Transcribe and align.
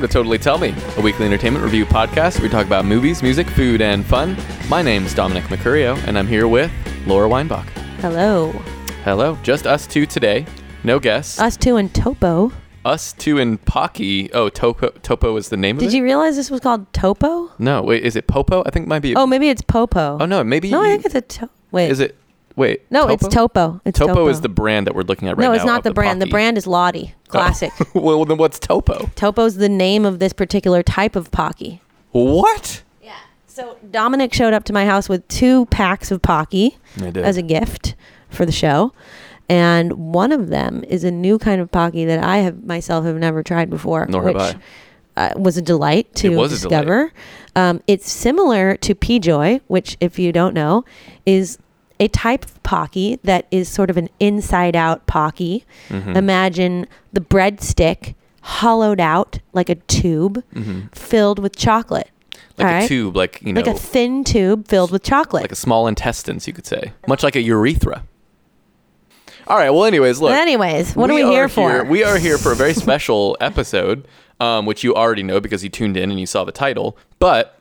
welcome 0.00 0.08
to 0.08 0.18
Totally 0.18 0.38
Tell 0.38 0.56
Me, 0.56 0.74
a 0.96 1.00
weekly 1.02 1.26
entertainment 1.26 1.62
review 1.62 1.84
podcast 1.84 2.36
where 2.36 2.44
we 2.44 2.48
talk 2.48 2.66
about 2.66 2.86
movies, 2.86 3.22
music, 3.22 3.46
food, 3.46 3.82
and 3.82 4.02
fun. 4.02 4.34
My 4.66 4.80
name's 4.80 5.12
Dominic 5.12 5.44
Mercurio, 5.44 5.94
and 6.08 6.18
I'm 6.18 6.26
here 6.26 6.48
with 6.48 6.72
Laura 7.06 7.28
Weinbach. 7.28 7.68
Hello. 8.00 8.50
Hello, 9.04 9.36
just 9.42 9.66
us 9.66 9.86
two 9.86 10.06
today. 10.06 10.46
No 10.84 10.98
guests. 11.00 11.38
Us 11.38 11.54
two 11.58 11.76
and 11.76 11.92
Toppo. 11.92 12.50
us 12.86 13.12
two 13.12 13.38
and 13.38 13.62
Pocky. 13.66 14.32
Oh, 14.32 14.48
Toppo, 14.48 14.90
Toppo 15.02 15.36
is 15.36 15.50
the 15.50 15.58
name 15.58 15.76
of 15.76 15.82
it? 15.82 15.86
Did 15.88 15.92
you 15.92 16.02
realize 16.02 16.34
this 16.34 16.50
was 16.50 16.60
called 16.60 16.90
Toppo? 16.94 17.50
No, 17.58 17.82
wait, 17.82 18.02
is 18.02 18.16
it 18.16 18.26
Popo? 18.26 18.62
I 18.64 18.70
think 18.70 18.84
it 18.86 18.88
might 18.88 19.00
be. 19.00 19.14
Oh, 19.14 19.26
maybe 19.26 19.50
it's 19.50 19.60
Popo. 19.60 20.16
Oh, 20.18 20.24
no, 20.24 20.42
maybe. 20.42 20.70
No, 20.70 20.82
I 20.82 20.88
think 20.88 21.04
it's 21.04 21.14
a 21.14 21.20
to- 21.20 21.50
wait. 21.72 21.90
Is 21.90 22.00
it? 22.00 22.16
Wait. 22.60 22.82
No, 22.90 23.08
it's 23.08 23.26
Toppo. 23.26 23.80
It's 23.86 23.98
Toppo, 23.98 24.14
Toppo. 24.14 24.28
is 24.28 24.42
the 24.42 24.50
brand 24.50 24.86
that 24.86 24.94
we're 24.94 25.00
looking 25.02 25.28
at 25.28 25.38
right 25.38 25.44
now. 25.44 25.48
no, 25.48 25.52
now. 25.52 25.56
it's 25.56 25.64
not 25.64 25.78
of 25.78 25.84
the 25.84 25.94
brand. 25.94 26.20
The 26.20 26.26
brand 26.26 26.58
is 26.58 26.66
Lotte 26.66 27.14
Classic. 27.28 27.72
well, 27.94 28.24
then 28.26 28.36
what's 28.36 28.58
Toppo? 28.58 29.10
Toppo's 29.16 29.56
the 29.56 29.68
name 29.70 30.04
of 30.04 30.18
this 30.18 30.34
particular 30.34 30.82
type 30.82 31.16
of 31.16 31.30
Pocky. 31.30 31.80
What? 32.12 32.82
Yeah. 33.02 33.14
So 33.46 33.78
Dominic 33.90 34.34
showed 34.34 34.52
up 34.52 34.64
to 34.64 34.74
my 34.74 34.84
house 34.84 35.08
with 35.08 35.26
two 35.28 35.64
packs 35.66 36.10
of 36.10 36.20
Pocky 36.20 36.76
as 37.14 37.38
a 37.38 37.42
gift 37.42 37.94
for 38.28 38.44
the 38.44 38.52
show. 38.52 38.92
And 39.48 39.94
one 39.94 40.30
of 40.30 40.48
them 40.48 40.84
is 40.86 41.02
a 41.02 41.10
new 41.10 41.38
kind 41.38 41.62
of 41.62 41.72
Pocky 41.72 42.04
that 42.04 42.22
I 42.22 42.38
have 42.38 42.62
myself 42.64 43.06
have 43.06 43.16
never 43.16 43.42
tried 43.42 43.70
before. 43.70 44.04
Nor 44.06 44.22
which 44.22 44.36
have 44.36 44.62
Uh, 45.16 45.30
was 45.36 45.56
a 45.56 45.62
delight 45.62 46.14
to 46.16 46.28
a 46.28 46.30
delight. 46.32 46.50
discover. 46.50 47.12
Um, 47.56 47.82
it's 47.86 48.12
similar 48.12 48.76
to 48.76 48.94
Pejoy, 48.94 49.60
which, 49.66 49.96
if 49.98 50.18
you 50.18 50.30
don't 50.30 50.54
know, 50.54 50.84
is 51.24 51.58
a 52.00 52.08
type 52.08 52.44
of 52.44 52.60
Pocky 52.64 53.18
that 53.22 53.46
is 53.52 53.68
sort 53.68 53.90
of 53.90 53.96
an 53.96 54.08
inside-out 54.18 55.06
Pocky. 55.06 55.64
Mhm. 55.88 56.16
Imagine 56.16 56.86
the 57.12 57.20
breadstick 57.20 58.14
hollowed 58.42 58.98
out 59.00 59.38
like 59.52 59.68
a 59.68 59.74
tube 59.76 60.42
Mhm. 60.54 60.92
filled 60.94 61.38
with 61.38 61.54
chocolate. 61.56 62.08
Like 62.58 62.66
All 62.66 62.72
a 62.74 62.78
right? 62.78 62.88
tube, 62.88 63.16
like 63.16 63.40
you 63.42 63.52
know, 63.52 63.60
like 63.60 63.68
a 63.74 63.78
thin 63.78 64.24
tube 64.24 64.66
filled 64.68 64.90
with 64.90 65.02
chocolate. 65.02 65.42
like 65.42 65.52
a 65.52 65.56
small 65.56 65.86
intestines, 65.86 66.46
you 66.46 66.52
could 66.52 66.66
say, 66.66 66.92
much 67.06 67.22
like 67.22 67.36
a 67.36 67.40
urethra. 67.42 68.02
All 69.46 69.56
right. 69.56 69.70
Well, 69.70 69.84
anyways, 69.84 70.20
look. 70.20 70.32
Anyways, 70.32 70.94
what 70.94 71.10
are 71.10 71.14
we 71.14 71.22
here 71.24 71.48
for? 71.48 71.84
We 71.84 72.04
are 72.04 72.18
here 72.18 72.38
for 72.38 72.52
a 72.52 72.56
very 72.56 72.74
special 72.86 73.36
episode, 73.40 74.06
um, 74.38 74.64
which 74.66 74.84
you 74.84 74.94
already 74.94 75.22
know 75.22 75.40
because 75.40 75.64
you 75.64 75.70
tuned 75.70 75.96
in 75.96 76.10
and 76.10 76.20
you 76.20 76.26
saw 76.26 76.44
the 76.44 76.52
title. 76.52 76.96
But 77.18 77.59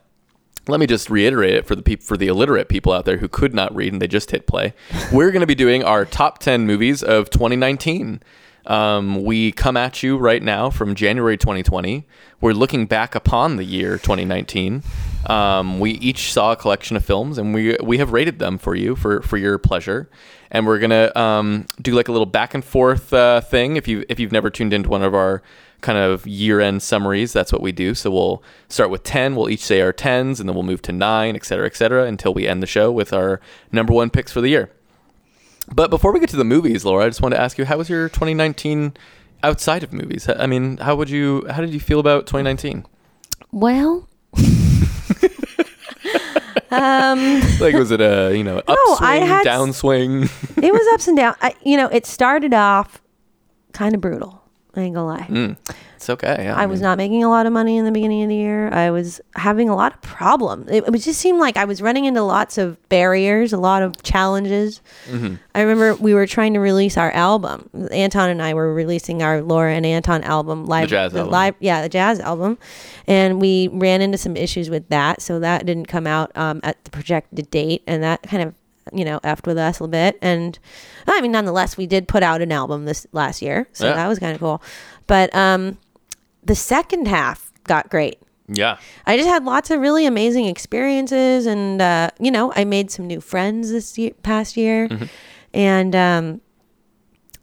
let 0.68 0.80
me 0.80 0.88
just 0.88 1.10
reiterate 1.10 1.54
it 1.54 1.66
for 1.66 1.76
the 1.76 1.82
peop- 1.82 2.04
for 2.04 2.18
the 2.18 2.28
illiterate 2.28 2.70
people 2.70 2.94
out 2.94 3.06
there 3.06 3.18
who 3.18 3.28
could 3.28 3.54
not 3.54 3.74
read 3.76 3.94
and 3.94 4.02
they 4.02 4.08
just 4.08 4.32
hit 4.32 4.48
play. 4.48 4.74
We're 5.12 5.32
going 5.32 5.42
to 5.42 5.48
be 5.48 5.56
doing 5.56 5.84
our 5.84 6.06
top 6.06 6.40
ten 6.40 6.66
movies 6.66 7.04
of 7.04 7.30
2019. 7.30 8.22
Um, 8.66 9.24
we 9.24 9.52
come 9.52 9.76
at 9.78 10.04
you 10.04 10.18
right 10.18 10.44
now 10.44 10.70
from 10.70 10.94
January 10.94 11.38
2020. 11.38 12.06
We're 12.40 12.54
looking 12.54 12.86
back 12.86 13.16
upon 13.16 13.56
the 13.56 13.64
year 13.64 13.98
2019. 13.98 14.84
Um, 15.26 15.80
we 15.80 15.92
each 15.94 16.32
saw 16.32 16.52
a 16.52 16.56
collection 16.56 16.96
of 16.96 17.04
films, 17.04 17.38
and 17.38 17.54
we 17.54 17.76
we 17.82 17.98
have 17.98 18.14
rated 18.14 18.40
them 18.40 18.58
for 18.58 18.76
you 18.76 18.96
for 18.96 19.22
for 19.22 19.38
your 19.38 19.58
pleasure. 19.58 20.10
And 20.52 20.66
we're 20.66 20.80
gonna 20.80 21.12
um, 21.16 21.66
do 21.82 21.94
like 21.94 22.08
a 22.08 22.12
little 22.12 22.26
back 22.26 22.54
and 22.54 22.64
forth 22.64 23.12
uh, 23.12 23.42
thing. 23.42 23.76
If 23.76 23.88
you 23.88 24.06
if 24.08 24.20
you've 24.20 24.32
never 24.32 24.50
tuned 24.50 24.74
into 24.74 24.90
one 24.90 25.04
of 25.04 25.14
our 25.14 25.42
kind 25.82 25.98
of 25.98 26.26
year 26.28 26.60
end 26.60 26.82
summaries, 26.84 27.32
that's 27.34 27.52
what 27.54 27.62
we 27.62 27.72
do. 27.72 27.94
So 27.96 28.12
we'll 28.12 28.44
start 28.68 28.90
with 28.90 29.04
10. 29.04 29.36
We'll 29.36 29.50
each 29.50 29.64
say 29.64 29.82
our 29.82 29.94
10s, 29.94 30.40
and 30.40 30.48
then 30.50 30.54
we'll 30.56 30.64
move 30.64 30.82
to 30.84 30.92
9, 30.92 31.36
et 31.36 31.46
cetera, 31.46 31.66
et 31.66 31.76
cetera, 31.76 32.06
until 32.06 32.34
we 32.34 32.48
end 32.48 32.62
the 32.64 32.68
show 32.68 32.92
with 32.92 33.14
our 33.14 33.40
number 33.72 33.94
one 33.94 34.10
picks 34.10 34.32
for 34.32 34.42
the 34.42 34.50
year. 34.50 34.72
But 35.74 35.90
before 35.90 36.12
we 36.12 36.20
get 36.20 36.30
to 36.30 36.38
the 36.38 36.44
movies, 36.44 36.84
Laura, 36.84 37.06
I 37.06 37.10
just 37.10 37.22
wanted 37.22 37.36
to 37.36 37.42
ask 37.42 37.58
you, 37.58 37.66
how 37.66 37.78
was 37.78 37.90
your 37.90 38.10
2019 38.10 38.94
outside 39.44 39.84
of 39.84 39.94
movies? 39.94 40.28
I 40.28 40.48
mean, 40.48 40.78
how 40.78 40.96
would 40.96 41.10
you, 41.10 41.46
how 41.50 41.62
did 41.62 41.72
you 41.74 41.80
feel 41.80 42.00
about 42.00 42.26
2019? 42.28 42.86
well, 43.52 44.08
um, 46.72 47.42
Like, 47.60 47.74
was 47.76 47.92
it 47.92 48.02
a, 48.02 48.36
you 48.36 48.44
know, 48.44 48.62
upswing, 48.68 48.68
No, 49.02 49.08
I 49.08 49.16
had 49.18 49.46
downswing? 49.46 50.24
it 50.64 50.72
was 50.74 50.88
ups 50.94 51.08
and 51.08 51.18
downs. 51.18 51.38
I, 51.42 51.56
you 51.64 51.78
know, 51.78 51.88
it 51.88 52.06
started 52.06 52.54
off 52.54 53.02
kind 53.74 53.96
of 53.96 54.02
brutal. 54.02 54.39
I 54.76 54.82
ain't 54.82 54.94
gonna 54.94 55.08
lie. 55.08 55.28
mm, 55.28 55.58
it's 55.96 56.10
okay. 56.12 56.36
Yeah, 56.44 56.56
I 56.56 56.68
was 56.68 56.80
mean, 56.80 56.84
not 56.84 56.98
making 57.00 57.24
a 57.24 57.30
lot 57.30 57.48
of 57.48 57.54
money 57.54 57.78
in 57.78 57.86
the 57.86 57.92
beginning 57.92 58.22
of 58.22 58.30
the 58.30 58.36
year. 58.36 58.70
I 58.72 58.92
was 58.92 59.20
having 59.36 59.68
a 59.68 59.76
lot 59.76 59.96
of 59.96 60.02
problems. 60.02 60.70
It, 60.70 60.88
it 60.88 60.98
just 61.00 61.20
seemed 61.20 61.40
like 61.40 61.58
I 61.58 61.66
was 61.66 61.82
running 61.82 62.06
into 62.06 62.22
lots 62.22 62.60
of 62.60 62.78
barriers, 62.88 63.52
a 63.52 63.58
lot 63.58 63.82
of 63.82 64.02
challenges. 64.04 64.82
mm-hmm. 65.08 65.36
I 65.56 65.62
remember 65.62 65.96
we 65.96 66.14
were 66.14 66.28
trying 66.28 66.54
to 66.54 66.60
release 66.60 66.98
our 66.98 67.12
album. 67.12 67.70
Anton 67.92 68.30
and 68.30 68.42
I 68.44 68.54
were 68.54 68.72
releasing 68.72 69.24
our 69.24 69.42
Laura 69.42 69.74
and 69.74 69.86
Anton 69.88 70.24
album 70.24 70.66
live. 70.66 70.88
jazz 70.88 71.16
album. 71.16 71.32
Live, 71.32 71.56
yeah, 71.60 71.82
the 71.82 71.90
jazz 71.90 72.20
album, 72.20 72.60
and 73.08 73.42
we 73.42 73.70
ran 73.70 74.02
into 74.02 74.20
some 74.20 74.38
issues 74.38 74.70
with 74.70 74.88
that, 74.90 75.22
so 75.22 75.40
that 75.40 75.66
didn't 75.66 75.88
come 75.88 76.06
out 76.06 76.32
um, 76.36 76.60
at 76.62 76.84
the 76.84 76.92
projected 76.92 77.50
date, 77.50 77.82
and 77.88 78.04
that 78.04 78.22
kind 78.22 78.44
of 78.44 78.54
you 78.94 79.06
know 79.06 79.20
effed 79.22 79.46
with 79.48 79.58
us 79.58 79.80
a 79.80 79.84
little 79.84 79.92
bit. 79.92 80.18
And 80.22 80.58
I 81.08 81.22
mean, 81.22 81.32
nonetheless, 81.32 81.78
we 81.78 81.88
did 81.88 82.08
put 82.08 82.24
out 82.24 82.42
an 82.42 82.52
album 82.52 82.86
this 82.86 83.06
last 83.12 83.42
year, 83.42 83.68
so 83.74 83.88
Yeah. 83.88 83.96
that 83.96 84.08
was 84.08 84.20
kind 84.20 84.34
of 84.34 84.40
cool. 84.40 84.62
But 85.08 85.34
um, 85.36 85.78
the 86.44 86.56
second 86.56 87.08
half 87.08 87.52
got 87.64 87.90
great. 87.90 88.20
Yeah. 88.52 88.78
I 89.06 89.16
just 89.18 89.30
had 89.30 89.44
lots 89.46 89.70
of 89.70 89.80
really 89.80 90.06
amazing 90.06 90.46
experiences, 90.46 91.46
and 91.46 91.82
uh, 91.82 92.10
you 92.20 92.32
know, 92.32 92.52
I 92.56 92.64
made 92.66 92.90
some 92.92 93.06
new 93.08 93.22
friends 93.22 93.72
this 93.72 93.98
year, 93.98 94.12
past 94.24 94.58
year, 94.58 94.88
Mm-hmm. 94.88 95.06
and 95.54 95.96
um, 95.96 96.42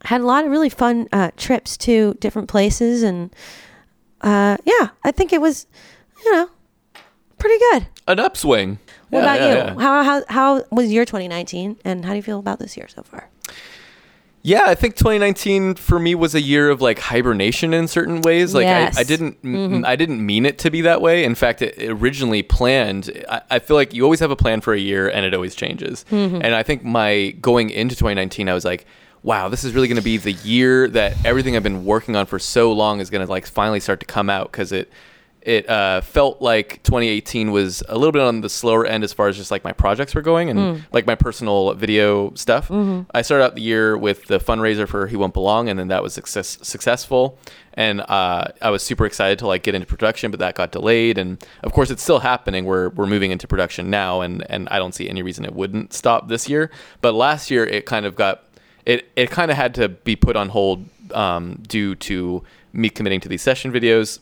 had 0.05 0.21
a 0.21 0.27
lot 0.27 0.45
of 0.45 0.51
really 0.51 0.69
fun 0.69 1.09
uh, 1.13 1.31
trips 1.37 1.77
to 1.79 2.15
different 2.21 2.49
places, 2.49 3.03
and 3.03 3.35
uh, 4.21 4.57
yeah, 4.65 4.89
I 5.05 5.13
think 5.13 5.33
it 5.33 5.41
was, 5.41 5.67
you 6.25 6.33
know, 6.33 6.49
pretty 7.39 7.59
good. 7.59 7.87
An 8.09 8.19
upswing. 8.21 8.79
What 9.11 9.21
Yeah, 9.21 9.35
about 9.35 9.41
yeah, 9.41 9.49
you? 9.49 9.55
yeah. 9.57 9.75
How 9.81 10.03
how 10.03 10.25
how 10.29 10.65
was 10.71 10.93
your 10.93 11.05
2019, 11.05 11.77
and 11.85 12.05
how 12.05 12.11
do 12.13 12.17
you 12.17 12.23
feel 12.23 12.39
about 12.39 12.59
this 12.59 12.77
year 12.77 12.89
so 12.89 13.03
far? 13.03 13.29
Yeah, 14.43 14.63
I 14.67 14.77
think 14.77 14.95
2019 14.95 15.75
for 15.75 15.99
me 15.99 16.15
was 16.15 16.37
a 16.37 16.41
year 16.41 16.71
of 16.71 16.81
like 16.81 17.01
hibernation 17.01 17.75
in 17.75 17.89
certain 17.89 18.21
ways. 18.21 18.55
Like 18.55 18.63
Yes. 18.63 18.93
Mm-hmm. 18.95 18.99
I, 18.99 19.01
I 19.01 19.05
didn't, 19.05 19.85
I 19.85 19.97
didn't 19.97 20.25
mean 20.25 20.47
it 20.47 20.59
to 20.59 20.71
be 20.71 20.83
that 20.83 21.01
way. 21.03 21.25
In 21.25 21.35
fact, 21.35 21.63
it 21.63 21.75
originally 21.91 22.45
planned. 22.45 23.11
I, 23.29 23.43
I 23.51 23.59
feel 23.59 23.75
like 23.77 23.93
you 23.93 24.05
always 24.05 24.21
have 24.21 24.31
a 24.31 24.37
plan 24.37 24.61
for 24.61 24.73
a 24.73 24.79
year, 24.79 25.09
and 25.09 25.27
it 25.27 25.35
always 25.35 25.57
changes. 25.57 26.05
Mm-hmm. 26.13 26.43
And 26.43 26.55
I 26.55 26.63
think 26.63 26.85
my 26.85 27.31
going 27.41 27.71
into 27.71 27.97
2019, 27.97 28.49
I 28.49 28.55
was 28.55 28.65
like, 28.65 28.87
wow, 29.25 29.49
this 29.49 29.65
is 29.65 29.73
really 29.73 29.89
going 29.89 29.97
to 29.97 30.03
be 30.05 30.17
the 30.17 30.31
year 30.33 30.87
that 30.91 31.25
everything 31.25 31.57
I've 31.57 31.65
been 31.65 31.85
working 31.85 32.15
on 32.15 32.27
for 32.27 32.39
so 32.39 32.71
long 32.73 33.01
is 33.01 33.11
going 33.11 33.27
to 33.27 33.29
like 33.31 33.49
finally 33.49 33.81
start 33.81 33.99
to 33.99 34.07
come 34.07 34.31
out 34.31 34.53
because 34.53 34.71
it 34.71 34.93
it 35.47 35.69
uh, 35.71 36.01
felt 36.01 36.43
like 36.43 36.83
2018 36.83 37.53
was 37.53 37.81
a 37.89 37.97
little 37.97 38.11
bit 38.11 38.21
on 38.23 38.41
the 38.41 38.49
slower 38.49 38.85
end 38.85 39.05
as 39.05 39.13
far 39.13 39.29
as 39.29 39.37
just 39.37 39.53
like 39.53 39.63
my 39.63 39.73
projects 39.73 40.13
were 40.15 40.21
going 40.23 40.51
and 40.51 40.59
Mm. 40.59 40.83
like 40.93 41.07
my 41.07 41.15
personal 41.15 41.73
video 41.75 42.35
stuff. 42.35 42.67
Mm-hmm. 42.69 43.03
I 43.15 43.23
started 43.23 43.45
out 43.45 43.55
the 43.55 43.63
year 43.63 43.97
with 43.97 44.27
the 44.27 44.39
fundraiser 44.41 44.89
for 44.89 45.07
He 45.07 45.15
Won't 45.17 45.35
Belong, 45.35 45.69
and 45.69 45.79
then 45.79 45.87
that 45.89 46.03
was 46.03 46.15
success- 46.15 46.59
successful. 46.63 47.39
And 47.75 48.01
uh, 48.01 48.49
I 48.61 48.71
was 48.71 48.83
super 48.83 49.07
excited 49.07 49.39
to 49.39 49.47
like 49.47 49.63
get 49.63 49.75
into 49.77 49.87
production, 49.87 50.31
but 50.33 50.41
that 50.41 50.57
got 50.57 50.73
delayed. 50.73 51.17
And 51.17 51.39
of 51.63 51.73
course, 51.73 51.91
it's 51.93 52.03
still 52.03 52.19
happening. 52.21 52.65
We're 52.65 52.89
we're 52.89 53.07
moving 53.07 53.31
into 53.31 53.47
production 53.47 53.89
now, 53.89 54.23
and 54.23 54.45
and 54.51 54.69
I 54.71 54.79
don't 54.79 54.95
see 54.95 55.09
any 55.09 55.23
reason 55.23 55.45
it 55.45 55.55
wouldn't 55.55 55.93
stop 55.93 56.27
this 56.29 56.49
year. 56.49 56.71
But 57.03 57.13
last 57.15 57.51
year, 57.53 57.65
it 57.65 57.87
kind 57.87 58.05
of 58.07 58.17
got 58.17 58.43
it 58.85 59.09
it 59.15 59.31
kind 59.31 59.51
of 59.53 59.57
had 59.57 59.75
to 59.75 59.89
be 59.91 60.17
put 60.17 60.35
on 60.37 60.49
hold 60.49 60.87
um, 61.15 61.63
due 61.69 61.95
to 61.97 62.43
me 62.73 62.89
committing 62.89 63.21
to 63.21 63.29
these 63.29 63.43
session 63.43 63.71
videos 63.73 64.19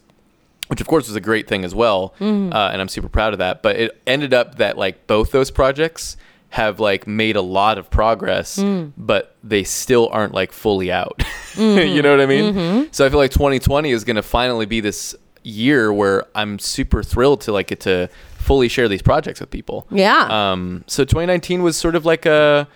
which 0.68 0.80
of 0.80 0.86
course 0.86 1.06
was 1.08 1.16
a 1.16 1.20
great 1.20 1.46
thing 1.46 1.64
as 1.64 1.74
well 1.74 2.14
uh, 2.20 2.24
and 2.72 2.80
i'm 2.80 2.88
super 2.88 3.08
proud 3.08 3.32
of 3.32 3.38
that 3.38 3.62
but 3.62 3.76
it 3.76 4.00
ended 4.06 4.32
up 4.32 4.56
that 4.56 4.76
like 4.78 5.06
both 5.06 5.30
those 5.30 5.50
projects 5.50 6.16
have 6.50 6.78
like 6.80 7.06
made 7.06 7.34
a 7.36 7.40
lot 7.42 7.78
of 7.78 7.90
progress 7.90 8.58
but 8.96 9.36
they 9.42 9.64
still 9.64 10.08
aren't 10.12 10.32
like 10.32 10.52
fully 10.52 10.90
out. 10.92 11.22
You 11.56 12.02
know 12.02 12.10
what 12.10 12.20
i 12.20 12.26
mean? 12.26 12.88
So 12.92 13.06
i 13.06 13.08
feel 13.08 13.18
like 13.18 13.30
2020 13.30 13.90
is 13.90 14.02
going 14.04 14.16
to 14.16 14.22
finally 14.22 14.66
be 14.66 14.80
this 14.80 15.14
year 15.44 15.92
where 15.92 16.24
i'm 16.34 16.58
super 16.58 17.02
thrilled 17.02 17.40
to 17.42 17.52
like 17.52 17.68
get 17.68 17.80
to 17.80 18.08
fully 18.38 18.68
share 18.68 18.88
these 18.88 19.02
projects 19.02 19.40
with 19.40 19.50
people. 19.50 19.86
Yeah. 19.90 20.26
um 20.50 20.84
so 20.86 21.04
2019 21.04 21.62
was 21.62 21.76
sort 21.76 21.94
of 21.94 22.04
like 22.04 22.26
a 22.26 22.66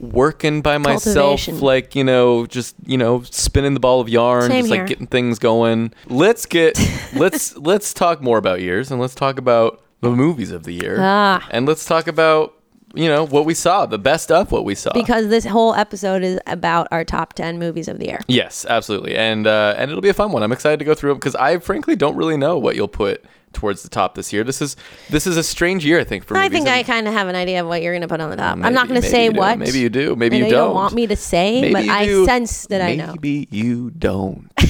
working 0.00 0.62
by 0.62 0.78
myself 0.78 1.46
like 1.46 1.94
you 1.94 2.02
know 2.02 2.46
just 2.46 2.74
you 2.86 2.96
know 2.96 3.22
spinning 3.22 3.74
the 3.74 3.80
ball 3.80 4.00
of 4.00 4.08
yarn 4.08 4.50
Same 4.50 4.62
just 4.62 4.70
like 4.70 4.86
getting 4.86 5.06
things 5.06 5.38
going. 5.38 5.92
Let's 6.06 6.46
get 6.46 6.78
let's 7.14 7.56
let's 7.56 7.92
talk 7.92 8.22
more 8.22 8.38
about 8.38 8.60
years 8.60 8.90
and 8.90 9.00
let's 9.00 9.14
talk 9.14 9.38
about 9.38 9.82
the 10.00 10.10
movies 10.10 10.50
of 10.50 10.64
the 10.64 10.72
year. 10.72 10.96
Ah. 10.98 11.46
and 11.50 11.66
let's 11.66 11.84
talk 11.84 12.06
about 12.06 12.54
you 12.94 13.08
know 13.08 13.24
what 13.26 13.44
we 13.44 13.54
saw 13.54 13.86
the 13.86 13.98
best 13.98 14.32
of 14.32 14.50
what 14.50 14.64
we 14.64 14.74
saw 14.74 14.92
because 14.92 15.28
this 15.28 15.44
whole 15.44 15.74
episode 15.74 16.22
is 16.22 16.40
about 16.46 16.88
our 16.90 17.04
top 17.04 17.34
10 17.34 17.58
movies 17.58 17.88
of 17.88 17.98
the 17.98 18.06
year. 18.06 18.20
yes 18.26 18.66
absolutely 18.68 19.16
and 19.16 19.46
uh 19.46 19.74
and 19.78 19.90
it'll 19.90 20.02
be 20.02 20.08
a 20.08 20.14
fun 20.14 20.32
one 20.32 20.42
i'm 20.42 20.52
excited 20.52 20.78
to 20.78 20.84
go 20.84 20.94
through 20.94 21.12
it 21.12 21.16
because 21.16 21.34
i 21.36 21.58
frankly 21.58 21.94
don't 21.94 22.16
really 22.16 22.36
know 22.36 22.58
what 22.58 22.74
you'll 22.74 22.88
put 22.88 23.24
towards 23.52 23.82
the 23.82 23.88
top 23.88 24.14
this 24.14 24.32
year 24.32 24.42
this 24.44 24.60
is 24.62 24.76
this 25.08 25.26
is 25.26 25.36
a 25.36 25.42
strange 25.42 25.84
year 25.84 26.00
i 26.00 26.04
think 26.04 26.24
for 26.24 26.34
me. 26.34 26.40
I 26.40 26.44
movies 26.44 26.58
think 26.64 26.68
I 26.68 26.82
kind 26.84 27.06
of 27.08 27.14
have 27.14 27.28
an 27.28 27.34
idea 27.36 27.60
of 27.62 27.68
what 27.68 27.82
you're 27.82 27.92
going 27.92 28.02
to 28.02 28.08
put 28.08 28.20
on 28.20 28.30
the 28.30 28.36
top. 28.36 28.58
I'm 28.62 28.72
not 28.74 28.86
going 28.88 29.00
to 29.00 29.06
maybe 29.06 29.10
say 29.10 29.28
what. 29.28 29.58
maybe 29.58 29.78
you 29.80 29.88
do 29.88 30.14
maybe 30.16 30.38
you 30.38 30.48
don't 30.48 30.74
want 30.74 30.94
me 30.94 31.06
to 31.08 31.16
say, 31.16 31.60
Maybe 31.60 31.74
but 31.74 31.88
I 31.88 32.04
do. 32.06 32.24
sense 32.26 32.66
that 32.68 32.80
I 32.80 32.94
know. 32.94 33.08
Maybe 33.08 33.48
you 33.50 33.90
don't. 33.90 34.48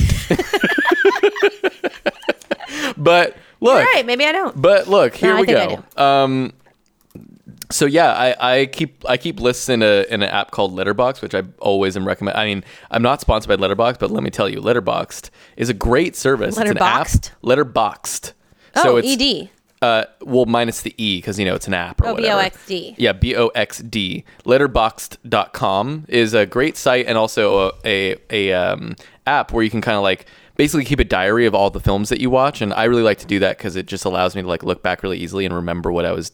but 2.97 3.37
look, 3.61 3.75
All 3.77 3.83
right, 3.95 4.05
maybe 4.07 4.25
I 4.25 4.33
don't. 4.33 4.61
but 4.61 4.89
look, 4.89 5.15
here 5.15 5.35
No, 5.35 5.41
we 5.41 5.47
go. 5.47 5.85
Um, 5.97 6.53
so 7.71 7.87
yeah, 7.87 8.13
I, 8.13 8.59
I 8.61 8.67
keep 8.67 9.05
I 9.09 9.17
keep 9.17 9.41
lists 9.41 9.69
in 9.69 9.83
a 9.83 10.05
in 10.11 10.23
an 10.23 10.29
app 10.31 10.51
called 10.51 10.75
Letterboxd, 10.75 11.23
which 11.23 11.35
I 11.35 11.43
always 11.59 11.97
am 11.97 12.07
recommend. 12.07 12.37
I 12.37 12.47
mean, 12.47 12.65
I'm 12.91 13.03
not 13.03 13.21
sponsored 13.21 13.49
by 13.49 13.57
Letterboxd, 13.67 13.99
but 13.99 14.11
let 14.11 14.23
me 14.23 14.31
tell 14.31 14.49
you, 14.49 14.61
Letterboxd 14.61 15.31
is 15.57 15.69
a 15.69 15.75
great 15.75 16.17
service. 16.17 16.59
It's 16.59 16.71
an 16.71 16.79
app. 16.79 17.07
Letterboxd? 17.07 17.31
Letterboxd. 17.43 18.33
Oh, 18.77 18.83
so 18.83 18.97
it's, 18.97 19.21
ED. 19.21 19.51
Uh, 19.83 20.05
well, 20.21 20.45
minus 20.45 20.83
the 20.83 20.95
e 21.03 21.19
because 21.19 21.39
you 21.39 21.45
know 21.47 21.55
it's 21.55 21.67
an 21.67 21.75
app 21.75 22.01
or 22.03 22.09
Oh, 22.09 22.15
whatever. 22.15 22.41
B-O-X-D. 22.41 22.97
Yeah, 22.99 23.13
B 23.13 23.35
O 23.35 23.49
X 23.49 23.79
D. 23.79 24.25
Letterboxd.com 24.45 26.05
is 26.09 26.35
a 26.35 26.47
great 26.47 26.77
site 26.77 27.07
and 27.07 27.17
also 27.17 27.69
a 27.69 27.73
a, 27.85 28.17
a 28.31 28.53
um, 28.53 28.97
app 29.27 29.53
where 29.53 29.65
you 29.65 29.71
can 29.71 29.81
kind 29.81 29.97
of 29.97 30.03
like 30.03 30.27
basically 30.57 30.85
keep 30.85 31.01
a 31.01 31.05
diary 31.05 31.47
of 31.47 31.55
all 31.55 31.71
the 31.71 31.81
films 31.81 32.11
that 32.11 32.21
you 32.21 32.29
watch. 32.29 32.61
And 32.61 32.75
I 32.75 32.85
really 32.85 33.03
like 33.03 33.19
to 33.19 33.27
do 33.27 33.39
that 33.39 33.57
because 33.57 33.77
it 33.77 33.87
just 33.87 34.05
allows 34.05 34.37
me 34.37 34.43
to 34.43 34.49
like 34.49 34.63
look 34.63 34.83
back 34.83 35.03
really 35.03 35.19
easily 35.19 35.47
and 35.47 35.55
remember 35.55 35.91
what 35.91 36.05
I 36.05 36.13
was, 36.13 36.33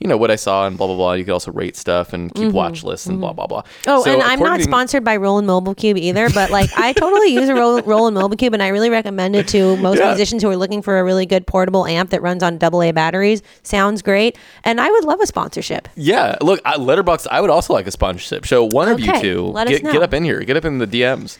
you 0.00 0.06
know, 0.06 0.16
what 0.16 0.30
I 0.30 0.36
saw 0.36 0.66
and 0.66 0.78
blah 0.78 0.86
blah 0.86 0.96
blah. 0.96 1.12
You 1.14 1.24
can 1.24 1.32
also 1.32 1.50
rate 1.50 1.76
stuff 1.76 2.12
and 2.12 2.32
keep 2.34 2.52
watch 2.52 2.84
lists 2.84 3.06
and 3.06 3.20
blah 3.20 3.32
blah 3.32 3.46
blah. 3.48 3.62
Oh, 3.86 4.04
So 4.04 4.12
and 4.12 4.22
I'm 4.22 4.38
not 4.38 4.60
sponsored 4.60 5.02
by 5.02 5.16
Roland 5.16 5.46
Mobile 5.46 5.74
Cube 5.74 5.96
either, 5.96 6.30
but 6.30 6.50
like 6.50 6.70
I 6.76 6.92
totally 6.92 7.28
use 7.34 7.48
a 7.48 7.54
Roll- 7.54 7.82
Roland 7.82 8.14
Mobile 8.14 8.36
Cube, 8.36 8.54
and 8.54 8.62
I 8.62 8.68
really 8.68 8.90
recommend 8.90 9.34
it 9.34 9.48
to 9.48 9.76
most 9.78 9.98
Yeah. 9.98 10.06
musicians 10.08 10.42
who 10.42 10.50
are 10.50 10.56
looking 10.56 10.82
for 10.82 10.98
a 10.98 11.04
really 11.04 11.26
good 11.26 11.46
portable 11.46 11.84
amp 11.86 12.10
that 12.10 12.22
runs 12.22 12.42
on 12.42 12.58
AA 12.62 12.92
batteries. 12.92 13.42
Sounds 13.64 14.00
great, 14.02 14.38
and 14.64 14.80
I 14.80 14.88
would 14.90 15.04
love 15.04 15.20
a 15.20 15.26
sponsorship. 15.26 15.88
Yeah, 15.96 16.36
look, 16.40 16.60
I, 16.64 16.74
Letterboxd. 16.76 17.26
I 17.30 17.40
would 17.40 17.50
also 17.50 17.72
like 17.72 17.86
a 17.86 17.90
sponsorship. 17.90 18.46
So 18.46 18.68
one 18.70 18.88
of 18.88 19.00
you 19.00 19.12
two, 19.20 19.42
let 19.46 19.66
get, 19.68 19.82
get 19.82 20.02
up 20.02 20.14
in 20.14 20.22
here, 20.22 20.40
get 20.44 20.56
up 20.56 20.64
in 20.64 20.78
the 20.78 20.86
DMs. 20.86 21.38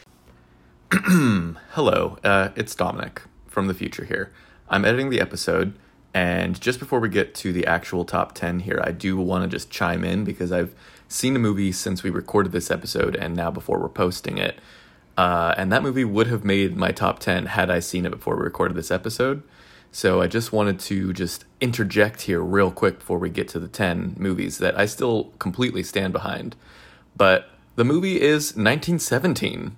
Hello, 0.93 2.19
uh, 2.25 2.49
it's 2.57 2.75
Dominic 2.75 3.23
from 3.47 3.67
the 3.67 3.75
future 3.75 4.05
here. 4.05 4.33
I'm 4.69 4.85
editing 4.85 5.11
the 5.11 5.21
episode, 5.21 5.75
and 6.15 6.61
just 6.61 6.79
before 6.79 7.01
we 7.01 7.09
get 7.09 7.35
to 7.37 7.53
the 7.53 7.67
actual 7.67 8.05
top 8.05 8.35
ten 8.35 8.61
here, 8.61 8.81
I 8.83 8.93
do 8.93 9.17
want 9.17 9.45
to 9.45 9.49
just 9.49 9.71
chime 9.71 10.05
in 10.05 10.25
because 10.25 10.53
I've 10.53 10.75
seen 11.09 11.35
a 11.37 11.39
movie 11.39 11.73
since 11.73 12.03
we 12.03 12.11
recorded 12.11 12.53
this 12.53 12.71
episode, 12.71 13.17
and 13.17 13.35
now 13.35 13.51
before 13.51 13.79
we're 13.79 13.89
posting 13.89 14.39
it. 14.39 14.59
Uh, 15.17 15.53
and 15.57 15.73
that 15.73 15.83
movie 15.83 16.05
would 16.05 16.29
have 16.29 16.45
made 16.45 16.77
my 16.77 16.93
top 16.93 17.19
10 17.19 17.47
had 17.47 17.71
I 17.71 17.81
seen 17.81 18.07
it 18.07 18.11
before 18.11 18.37
we 18.37 18.45
recorded 18.45 18.77
this 18.77 18.93
episode. 18.93 19.43
So 19.91 20.21
I 20.21 20.29
just 20.29 20.53
wanted 20.53 20.79
to 20.81 21.13
just 21.13 21.45
interject 21.61 22.23
here 22.23 22.41
real 22.41 22.71
quick 22.71 23.01
before 23.01 23.19
we 23.19 23.29
get 23.31 23.49
to 23.49 23.59
the 23.59 23.67
10 23.67 24.15
movies 24.17 24.59
that 24.59 24.79
I 24.79 24.87
still 24.87 25.33
completely 25.41 25.83
stand 25.83 26.13
behind. 26.13 26.55
But 27.17 27.51
the 27.75 27.85
movie 27.85 28.21
is 28.21 28.51
1917, 28.51 29.77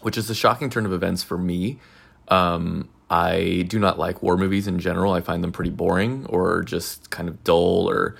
which 0.00 0.16
is 0.16 0.30
a 0.30 0.34
shocking 0.34 0.70
turn 0.70 0.86
of 0.86 0.92
events 0.92 1.22
for 1.22 1.36
me. 1.36 1.78
Um, 2.28 2.88
I 3.10 3.64
do 3.68 3.78
not 3.78 3.98
like 3.98 4.22
war 4.22 4.36
movies 4.36 4.68
in 4.68 4.78
general. 4.78 5.12
I 5.12 5.20
find 5.20 5.42
them 5.42 5.50
pretty 5.50 5.72
boring 5.72 6.26
or 6.26 6.62
just 6.62 7.10
kind 7.10 7.28
of 7.28 7.42
dull 7.42 7.90
or 7.90 8.16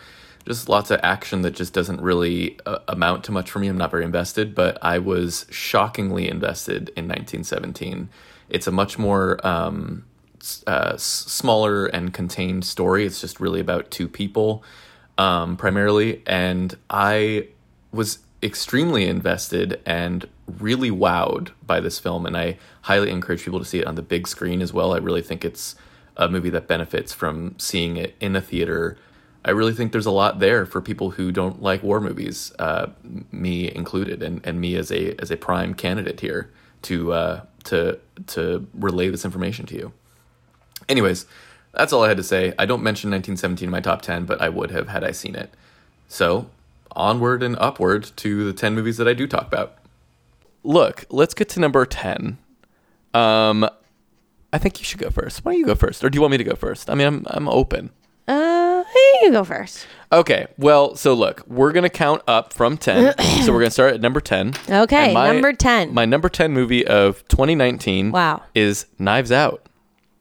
just 0.46 0.68
lots 0.68 0.90
of 0.90 0.98
action 1.02 1.42
that 1.42 1.52
just 1.52 1.72
doesn't 1.72 2.00
really 2.00 2.58
uh, 2.66 2.78
amount 2.88 3.22
to 3.24 3.32
much 3.32 3.50
for 3.50 3.60
me. 3.60 3.68
I'm 3.68 3.78
not 3.78 3.92
very 3.92 4.04
invested, 4.04 4.54
but 4.54 4.78
I 4.82 4.98
was 4.98 5.46
shockingly 5.50 6.28
invested 6.28 6.88
in 6.96 7.06
1917. 7.06 8.08
It's 8.48 8.66
a 8.66 8.72
much 8.72 8.98
more 8.98 9.44
um, 9.46 10.04
uh, 10.66 10.96
smaller 10.96 11.86
and 11.86 12.12
contained 12.12 12.64
story. 12.64 13.06
It's 13.06 13.20
just 13.20 13.38
really 13.38 13.60
about 13.60 13.92
two 13.92 14.08
people 14.08 14.64
um, 15.18 15.56
primarily, 15.56 16.22
and 16.26 16.76
I 16.88 17.48
was 17.92 18.18
extremely 18.42 19.06
invested 19.06 19.80
and 19.84 20.28
really 20.46 20.90
wowed 20.90 21.50
by 21.66 21.80
this 21.80 21.98
film. 21.98 22.26
And 22.26 22.36
I 22.36 22.58
highly 22.82 23.10
encourage 23.10 23.44
people 23.44 23.58
to 23.58 23.64
see 23.64 23.80
it 23.80 23.86
on 23.86 23.94
the 23.94 24.02
big 24.02 24.26
screen 24.26 24.62
as 24.62 24.72
well. 24.72 24.94
I 24.94 24.98
really 24.98 25.22
think 25.22 25.44
it's 25.44 25.76
a 26.16 26.28
movie 26.28 26.50
that 26.50 26.66
benefits 26.66 27.12
from 27.12 27.54
seeing 27.58 27.96
it 27.96 28.14
in 28.20 28.36
a 28.36 28.40
theater. 28.40 28.96
I 29.44 29.50
really 29.50 29.72
think 29.72 29.92
there's 29.92 30.06
a 30.06 30.10
lot 30.10 30.38
there 30.38 30.66
for 30.66 30.80
people 30.80 31.12
who 31.12 31.32
don't 31.32 31.62
like 31.62 31.82
war 31.82 32.00
movies, 32.00 32.52
uh, 32.58 32.88
me 33.32 33.74
included, 33.74 34.22
and, 34.22 34.44
and 34.44 34.60
me 34.60 34.76
as 34.76 34.90
a 34.90 35.14
as 35.20 35.30
a 35.30 35.36
prime 35.36 35.72
candidate 35.72 36.20
here 36.20 36.50
to 36.82 37.12
uh, 37.12 37.40
to 37.64 37.98
to 38.28 38.66
relay 38.74 39.08
this 39.08 39.24
information 39.24 39.64
to 39.66 39.76
you. 39.76 39.92
Anyways, 40.88 41.24
that's 41.72 41.92
all 41.92 42.04
I 42.04 42.08
had 42.08 42.16
to 42.16 42.22
say. 42.22 42.52
I 42.58 42.66
don't 42.66 42.82
mention 42.82 43.10
1917 43.10 43.66
in 43.66 43.70
my 43.70 43.80
top 43.80 44.02
10, 44.02 44.24
but 44.24 44.40
I 44.40 44.48
would 44.48 44.70
have 44.72 44.88
had 44.88 45.04
I 45.04 45.12
seen 45.12 45.34
it. 45.34 45.54
So, 46.08 46.50
onward 46.96 47.42
and 47.42 47.56
upward 47.58 48.10
to 48.16 48.44
the 48.44 48.52
10 48.52 48.74
movies 48.74 48.96
that 48.98 49.08
I 49.08 49.14
do 49.14 49.26
talk 49.26 49.46
about. 49.46 49.76
Look, 50.62 51.06
let's 51.10 51.34
get 51.34 51.48
to 51.50 51.60
number 51.60 51.84
10. 51.86 52.38
Um, 53.14 53.68
I 54.52 54.58
think 54.58 54.78
you 54.78 54.84
should 54.84 54.98
go 55.00 55.10
first. 55.10 55.44
Why 55.44 55.52
don't 55.52 55.60
you 55.60 55.66
go 55.66 55.74
first? 55.74 56.04
Or 56.04 56.10
do 56.10 56.16
you 56.16 56.20
want 56.20 56.32
me 56.32 56.38
to 56.38 56.44
go 56.44 56.54
first? 56.54 56.90
I 56.90 56.94
mean, 56.94 57.06
I'm, 57.06 57.26
I'm 57.28 57.48
open. 57.48 57.90
Uh, 58.28 58.84
you 59.22 59.30
go 59.32 59.44
first. 59.44 59.86
Okay, 60.12 60.46
well, 60.58 60.96
so 60.96 61.14
look, 61.14 61.42
we're 61.46 61.72
going 61.72 61.82
to 61.84 61.88
count 61.90 62.22
up 62.26 62.52
from 62.52 62.76
10. 62.76 63.14
so, 63.44 63.52
we're 63.52 63.60
going 63.60 63.66
to 63.66 63.70
start 63.70 63.94
at 63.94 64.00
number 64.00 64.20
10. 64.20 64.54
Okay, 64.68 65.14
And 65.14 65.34
number 65.34 65.52
10. 65.52 65.94
My 65.94 66.04
number 66.04 66.28
10 66.28 66.52
movie 66.52 66.86
of 66.86 67.26
2019 67.28 68.10
Wow. 68.10 68.42
is 68.54 68.86
Knives 68.98 69.30
Out. 69.30 69.66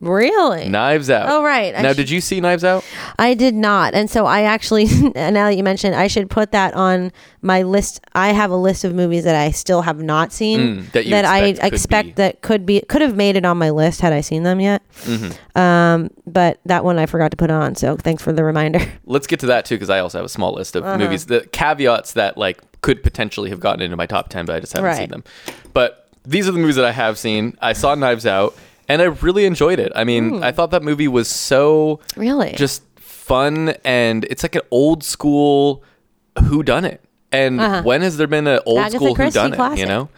Really? 0.02 0.70
Knives 0.70 1.10
Out. 1.10 1.28
Oh, 1.30 1.44
right. 1.44 1.76
I 1.76 1.82
now, 1.82 1.92
sh- 1.92 1.98
did 1.98 2.10
you 2.10 2.22
see 2.22 2.40
Knives 2.40 2.64
Out? 2.64 2.86
I 3.18 3.34
did 3.34 3.54
not. 3.54 3.94
And 3.94 4.10
so 4.10 4.26
I 4.26 4.44
actually, 4.44 4.86
now 5.16 5.50
that 5.50 5.58
you 5.58 5.64
mentioned, 5.64 5.94
I 5.94 6.08
should 6.08 6.30
put 6.30 6.54
that 6.54 6.74
on 6.74 7.12
my 7.42 7.64
list. 7.64 8.00
I 8.16 8.30
have 8.32 8.50
a 8.50 8.56
list 8.56 8.86
of 8.86 8.96
movies 8.96 9.26
that 9.26 9.36
I 9.36 9.52
still 9.52 9.82
have 9.82 10.02
not 10.02 10.32
seen 10.32 10.60
Mm, 10.60 10.92
that 10.94 11.06
you 11.06 11.16
I 11.16 11.40
expect 11.48 11.62
could 11.64 11.74
expect 11.74 12.06
be. 12.08 12.14
that 12.14 12.42
could 12.42 12.66
be, 12.66 12.82
could 12.88 13.02
have 13.02 13.18
made 13.18 13.36
it 13.36 13.44
on 13.46 13.58
my 13.58 13.72
list 13.72 14.00
had 14.00 14.14
I 14.14 14.22
seen 14.22 14.44
them 14.44 14.62
yet. 14.62 14.82
Mm-hmm. 15.04 15.60
Um, 15.60 16.10
but 16.26 16.60
that 16.66 16.86
one 16.86 16.98
I 16.98 17.06
forgot 17.06 17.32
to 17.32 17.38
put 17.38 17.52
on. 17.52 17.76
So 17.76 17.98
thanks 17.98 18.24
for 18.24 18.32
the 18.32 18.44
reminder. 18.46 18.80
let's 19.06 19.28
get 19.28 19.42
to 19.42 19.48
that 19.48 19.66
too 19.66 19.76
because 19.76 19.90
I 19.90 20.00
also 20.00 20.18
have 20.20 20.26
a 20.26 20.30
small 20.30 20.54
list 20.54 20.78
of 20.78 20.86
Uh-huh. 20.86 20.98
movies. 20.98 21.26
The 21.26 21.42
caveats 21.52 22.14
that 22.14 22.38
like 22.38 22.62
could 22.82 23.04
potentially 23.04 23.50
have 23.50 23.60
gotten 23.60 23.82
into 23.82 23.98
my 23.98 24.06
top 24.06 24.30
ten, 24.30 24.46
but 24.46 24.56
I 24.56 24.62
just 24.62 24.72
haven't 24.72 24.86
Right. 24.88 24.98
seen 24.98 25.10
them. 25.10 25.26
But 25.74 26.08
these 26.26 26.48
are 26.48 26.52
the 26.54 26.60
movies 26.60 26.78
that 26.78 26.86
I 26.86 26.92
have 26.94 27.18
seen. 27.18 27.58
I 27.62 27.74
saw 27.74 27.96
Knives 27.96 28.26
Out, 28.26 28.56
and 28.90 29.02
I 29.02 29.06
really 29.06 29.46
enjoyed 29.46 29.80
it. 29.80 29.92
I 29.96 30.04
mean, 30.04 30.30
Hmm. 30.38 30.44
I 30.44 30.52
thought 30.52 30.72
that 30.72 30.84
movie 30.84 31.08
was 31.08 31.28
so 31.30 32.00
Really? 32.18 32.52
just 32.58 32.84
fun, 33.00 33.76
and 33.86 34.26
it's 34.26 34.44
like 34.44 34.56
an 34.56 34.62
old 34.72 35.04
school 35.04 35.84
Who 36.46 36.64
Done 36.64 36.84
It. 36.86 37.02
And 37.32 37.62
Uh-huh. 37.62 37.84
when 37.84 38.02
has 38.02 38.18
there 38.18 38.28
been 38.28 38.48
an 38.48 38.60
old 38.66 38.80
Agatha 38.80 38.96
school 38.98 39.16
Who 39.16 39.30
Done 39.32 39.54
It? 39.54 39.78
You 39.80 39.86
know. 39.86 40.10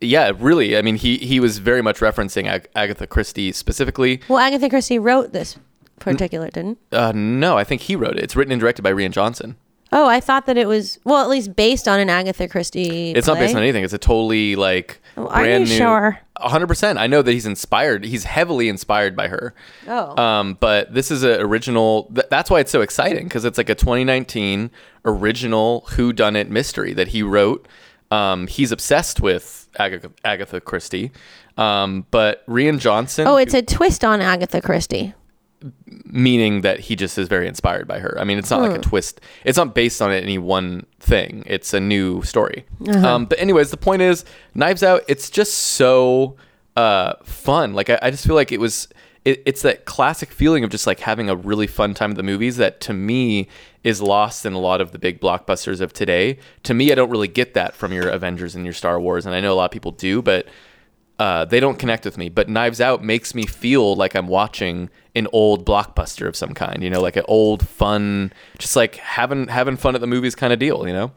Yeah, 0.00 0.32
really. 0.38 0.76
I 0.78 0.82
mean, 0.82 0.96
he 0.96 1.16
he 1.18 1.40
was 1.40 1.58
very 1.58 1.82
much 1.82 1.98
referencing 2.00 2.46
Ag- 2.46 2.68
Agatha 2.74 3.06
Christie 3.06 3.52
specifically. 3.52 4.20
well, 4.28 4.38
Agatha 4.38 4.68
Christie 4.70 4.98
wrote 4.98 5.32
this 5.32 5.58
particular, 5.98 6.48
didn't? 6.48 6.78
Uh, 6.92 7.12
no, 7.14 7.58
I 7.58 7.64
think 7.64 7.82
he 7.82 7.96
wrote 7.96 8.16
it. 8.16 8.22
It's 8.24 8.34
written 8.36 8.52
and 8.52 8.60
directed 8.60 8.80
by 8.82 8.92
Rian 8.92 9.10
Johnson. 9.10 9.56
Oh, 9.92 10.06
I 10.06 10.20
thought 10.20 10.46
that 10.46 10.56
it 10.56 10.68
was, 10.68 10.98
well, 11.04 11.22
at 11.22 11.28
least 11.28 11.56
based 11.56 11.88
on 11.88 11.98
an 11.98 12.08
Agatha 12.08 12.46
Christie. 12.46 13.10
It's 13.10 13.26
not 13.26 13.38
based 13.38 13.56
on 13.56 13.62
anything. 13.62 13.82
It's 13.82 13.92
a 13.92 13.98
totally 13.98 14.54
like 14.56 15.00
Oh, 15.16 15.26
are 15.26 15.42
brand 15.42 15.66
you 15.68 15.74
new. 15.74 15.78
sure? 15.78 16.20
hundred 16.38 16.68
percent. 16.68 16.98
I 16.98 17.06
know 17.06 17.20
that 17.22 17.32
he's 17.32 17.44
inspired. 17.44 18.04
He's 18.04 18.24
heavily 18.24 18.68
inspired 18.68 19.14
by 19.16 19.28
her. 19.28 19.54
Oh. 19.88 20.16
Um, 20.22 20.56
but 20.60 20.94
this 20.94 21.10
is 21.10 21.22
an 21.22 21.40
original. 21.40 22.04
Th- 22.14 22.26
that's 22.30 22.48
why 22.50 22.60
it's 22.60 22.70
so 22.70 22.80
exciting 22.80 23.24
because 23.24 23.44
it's 23.44 23.58
like 23.58 23.68
a 23.68 23.74
2019 23.74 24.70
original 25.04 25.80
Who 25.96 26.12
Done 26.12 26.36
It 26.36 26.48
mystery 26.50 26.92
that 26.94 27.08
he 27.08 27.22
wrote. 27.22 27.66
Um, 28.10 28.46
he's 28.46 28.72
obsessed 28.72 29.20
with 29.20 29.68
Agatha, 29.78 30.10
Agatha 30.24 30.60
Christie. 30.60 31.10
Um, 31.56 32.06
but 32.10 32.46
Rian 32.46 32.78
Johnson. 32.78 33.26
Oh, 33.26 33.36
it's 33.36 33.54
a 33.54 33.62
twist 33.62 34.04
on 34.04 34.20
Agatha 34.22 34.60
Christie. 34.62 35.14
Meaning 36.04 36.62
that 36.62 36.80
he 36.80 36.96
just 36.96 37.18
is 37.18 37.28
very 37.28 37.46
inspired 37.46 37.86
by 37.86 37.98
her. 37.98 38.16
I 38.18 38.24
mean, 38.24 38.38
it's 38.38 38.50
not 38.50 38.60
like 38.60 38.72
a 38.78 38.80
twist. 38.80 39.20
It's 39.44 39.58
not 39.58 39.74
based 39.74 40.00
on 40.00 40.10
any 40.10 40.38
one 40.38 40.86
thing. 41.00 41.42
It's 41.46 41.74
a 41.74 41.80
new 41.80 42.22
story. 42.22 42.64
Um, 43.04 43.26
but 43.26 43.38
anyways, 43.38 43.70
the 43.70 43.76
point 43.76 44.02
is, 44.02 44.24
Knives 44.54 44.82
Out. 44.82 45.02
It's 45.08 45.28
just 45.30 45.54
so 45.54 46.36
uh, 46.76 47.14
fun. 47.24 47.74
Like 47.74 47.90
I, 47.90 47.98
I 48.02 48.10
just 48.10 48.26
feel 48.26 48.36
like 48.36 48.52
it 48.52 48.60
was. 48.60 48.88
It, 49.26 49.42
it's 49.44 49.60
that 49.62 49.84
classic 49.84 50.30
feeling 50.30 50.64
of 50.64 50.70
just 50.70 50.86
like 50.86 51.00
having 51.00 51.28
a 51.28 51.36
really 51.36 51.66
fun 51.66 51.92
time 51.92 52.12
at 52.12 52.16
the 52.16 52.22
movies 52.22 52.56
that 52.56 52.80
to 52.80 52.94
me 52.94 53.48
is 53.84 54.00
lost 54.00 54.46
in 54.46 54.54
a 54.54 54.58
lot 54.58 54.80
of 54.80 54.92
the 54.92 54.98
big 54.98 55.20
blockbusters 55.20 55.82
of 55.82 55.92
today. 55.92 56.38
To 56.62 56.72
me, 56.72 56.90
I 56.90 56.94
don't 56.94 57.10
really 57.10 57.28
get 57.28 57.52
that 57.52 57.74
from 57.74 57.92
your 57.92 58.08
Avengers 58.08 58.54
and 58.54 58.64
your 58.64 58.72
Star 58.72 58.98
Wars, 58.98 59.26
and 59.26 59.34
I 59.34 59.40
know 59.40 59.52
a 59.52 59.56
lot 59.56 59.66
of 59.66 59.72
people 59.72 59.92
do, 59.92 60.22
but 60.22 60.46
uh, 61.18 61.44
they 61.44 61.60
don't 61.60 61.78
connect 61.78 62.06
with 62.06 62.16
me. 62.16 62.30
But 62.30 62.48
Knives 62.48 62.80
Out 62.80 63.04
makes 63.04 63.34
me 63.34 63.44
feel 63.44 63.94
like 63.94 64.14
I'm 64.14 64.26
watching 64.26 64.88
an 65.14 65.26
old 65.32 65.66
blockbuster 65.66 66.26
of 66.28 66.36
some 66.36 66.54
kind, 66.54 66.82
you 66.82 66.90
know, 66.90 67.00
like 67.00 67.16
an 67.16 67.24
old 67.26 67.66
fun, 67.66 68.32
just 68.58 68.76
like 68.76 68.96
having 68.96 69.48
having 69.48 69.76
fun 69.76 69.94
at 69.94 70.00
the 70.00 70.06
movies 70.06 70.34
kind 70.34 70.52
of 70.52 70.58
deal, 70.58 70.86
you 70.86 70.92
know. 70.92 71.10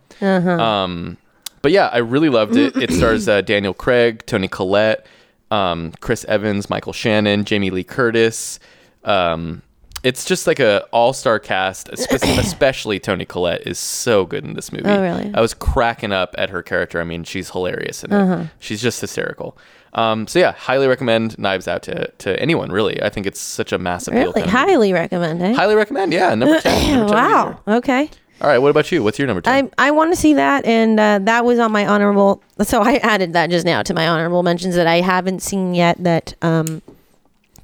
Um, 0.59 1.17
but 1.61 1.71
yeah, 1.71 1.87
I 1.93 1.99
really 1.99 2.29
loved 2.29 2.55
it. 2.57 2.75
It 2.75 2.91
stars 2.91 3.27
uh, 3.27 3.41
Daniel 3.41 3.73
Craig, 3.73 4.25
Toni 4.25 4.47
Collette, 4.47 5.05
um, 5.51 5.91
Chris 6.01 6.25
Evans, 6.25 6.69
Michael 6.69 6.93
Shannon, 6.93 7.45
Jamie 7.45 7.69
Lee 7.69 7.83
Curtis. 7.83 8.59
Um, 9.03 9.61
it's 10.03 10.25
just 10.25 10.47
like 10.47 10.59
a 10.59 10.83
all-star 10.91 11.39
cast 11.39 11.87
especially 11.93 12.99
toni 12.99 13.23
collette 13.23 13.65
is 13.65 13.79
so 13.79 14.25
good 14.25 14.43
in 14.43 14.53
this 14.53 14.69
movie 14.71 14.83
Oh, 14.85 15.01
really? 15.01 15.31
i 15.33 15.39
was 15.39 15.53
cracking 15.53 16.11
up 16.11 16.35
at 16.37 16.49
her 16.49 16.61
character 16.61 16.99
i 16.99 17.05
mean 17.05 17.23
she's 17.23 17.51
hilarious 17.51 18.03
in 18.03 18.11
it 18.11 18.15
Uh-huh. 18.17 18.43
she's 18.59 18.81
just 18.81 18.99
hysterical 18.99 19.57
um, 19.93 20.27
so 20.27 20.39
yeah 20.39 20.51
highly 20.53 20.87
recommend 20.87 21.37
knives 21.37 21.67
out 21.67 21.83
to, 21.83 22.07
to 22.17 22.39
anyone 22.39 22.71
really 22.71 23.01
i 23.03 23.09
think 23.09 23.25
it's 23.25 23.39
such 23.39 23.71
a 23.71 23.77
massive. 23.77 24.13
Really, 24.13 24.25
kind 24.25 24.37
of 24.37 24.45
movie. 24.45 24.57
highly 24.57 24.93
recommend 24.93 25.41
it. 25.41 25.55
highly 25.55 25.75
recommend 25.75 26.13
yeah 26.13 26.33
number 26.35 26.59
10, 26.61 26.97
number 26.99 27.13
10 27.13 27.21
wow. 27.21 27.59
Okay. 27.67 28.09
all 28.41 28.47
right 28.47 28.57
what 28.57 28.69
about 28.69 28.91
you 28.91 29.03
what's 29.03 29.17
your 29.19 29.27
number 29.27 29.41
10 29.41 29.71
I 29.77 29.87
I 29.87 29.91
want 29.91 30.11
to 30.11 30.15
see 30.19 30.33
that, 30.33 30.65
and 30.65 30.99
uh, 30.99 31.19
that 31.23 31.45
was 31.45 31.59
on 31.59 31.71
my 31.71 31.85
honorable. 31.85 32.41
So 32.63 32.81
I 32.81 32.95
added 32.97 33.33
that 33.33 33.49
just 33.49 33.65
now 33.65 33.83
to 33.83 33.93
my 33.93 34.07
honorable 34.07 34.43
mentions 34.43 34.75
that 34.75 34.87
I 34.87 35.01
haven't 35.01 35.41
seen 35.41 35.73
yet. 35.75 35.97
That 36.03 36.33
um, 36.41 36.81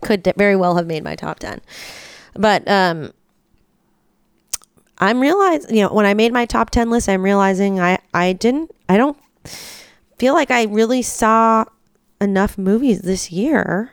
could 0.01 0.31
very 0.37 0.55
well 0.55 0.75
have 0.75 0.85
made 0.87 1.03
my 1.03 1.15
top 1.15 1.39
ten, 1.39 1.59
but 2.35 2.67
um, 2.67 3.11
I'm 4.99 5.19
realizing 5.19 5.75
you 5.75 5.83
know 5.83 5.93
when 5.93 6.05
I 6.05 6.13
made 6.13 6.33
my 6.33 6.45
top 6.45 6.69
ten 6.69 6.89
list, 6.89 7.09
I'm 7.09 7.23
realizing 7.23 7.79
I 7.79 7.97
I 8.13 8.33
didn't 8.33 8.71
I 8.87 8.97
don't 8.97 9.17
feel 10.17 10.33
like 10.33 10.51
I 10.51 10.63
really 10.65 11.01
saw 11.01 11.65
enough 12.21 12.57
movies 12.57 13.01
this 13.01 13.31
year 13.31 13.91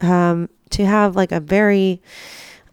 um, 0.00 0.48
to 0.70 0.84
have 0.84 1.14
like 1.16 1.32
a 1.32 1.40
very 1.40 2.02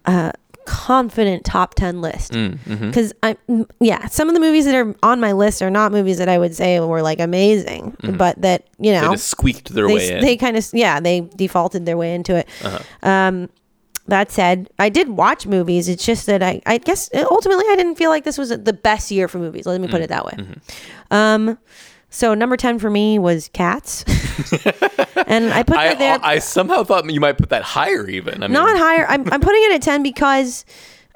uh, 0.05 0.31
confident 0.65 1.43
top 1.43 1.73
10 1.75 2.01
list. 2.01 2.31
Mm, 2.33 2.57
mhm. 2.59 2.79
because 2.87 3.11
i 3.23 3.35
mm, 3.49 3.67
yeah 3.79 4.05
some 4.07 4.27
of 4.29 4.35
the 4.35 4.39
movies 4.39 4.65
that 4.65 4.75
are 4.75 4.95
on 5.03 5.19
my 5.19 5.31
list 5.31 5.61
are 5.61 5.71
not 5.71 5.91
movies 5.91 6.17
that 6.19 6.29
i 6.29 6.37
would 6.37 6.55
say 6.55 6.79
were 6.79 7.01
like 7.01 7.19
amazing 7.19 7.95
but 8.17 8.39
that 8.41 8.67
you 8.79 8.91
they 8.93 9.01
know 9.01 9.11
just 9.13 9.27
squeaked 9.27 9.69
their 9.73 9.87
they, 9.87 9.95
way 9.95 10.11
in. 10.13 10.21
they 10.21 10.37
kind 10.37 10.55
of 10.55 10.67
yeah 10.73 10.99
they 10.99 11.21
defaulted 11.35 11.85
their 11.85 11.97
way 11.97 12.13
into 12.13 12.35
it. 12.35 12.47
Uh-huh. 12.63 12.79
um 13.09 13.49
that 14.07 14.31
said 14.31 14.69
i 14.79 14.87
did 14.89 15.09
watch 15.09 15.45
movies. 15.47 15.87
It's 15.89 16.05
just 16.05 16.25
that 16.27 16.41
i 16.43 16.61
i 16.67 16.77
guess 16.77 17.09
ultimately 17.13 17.65
i 17.69 17.75
didn't 17.75 17.95
feel 17.95 18.09
like 18.11 18.23
this 18.23 18.37
was 18.37 18.49
the 18.49 18.73
best 18.73 19.09
year 19.11 19.27
for 19.27 19.39
movies. 19.39 19.65
Let 19.65 19.81
me 19.81 19.87
Mm, 19.87 19.91
put 19.91 20.01
it 20.01 20.09
that 20.09 20.25
way. 20.25 20.33
mm-hmm. 20.37 21.13
um 21.15 21.57
so 22.11 22.35
number 22.35 22.55
10 22.55 22.77
for 22.77 22.91
me 22.91 23.17
was 23.17 23.49
cats 23.53 24.03
and 25.25 25.51
i 25.53 25.63
put 25.63 25.77
I, 25.77 25.87
that 25.87 25.97
there 25.97 26.19
I 26.21 26.37
somehow 26.37 26.83
thought 26.83 27.09
you 27.09 27.19
might 27.19 27.37
put 27.39 27.49
that 27.49 27.63
higher 27.63 28.07
even 28.07 28.43
i 28.43 28.47
mean 28.47 28.53
not 28.53 28.77
higher. 28.77 29.07
I'm, 29.07 29.27
I'm 29.31 29.41
putting 29.41 29.63
it 29.63 29.71
at 29.71 29.81
10 29.81 30.03
because 30.03 30.65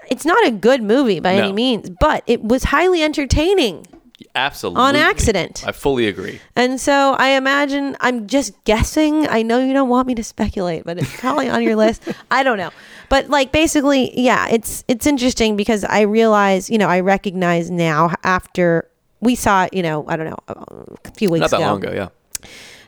it's 0.09 0.25
not 0.25 0.47
a 0.47 0.51
good 0.51 0.81
movie 0.83 1.19
by 1.19 1.33
any 1.35 1.51
means, 1.51 1.89
but 1.99 2.23
it 2.27 2.43
was 2.43 2.63
highly 2.65 3.01
entertaining 3.03 3.85
absolutely 4.33 4.81
on 4.81 4.95
accident. 4.95 5.63
i 5.67 5.71
fully 5.71 6.07
agree 6.07 6.39
And 6.55 6.79
so 6.79 7.15
I 7.17 7.29
imagine, 7.29 7.97
I'm 7.99 8.27
just 8.27 8.51
guessing. 8.65 9.27
I 9.27 9.41
know 9.41 9.59
you 9.59 9.73
don't 9.73 9.89
want 9.89 10.07
me 10.07 10.15
to 10.15 10.23
speculate, 10.23 10.83
but 10.85 10.97
it's 10.97 11.19
probably 11.19 11.49
on 11.49 11.63
your 11.63 11.75
list. 11.75 12.03
I 12.31 12.43
don't 12.43 12.57
know. 12.57 12.71
But 13.09 13.29
like 13.29 13.51
basically, 13.51 14.11
yeah, 14.19 14.47
it's 14.49 14.83
it's 14.87 15.05
interesting 15.05 15.55
because 15.57 15.83
I 15.83 16.01
realize, 16.01 16.69
you 16.69 16.77
know, 16.77 16.87
I 16.87 17.01
recognize 17.01 17.69
now 17.69 18.13
after 18.23 18.87
we 19.25 19.35
saw 19.35 19.63
it, 19.65 19.73
you 19.73 19.83
know, 19.83 20.05
I 20.07 20.15
don't 20.15 20.29
know, 20.29 20.37
a 20.47 21.11
few 21.11 21.29
weeks 21.29 21.41
not 21.41 21.49
that 21.51 21.57
ago. 21.57 21.65
long 21.65 21.83
ago 21.83 21.93
yeah. 21.93 22.09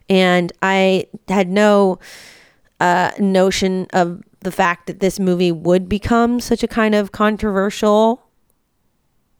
And 0.10 0.54
I 0.62 1.08
had 1.28 1.50
no 1.50 2.00
uh, 2.80 3.12
notion 3.20 3.88
of 3.92 4.24
the 4.42 4.52
fact 4.52 4.88
that 4.88 5.00
this 5.00 5.20
movie 5.20 5.52
would 5.52 5.90
become 5.90 6.40
such 6.40 6.64
a 6.64 6.68
kind 6.68 6.96
of 6.96 7.12
controversial 7.12 8.27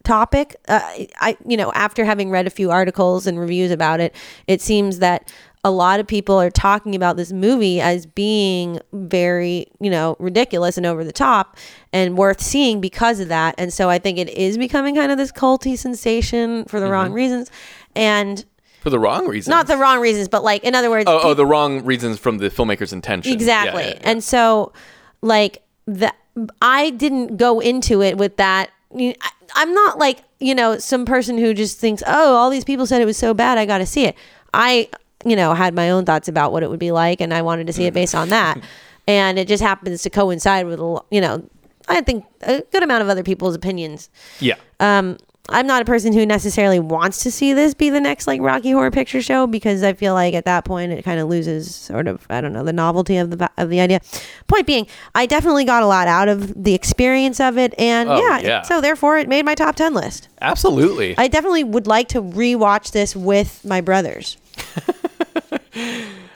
topic. 0.08 0.56
Uh, 0.68 0.80
I, 1.20 1.36
you 1.46 1.56
know, 1.56 1.70
after 1.72 2.04
having 2.04 2.30
read 2.30 2.46
a 2.46 2.50
few 2.50 2.70
articles 2.70 3.26
and 3.26 3.38
reviews 3.38 3.70
about 3.70 4.00
it, 4.00 4.14
it 4.46 4.62
seems 4.62 5.00
that 5.00 5.30
a 5.64 5.70
lot 5.70 6.00
of 6.00 6.06
people 6.06 6.40
are 6.40 6.50
talking 6.50 6.94
about 6.94 7.18
this 7.18 7.30
movie 7.30 7.78
as 7.78 8.06
being 8.06 8.80
very, 8.94 9.66
you 9.80 9.90
know, 9.90 10.16
ridiculous 10.18 10.78
and 10.78 10.86
over 10.86 11.04
the 11.04 11.12
top 11.12 11.58
and 11.92 12.16
worth 12.16 12.40
seeing 12.40 12.80
because 12.80 13.20
of 13.20 13.28
that. 13.28 13.54
And 13.58 13.70
so 13.70 13.90
I 13.90 13.98
think 13.98 14.18
it 14.18 14.30
is 14.30 14.56
becoming 14.56 14.94
kind 14.94 15.12
of 15.12 15.18
this 15.18 15.30
culty 15.30 15.76
sensation 15.76 16.64
for 16.64 16.80
the 16.80 16.90
wrong 16.90 17.12
reasons. 17.12 17.50
And 17.94 18.46
for 18.80 18.88
the 18.88 18.98
wrong 18.98 19.26
reasons 19.26 19.50
not 19.50 19.66
the 19.66 19.76
wrong 19.76 20.00
reasons, 20.00 20.28
but 20.28 20.42
like 20.42 20.64
in 20.64 20.74
other 20.74 20.88
words, 20.88 21.04
oh, 21.06 21.20
oh 21.22 21.34
the 21.34 21.44
wrong 21.44 21.84
reasons 21.84 22.18
from 22.18 22.38
the 22.38 22.48
filmmaker's 22.48 22.94
intention 22.94 23.30
exactly. 23.32 23.82
Yeah, 23.82 23.88
yeah, 23.88 23.94
yeah. 24.00 24.10
And 24.10 24.24
so, 24.24 24.72
like 25.20 25.62
the 25.86 26.14
I 26.62 26.90
didn't 26.90 27.36
go 27.36 27.60
into 27.60 28.00
it 28.00 28.16
with 28.16 28.36
that. 28.36 28.70
I'm 28.94 29.74
not 29.74 29.98
like 29.98 30.22
you 30.40 30.54
know 30.54 30.78
some 30.78 31.04
person 31.04 31.38
who 31.38 31.54
just 31.54 31.78
thinks, 31.78 32.02
oh, 32.06 32.34
all 32.36 32.50
these 32.50 32.64
people 32.64 32.86
said 32.86 33.02
it 33.02 33.06
was 33.06 33.16
so 33.16 33.34
bad, 33.34 33.58
I 33.58 33.66
got 33.66 33.78
to 33.78 33.86
see 33.86 34.04
it. 34.04 34.16
I 34.54 34.88
you 35.24 35.36
know 35.36 35.54
had 35.54 35.74
my 35.74 35.90
own 35.90 36.04
thoughts 36.04 36.28
about 36.28 36.52
what 36.52 36.62
it 36.62 36.70
would 36.70 36.78
be 36.78 36.92
like, 36.92 37.20
and 37.20 37.34
I 37.34 37.42
wanted 37.42 37.66
to 37.66 37.72
see 37.72 37.84
it 37.84 37.94
based 37.94 38.14
on 38.14 38.28
that. 38.30 38.60
And 39.08 39.38
it 39.38 39.48
just 39.48 39.62
happens 39.62 40.02
to 40.02 40.10
coincide 40.10 40.66
with 40.66 40.78
you 41.10 41.22
know 41.22 41.42
I 41.88 42.02
think 42.02 42.26
a 42.42 42.60
good 42.70 42.82
amount 42.82 43.02
of 43.02 43.08
other 43.08 43.22
people's 43.22 43.54
opinions. 43.54 44.10
yeah 44.38 44.56
Um, 44.80 45.16
I'm 45.50 45.66
not 45.66 45.80
a 45.80 45.84
person 45.86 46.12
who 46.12 46.26
necessarily 46.26 46.78
wants 46.78 47.22
to 47.22 47.30
see 47.30 47.54
this 47.54 47.72
be 47.72 47.88
the 47.90 48.00
next 48.00 48.26
like 48.26 48.40
Rocky 48.42 48.70
Horror 48.72 48.90
Picture 48.90 49.22
Show 49.22 49.46
because 49.46 49.82
I 49.82 49.94
feel 49.94 50.12
like 50.12 50.34
at 50.34 50.44
that 50.44 50.64
point 50.66 50.92
it 50.92 51.02
kind 51.04 51.18
of 51.18 51.28
loses 51.28 51.74
sort 51.74 52.06
of 52.06 52.26
I 52.28 52.40
don't 52.42 52.52
know 52.52 52.64
the 52.64 52.72
novelty 52.72 53.16
of 53.16 53.30
the 53.30 53.50
of 53.56 53.70
the 53.70 53.80
idea. 53.80 54.00
Point 54.46 54.66
being, 54.66 54.86
I 55.14 55.24
definitely 55.26 55.64
got 55.64 55.82
a 55.82 55.86
lot 55.86 56.06
out 56.06 56.28
of 56.28 56.62
the 56.62 56.74
experience 56.74 57.40
of 57.40 57.56
it, 57.56 57.74
and 57.78 58.08
Oh, 58.10 58.18
yeah, 58.20 58.38
yeah. 58.40 58.62
so 58.62 58.80
therefore 58.80 59.16
it 59.18 59.28
made 59.28 59.44
my 59.46 59.54
top 59.54 59.74
ten 59.76 59.94
list. 59.94 60.28
absolutely 60.42 61.16
I 61.16 61.28
definitely 61.28 61.64
would 61.64 61.86
like 61.86 62.08
to 62.08 62.20
rewatch 62.22 62.92
this 62.92 63.16
with 63.16 63.64
my 63.64 63.80
brothers. 63.80 64.36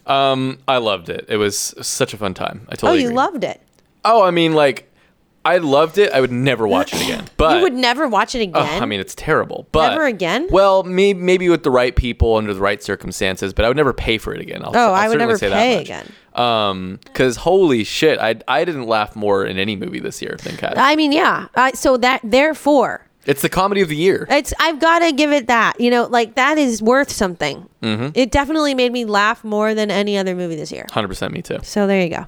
um 0.07 0.59
i 0.67 0.79
loved 0.79 1.09
it 1.09 1.25
it 1.29 1.37
was 1.37 1.75
such 1.81 2.13
a 2.13 2.17
fun 2.17 2.35
time 2.35 2.67
i 2.71 2.75
told 2.75 2.93
you. 2.95 2.99
Oh, 2.99 3.01
you 3.01 3.07
agree. 3.09 3.17
loved 3.17 3.45
it. 3.45 3.61
oh 4.05 4.23
i 4.23 4.31
mean 4.31 4.53
like 4.53 4.92
i 5.45 5.59
loved 5.59 5.99
it 5.99 6.13
i 6.13 6.21
would 6.21 6.33
never 6.33 6.67
watch 6.69 6.93
it 6.95 7.03
again 7.03 7.25
but 7.37 7.57
you 7.57 7.63
would 7.63 7.75
never 7.75 8.07
watch 8.09 8.35
it 8.35 8.41
again. 8.43 8.83
I 8.83 8.87
mean, 8.87 9.01
it's 9.01 9.15
terrible. 9.15 9.67
But 9.73 9.91
Never 9.91 10.07
again? 10.07 10.47
Well, 10.51 10.83
maybe 10.85 11.19
maybe 11.19 11.49
with 11.49 11.63
the 11.65 11.71
right 11.71 11.95
people 11.97 12.37
under 12.37 12.55
the 12.55 12.61
right 12.61 12.83
circumstances, 12.83 13.53
but 13.53 13.65
I 13.65 13.69
would 13.69 13.77
never 13.77 13.93
pay 13.93 14.19
for 14.19 14.33
it 14.35 14.41
again. 14.41 14.63
I'll, 14.65 14.71
Oh, 14.77 14.93
I'll 14.93 14.95
I 14.95 15.09
would 15.09 15.19
never 15.19 15.37
say 15.37 15.51
pay 15.51 15.81
again. 15.81 16.07
Um, 16.35 17.01
because 17.05 17.37
holy 17.37 17.83
shit, 17.85 18.19
I 18.21 18.37
I 18.47 18.65
didn't 18.65 18.87
laugh 18.87 19.17
more 19.17 19.45
in 19.45 19.59
any 19.59 19.75
movie 19.77 19.99
this 20.01 20.23
year 20.23 20.37
than 20.45 20.57
Cats. 20.57 20.75
I 20.79 20.95
mean, 20.97 21.13
yeah. 21.13 21.49
Uh, 21.55 21.73
so 21.73 21.97
that 21.99 22.21
therefore. 22.23 23.07
it's 23.27 23.43
the 23.43 23.49
comedy 23.49 23.81
of 23.81 23.89
the 23.89 23.97
year. 23.97 24.27
It's 24.31 24.53
I've 24.61 24.79
got 24.81 25.01
to 25.01 25.13
give 25.13 25.33
it 25.33 25.49
that. 25.49 25.81
You 25.81 25.91
know, 25.91 26.07
like 26.07 26.37
that 26.37 26.59
is 26.59 26.81
worth 26.81 27.11
something. 27.11 27.69
Mm-hmm. 27.83 28.11
It 28.15 28.31
definitely 28.31 28.75
made 28.75 28.93
me 28.93 29.05
laugh 29.05 29.43
more 29.45 29.75
than 29.75 29.91
any 29.91 30.17
other 30.17 30.35
movie 30.37 30.57
this 30.57 30.71
year. 30.71 30.87
Hundred 30.93 31.09
percent, 31.09 31.33
me 31.35 31.43
too. 31.43 31.59
So 31.63 31.87
there 31.87 32.01
you 32.03 32.11
go. 32.11 32.27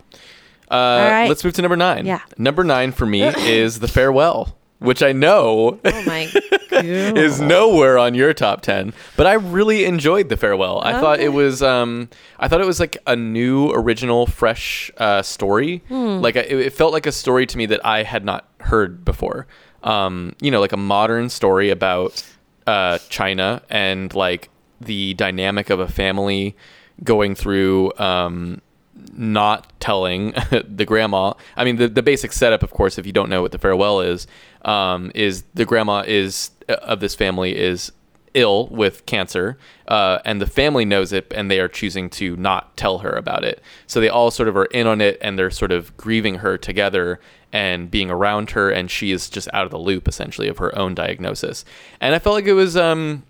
Uh, 0.75 1.09
right. 1.11 1.29
Let's 1.29 1.45
move 1.45 1.55
to 1.55 1.63
number 1.63 1.77
nine. 1.77 2.07
Yeah. 2.07 2.21
Number 2.39 2.65
nine 2.65 2.93
for 2.93 3.07
me 3.07 3.23
is 3.39 3.79
The 3.81 3.89
Farewell, 3.89 4.57
which 4.79 5.03
I 5.03 5.13
know 5.13 5.79
Oh 5.85 6.03
my 6.05 6.29
god. 6.71 6.85
is 6.85 7.41
nowhere 7.41 7.97
on 7.99 8.15
your 8.15 8.35
top 8.35 8.61
10 8.63 8.93
but 9.17 9.27
i 9.29 9.35
really 9.35 9.85
enjoyed 9.85 10.29
the 10.29 10.37
farewell 10.37 10.83
i 10.85 10.93
thought 11.01 11.21
it 11.21 11.29
was 11.33 11.63
um 11.63 12.09
i 12.41 12.49
thought 12.49 12.61
it 12.61 12.67
was 12.67 12.81
like 12.81 12.97
a 13.07 13.15
new 13.15 13.71
original 13.71 14.27
fresh 14.27 14.91
uh 14.99 15.23
story 15.23 15.79
Hmm. 15.89 16.19
like 16.21 16.35
it, 16.35 16.51
it 16.51 16.73
felt 16.73 16.93
like 16.93 17.07
a 17.07 17.13
story 17.13 17.47
to 17.47 17.57
me 17.57 17.67
that 17.67 17.81
i 17.87 18.03
had 18.03 18.25
not 18.25 18.49
heard 18.61 19.05
before 19.05 19.47
um 19.85 20.35
you 20.41 20.51
know 20.51 20.59
like 20.61 20.73
a 20.73 20.77
modern 20.77 21.29
story 21.31 21.71
about 21.71 22.25
uh 22.67 22.99
china 23.09 23.63
and 23.71 24.13
like 24.15 24.51
the 24.81 25.15
dynamic 25.15 25.71
of 25.71 25.79
a 25.79 25.89
family 25.89 26.57
going 27.05 27.37
through 27.37 27.93
um 27.99 28.61
not 29.13 29.73
telling 29.81 30.35
the 30.51 30.85
grandma. 30.87 31.35
I 31.57 31.65
mean, 31.65 31.77
the, 31.77 31.89
the 31.89 32.03
basic 32.03 32.33
setup, 32.33 32.63
of 32.63 32.71
course, 32.71 32.99
if 32.99 33.07
you 33.07 33.13
don't 33.13 33.29
know 33.29 33.43
what 33.43 33.53
the 33.53 33.59
farewell 33.59 34.01
is, 34.01 34.27
um, 34.65 35.11
is 35.15 35.45
the 35.55 35.65
grandma 35.65 36.05
is 36.07 36.51
uh, 36.69 36.75
of 36.75 37.01
this 37.01 37.15
family 37.15 37.57
is 37.57 37.93
ill 38.35 38.67
with 38.69 39.07
cancer, 39.07 39.57
uh, 39.89 40.19
and 40.25 40.41
the 40.41 40.47
family 40.47 40.85
knows 40.85 41.13
it, 41.13 41.33
and 41.35 41.51
they 41.51 41.61
are 41.61 41.69
choosing 41.69 42.11
to 42.11 42.37
not 42.37 42.77
tell 42.77 42.99
her 42.99 43.13
about 43.13 43.45
it. 43.45 43.63
So 43.87 44.01
they 44.01 44.09
all 44.09 44.31
sort 44.31 44.49
of 44.49 44.57
are 44.57 44.65
in 44.67 44.87
on 44.87 45.01
it, 45.01 45.19
and 45.21 45.39
they're 45.39 45.51
sort 45.51 45.73
of 45.73 45.97
grieving 45.97 46.37
her 46.37 46.59
together 46.59 47.21
and 47.53 47.91
being 47.91 48.11
around 48.11 48.51
her, 48.51 48.71
and 48.71 48.91
she 48.91 49.13
is 49.13 49.31
just 49.31 49.49
out 49.53 49.65
of 49.65 49.71
the 49.71 49.79
loop 49.79 50.09
essentially 50.09 50.49
of 50.49 50.59
her 50.59 50.77
own 50.77 50.95
diagnosis. 50.95 51.65
And 52.01 52.15
I 52.15 52.19
felt 52.19 52.35
like 52.35 52.47
it 52.47 52.55
was. 52.55 52.77
Um, 52.77 53.25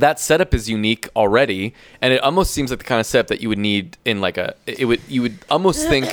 that 0.00 0.20
setup 0.20 0.54
is 0.54 0.68
unique 0.68 1.08
already 1.16 1.74
and 2.00 2.12
it 2.12 2.22
almost 2.22 2.52
seems 2.52 2.70
like 2.70 2.78
the 2.78 2.84
kind 2.84 3.00
of 3.00 3.06
setup 3.06 3.28
that 3.28 3.40
you 3.40 3.48
would 3.48 3.58
need 3.58 3.96
in 4.04 4.20
like 4.20 4.36
a 4.36 4.54
it 4.66 4.84
would 4.84 5.00
you 5.08 5.22
would 5.22 5.38
almost 5.50 5.86
think 5.88 6.06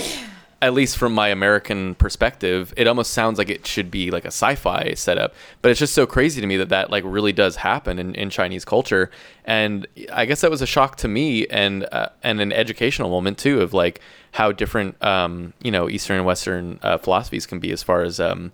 at 0.61 0.73
least 0.73 0.97
from 0.97 1.13
my 1.13 1.27
american 1.27 1.93
perspective 1.95 2.73
it 2.77 2.87
almost 2.87 3.11
sounds 3.11 3.37
like 3.37 3.49
it 3.49 3.67
should 3.67 3.91
be 3.91 4.09
like 4.09 4.23
a 4.23 4.29
sci-fi 4.29 4.93
setup 4.93 5.33
but 5.61 5.69
it's 5.69 5.79
just 5.79 5.93
so 5.93 6.05
crazy 6.05 6.41
to 6.41 6.47
me 6.47 6.57
that 6.57 6.69
that 6.69 6.89
like 6.89 7.03
really 7.05 7.33
does 7.33 7.57
happen 7.57 7.99
in, 7.99 8.15
in 8.15 8.29
chinese 8.29 8.65
culture 8.65 9.11
and 9.43 9.85
i 10.13 10.25
guess 10.25 10.41
that 10.41 10.49
was 10.49 10.61
a 10.61 10.67
shock 10.67 10.95
to 10.95 11.07
me 11.07 11.45
and 11.47 11.87
uh, 11.91 12.09
and 12.23 12.41
an 12.41 12.51
educational 12.51 13.09
moment 13.09 13.37
too 13.37 13.61
of 13.61 13.73
like 13.73 13.99
how 14.31 14.51
different 14.51 15.01
um 15.03 15.53
you 15.61 15.71
know 15.71 15.89
eastern 15.89 16.17
and 16.17 16.25
western 16.25 16.79
uh, 16.81 16.97
philosophies 16.97 17.45
can 17.45 17.59
be 17.59 17.71
as 17.71 17.83
far 17.83 18.01
as 18.01 18.19
um 18.19 18.51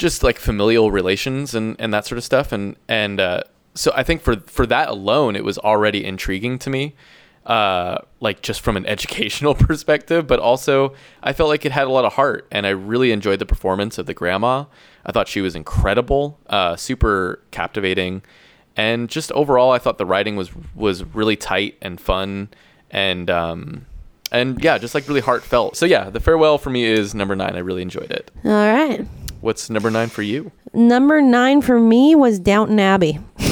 just 0.00 0.22
like 0.22 0.38
familial 0.38 0.90
relations 0.90 1.54
and, 1.54 1.76
and 1.78 1.92
that 1.92 2.06
sort 2.06 2.16
of 2.16 2.24
stuff 2.24 2.52
and 2.52 2.74
and 2.88 3.20
uh, 3.20 3.42
so 3.74 3.92
I 3.94 4.02
think 4.02 4.22
for 4.22 4.36
for 4.40 4.66
that 4.66 4.88
alone 4.88 5.36
it 5.36 5.44
was 5.44 5.58
already 5.58 6.04
intriguing 6.04 6.58
to 6.60 6.70
me 6.70 6.94
uh, 7.46 7.98
like 8.20 8.42
just 8.42 8.60
from 8.60 8.76
an 8.76 8.86
educational 8.94 9.54
perspective, 9.54 10.26
but 10.26 10.38
also 10.38 10.94
I 11.22 11.32
felt 11.32 11.48
like 11.48 11.64
it 11.64 11.72
had 11.72 11.86
a 11.86 11.90
lot 11.90 12.04
of 12.04 12.14
heart, 12.14 12.46
and 12.50 12.66
I 12.66 12.70
really 12.70 13.12
enjoyed 13.12 13.38
the 13.38 13.46
performance 13.46 13.98
of 13.98 14.06
the 14.06 14.14
grandma. 14.14 14.64
I 15.04 15.12
thought 15.12 15.28
she 15.28 15.40
was 15.40 15.56
incredible, 15.56 16.38
uh, 16.48 16.76
super 16.76 17.42
captivating, 17.50 18.22
and 18.76 19.08
just 19.08 19.32
overall, 19.32 19.72
I 19.72 19.78
thought 19.78 19.98
the 19.98 20.06
writing 20.06 20.36
was 20.36 20.50
was 20.74 21.04
really 21.04 21.36
tight 21.36 21.76
and 21.80 22.00
fun, 22.00 22.48
and 22.90 23.30
um, 23.30 23.86
and 24.30 24.62
yeah, 24.62 24.78
just 24.78 24.94
like 24.94 25.08
really 25.08 25.22
heartfelt. 25.22 25.76
So 25.76 25.86
yeah, 25.86 26.10
the 26.10 26.20
farewell 26.20 26.58
for 26.58 26.70
me 26.70 26.84
is 26.84 27.14
number 27.14 27.34
nine. 27.34 27.56
I 27.56 27.60
really 27.60 27.82
enjoyed 27.82 28.10
it. 28.10 28.30
All 28.44 28.50
right. 28.50 29.06
What's 29.40 29.70
number 29.70 29.90
nine 29.90 30.08
for 30.08 30.20
you? 30.20 30.52
Number 30.74 31.22
nine 31.22 31.62
for 31.62 31.80
me 31.80 32.14
was 32.14 32.38
Downton 32.38 32.78
Abbey. 32.78 33.18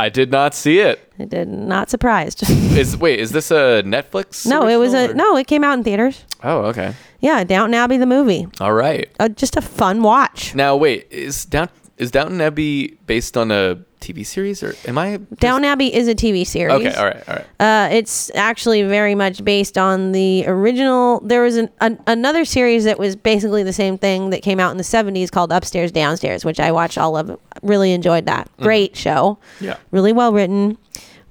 I 0.00 0.08
did 0.08 0.30
not 0.30 0.54
see 0.54 0.78
it. 0.80 0.98
I 1.18 1.24
did 1.26 1.48
not 1.48 1.90
surprised. 1.90 2.42
Is 2.50 2.96
wait, 2.96 3.20
is 3.20 3.32
this 3.32 3.50
a 3.50 3.82
Netflix? 3.84 4.46
no, 4.46 4.66
it 4.66 4.76
was 4.76 4.94
a 4.94 5.10
or- 5.10 5.14
no. 5.14 5.36
It 5.36 5.46
came 5.46 5.62
out 5.64 5.74
in 5.78 5.84
theaters. 5.84 6.24
Oh, 6.42 6.60
okay. 6.70 6.94
Yeah, 7.20 7.44
Downton 7.44 7.74
Abbey 7.74 7.98
the 7.98 8.06
movie. 8.06 8.46
All 8.60 8.72
right. 8.72 9.10
Uh, 9.20 9.28
just 9.28 9.56
a 9.56 9.60
fun 9.60 10.02
watch. 10.02 10.54
Now 10.54 10.76
wait, 10.76 11.06
is 11.10 11.44
Down 11.44 11.68
is 12.00 12.10
Downton 12.10 12.40
Abbey 12.40 12.98
based 13.06 13.36
on 13.36 13.50
a 13.50 13.78
TV 14.00 14.24
series 14.24 14.62
or 14.62 14.74
am 14.88 14.96
I 14.96 15.18
just- 15.18 15.40
Downton 15.40 15.66
Abbey 15.66 15.94
is 15.94 16.08
a 16.08 16.14
TV 16.14 16.46
series. 16.46 16.72
Okay, 16.74 16.94
all 16.94 17.04
right, 17.04 17.28
all 17.28 17.36
right. 17.36 17.46
Uh, 17.60 17.88
it's 17.92 18.30
actually 18.34 18.82
very 18.82 19.14
much 19.14 19.44
based 19.44 19.76
on 19.76 20.12
the 20.12 20.44
original. 20.46 21.20
There 21.20 21.42
was 21.42 21.56
an, 21.58 21.68
an, 21.82 22.00
another 22.06 22.46
series 22.46 22.84
that 22.84 22.98
was 22.98 23.14
basically 23.14 23.62
the 23.62 23.74
same 23.74 23.98
thing 23.98 24.30
that 24.30 24.42
came 24.42 24.58
out 24.58 24.70
in 24.70 24.78
the 24.78 24.82
70s 24.84 25.30
called 25.30 25.52
Upstairs 25.52 25.92
Downstairs, 25.92 26.44
which 26.46 26.58
I 26.58 26.72
watched 26.72 26.96
all 26.96 27.16
of. 27.16 27.38
Really 27.62 27.92
enjoyed 27.92 28.24
that. 28.24 28.48
Great 28.58 28.96
show. 28.96 29.38
Yeah. 29.60 29.76
Really 29.90 30.14
well 30.14 30.32
written, 30.32 30.78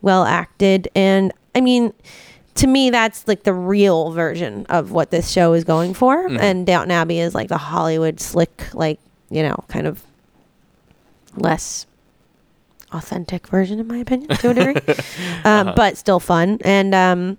well 0.04 0.24
acted. 0.26 0.88
And 0.94 1.34
I 1.56 1.62
mean, 1.62 1.92
to 2.56 2.68
me, 2.68 2.92
that's 2.92 3.28
like 3.28 3.44
the 3.44 3.54
real 3.54 4.12
version 4.12 4.68
of 4.70 4.92
what 4.92 5.10
this 5.10 5.32
show 5.32 5.54
is 5.54 5.64
going 5.64 5.96
for. 5.96 6.28
And 6.28 6.68
Downton 6.68 6.92
Abbey 6.92 7.20
is 7.20 7.34
like 7.34 7.48
the 7.50 7.58
Hollywood 7.58 8.20
slick, 8.20 8.72
like, 8.76 9.00
you 9.32 9.42
know, 9.42 9.64
kind 9.70 9.88
of 9.88 10.04
less 11.36 11.86
authentic 12.92 13.48
version, 13.48 13.80
in 13.80 13.88
my 13.88 13.98
opinion, 13.98 14.30
to 14.38 14.50
a 14.50 14.54
degree, 14.54 14.96
um, 15.46 15.74
but 15.76 15.98
still 15.98 16.20
fun. 16.20 16.58
And, 16.64 16.94
um, 16.96 17.38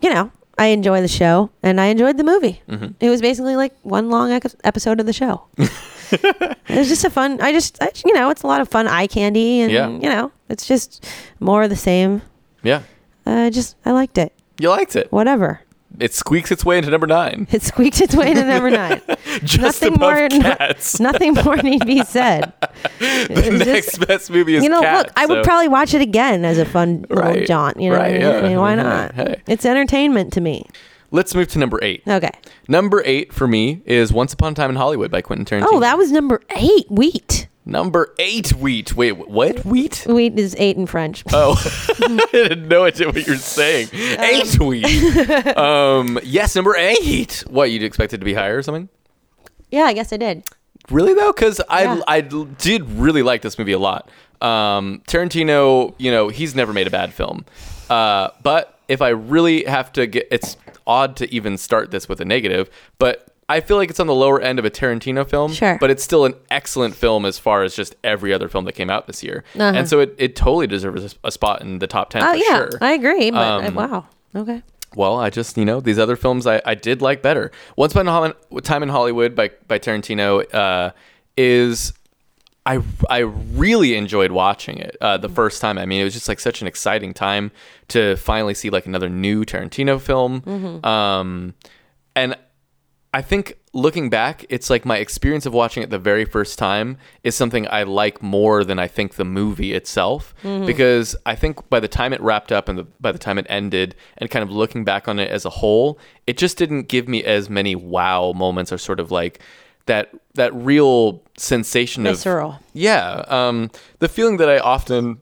you 0.00 0.12
know, 0.12 0.30
I 0.58 0.66
enjoy 0.66 1.00
the 1.00 1.08
show 1.08 1.50
and 1.62 1.80
I 1.80 1.86
enjoyed 1.86 2.16
the 2.16 2.24
movie. 2.24 2.62
It 3.00 3.10
was 3.10 3.20
basically 3.20 3.56
like 3.56 3.74
one 3.82 4.10
long 4.10 4.30
ec- 4.30 4.54
episode 4.64 5.00
of 5.00 5.06
the 5.06 5.12
show. 5.12 5.44
it 5.58 6.56
was 6.68 6.88
just 6.88 7.04
a 7.04 7.10
fun, 7.10 7.40
I 7.40 7.52
just, 7.52 7.82
I, 7.82 7.90
you 8.06 8.12
know, 8.14 8.30
it's 8.30 8.42
a 8.42 8.46
lot 8.46 8.60
of 8.60 8.68
fun 8.68 8.86
eye 8.86 9.06
candy 9.06 9.60
and, 9.60 9.72
Yeah. 9.72 9.88
you 9.88 10.08
know, 10.08 10.30
it's 10.48 10.66
just 10.66 11.04
more 11.40 11.62
of 11.64 11.70
the 11.70 11.76
same. 11.76 12.22
Yeah. 12.62 12.82
Uh, 13.26 13.50
just, 13.50 13.76
I 13.84 13.92
liked 13.92 14.18
it. 14.18 14.32
You 14.60 14.68
liked 14.68 14.94
it. 14.94 15.10
Whatever. 15.10 15.60
It 16.00 16.14
squeaks 16.14 16.50
its 16.50 16.64
way 16.64 16.78
into 16.78 16.90
number 16.90 17.06
nine. 17.06 17.46
It 17.50 17.62
squeaked 17.62 18.00
its 18.00 18.14
way 18.16 18.32
to 18.34 18.44
number 18.44 18.70
nine. 18.70 19.00
Just 19.44 19.82
Nothing 19.82 19.94
more- 20.00 20.28
cats. 20.28 21.00
Nothing 21.00 21.34
more 21.34 21.56
need 21.56 21.84
be 21.86 22.02
said. 22.04 22.52
the 22.60 22.68
It's 23.00 23.38
just- 23.58 23.66
next 23.66 24.06
best 24.06 24.30
movie 24.30 24.56
is 24.56 24.64
you 24.64 24.68
know, 24.70 24.80
Cats, 24.80 25.08
look, 25.08 25.12
I 25.16 25.26
would 25.26 25.44
probably 25.44 25.68
watch 25.68 25.94
it 25.94 26.00
again 26.02 26.44
as 26.44 26.58
a 26.58 26.64
fun 26.64 27.04
little 27.10 27.44
jaunt. 27.44 27.80
You 27.80 27.90
know, 27.90 27.96
right, 27.96 28.02
what 28.02 28.10
I 28.10 28.12
mean? 28.12 28.20
yeah. 28.22 28.38
I 28.38 28.48
mean, 28.48 28.58
why 28.58 28.74
not? 28.74 29.14
hey. 29.14 29.42
It's 29.46 29.64
entertainment 29.64 30.32
to 30.34 30.40
me. 30.40 30.66
Let's 31.10 31.34
move 31.34 31.48
to 31.48 31.58
number 31.58 31.78
eight. 31.82 32.02
Okay. 32.08 32.30
Number 32.68 33.02
eight 33.04 33.32
for 33.34 33.46
me 33.46 33.82
is 33.84 34.12
Once 34.12 34.32
Upon 34.32 34.52
a 34.52 34.54
Time 34.54 34.70
in 34.70 34.76
Hollywood 34.76 35.10
by 35.10 35.20
Quentin 35.20 35.44
Tarantino. 35.44 35.66
Oh, 35.72 35.80
that 35.80 35.98
was 35.98 36.10
number 36.10 36.40
eight. 36.56 36.90
Wheat. 36.90 37.48
Number 37.64 38.14
eight. 38.18 38.50
Wheat. 38.54 38.94
Wait, 38.96 39.12
what? 39.28 39.64
Wheat? 39.64 40.04
Wheat 40.06 40.38
is 40.38 40.54
eight 40.58 40.76
in 40.76 40.86
French. 40.86 41.24
Oh, 41.32 41.54
I 42.32 42.36
had 42.48 42.68
no 42.68 42.84
idea 42.84 43.06
what 43.08 43.26
you're 43.26 43.36
saying. 43.36 43.88
Eight 43.92 44.58
wheat. 44.60 45.56
um, 45.56 46.18
yes, 46.22 46.54
number 46.54 46.76
eight. 46.76 47.44
What 47.48 47.70
you'd 47.70 47.82
expect 47.82 48.12
it 48.12 48.18
to 48.18 48.24
be 48.24 48.34
higher 48.34 48.56
or 48.58 48.62
something? 48.62 48.88
Yeah, 49.70 49.82
I 49.84 49.92
guess 49.94 50.12
I 50.12 50.16
did. 50.18 50.44
Really 50.90 51.14
though, 51.14 51.32
because 51.32 51.58
Yeah. 51.58 52.00
I 52.06 52.16
I 52.16 52.20
did 52.20 52.88
really 52.90 53.22
like 53.22 53.42
this 53.42 53.58
movie 53.58 53.72
a 53.72 53.78
lot. 53.78 54.10
Um, 54.40 55.02
Tarantino, 55.06 55.94
you 55.98 56.10
know, 56.10 56.28
he's 56.28 56.54
never 56.54 56.72
made 56.72 56.86
a 56.86 56.90
bad 56.90 57.14
film. 57.14 57.44
Uh, 57.88 58.30
but 58.42 58.78
if 58.88 59.00
I 59.00 59.10
really 59.10 59.64
have 59.64 59.92
to 59.92 60.06
get, 60.06 60.26
it's 60.30 60.56
odd 60.86 61.16
to 61.16 61.32
even 61.32 61.56
start 61.56 61.90
this 61.92 62.08
with 62.08 62.20
a 62.20 62.24
negative, 62.24 62.68
but 62.98 63.28
I 63.52 63.60
feel 63.60 63.76
like 63.76 63.90
it's 63.90 64.00
on 64.00 64.06
the 64.06 64.14
lower 64.14 64.40
end 64.40 64.58
of 64.58 64.64
a 64.64 64.70
Tarantino 64.70 65.28
film. 65.28 65.52
Sure. 65.52 65.76
But 65.80 65.90
it's 65.90 66.02
still 66.02 66.24
an 66.24 66.34
excellent 66.50 66.94
film 66.94 67.24
as 67.24 67.38
far 67.38 67.62
as 67.62 67.76
just 67.76 67.94
every 68.02 68.32
other 68.32 68.48
film 68.48 68.64
that 68.64 68.72
came 68.72 68.90
out 68.90 69.06
this 69.06 69.22
year, 69.22 69.44
Uh-huh. 69.54 69.72
and 69.76 69.88
so 69.88 70.00
it, 70.00 70.14
it 70.18 70.34
totally 70.36 70.66
deserves 70.66 71.16
a, 71.22 71.30
spot 71.30 71.60
in 71.62 71.78
the 71.78 71.86
top 71.86 72.10
ten. 72.10 72.22
Oh 72.22 72.32
for 72.32 72.36
yeah, 72.36 72.56
sure. 72.56 72.70
I 72.80 72.92
agree. 72.92 73.30
But 73.30 73.64
Um, 73.66 73.74
wow. 73.74 74.06
Okay. 74.34 74.62
Well, 74.94 75.18
I 75.18 75.30
just 75.30 75.56
you 75.56 75.64
know 75.64 75.80
these 75.80 75.98
other 75.98 76.16
films 76.16 76.46
I, 76.46 76.60
I 76.66 76.74
did 76.74 77.00
like 77.02 77.22
better. 77.22 77.50
Once 77.76 77.94
Upon 77.94 78.08
a 78.08 78.60
Time 78.60 78.82
in 78.82 78.88
Hollywood 78.88 79.34
by 79.34 79.50
by 79.68 79.78
Tarantino 79.78 80.42
uh, 80.54 80.90
is 81.36 81.92
I 82.66 82.80
I 83.10 83.18
really 83.18 83.96
enjoyed 83.96 84.30
watching 84.32 84.78
it 84.78 84.96
uh, 85.00 85.16
the 85.16 85.28
first 85.28 85.60
time. 85.60 85.78
I 85.78 85.86
mean, 85.86 86.00
it 86.00 86.04
was 86.04 86.12
just 86.12 86.28
like 86.28 86.40
such 86.40 86.60
an 86.60 86.68
exciting 86.68 87.12
time 87.14 87.50
to 87.88 88.16
finally 88.16 88.54
see 88.54 88.70
like 88.70 88.86
another 88.86 89.08
new 89.08 89.44
Tarantino 89.44 90.00
film. 90.00 90.84
Um, 90.84 91.54
and 92.14 92.36
I 93.14 93.20
think 93.20 93.58
looking 93.74 94.08
back, 94.08 94.46
it's 94.48 94.70
like 94.70 94.86
my 94.86 94.96
experience 94.96 95.44
of 95.44 95.52
watching 95.52 95.82
it 95.82 95.90
the 95.90 95.98
very 95.98 96.24
first 96.24 96.58
time 96.58 96.96
is 97.22 97.34
something 97.34 97.68
I 97.68 97.82
like 97.82 98.22
more 98.22 98.64
than 98.64 98.78
I 98.78 98.88
think 98.88 99.14
the 99.14 99.24
movie 99.24 99.74
itself. 99.74 100.34
Because 100.66 101.14
I 101.26 101.34
think 101.34 101.68
by 101.68 101.78
the 101.78 101.88
time 101.88 102.14
it 102.14 102.20
wrapped 102.22 102.52
up 102.52 102.68
and 102.70 102.78
the, 102.78 102.84
by 103.00 103.12
the 103.12 103.18
time 103.18 103.36
it 103.36 103.46
ended, 103.50 103.94
and 104.16 104.30
kind 104.30 104.42
of 104.42 104.50
looking 104.50 104.84
back 104.84 105.08
on 105.08 105.18
it 105.18 105.30
as 105.30 105.44
a 105.44 105.50
whole, 105.50 105.98
it 106.26 106.38
just 106.38 106.56
didn't 106.56 106.88
give 106.88 107.06
me 107.06 107.22
as 107.22 107.50
many 107.50 107.74
wow 107.74 108.32
moments 108.32 108.72
or 108.72 108.78
sort 108.78 108.98
of 108.98 109.10
like 109.10 109.40
that 109.86 110.10
that 110.34 110.54
real 110.54 111.22
sensation 111.36 112.04
Visceral. 112.04 112.52
of 112.52 112.58
yeah, 112.72 113.24
um, 113.28 113.70
the 113.98 114.08
feeling 114.08 114.38
that 114.38 114.48
I 114.48 114.58
often 114.58 115.20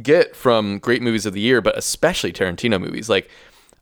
get 0.00 0.34
from 0.34 0.78
great 0.78 1.02
movies 1.02 1.26
of 1.26 1.34
the 1.34 1.40
year, 1.40 1.60
but 1.60 1.76
especially 1.76 2.32
Tarantino 2.32 2.80
movies. 2.80 3.08
Like, 3.08 3.30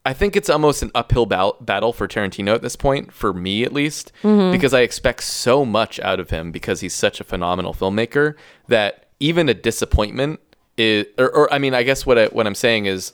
I 0.04 0.14
think 0.14 0.34
it's 0.34 0.48
almost 0.48 0.82
an 0.82 0.90
uphill 0.94 1.26
bal- 1.26 1.56
battle 1.60 1.92
for 1.92 2.08
Tarantino 2.08 2.54
at 2.54 2.62
this 2.62 2.76
point, 2.76 3.12
for 3.12 3.34
me 3.34 3.64
at 3.64 3.72
least, 3.72 4.12
mm-hmm. 4.22 4.50
because 4.50 4.72
I 4.72 4.80
expect 4.80 5.22
so 5.22 5.64
much 5.66 6.00
out 6.00 6.18
of 6.18 6.30
him 6.30 6.50
because 6.52 6.80
he's 6.80 6.94
such 6.94 7.20
a 7.20 7.24
phenomenal 7.24 7.74
filmmaker 7.74 8.34
that 8.68 9.06
even 9.20 9.48
a 9.48 9.54
disappointment 9.54 10.40
is, 10.78 11.06
or, 11.18 11.30
or 11.30 11.52
I 11.52 11.58
mean, 11.58 11.74
I 11.74 11.82
guess 11.82 12.06
what 12.06 12.18
I, 12.18 12.26
what 12.26 12.46
I'm 12.46 12.54
saying 12.54 12.86
is. 12.86 13.12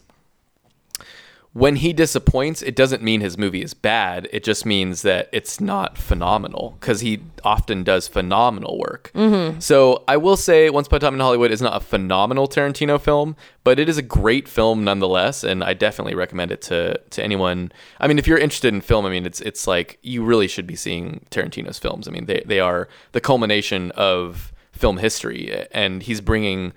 When 1.56 1.76
he 1.76 1.94
disappoints, 1.94 2.60
it 2.60 2.76
doesn't 2.76 3.02
mean 3.02 3.22
his 3.22 3.38
movie 3.38 3.62
is 3.62 3.72
bad. 3.72 4.28
It 4.30 4.44
just 4.44 4.66
means 4.66 5.00
that 5.02 5.30
it's 5.32 5.58
not 5.58 5.96
phenomenal 5.96 6.76
because 6.78 7.00
he 7.00 7.22
often 7.44 7.82
does 7.82 8.06
phenomenal 8.08 8.78
work. 8.78 9.10
Mm-hmm. 9.14 9.60
So 9.60 10.04
I 10.06 10.18
will 10.18 10.36
say, 10.36 10.68
Once 10.68 10.86
Upon 10.86 10.98
a 10.98 11.00
Time 11.00 11.14
in 11.14 11.20
Hollywood 11.20 11.50
is 11.50 11.62
not 11.62 11.74
a 11.74 11.80
phenomenal 11.80 12.46
Tarantino 12.46 13.00
film, 13.00 13.36
but 13.64 13.78
it 13.78 13.88
is 13.88 13.96
a 13.96 14.02
great 14.02 14.48
film 14.48 14.84
nonetheless, 14.84 15.44
and 15.44 15.64
I 15.64 15.72
definitely 15.72 16.14
recommend 16.14 16.52
it 16.52 16.60
to 16.62 17.00
to 17.08 17.24
anyone. 17.24 17.72
I 18.00 18.06
mean, 18.06 18.18
if 18.18 18.26
you're 18.26 18.36
interested 18.36 18.74
in 18.74 18.82
film, 18.82 19.06
I 19.06 19.08
mean, 19.08 19.24
it's 19.24 19.40
it's 19.40 19.66
like 19.66 19.98
you 20.02 20.22
really 20.22 20.48
should 20.48 20.66
be 20.66 20.76
seeing 20.76 21.24
Tarantino's 21.30 21.78
films. 21.78 22.06
I 22.06 22.10
mean, 22.10 22.26
they 22.26 22.42
they 22.44 22.60
are 22.60 22.86
the 23.12 23.20
culmination 23.22 23.92
of 23.92 24.52
film 24.72 24.98
history, 24.98 25.66
and 25.72 26.02
he's 26.02 26.20
bringing 26.20 26.74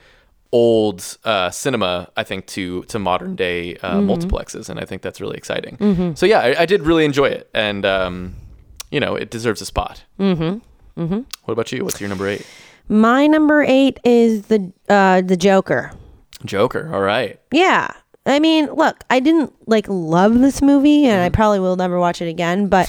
old 0.52 1.18
uh, 1.24 1.52
cinema, 1.52 2.10
I 2.18 2.24
think, 2.24 2.48
to 2.48 2.84
to 2.84 3.00
modern 3.00 3.36
day 3.36 3.76
uh, 3.78 3.98
multiplexes, 3.98 4.70
and 4.70 4.80
I 4.80 4.86
think 4.86 5.02
that's 5.02 5.22
really 5.22 5.38
exciting. 5.38 6.16
So 6.16 6.26
yeah, 6.26 6.40
I, 6.40 6.62
I 6.62 6.66
did 6.66 6.82
really 6.82 7.06
enjoy 7.06 7.28
it, 7.28 7.50
and 7.54 7.86
um, 7.86 8.36
you 8.92 9.00
know, 9.00 9.16
it 9.16 9.30
deserves 9.30 9.62
a 9.62 9.66
spot. 9.66 10.04
Mm-hmm. 10.20 11.02
Mm-hmm. 11.02 11.22
What 11.46 11.52
about 11.52 11.72
you? 11.72 11.84
What's 11.84 12.02
your 12.02 12.10
number 12.10 12.28
eight? 12.28 12.46
My 12.88 13.28
number 13.28 13.64
eight 13.64 14.00
is 14.04 14.48
the 14.48 14.72
uh, 14.90 15.22
the 15.22 15.38
Joker. 15.38 15.92
Joker. 16.46 16.90
All 16.94 17.02
right. 17.02 17.40
Yeah. 17.52 17.92
I 18.26 18.40
mean, 18.40 18.68
look, 18.68 19.04
I 19.10 19.20
didn't 19.20 19.54
like 19.68 19.86
love 19.88 20.40
this 20.40 20.62
movie 20.62 21.06
and 21.06 21.22
I 21.22 21.30
probably 21.30 21.60
will 21.60 21.76
never 21.76 22.00
watch 22.00 22.22
it 22.22 22.28
again, 22.28 22.68
but 22.68 22.88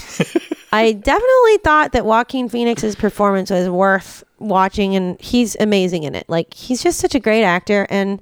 I 0.73 0.93
definitely 0.93 1.59
thought 1.65 1.93
that 1.93 2.05
Joaquin 2.05 2.49
Phoenix's 2.49 2.95
performance 2.95 3.51
was 3.51 3.69
worth 3.69 4.23
watching 4.39 4.95
and 4.95 5.21
he's 5.21 5.57
amazing 5.59 6.05
in 6.05 6.15
it. 6.15 6.25
Like 6.29 6.55
he's 6.55 6.83
just 6.83 6.99
such 7.01 7.15
a 7.15 7.21
great 7.21 7.43
actor 7.45 7.87
and 7.91 8.21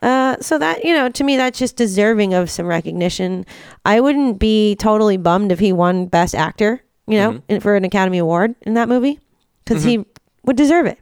uh, 0.00 0.36
so 0.40 0.58
that 0.58 0.84
you 0.84 0.94
know, 0.94 1.08
to 1.10 1.22
me, 1.22 1.36
that's 1.36 1.58
just 1.58 1.76
deserving 1.76 2.34
of 2.34 2.50
some 2.50 2.66
recognition. 2.66 3.46
I 3.84 4.00
wouldn't 4.00 4.38
be 4.40 4.74
totally 4.76 5.16
bummed 5.16 5.52
if 5.52 5.60
he 5.60 5.72
won 5.72 6.06
Best 6.06 6.34
Actor, 6.34 6.82
you 7.06 7.18
know, 7.18 7.30
in- 7.48 7.60
for 7.60 7.76
an 7.76 7.84
Academy 7.84 8.18
Award 8.18 8.54
in 8.62 8.74
that 8.74 8.88
movie, 8.88 9.20
because 9.64 9.84
he 9.90 10.04
would 10.44 10.56
deserve 10.56 10.86
it. 10.86 10.98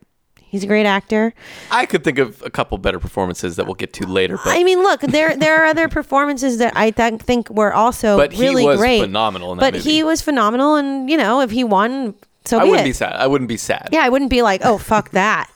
He's 0.50 0.64
a 0.64 0.66
great 0.66 0.84
actor. 0.86 1.32
I 1.70 1.86
could 1.86 2.02
think 2.02 2.18
of 2.18 2.42
a 2.44 2.50
couple 2.50 2.76
better 2.76 2.98
performances 2.98 3.54
that 3.56 3.66
we'll 3.66 3.76
get 3.76 3.92
to 3.94 4.06
later, 4.06 4.36
but 4.36 4.48
I 4.58 4.64
mean, 4.64 4.80
look, 4.82 5.00
there 5.00 5.36
there 5.36 5.62
are 5.62 5.66
other 5.66 5.88
performances 5.88 6.58
that 6.58 6.76
I 6.76 6.90
th- 6.90 7.20
think 7.22 7.48
were 7.48 7.72
also 7.72 8.16
but 8.24 8.32
he 8.32 8.42
really 8.42 8.64
was 8.64 8.78
great. 8.80 9.00
phenomenal 9.00 9.52
in 9.52 9.58
that 9.58 9.64
But 9.64 9.74
movie. 9.74 9.90
he 9.90 10.02
was 10.02 10.20
phenomenal, 10.22 10.74
and 10.74 11.08
you 11.08 11.16
know, 11.16 11.40
if 11.40 11.52
he 11.52 11.62
won 11.62 12.14
so 12.46 12.58
I 12.58 12.64
wouldn't 12.64 12.80
it. 12.80 12.84
be 12.84 12.92
sad. 12.94 13.12
I 13.12 13.26
wouldn't 13.28 13.48
be 13.48 13.58
sad. 13.58 13.90
Yeah, 13.92 14.00
I 14.02 14.08
wouldn't 14.08 14.30
be 14.30 14.42
like, 14.42 14.62
oh 14.64 14.76
fuck 14.78 15.10
that, 15.12 15.48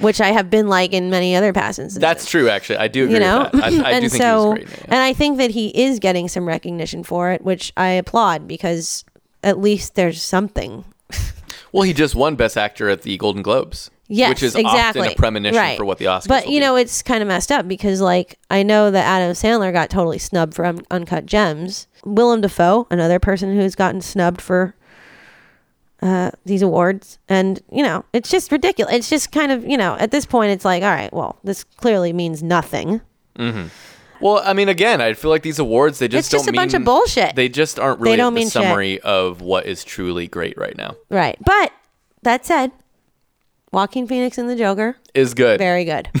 which 0.00 0.20
I 0.20 0.28
have 0.32 0.50
been 0.50 0.68
like 0.68 0.92
in 0.92 1.08
many 1.08 1.34
other 1.36 1.52
past 1.54 1.78
instances. 1.78 2.00
That's 2.00 2.28
true. 2.28 2.50
Actually, 2.50 2.78
I 2.78 2.88
do 2.88 3.04
agree 3.04 3.14
you 3.14 3.20
know. 3.20 3.48
I, 3.54 3.58
I 3.62 3.68
and 3.92 4.02
do 4.02 4.08
think 4.10 4.22
so, 4.22 4.52
he 4.52 4.60
was 4.64 4.68
great. 4.68 4.84
and 4.86 4.96
I 4.96 5.14
think 5.14 5.38
that 5.38 5.52
he 5.52 5.68
is 5.68 5.98
getting 6.00 6.28
some 6.28 6.46
recognition 6.46 7.02
for 7.02 7.30
it, 7.30 7.42
which 7.42 7.72
I 7.78 7.88
applaud 7.90 8.46
because 8.46 9.04
at 9.42 9.58
least 9.58 9.94
there's 9.94 10.20
something. 10.20 10.84
Well, 11.72 11.82
he 11.82 11.92
just 11.92 12.14
won 12.14 12.36
Best 12.36 12.56
Actor 12.56 12.88
at 12.88 13.02
the 13.02 13.16
Golden 13.16 13.42
Globes. 13.42 13.90
Yes, 14.08 14.30
which 14.30 14.42
is 14.42 14.54
exactly. 14.54 15.02
often 15.02 15.12
a 15.12 15.16
premonition 15.16 15.56
right. 15.56 15.78
for 15.78 15.84
what 15.84 15.98
the 15.98 16.04
Oscars. 16.06 16.28
But 16.28 16.46
you 16.46 16.56
be. 16.56 16.60
know, 16.60 16.76
it's 16.76 17.02
kind 17.02 17.22
of 17.22 17.28
messed 17.28 17.50
up 17.50 17.66
because 17.66 18.00
like 18.00 18.38
I 18.50 18.62
know 18.62 18.90
that 18.90 19.04
Adam 19.04 19.32
Sandler 19.32 19.72
got 19.72 19.88
totally 19.88 20.18
snubbed 20.18 20.54
for 20.54 20.64
Un- 20.66 20.84
Uncut 20.90 21.26
Gems. 21.26 21.86
Willem 22.04 22.42
Dafoe, 22.42 22.86
another 22.90 23.18
person 23.18 23.56
who's 23.56 23.74
gotten 23.74 24.02
snubbed 24.02 24.42
for 24.42 24.74
uh, 26.02 26.32
these 26.44 26.60
awards, 26.60 27.18
and 27.30 27.62
you 27.72 27.82
know, 27.82 28.04
it's 28.12 28.30
just 28.30 28.52
ridiculous. 28.52 28.94
It's 28.94 29.08
just 29.08 29.32
kind 29.32 29.50
of 29.50 29.64
you 29.64 29.78
know, 29.78 29.96
at 29.98 30.10
this 30.10 30.26
point, 30.26 30.50
it's 30.50 30.66
like, 30.66 30.82
all 30.82 30.90
right, 30.90 31.12
well, 31.12 31.38
this 31.44 31.64
clearly 31.64 32.12
means 32.12 32.42
nothing. 32.42 33.00
Well, 34.20 34.40
I 34.44 34.52
mean, 34.52 34.68
again, 34.68 35.00
I 35.00 35.12
feel 35.14 35.30
like 35.30 35.42
these 35.42 35.58
awards 35.58 35.98
they 35.98 36.08
just 36.08 36.26
It's 36.26 36.30
just 36.30 36.44
don't 36.46 36.54
a 36.54 36.56
bunch 36.56 36.74
of 36.74 36.84
bullshit. 36.84 37.34
They 37.36 37.48
just 37.48 37.78
aren't 37.78 38.00
really 38.00 38.12
they 38.12 38.16
don't 38.16 38.34
the 38.34 38.40
mean 38.40 38.46
shit. 38.46 38.52
summary 38.52 39.00
of 39.00 39.40
what 39.40 39.66
is 39.66 39.84
truly 39.84 40.28
great 40.28 40.56
right 40.56 40.76
now. 40.76 40.96
Right. 41.10 41.36
But 41.44 41.72
that 42.22 42.46
said, 42.46 42.72
Joaquin 43.74 44.06
Phoenix 44.06 44.38
and 44.38 44.48
the 44.48 44.56
Joker, 44.56 44.96
Is 45.14 45.34
good. 45.34 45.58
very 45.58 45.84
good 45.84 46.08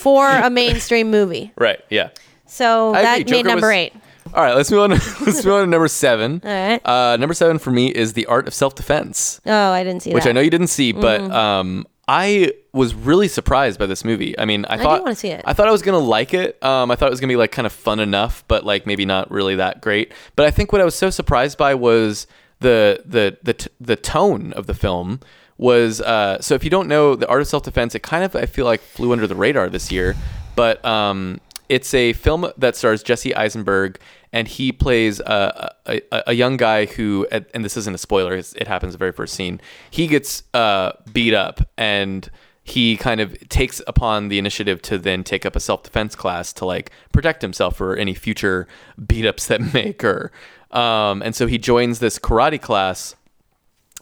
for 0.00 0.28
a 0.28 0.48
mainstream 0.50 1.10
movie. 1.10 1.52
Right. 1.56 1.80
Yeah. 1.90 2.10
So 2.46 2.94
I 2.94 3.02
that 3.02 3.20
agree. 3.20 3.30
made 3.32 3.38
Joker 3.42 3.48
number 3.48 3.66
was- 3.68 3.76
eight. 3.76 3.92
All 4.32 4.42
right. 4.44 4.54
Let's 4.54 4.70
move 4.70 4.80
on. 4.80 4.90
let's 5.26 5.44
move 5.44 5.54
on 5.54 5.60
to 5.64 5.66
number 5.66 5.88
seven. 5.88 6.40
All 6.44 6.50
right. 6.50 6.80
Uh, 6.86 7.16
number 7.16 7.34
seven 7.34 7.58
for 7.58 7.70
me 7.72 7.88
is 7.88 8.12
the 8.12 8.26
art 8.26 8.46
of 8.46 8.54
self-defense, 8.54 9.40
Oh, 9.44 9.70
I 9.72 9.82
didn't 9.82 10.02
see 10.02 10.10
it. 10.10 10.14
which 10.14 10.24
that. 10.24 10.30
I 10.30 10.32
know 10.32 10.40
you 10.40 10.50
didn't 10.50 10.68
see, 10.68 10.92
but 10.92 11.20
Mm-hmm. 11.20 11.32
um, 11.32 11.86
I 12.06 12.52
was 12.72 12.92
really 12.94 13.28
surprised 13.28 13.78
by 13.78 13.86
this 13.86 14.04
movie. 14.04 14.36
I 14.38 14.44
mean, 14.44 14.64
I 14.66 14.76
do 14.76 14.82
thought 14.82 15.02
wanna 15.02 15.14
see 15.14 15.28
it. 15.28 15.42
I 15.44 15.52
thought 15.52 15.68
I 15.68 15.70
was 15.70 15.82
gonna 15.82 15.98
like 15.98 16.34
it. 16.34 16.60
Um, 16.62 16.90
I 16.90 16.96
thought 16.96 17.06
it 17.06 17.10
was 17.10 17.20
gonna 17.20 17.30
be 17.32 17.36
like 17.36 17.52
kind 17.52 17.66
of 17.66 17.72
fun 17.72 18.00
enough, 18.00 18.42
but 18.48 18.64
like 18.64 18.84
maybe 18.86 19.04
not 19.04 19.30
really 19.30 19.54
that 19.56 19.80
great. 19.80 20.12
But 20.34 20.46
I 20.46 20.50
think 20.50 20.72
what 20.72 20.80
I 20.80 20.84
was 20.84 20.94
so 20.96 21.10
surprised 21.10 21.56
by 21.56 21.74
was 21.74 22.26
the 22.60 23.02
the 23.06 23.38
the 23.44 23.54
t- 23.54 23.70
the 23.80 23.94
tone 23.96 24.52
of 24.54 24.66
the 24.66 24.74
film 24.74 25.20
was 25.60 26.00
uh, 26.00 26.40
so 26.40 26.54
if 26.54 26.64
you 26.64 26.70
don't 26.70 26.88
know 26.88 27.14
the 27.14 27.28
art 27.28 27.42
of 27.42 27.46
self-defense 27.46 27.94
it 27.94 28.02
kind 28.02 28.24
of 28.24 28.34
i 28.34 28.46
feel 28.46 28.64
like 28.64 28.80
flew 28.80 29.12
under 29.12 29.26
the 29.26 29.34
radar 29.34 29.68
this 29.68 29.92
year 29.92 30.16
but 30.56 30.82
um, 30.84 31.38
it's 31.68 31.92
a 31.94 32.14
film 32.14 32.50
that 32.56 32.74
stars 32.74 33.02
jesse 33.02 33.34
eisenberg 33.36 33.98
and 34.32 34.48
he 34.48 34.72
plays 34.72 35.20
a, 35.20 35.74
a, 35.86 36.00
a- 36.12 36.22
a 36.28 36.32
young 36.32 36.56
guy 36.56 36.86
who 36.86 37.26
and 37.30 37.64
this 37.64 37.76
isn't 37.76 37.94
a 37.94 37.98
spoiler 37.98 38.34
it 38.34 38.66
happens 38.68 38.92
the 38.92 38.98
very 38.98 39.12
first 39.12 39.34
scene. 39.34 39.60
He 39.90 40.06
gets 40.06 40.44
uh, 40.54 40.92
beat 41.12 41.34
up 41.34 41.60
and 41.76 42.30
he 42.62 42.96
kind 42.96 43.20
of 43.20 43.36
takes 43.48 43.82
upon 43.88 44.28
the 44.28 44.38
initiative 44.38 44.80
to 44.82 44.98
then 44.98 45.24
take 45.24 45.44
up 45.44 45.56
a 45.56 45.60
self-defense 45.60 46.14
class 46.14 46.52
to 46.54 46.64
like 46.64 46.92
protect 47.12 47.42
himself 47.42 47.76
for 47.76 47.96
any 47.96 48.14
future 48.14 48.68
beat 49.04 49.26
ups 49.26 49.48
that 49.48 49.60
may 49.74 49.88
occur. 49.90 50.30
Um, 50.70 51.22
and 51.22 51.34
so 51.34 51.48
he 51.48 51.58
joins 51.58 51.98
this 51.98 52.16
karate 52.20 52.62
class 52.62 53.16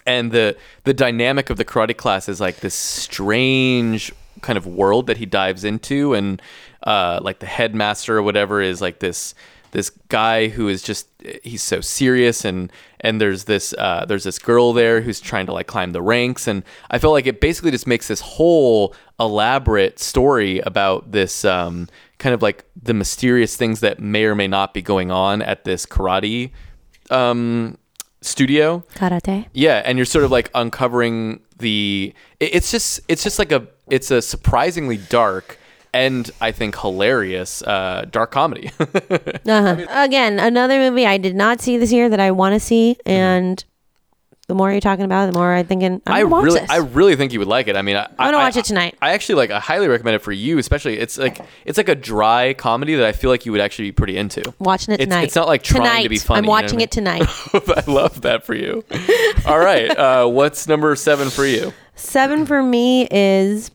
and 0.09 0.33
the 0.33 0.57
the 0.85 0.95
dynamic 0.95 1.51
of 1.51 1.59
the 1.59 1.65
karate 1.65 1.97
class 1.97 2.29
is 2.29 2.41
like 2.41 2.61
this 2.61 2.75
strange 2.75 4.11
kind 4.41 4.57
of 4.57 4.67
world 4.67 5.07
that 5.07 5.19
he 5.19 5.27
dives 5.27 5.65
into 5.65 6.15
and 6.15 6.41
uh, 6.85 7.21
like 7.23 7.41
the 7.41 7.47
headmaster 7.47 8.17
or 8.17 8.23
whatever 8.23 8.63
is 8.63 8.81
like 8.81 9.01
this 9.01 9.35
this 9.73 9.91
guy 10.09 10.49
who 10.49 10.67
is 10.69 10.83
just 10.83 11.09
he's 11.43 11.63
so 11.63 11.81
serious 11.83 12.45
and 12.45 12.73
and 13.01 13.21
there's 13.21 13.45
this 13.45 13.75
uh, 13.75 14.07
there's 14.09 14.25
this 14.25 14.39
girl 14.39 14.73
there 14.73 15.03
who's 15.03 15.21
trying 15.21 15.45
to 15.45 15.53
like 15.53 15.67
climb 15.67 15.93
the 15.93 16.01
ranks 16.01 16.49
and 16.49 16.63
I 16.91 16.99
felt 16.99 17.13
like 17.13 17.27
it 17.27 17.41
basically 17.41 17.71
just 17.71 17.87
makes 17.87 18.09
this 18.09 18.21
whole 18.21 18.95
elaborate 19.21 19.99
story 19.99 20.61
about 20.61 21.13
this 21.13 21.45
um, 21.45 21.89
kind 22.19 22.35
of 22.35 22.41
like 22.41 22.65
the 22.81 22.95
mysterious 22.95 23.57
things 23.57 23.81
that 23.81 24.01
may 24.01 24.25
or 24.25 24.35
may 24.35 24.49
not 24.49 24.73
be 24.73 24.81
going 24.81 25.11
on 25.11 25.43
at 25.43 25.65
this 25.65 25.85
karate 25.85 26.51
um, 27.11 27.77
studio 28.21 28.85
Karate. 28.95 29.47
yeah, 29.53 29.83
and 29.85 29.99
you're 29.99 30.05
sort 30.07 30.25
of 30.25 30.31
like 30.31 30.51
uncovering 30.55 31.41
the. 31.59 32.13
it- 32.41 32.55
It's 32.57 32.71
just 32.71 33.01
it's 33.09 33.23
just 33.23 33.39
like 33.39 33.53
a 33.53 33.67
it's 33.89 34.11
a 34.11 34.21
surprisingly 34.23 34.97
dark 34.99 35.59
and 35.95 36.31
I 36.41 36.53
think 36.53 36.79
hilarious 36.79 37.63
uh, 37.63 38.05
dark 38.11 38.31
comedy. 38.31 38.71
Uh-huh. 39.49 39.87
Again, 39.89 40.39
another 40.39 40.79
movie 40.79 41.07
I 41.07 41.17
did 41.17 41.35
not 41.35 41.61
see 41.63 41.79
this 41.79 41.91
year 41.93 42.09
that 42.11 42.21
I 42.21 42.31
want 42.33 42.53
to 42.55 42.61
see, 42.61 42.97
and 43.07 43.65
the 44.49 44.55
more 44.55 44.73
you're 44.73 44.81
talking 44.81 45.05
about, 45.05 45.29
it, 45.29 45.33
the 45.33 45.39
more 45.39 45.53
I'm 45.55 45.67
thinking 45.67 46.01
I'm 46.07 46.13
I 46.15 46.25
watch 46.25 46.45
really 46.45 46.61
this. 46.61 46.71
I 46.71 46.79
really 46.79 47.15
think 47.17 47.33
you 47.33 47.39
would 47.39 47.49
like 47.49 47.69
it. 47.69 47.77
I 47.77 47.83
mean, 47.83 47.97
I, 47.97 48.05
I'm 48.05 48.17
gonna 48.19 48.39
I- 48.39 48.43
watch 48.45 48.57
it 48.57 48.65
tonight. 48.65 48.97
I 49.01 49.13
actually 49.13 49.37
like 49.37 49.51
I 49.51 49.61
highly 49.61 49.89
recommend 49.89 50.17
it 50.17 50.23
for 50.23 50.33
you, 50.33 50.59
especially 50.59 50.99
it's 50.99 51.17
like 51.19 51.39
it's 51.65 51.77
like 51.79 51.89
a 51.89 51.95
dry 51.95 52.55
comedy 52.55 52.95
that 52.97 53.07
I 53.07 53.13
feel 53.13 53.31
like 53.31 53.47
you 53.47 53.53
would 53.53 53.61
actually 53.61 53.89
be 53.89 53.93
pretty 53.93 54.17
into. 54.17 54.53
watching 54.59 54.93
it 54.95 55.01
It's- 55.01 55.07
tonight. 55.09 55.25
it's 55.25 55.37
not 55.37 55.47
like 55.49 55.63
trying 55.63 56.03
to 56.03 56.09
be 56.09 56.19
funny, 56.19 56.39
I'm 56.39 56.45
you 56.45 56.49
know 56.49 56.51
what 56.53 56.59
I 56.59 56.63
watching 56.65 56.77
mean? 56.79 56.85
it 56.85 56.91
tonight. 56.91 57.23
I 57.87 57.91
love 57.91 58.23
that 58.23 58.45
for 58.45 58.55
you. 58.55 58.85
All 59.47 59.59
right, 59.59 59.91
uh, 59.91 60.27
what's 60.27 60.67
number 60.67 60.97
seven 60.97 61.31
for 61.31 61.45
you? 61.47 61.73
Seven 61.95 62.47
for 62.47 62.63
me 62.63 63.07
is. 63.11 63.71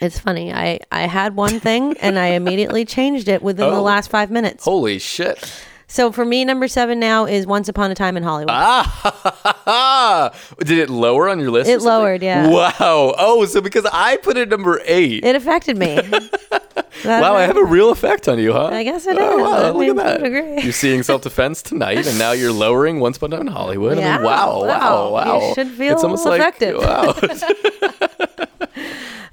It's 0.00 0.18
funny. 0.18 0.52
I 0.52 0.80
I 0.90 1.02
had 1.02 1.36
one 1.36 1.60
thing 1.60 1.96
and 1.98 2.18
I 2.18 2.28
immediately 2.30 2.84
changed 2.84 3.28
it 3.28 3.42
within 3.42 3.70
the 3.70 3.76
Oh. 3.76 3.82
last 3.82 4.10
five 4.10 4.28
minutes. 4.28 4.64
Holy 4.64 4.98
shit! 4.98 5.38
So 5.86 6.10
for 6.12 6.24
me, 6.24 6.44
number 6.44 6.66
seven 6.68 6.98
now 6.98 7.26
is 7.26 7.46
Once 7.46 7.68
Upon 7.68 7.90
a 7.90 7.94
Time 7.94 8.16
in 8.16 8.22
Hollywood. 8.22 8.50
Ah, 8.50 10.32
did 10.58 10.78
it 10.78 10.90
lower 10.90 11.28
on 11.28 11.38
your 11.40 11.50
list? 11.50 11.68
It 11.68 11.80
lowered, 11.82 12.22
yeah. 12.22 12.48
Wow. 12.48 13.14
Oh, 13.18 13.44
so 13.46 13.60
because 13.60 13.86
I 13.92 14.16
put 14.18 14.36
it 14.36 14.48
number 14.48 14.80
eight. 14.84 15.24
It 15.24 15.36
affected 15.36 15.76
me. 15.76 15.96
wow, 17.04 17.34
I 17.34 17.42
have 17.42 17.56
a 17.56 17.64
real 17.64 17.90
effect 17.90 18.28
on 18.28 18.38
you, 18.38 18.52
huh? 18.52 18.66
I 18.68 18.82
guess 18.82 19.06
it 19.06 19.16
oh, 19.18 19.36
is. 19.38 19.42
Wow, 19.42 19.52
I 19.52 19.70
look 19.70 19.76
mean, 19.78 19.90
at 19.90 19.96
that. 19.96 20.22
degree. 20.22 20.62
You're 20.62 20.72
seeing 20.72 21.02
self-defense 21.02 21.62
tonight, 21.62 22.06
and 22.06 22.18
now 22.18 22.32
you're 22.32 22.52
lowering 22.64 23.00
Once 23.00 23.18
Upon 23.18 23.32
a 23.32 23.36
Time 23.36 23.46
in 23.48 23.52
Hollywood. 23.52 23.98
I 23.98 24.00
Yeah, 24.00 24.16
mean, 24.16 24.26
wow, 24.26 24.60
wow, 24.64 25.10
wow. 25.10 25.12
wow. 25.12 25.48
You 25.48 25.54
should 25.54 25.68
feel 25.68 25.94
it's 25.94 26.04
almost 26.04 26.24
like 26.24 26.60
wow. 26.60 27.12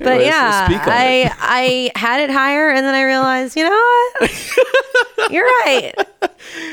But 0.03 0.25
yeah, 0.25 0.67
I. 0.69 1.31
I 1.39 1.91
had 1.99 2.21
it 2.21 2.29
higher, 2.31 2.69
and 2.69 2.85
then 2.85 2.95
I 2.95 3.03
realized, 3.03 3.55
you 3.55 3.63
know 3.63 3.69
what? 4.19 5.31
You're 5.31 5.45
right. 5.65 5.93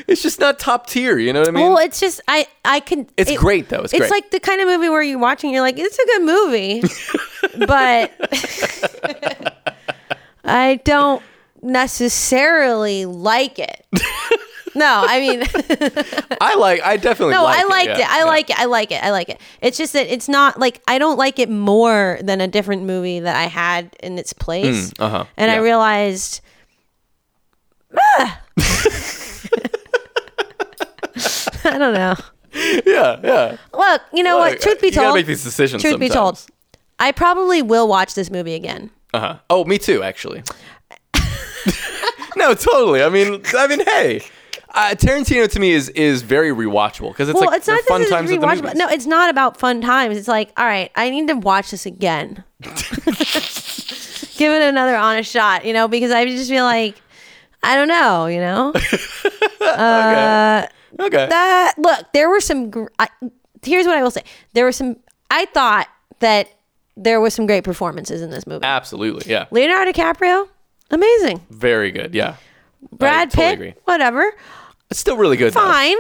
it's 0.07 0.23
just 0.23 0.41
not 0.41 0.59
top 0.59 0.87
tier. 0.87 1.19
You 1.19 1.33
know 1.33 1.41
what 1.41 1.49
I 1.49 1.53
mean? 1.53 1.65
well, 1.67 1.79
it's 1.79 2.01
just 2.01 2.21
I 2.29 2.47
I 2.65 2.81
can. 2.81 3.07
It's 3.17 3.31
it- 3.31 3.39
great, 3.39 3.69
though. 3.69 3.83
It's 3.83 3.93
great. 3.93 4.11
like 4.11 4.31
the 4.31 4.41
kind 4.41 4.61
of 4.61 4.67
movie 4.69 4.89
where 4.89 5.03
you're 5.03 5.19
watching, 5.19 5.51
you're 5.53 5.63
like, 5.63 5.79
it's 5.79 5.99
a 5.99 6.07
good 6.07 6.23
movie, 6.23 6.83
but 7.67 8.13
I 10.45 10.81
don't 10.85 11.23
necessarily 11.63 13.05
like 13.05 13.59
it. 13.59 13.85
No, 14.79 15.05
I 15.09 15.19
mean, 15.19 15.43
I 16.41 16.55
like. 16.55 16.81
I 16.83 16.97
definitely. 16.97 17.35
no, 17.35 17.43
like 17.43 17.59
I 17.59 17.65
liked 17.65 17.89
yeah, 17.89 17.99
it. 17.99 18.09
I 18.09 18.19
yeah. 18.19 18.25
like 18.25 18.51
it. 18.51 18.61
I 18.61 18.65
like 18.67 18.93
it. 18.93 19.03
I 19.03 19.11
like 19.11 19.29
it. 19.29 19.41
It's 19.61 19.77
just 19.77 19.93
that 19.95 20.07
it's 20.07 20.29
not 20.29 20.61
like 20.61 20.81
I 20.87 20.99
don't 20.99 21.17
like 21.17 21.41
it 21.41 21.51
more 21.51 22.21
than 22.23 22.41
a 22.41 22.47
different 22.47 22.85
movie 22.85 23.19
that 23.19 23.35
I 23.35 23.47
had 23.47 23.97
in 24.01 24.21
its 24.21 24.33
place. 24.33 24.93
Mm, 24.93 25.05
uh-huh, 25.05 25.25
And 25.37 25.51
I 25.51 25.57
realized, 25.57 26.43
ah. 27.99 28.41
I 31.65 31.77
don't 31.77 31.95
know. 31.95 32.15
Yeah, 32.87 33.21
yeah. 33.25 33.57
Look, 33.75 34.03
you 34.13 34.23
know 34.23 34.39
Look, 34.39 34.51
what? 34.51 34.61
Truth 34.61 34.81
be 34.81 34.87
you 34.87 34.93
gotta 34.93 35.07
told, 35.07 35.17
make 35.17 35.27
these 35.27 35.43
decisions 35.43 35.83
Truth 35.83 35.99
be 35.99 36.09
told. 36.09 36.41
I 37.01 37.11
probably 37.11 37.63
will 37.63 37.89
watch 37.89 38.15
this 38.15 38.31
movie 38.31 38.55
again. 38.55 38.91
Uh 39.13 39.21
huh. 39.21 39.39
Oh, 39.51 39.65
me 39.65 39.79
too, 39.79 40.05
actually. 40.05 40.45
no, 42.37 42.55
totally. 42.55 43.03
I 43.03 43.09
mean, 43.09 43.43
I 43.57 43.67
mean, 43.67 43.81
hey, 43.85 44.23
uh, 44.75 44.95
Tarantino 44.95 45.51
to 45.51 45.61
me 45.61 45.71
is 45.73 45.89
is 45.91 46.23
very 46.23 46.51
rewatchable 46.51 47.11
because 47.11 47.29
it's 47.29 47.39
well, 47.39 47.47
like 47.47 47.59
it's 47.59 47.69
not 47.69 47.81
fun 47.85 48.07
times 48.09 48.31
of 48.31 48.41
the 48.41 48.47
movies. 48.47 48.75
No, 48.75 48.89
it's 48.89 49.07
not 49.07 49.31
about 49.31 49.57
fun 49.57 49.81
times. 49.81 50.17
It's 50.17 50.29
like, 50.29 50.53
all 50.57 50.67
right, 50.67 50.91
I 50.95 51.11
need 51.11 51.29
to 51.29 51.35
watch 51.35 51.71
this 51.71 51.87
again. 51.87 52.45
Give 52.61 54.53
it 54.53 54.63
another 54.63 54.97
honest 54.97 55.33
shot, 55.33 55.65
you 55.65 55.73
know, 55.73 55.89
because 55.89 56.11
I 56.13 56.25
just 56.27 56.51
feel 56.51 56.65
like, 56.65 57.01
I 57.63 57.75
don't 57.75 57.89
know, 57.89 58.27
you 58.27 58.41
know. 58.41 58.73
okay. 61.01 61.27
that 61.27 61.75
look 61.79 62.13
there 62.13 62.29
were 62.29 62.41
some 62.41 62.71
gr- 62.71 62.87
I, 62.99 63.09
here's 63.63 63.87
what 63.87 63.97
i 63.97 64.03
will 64.03 64.11
say 64.11 64.23
there 64.55 64.65
were 64.65 64.73
some 64.73 64.97
i 65.31 65.45
thought 65.47 65.89
that 66.21 66.49
there 66.97 67.21
was 67.21 67.35
some 67.35 67.47
great 67.47 67.65
performances 67.65 68.23
in 68.23 68.31
this 68.31 68.47
movie 68.47 68.65
Absolutely, 68.65 69.31
yeah. 69.31 69.47
leonardo 69.51 69.93
dicaprio 69.93 70.49
amazing 70.91 71.45
Very 71.51 71.91
good, 71.91 72.15
yeah. 72.15 72.37
Brad 72.93 73.31
totally 73.31 73.47
pitt 73.47 73.55
agree. 73.55 73.75
whatever 73.85 74.33
It's 74.91 75.01
still 75.01 75.17
really 75.17 75.37
good. 75.37 75.53
fine 75.55 75.97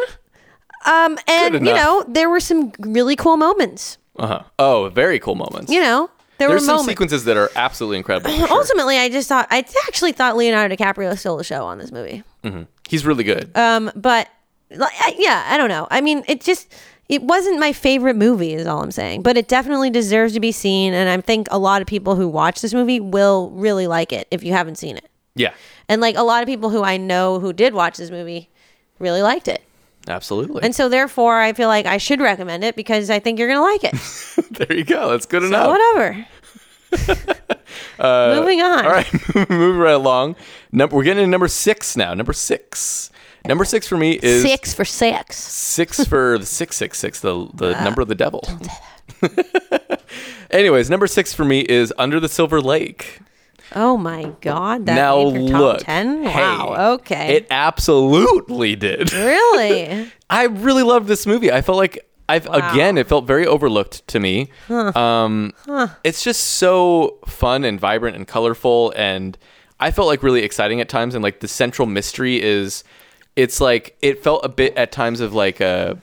um 0.86 1.18
and 1.26 1.52
Good 1.52 1.62
you 1.64 1.70
enough. 1.72 1.76
know 1.76 2.04
there 2.08 2.30
were 2.30 2.40
some 2.40 2.72
really 2.78 3.16
cool 3.16 3.36
moments 3.36 3.98
Uh 4.18 4.26
huh. 4.26 4.42
Oh, 4.58 4.88
very 4.90 5.18
cool 5.18 5.34
moments. 5.34 5.70
you 5.72 5.80
know 5.80 6.10
there 6.38 6.48
There's 6.48 6.60
were 6.62 6.66
some 6.66 6.74
moments 6.76 6.88
sequences 6.92 7.24
that 7.24 7.36
are 7.36 7.50
absolutely 7.56 7.96
incredible. 7.98 8.30
for 8.30 8.36
sure. 8.46 8.56
ultimately 8.56 8.96
i 8.98 9.08
just 9.08 9.28
thought 9.28 9.46
i 9.50 9.58
actually 9.86 10.12
thought 10.12 10.36
leonardo 10.36 10.74
dicaprio 10.74 11.16
stole 11.18 11.36
the 11.36 11.44
show 11.44 11.64
on 11.64 11.78
this 11.78 11.90
movie 11.92 12.22
He's 12.88 13.04
really 13.04 13.24
good. 13.24 13.54
Um, 13.54 13.90
but 13.94 14.28
like, 14.70 14.92
I- 15.00 15.14
yeah, 15.18 15.44
I 15.48 15.58
don't 15.58 15.68
know. 15.68 15.86
I 15.90 16.00
mean, 16.00 16.24
it 16.26 16.40
just 16.40 16.72
it 17.10 17.22
wasn't 17.22 17.58
my 17.60 17.74
favorite 17.74 18.16
movie 18.16 18.52
is 18.54 18.66
all 18.66 18.82
i'm 18.82 18.90
saying 18.90 19.22
but 19.22 19.36
it 19.38 19.48
definitely 19.48 19.88
deserves 19.90 20.32
to 20.34 20.40
be 20.40 20.52
seen 20.52 20.92
and 20.94 21.08
i 21.08 21.18
think 21.22 21.48
a 21.50 21.58
lot 21.58 21.80
of 21.82 21.88
people 21.88 22.16
who 22.16 22.28
watch 22.28 22.60
this 22.60 22.72
movie 22.74 23.00
will 23.00 23.48
really 23.50 23.86
like 23.86 24.12
it 24.12 24.28
if 24.30 24.42
you 24.44 24.52
haven't 24.52 24.76
seen 24.76 24.96
it 24.96 25.08
Yeah, 25.38 25.53
and 25.88 26.01
like 26.01 26.16
a 26.16 26.22
lot 26.22 26.42
of 26.42 26.46
people 26.46 26.70
who 26.70 26.83
i 26.83 26.96
know 26.96 27.40
who 27.40 27.53
did 27.53 27.72
watch 27.74 27.96
this 27.96 28.11
movie 28.11 28.48
really 28.98 29.22
liked 29.22 29.48
it 29.48 29.62
absolutely. 30.07 30.62
and 30.62 30.74
so 30.74 30.88
therefore 30.88 31.38
i 31.40 31.53
feel 31.53 31.68
like 31.68 31.87
i 31.87 31.96
should 31.96 32.20
recommend 32.20 32.64
it 32.64 32.77
because 32.77 33.09
i 33.11 33.18
think 33.18 33.38
you're 33.38 33.48
gonna 33.48 33.62
like 33.62 33.85
it 33.85 33.94
there 34.51 34.77
you 34.77 34.85
go. 34.85 35.11
That's 35.11 35.27
good 35.27 35.42
so 35.42 35.48
enough. 35.48 35.68
whatever 35.68 36.27
uh, 37.98 38.35
moving 38.38 38.61
on 38.62 38.85
All 38.87 38.90
right, 38.90 39.12
moving 39.51 39.79
right 39.79 39.92
along. 39.94 40.37
Number, 40.72 40.96
we're 40.96 41.03
getting 41.05 41.24
to 41.24 41.31
number 41.31 41.48
six 41.48 41.96
now. 41.96 42.14
Number 42.14 42.33
six. 42.33 43.11
Number 43.44 43.64
six 43.66 43.87
for 43.87 43.96
me 43.98 44.12
is 44.22 44.42
six 44.42 44.72
for 44.74 44.87
six 44.87 45.37
six 45.37 46.03
for 46.05 46.38
the 46.38 46.46
six 46.46 46.77
six 46.77 46.98
six, 46.98 47.20
the 47.20 47.48
the 47.55 47.79
uh, 47.79 47.85
number 47.85 48.01
of 48.01 48.09
the 48.09 48.14
devil. 48.14 48.42
Anyways, 50.51 50.88
number 50.88 51.07
six 51.07 51.35
for 51.35 51.44
me 51.44 51.61
is 51.61 51.92
Under 51.98 52.18
the 52.20 52.29
Silver 52.29 52.61
Lake. 52.61 53.20
Oh 53.74 53.96
my 53.96 54.33
god 54.40 54.87
that 54.87 54.94
now 54.94 55.31
made 55.31 55.42
your 55.42 55.50
top 55.50 55.61
look, 55.61 55.81
10 55.81 56.22
hey, 56.24 56.40
wow 56.40 56.94
okay 56.94 57.37
it 57.37 57.46
absolutely 57.50 58.76
did. 58.76 59.12
really 59.12 60.11
I 60.31 60.44
really 60.44 60.83
loved 60.83 61.09
this 61.09 61.26
movie. 61.26 61.50
I 61.50 61.62
felt 61.62 61.78
like 61.78 62.04
I've 62.28 62.46
again, 62.46 62.98
it 62.98 63.09
felt 63.09 63.26
very 63.26 63.46
overlooked 63.46 64.07
to 64.09 64.20
me. 64.20 64.50
Um, 64.68 65.54
It's 66.04 66.22
just 66.22 66.44
so 66.44 67.18
fun 67.26 67.64
and 67.64 67.81
vibrant 67.81 68.16
and 68.16 68.28
colorful, 68.28 68.92
and 68.96 69.38
I 69.81 69.90
felt 69.90 70.09
like 70.09 70.22
really 70.22 70.42
exciting 70.42 70.81
at 70.83 70.90
times. 70.90 71.14
And 71.14 71.24
like 71.24 71.40
the 71.40 71.48
central 71.48 71.88
mystery 71.88 72.42
is, 72.42 72.85
it's 73.35 73.62
like 73.62 73.96
it 74.02 74.22
felt 74.22 74.44
a 74.44 74.50
bit 74.50 74.76
at 74.76 74.92
times 74.92 75.20
of 75.20 75.33
like 75.33 75.61
a. 75.61 75.96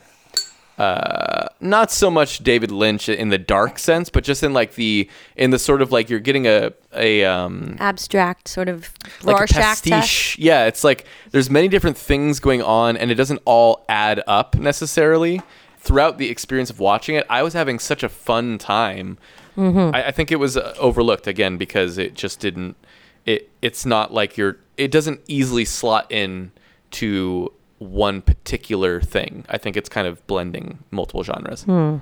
Uh, 0.78 1.48
not 1.60 1.90
so 1.90 2.10
much 2.10 2.40
David 2.40 2.70
Lynch 2.70 3.08
in 3.08 3.30
the 3.30 3.38
dark 3.38 3.78
sense, 3.78 4.10
but 4.10 4.24
just 4.24 4.42
in 4.42 4.52
like 4.52 4.74
the 4.74 5.08
in 5.34 5.50
the 5.50 5.58
sort 5.58 5.80
of 5.80 5.90
like 5.90 6.10
you're 6.10 6.20
getting 6.20 6.46
a 6.46 6.72
a 6.94 7.24
um 7.24 7.76
abstract 7.80 8.46
sort 8.48 8.68
of 8.68 8.92
like 9.22 9.38
Rorschach 9.38 9.56
test. 9.56 9.84
pastiche. 9.86 10.38
Yeah, 10.38 10.66
it's 10.66 10.84
like 10.84 11.06
there's 11.30 11.48
many 11.48 11.68
different 11.68 11.96
things 11.96 12.40
going 12.40 12.62
on, 12.62 12.96
and 12.96 13.10
it 13.10 13.14
doesn't 13.14 13.40
all 13.46 13.86
add 13.88 14.22
up 14.26 14.54
necessarily. 14.56 15.40
Throughout 15.78 16.18
the 16.18 16.28
experience 16.28 16.68
of 16.68 16.80
watching 16.80 17.14
it, 17.14 17.24
I 17.30 17.42
was 17.42 17.54
having 17.54 17.78
such 17.78 18.02
a 18.02 18.08
fun 18.08 18.58
time. 18.58 19.18
Mm-hmm. 19.56 19.94
I, 19.94 20.08
I 20.08 20.10
think 20.10 20.30
it 20.30 20.36
was 20.36 20.56
uh, 20.56 20.74
overlooked 20.78 21.26
again 21.26 21.56
because 21.56 21.96
it 21.96 22.14
just 22.14 22.40
didn't. 22.40 22.76
It 23.24 23.50
it's 23.62 23.86
not 23.86 24.12
like 24.12 24.36
you're. 24.36 24.58
It 24.76 24.90
doesn't 24.90 25.20
easily 25.26 25.64
slot 25.64 26.10
in 26.12 26.52
to 26.90 27.52
one 27.78 28.22
particular 28.22 29.00
thing. 29.00 29.44
I 29.48 29.58
think 29.58 29.76
it's 29.76 29.88
kind 29.88 30.06
of 30.06 30.26
blending 30.26 30.78
multiple 30.90 31.22
genres. 31.22 31.62
Hmm. 31.64 31.96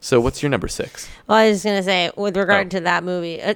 So, 0.00 0.20
what's 0.20 0.42
your 0.42 0.50
number 0.50 0.68
six? 0.68 1.08
Well, 1.26 1.38
I 1.38 1.48
was 1.50 1.64
gonna 1.64 1.82
say 1.82 2.10
with 2.16 2.36
regard 2.36 2.66
Oh. 2.68 2.70
to 2.78 2.80
that 2.80 3.02
movie, 3.04 3.42
uh, 3.42 3.54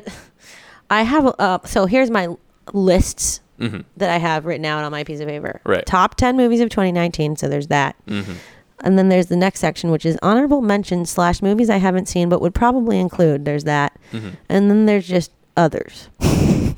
I 0.90 1.02
have 1.02 1.34
uh, 1.38 1.58
so 1.64 1.86
here's 1.86 2.10
my 2.10 2.28
lists 2.72 3.40
that 3.96 4.10
I 4.10 4.16
have 4.18 4.44
written 4.44 4.64
out 4.64 4.82
on 4.82 4.90
my 4.90 5.04
piece 5.04 5.20
of 5.20 5.28
paper. 5.28 5.60
Mm-hmm. 5.60 5.70
Right. 5.70 5.78
Mm-hmm. 5.84 5.90
Top 5.96 6.16
ten 6.16 6.36
movies 6.36 6.60
of 6.60 6.68
2019. 6.70 7.36
So 7.36 7.46
there's 7.48 7.68
that, 7.68 7.94
and 8.08 8.98
then 8.98 9.08
there's 9.08 9.26
the 9.26 9.36
next 9.36 9.60
section, 9.60 9.92
which 9.92 10.04
is 10.04 10.18
honorable 10.20 10.62
mentions 10.62 11.10
slash 11.10 11.40
movies 11.42 11.70
I 11.70 11.76
haven't 11.76 12.06
seen 12.08 12.28
but 12.28 12.40
would 12.40 12.54
probably 12.56 12.98
include. 12.98 13.44
There's 13.44 13.62
that, 13.64 13.96
Mm-hmm. 14.12 14.30
and 14.48 14.68
then 14.68 14.86
there's 14.86 15.06
just 15.06 15.30
others. 15.56 16.08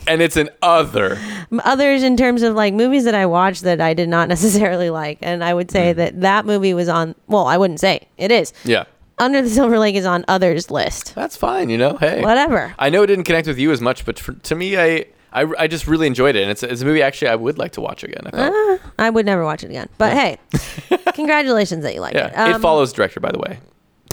And 0.06 0.20
it's 0.22 0.36
an 0.36 0.50
other. 0.62 1.18
Others 1.64 2.02
in 2.02 2.16
terms 2.16 2.42
of 2.42 2.54
like 2.54 2.74
movies 2.74 3.04
that 3.04 3.14
I 3.14 3.26
watched 3.26 3.62
that 3.62 3.80
I 3.80 3.94
did 3.94 4.08
not 4.08 4.28
necessarily 4.34 4.90
like, 4.90 5.18
and 5.22 5.42
I 5.44 5.54
would 5.54 5.68
Mm. 5.68 5.72
say 5.72 5.92
that 5.94 6.20
that 6.20 6.44
movie 6.46 6.74
was 6.74 6.88
on. 6.88 7.14
Well, 7.28 7.46
I 7.46 7.56
wouldn't 7.56 7.80
say 7.80 8.06
it 8.18 8.30
is. 8.30 8.52
Yeah, 8.64 8.84
Under 9.18 9.40
the 9.42 9.48
Silver 9.50 9.78
Lake 9.78 9.94
is 9.94 10.04
on 10.06 10.24
others 10.28 10.70
list. 10.70 11.14
that's 11.14 11.36
fine. 11.36 11.70
You 11.70 11.78
know, 11.78 11.96
hey, 11.96 12.22
Whatever. 12.22 12.74
I 12.78 12.90
know 12.90 13.02
it 13.02 13.06
didn't 13.06 13.24
connect 13.24 13.46
with 13.46 13.58
you 13.58 13.70
as 13.72 13.80
much, 13.80 14.04
but 14.04 14.18
for, 14.18 14.32
to 14.34 14.54
me, 14.54 14.76
I, 14.76 15.06
I 15.32 15.46
I 15.58 15.66
just 15.68 15.86
really 15.86 16.06
enjoyed 16.06 16.36
it, 16.36 16.42
and 16.42 16.50
it's, 16.50 16.62
it's 16.62 16.82
a 16.82 16.84
movie 16.84 17.02
actually 17.02 17.28
I 17.28 17.36
would 17.36 17.58
like 17.58 17.72
to 17.72 17.80
watch 17.80 18.04
again. 18.04 18.22
I 18.26 18.30
thought. 18.30 18.80
I 18.98 19.10
would 19.10 19.26
never 19.26 19.44
watch 19.44 19.64
it 19.64 19.70
again. 19.70 19.88
But 19.98 20.12
hey, 20.12 20.38
congratulations 21.14 21.82
that 21.84 21.94
you 21.94 22.00
like 22.00 22.14
yeah, 22.14 22.26
it. 22.28 22.34
Um, 22.36 22.52
it 22.52 22.60
follows 22.60 22.92
director, 22.92 23.20
by 23.20 23.32
the 23.32 23.38
way. 23.38 23.58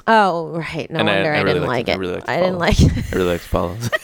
Oh, 0.08 0.50
right. 0.58 0.90
No 0.90 1.00
And 1.00 1.08
wonder 1.08 1.32
I 1.32 1.38
I, 1.38 1.42
really 1.42 1.54
didn't 1.60 1.68
like 1.68 1.88
it. 1.88 1.92
I 1.94 1.96
really 1.96 2.14
liked 2.16 2.30
I 2.30 2.38
didn't 2.40 2.58
like 2.60 2.82
it. 2.82 2.92
I 3.14 3.16
really 3.16 3.30
like 3.32 3.42
follows. 3.42 3.90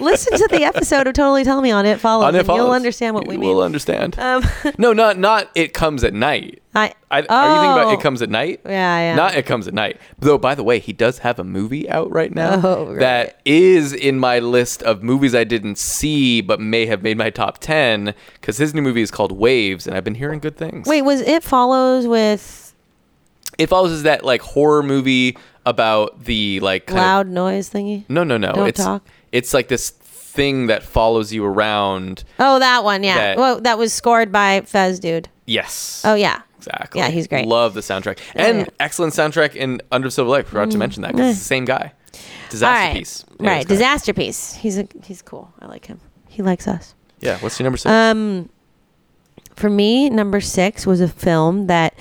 Listen 0.00 0.36
to 0.38 0.48
the 0.48 0.64
episode 0.64 1.06
of 1.06 1.14
Totally 1.14 1.42
Tell 1.44 1.60
Me 1.62 1.70
on 1.70 1.86
It 1.86 2.00
Follows. 2.00 2.26
On 2.28 2.34
it 2.34 2.46
and 2.48 2.56
You'll 2.56 2.70
understand 2.70 3.14
what 3.14 3.26
we 3.26 3.36
mean. 3.36 3.48
Will 3.48 3.62
understand. 3.62 4.18
um, 4.18 4.42
no, 4.78 4.92
not 4.92 5.18
not 5.18 5.50
it 5.54 5.72
comes 5.72 6.04
at 6.04 6.12
night. 6.14 6.62
I, 6.74 6.92
I, 7.10 7.20
Are 7.20 7.20
you 7.20 7.54
thinking 7.62 7.72
about 7.72 7.86
Oh. 7.86 7.92
it 7.92 8.00
comes 8.00 8.20
at 8.20 8.28
night? 8.28 8.60
Yeah, 8.66 8.98
yeah. 8.98 9.14
Not 9.14 9.34
it 9.34 9.46
comes 9.46 9.66
at 9.66 9.72
night. 9.72 9.98
Though, 10.18 10.36
by 10.36 10.54
the 10.54 10.62
way, 10.62 10.78
he 10.78 10.92
does 10.92 11.18
have 11.20 11.38
a 11.38 11.44
movie 11.44 11.88
out 11.88 12.10
right 12.12 12.34
now 12.34 12.60
Oh, 12.62 12.86
right. 12.90 12.98
that 12.98 13.40
is 13.46 13.94
in 13.94 14.18
my 14.18 14.38
list 14.40 14.82
of 14.82 15.02
movies 15.02 15.34
I 15.34 15.44
didn't 15.44 15.78
see 15.78 16.42
but 16.42 16.60
may 16.60 16.84
have 16.86 17.02
made 17.02 17.16
my 17.16 17.30
top 17.30 17.58
ten 17.58 18.14
because 18.34 18.58
his 18.58 18.74
new 18.74 18.82
movie 18.82 19.00
is 19.02 19.10
called 19.10 19.32
Waves, 19.32 19.86
and 19.86 19.96
I've 19.96 20.04
been 20.04 20.14
hearing 20.16 20.38
good 20.40 20.56
things. 20.58 20.86
Wait, 20.86 21.02
was 21.02 21.22
It 21.22 21.42
Follows 21.42 22.06
with 22.06 22.65
It 23.58 23.68
follows 23.68 23.92
is 23.92 24.02
that 24.04 24.24
like 24.24 24.42
horror 24.42 24.82
movie 24.82 25.36
about 25.64 26.24
the 26.24 26.60
like 26.60 26.86
kind 26.86 26.98
of- 26.98 27.04
loud 27.04 27.28
noise 27.28 27.70
thingy? 27.70 28.04
no, 28.08 28.24
no, 28.24 28.36
no. 28.36 28.52
Don't 28.52 28.68
it's 28.68 28.82
talk? 28.82 29.06
it's 29.32 29.54
like 29.54 29.68
this 29.68 29.90
thing 29.90 30.66
that 30.66 30.82
follows 30.82 31.32
you 31.32 31.44
around. 31.44 32.24
Oh, 32.38 32.58
that 32.58 32.84
one. 32.84 33.02
Yeah. 33.02 33.16
That- 33.16 33.36
well, 33.38 33.60
that 33.62 33.78
was 33.78 33.92
scored 33.92 34.30
by 34.30 34.60
Fez 34.62 35.00
Dude. 35.00 35.28
Yes. 35.46 36.02
Oh, 36.04 36.14
yeah. 36.14 36.42
Exactly. 36.58 37.00
Yeah, 37.00 37.08
he's 37.08 37.26
great. 37.28 37.46
Love 37.46 37.74
the 37.74 37.80
soundtrack. 37.80 38.18
And 38.34 38.58
yeah. 38.58 38.64
Mm. 38.64 38.70
excellent 38.80 39.12
soundtrack 39.14 39.54
in 39.54 39.80
Under 39.92 40.10
Silver 40.10 40.30
Lake. 40.30 40.46
Forgot 40.46 40.70
to 40.72 40.78
mention 40.78 41.02
that 41.02 41.12
'cause 41.12 41.20
it's 41.30 41.38
the 41.38 41.44
same 41.44 41.64
guy. 41.64 41.92
Disaster 42.50 42.88
right. 42.88 42.96
piece. 42.96 43.24
Yeah, 43.40 43.50
right. 43.50 43.66
great. 43.66 43.78
Disasterpeace. 43.78 44.56
He's 44.56 44.78
a, 44.78 44.88
he's 45.04 45.22
cool. 45.22 45.52
I 45.60 45.66
like 45.66 45.86
him. 45.86 46.00
He 46.28 46.42
likes 46.42 46.66
us. 46.66 46.94
Yeah. 47.20 47.38
What's 47.38 47.58
your 47.58 47.64
number 47.64 47.76
six? 47.76 47.90
Um, 47.90 48.48
for 49.54 49.70
me, 49.70 50.10
number 50.10 50.40
six 50.40 50.86
was 50.86 51.00
a 51.00 51.08
film 51.08 51.66
that 51.68 51.94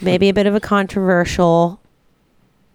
may 0.00 0.18
be 0.18 0.28
a 0.28 0.34
bit 0.34 0.46
of 0.46 0.54
a 0.54 0.60
controversial 0.60 1.80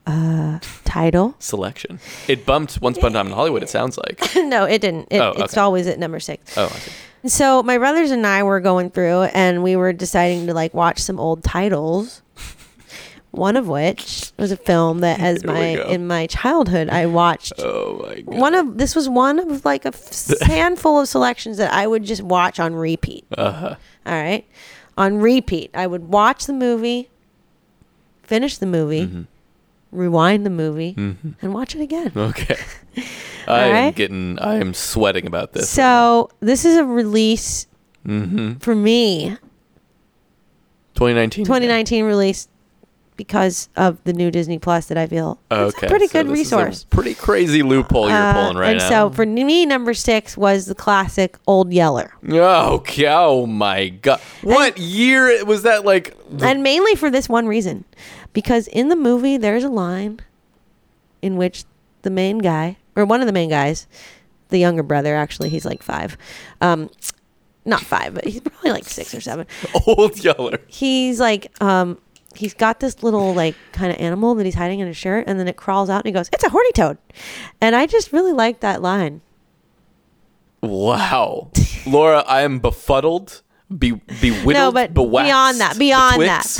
uh, 0.05 0.59
title. 0.83 1.35
Selection. 1.39 1.99
It 2.27 2.45
bumped 2.45 2.81
Once 2.81 2.97
Upon 2.97 3.11
a 3.11 3.13
Time 3.15 3.27
in 3.27 3.33
Hollywood, 3.33 3.63
it 3.63 3.69
sounds 3.69 3.97
like. 3.97 4.19
no, 4.35 4.65
it 4.65 4.79
didn't. 4.81 5.07
It, 5.11 5.19
Oh, 5.21 5.33
It's 5.37 5.57
always 5.57 5.87
at 5.87 5.99
number 5.99 6.19
six. 6.19 6.57
Oh, 6.57 6.67
see. 6.67 6.91
So 7.29 7.63
my 7.63 7.77
brothers 7.77 8.11
and 8.11 8.27
I 8.27 8.43
were 8.43 8.59
going 8.59 8.89
through, 8.89 9.23
and 9.33 9.63
we 9.63 9.75
were 9.77 9.93
deciding 9.93 10.47
to 10.47 10.53
like 10.53 10.73
watch 10.73 10.99
some 10.99 11.19
old 11.19 11.43
titles. 11.43 12.21
One 13.31 13.57
of 13.57 13.67
which 13.67 14.31
was 14.37 14.51
a 14.51 14.57
film 14.57 14.99
that, 14.99 15.19
as 15.19 15.43
my 15.43 15.83
in 15.87 16.05
my 16.05 16.27
childhood, 16.27 16.89
I 16.89 17.07
watched. 17.07 17.53
Oh, 17.57 18.05
my 18.07 18.21
God. 18.21 18.37
One 18.37 18.53
of 18.53 18.77
this 18.77 18.93
was 18.95 19.09
one 19.09 19.39
of 19.39 19.65
like 19.65 19.85
a 19.85 19.87
f- 19.87 20.39
handful 20.41 20.99
of 20.99 21.07
selections 21.07 21.57
that 21.57 21.73
I 21.73 21.87
would 21.87 22.03
just 22.03 22.21
watch 22.21 22.59
on 22.59 22.75
repeat. 22.75 23.25
Uh-huh. 23.35 23.75
All 24.05 24.13
right. 24.13 24.45
On 24.99 25.17
repeat. 25.17 25.71
I 25.73 25.87
would 25.87 26.09
watch 26.09 26.45
the 26.45 26.53
movie, 26.53 27.09
finish 28.33 28.57
the 28.57 28.65
movie, 28.65 29.05
Mm-hmm. 29.05 29.21
rewind 29.91 30.43
the 30.43 30.49
movie, 30.49 30.95
and 30.97 31.53
watch 31.53 31.75
it 31.75 31.81
again. 31.81 32.11
Okay. 32.17 32.57
I 33.47 33.63
am 33.65 33.73
right. 33.73 33.95
getting, 33.95 34.39
I 34.39 34.55
am 34.55 34.73
sweating 34.73 35.27
about 35.27 35.51
this. 35.51 35.69
So, 35.69 36.29
this 36.39 36.63
is 36.63 36.77
a 36.77 36.85
release 36.85 37.67
mm-hmm. 38.07 38.53
for 38.59 38.73
me, 38.73 39.37
2019. 40.95 41.45
2019 41.45 42.05
release 42.05 42.47
because 43.15 43.69
of 43.75 44.03
the 44.03 44.13
new 44.13 44.31
Disney 44.31 44.59
Plus 44.59 44.87
that 44.87 44.97
I 44.97 45.07
feel 45.07 45.39
is 45.51 45.57
Okay. 45.75 45.87
a 45.87 45.89
pretty 45.89 46.07
so 46.07 46.13
good 46.23 46.27
this 46.31 46.39
is 46.47 46.51
a 46.51 46.57
resource. 46.57 46.83
pretty 46.89 47.13
crazy 47.13 47.63
loophole 47.63 48.09
you're 48.09 48.17
Uh, 48.17 48.33
pulling 48.33 48.57
right 48.57 48.69
and 48.71 48.79
now. 48.79 48.89
so 48.89 49.09
for 49.11 49.25
me, 49.25 49.65
number 49.65 49.93
six 49.93 50.35
was 50.37 50.65
the 50.65 50.75
classic 50.75 51.37
Old 51.47 51.71
Yeller. 51.73 52.13
Oh, 52.29 52.73
okay. 52.75 53.07
oh 53.07 53.45
my 53.45 53.89
god! 53.89 54.19
What 54.41 54.77
year 54.77 55.43
was 55.45 55.63
that? 55.63 55.85
Like, 55.85 56.17
and 56.41 56.63
mainly 56.63 56.95
for 56.95 57.09
this 57.09 57.27
one 57.29 57.47
reason 57.47 57.85
because 58.33 58.67
in 58.67 58.89
the 58.89 58.95
movie 58.95 59.37
there's 59.37 59.63
a 59.63 59.69
line 59.69 60.19
in 61.21 61.37
which 61.37 61.63
the 62.01 62.09
main 62.09 62.39
guy 62.39 62.77
or 62.95 63.05
one 63.05 63.21
of 63.21 63.27
the 63.27 63.33
main 63.33 63.49
guys 63.49 63.87
the 64.49 64.57
younger 64.57 64.83
brother 64.83 65.15
actually 65.15 65.49
he's 65.49 65.65
like 65.65 65.81
five 65.81 66.17
um 66.61 66.89
not 67.65 67.79
five 67.81 68.13
but 68.13 68.25
he's 68.25 68.41
probably 68.41 68.71
like 68.71 68.83
six 68.85 69.15
or 69.15 69.21
seven 69.21 69.47
old 69.87 70.21
Yeller. 70.23 70.59
he's 70.67 71.19
like 71.19 71.51
um 71.61 71.97
he's 72.35 72.53
got 72.53 72.79
this 72.79 73.03
little 73.03 73.33
like 73.33 73.55
kind 73.71 73.91
of 73.91 73.97
animal 73.99 74.35
that 74.35 74.45
he's 74.45 74.55
hiding 74.55 74.79
in 74.79 74.87
his 74.87 74.97
shirt 74.97 75.25
and 75.27 75.39
then 75.39 75.47
it 75.47 75.55
crawls 75.57 75.89
out 75.89 75.97
and 75.97 76.05
he 76.07 76.11
goes 76.11 76.29
it's 76.33 76.43
a 76.43 76.49
horny 76.49 76.71
toad 76.73 76.97
and 77.61 77.75
i 77.75 77.85
just 77.85 78.11
really 78.13 78.33
like 78.33 78.59
that 78.61 78.81
line 78.81 79.21
Wow, 80.61 81.51
Laura, 81.85 82.23
I 82.25 82.43
am 82.43 82.59
befuddled, 82.59 83.41
be 83.77 83.91
bewildered, 84.21 84.53
no 84.53 84.71
but 84.71 84.93
bewaxed, 84.93 85.27
beyond 85.27 85.59
that 85.59 85.77
beyond 85.77 86.19
betwixt. 86.19 86.57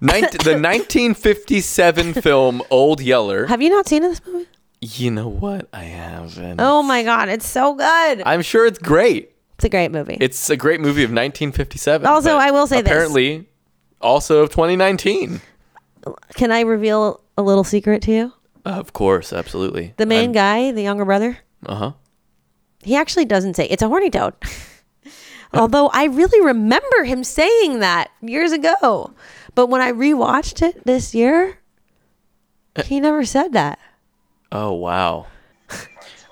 that 0.00 0.30
the 0.44 0.52
1957 0.60 2.14
film 2.14 2.62
Old 2.70 3.00
Yeller. 3.00 3.46
have 3.46 3.60
you 3.60 3.70
not 3.70 3.88
seen 3.88 4.02
this 4.02 4.20
movie 4.24 4.46
You 4.80 5.10
know 5.10 5.26
what? 5.28 5.68
I 5.72 5.82
haven't. 5.82 6.60
oh 6.60 6.82
my 6.84 7.02
god 7.02 7.28
it's 7.28 7.46
so 7.46 7.74
good 7.74 8.22
I'm 8.24 8.42
sure 8.42 8.66
it's 8.66 8.78
great. 8.78 9.32
it's 9.56 9.64
a 9.64 9.68
great 9.68 9.90
movie 9.90 10.18
It's 10.20 10.48
a 10.48 10.56
great 10.56 10.80
movie 10.80 11.02
of 11.02 11.10
1957. 11.10 12.06
Also, 12.06 12.36
I 12.36 12.52
will 12.52 12.68
say 12.68 12.82
this. 12.82 12.90
apparently, 12.92 13.48
also 14.00 14.42
of 14.42 14.50
2019. 14.50 15.40
Can 16.34 16.50
I 16.52 16.60
reveal 16.60 17.20
a 17.36 17.42
little 17.42 17.64
secret 17.64 18.02
to 18.02 18.12
you? 18.12 18.32
Of 18.64 18.92
course, 18.92 19.32
absolutely. 19.32 19.94
The 19.96 20.06
main 20.06 20.32
guy, 20.32 20.70
the 20.72 20.82
younger 20.82 21.04
brother, 21.04 21.38
Uh 21.66 21.74
huh. 21.74 21.92
he 22.82 22.96
actually 22.96 23.24
doesn't 23.24 23.54
say 23.54 23.66
it's 23.66 23.82
a 23.82 23.88
horny 23.88 24.10
toad. 24.10 24.34
Although 25.52 25.88
I 25.88 26.04
really 26.04 26.44
remember 26.44 27.04
him 27.04 27.24
saying 27.24 27.80
that 27.80 28.10
years 28.22 28.52
ago. 28.52 29.12
But 29.54 29.66
when 29.66 29.80
I 29.80 29.90
rewatched 29.92 30.62
it 30.62 30.84
this 30.84 31.12
year, 31.14 31.58
he 32.84 33.00
never 33.00 33.24
said 33.24 33.52
that. 33.54 33.78
Oh 34.52 34.72
wow. 34.72 35.26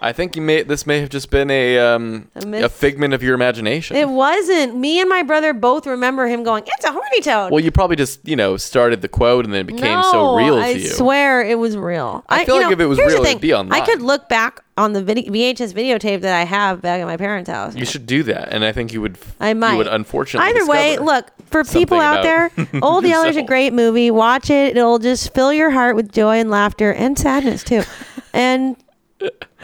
I 0.01 0.13
think 0.13 0.37
you 0.37 0.43
may. 0.43 0.63
This 0.63 0.87
may 0.87 1.01
have 1.01 1.09
just 1.09 1.31
been 1.31 1.51
a 1.51 1.79
um, 1.79 2.31
A 2.37 2.65
a, 2.65 2.69
figment 2.69 3.15
of 3.15 3.23
your 3.23 3.35
imagination. 3.35 3.97
It 3.97 4.09
wasn't. 4.09 4.77
Me 4.77 5.01
and 5.01 5.09
my 5.09 5.23
brother 5.23 5.53
both 5.53 5.87
remember 5.87 6.27
him 6.27 6.45
going, 6.45 6.65
It's 6.67 6.85
a 6.85 6.93
horny 6.93 7.21
toad. 7.21 7.51
well, 7.51 7.61
you 7.61 7.71
probably 7.71 7.97
just 7.97 8.27
you 8.27 8.37
know 8.37 8.57
started 8.57 9.03
the 9.03 9.09
quote 9.09 9.45
and 9.45 9.53
then 9.53 9.63
it 9.63 9.67
became 9.67 9.99
no, 9.99 10.13
so 10.13 10.37
real 10.37 10.57
to 10.57 10.63
I 10.63 10.69
you. 10.71 10.89
I 10.89 10.93
swear 10.93 11.43
it 11.43 11.59
was 11.59 11.77
real. 11.77 12.25
I 12.29 12.45
feel 12.45 12.57
you 12.57 12.63
like 12.63 12.73
if 12.73 12.81
it 12.81 12.87
was 12.87 12.99
real, 12.99 13.25
it'd 13.25 13.41
be 13.41 13.53
online. 13.53 13.81
I 13.81 13.85
could 13.85 14.03
look 14.03 14.29
back 14.29 14.63
on 14.77 14.93
the 14.93 15.03
video, 15.03 15.33
VHS 15.33 15.73
videotape 15.75 16.21
that 16.21 16.35
I 16.41 16.45
have 16.45 16.81
back 16.81 17.01
at 17.01 17.07
my 17.07 17.17
parents' 17.17 17.51
house. 17.51 17.75
You 17.75 17.85
should 17.85 18.07
do 18.07 18.23
that, 18.25 18.53
and 18.53 18.65
I 18.65 18.71
think 18.71 18.93
you 18.93 19.01
would. 19.01 19.19
I 19.41 19.53
might. 19.55 19.73
You 19.73 19.79
would 19.79 19.89
unfortunately. 19.89 20.49
Either 20.49 20.67
way, 20.67 20.99
look 20.99 21.31
for 21.47 21.65
people 21.65 21.99
out 21.99 22.23
there. 22.23 22.53
Old 22.83 23.05
Yeller's 23.05 23.37
a 23.37 23.43
great 23.43 23.73
movie. 23.73 24.11
Watch 24.13 24.49
it; 24.51 24.77
it'll 24.77 25.01
just 25.01 25.35
fill 25.35 25.53
your 25.53 25.71
heart 25.71 25.97
with 25.97 26.13
joy 26.13 26.37
and 26.39 26.51
laughter 26.51 26.93
and 26.93 27.19
sadness 27.19 27.65
too. 27.65 27.83
and 28.33 28.77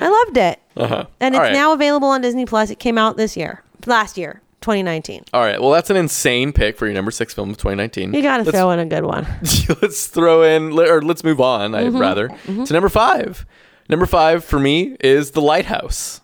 I 0.00 0.08
loved 0.08 0.36
it. 0.36 0.60
Uh-huh. 0.76 1.06
And 1.20 1.34
All 1.34 1.40
it's 1.40 1.48
right. 1.48 1.52
now 1.52 1.72
available 1.72 2.08
on 2.08 2.20
Disney 2.20 2.46
Plus. 2.46 2.70
It 2.70 2.78
came 2.78 2.98
out 2.98 3.16
this 3.16 3.36
year, 3.36 3.62
last 3.86 4.18
year, 4.18 4.40
2019. 4.62 5.24
All 5.32 5.42
right. 5.42 5.60
Well, 5.60 5.70
that's 5.70 5.90
an 5.90 5.96
insane 5.96 6.52
pick 6.52 6.76
for 6.76 6.86
your 6.86 6.94
number 6.94 7.10
six 7.10 7.32
film 7.32 7.50
of 7.50 7.56
2019. 7.56 8.12
You 8.14 8.22
got 8.22 8.38
to 8.38 8.50
throw 8.50 8.70
in 8.70 8.78
a 8.80 8.86
good 8.86 9.04
one. 9.04 9.26
let's 9.82 10.06
throw 10.08 10.42
in, 10.42 10.72
or 10.78 11.00
let's 11.02 11.22
move 11.24 11.40
on. 11.40 11.72
Mm-hmm. 11.72 11.96
I'd 11.96 12.00
rather 12.00 12.28
to 12.46 12.72
number 12.72 12.88
five. 12.88 13.46
Number 13.88 14.06
five 14.06 14.44
for 14.44 14.58
me 14.58 14.96
is 15.00 15.32
The 15.32 15.42
Lighthouse. 15.42 16.20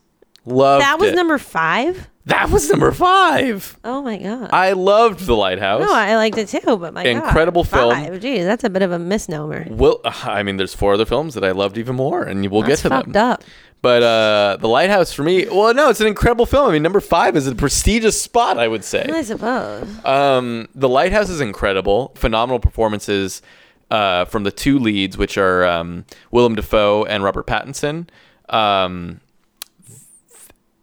Loved 0.47 0.83
That 0.83 0.99
was 0.99 1.11
it. 1.11 1.15
number 1.15 1.39
five. 1.39 2.09
That 2.31 2.51
was 2.51 2.71
number 2.71 2.91
five. 2.93 3.77
Oh 3.85 4.03
my 4.03 4.17
god. 4.17 4.51
I 4.53 4.73
loved 4.73 5.21
The 5.27 5.35
Lighthouse. 5.35 5.81
no, 5.83 5.93
I 5.93 6.17
liked 6.17 6.39
it 6.39 6.49
too, 6.49 6.77
but 6.79 6.95
my 6.95 7.05
Incredible 7.05 7.65
god, 7.65 7.71
film. 7.71 7.95
Five. 7.95 8.21
Geez, 8.21 8.45
that's 8.45 8.65
a 8.65 8.71
bit 8.71 8.83
of 8.83 8.93
a 8.93 8.99
misnomer. 8.99 9.67
Well, 9.69 10.01
I 10.05 10.43
mean, 10.43 10.57
there's 10.57 10.75
four 10.75 10.95
other 10.95 11.05
films 11.05 11.35
that 11.35 11.45
I 11.45 11.51
loved 11.51 11.77
even 11.77 11.97
more, 11.97 12.23
and 12.23 12.49
we'll 12.51 12.63
That's 12.63 12.83
get 12.83 12.89
to 12.89 12.95
fucked 12.95 13.13
them. 13.13 13.31
up. 13.33 13.45
But 13.83 14.03
uh, 14.03 14.59
The 14.61 14.69
Lighthouse 14.69 15.13
for 15.13 15.23
me, 15.23 15.47
well, 15.49 15.73
no, 15.75 15.89
it's 15.91 16.01
an 16.01 16.07
incredible 16.07 16.47
film. 16.47 16.69
I 16.69 16.73
mean, 16.73 16.83
number 16.83 17.01
five 17.01 17.35
is 17.37 17.47
a 17.47 17.55
prestigious 17.55 18.21
spot, 18.21 18.59
I 18.59 18.69
would 18.69 18.85
say. 18.85 19.07
I 19.11 19.23
suppose. 19.23 19.89
Um, 20.05 20.69
the 20.75 20.89
Lighthouse 20.89 21.31
is 21.31 21.41
incredible. 21.41 22.13
Phenomenal 22.15 22.61
performances 22.61 23.41
uh, 23.91 24.25
from 24.27 24.45
the 24.45 24.53
two 24.53 24.79
leads, 24.79 25.17
which 25.19 25.37
are 25.39 25.65
um, 25.67 26.05
Willem 26.31 26.55
Dafoe 26.55 27.05
and 27.07 27.25
Robert 27.25 27.47
Pattinson. 27.47 28.09
Um, 28.51 29.21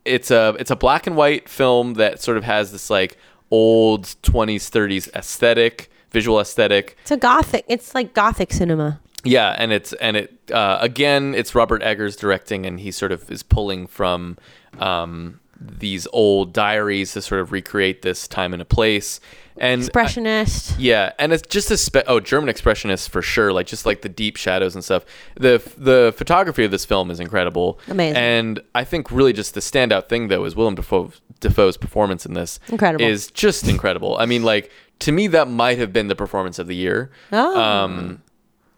it's 0.08 0.32
a 0.32 0.56
it's 0.60 0.72
a 0.72 0.76
black 0.76 1.08
and 1.08 1.16
white 1.16 1.50
film 1.50 1.96
that 1.96 2.22
sort 2.22 2.38
of 2.38 2.44
has 2.44 2.72
this 2.72 2.90
like 2.90 3.18
old 3.52 4.04
20s 4.24 4.70
30s 4.70 5.14
aesthetic, 5.16 5.90
visual 6.12 6.40
aesthetic. 6.40 6.98
It's 7.02 7.12
a 7.12 7.18
gothic. 7.18 7.66
It's 7.68 7.94
like 7.96 8.14
gothic 8.14 8.54
cinema. 8.54 9.00
Yeah, 9.24 9.56
and 9.58 9.72
it's 9.72 9.94
and 9.94 10.16
it 10.18 10.34
uh, 10.52 10.78
again, 10.80 11.36
it's 11.36 11.54
Robert 11.56 11.82
Eggers 11.84 12.16
directing, 12.16 12.66
and 12.66 12.80
he 12.80 12.92
sort 12.92 13.12
of 13.12 13.30
is 13.30 13.44
pulling 13.44 13.88
from 13.88 14.38
um, 14.80 15.40
these 15.60 16.08
old 16.14 16.54
diaries 16.54 17.14
to 17.14 17.22
sort 17.22 17.42
of 17.42 17.52
recreate 17.52 18.02
this 18.02 18.28
time 18.28 18.54
and 18.54 18.62
a 18.62 18.66
place. 18.66 19.20
And 19.60 19.82
Expressionist. 19.82 20.76
yeah, 20.78 21.14
and 21.18 21.34
it's 21.34 21.42
just 21.48 21.72
a 21.72 21.78
spe- 21.78 22.06
oh 22.06 22.20
German 22.20 22.54
expressionist 22.54 23.10
for 23.10 23.24
sure, 23.24 23.52
like 23.52 23.66
just 23.66 23.88
like 23.88 24.02
the 24.04 24.10
deep 24.10 24.36
shadows 24.36 24.76
and 24.76 24.84
stuff. 24.84 25.04
the 25.36 25.60
The 25.78 26.14
photography 26.16 26.64
of 26.64 26.70
this 26.70 26.86
film 26.86 27.10
is 27.10 27.20
incredible, 27.20 27.80
Amazing. 27.90 28.18
And 28.18 28.60
I 28.76 28.84
think 28.84 29.10
really 29.12 29.34
just 29.34 29.56
the 29.56 29.60
standout 29.60 30.10
thing 30.10 30.28
though 30.28 30.46
is 30.46 30.56
Willem 30.56 30.76
Dafoe, 30.76 31.12
Dafoe's 31.40 31.76
performance 31.76 32.24
in 32.24 32.34
this. 32.36 32.60
Incredible. 32.70 33.04
is 33.04 33.32
just 33.32 33.68
incredible. 33.68 34.16
I 34.20 34.28
mean, 34.28 34.44
like 34.44 34.72
to 35.00 35.12
me, 35.12 35.26
that 35.28 35.48
might 35.48 35.80
have 35.80 35.92
been 35.92 36.08
the 36.08 36.16
performance 36.16 36.60
of 36.60 36.68
the 36.68 36.76
year. 36.76 37.10
Oh. 37.32 37.60
Um, 37.60 38.22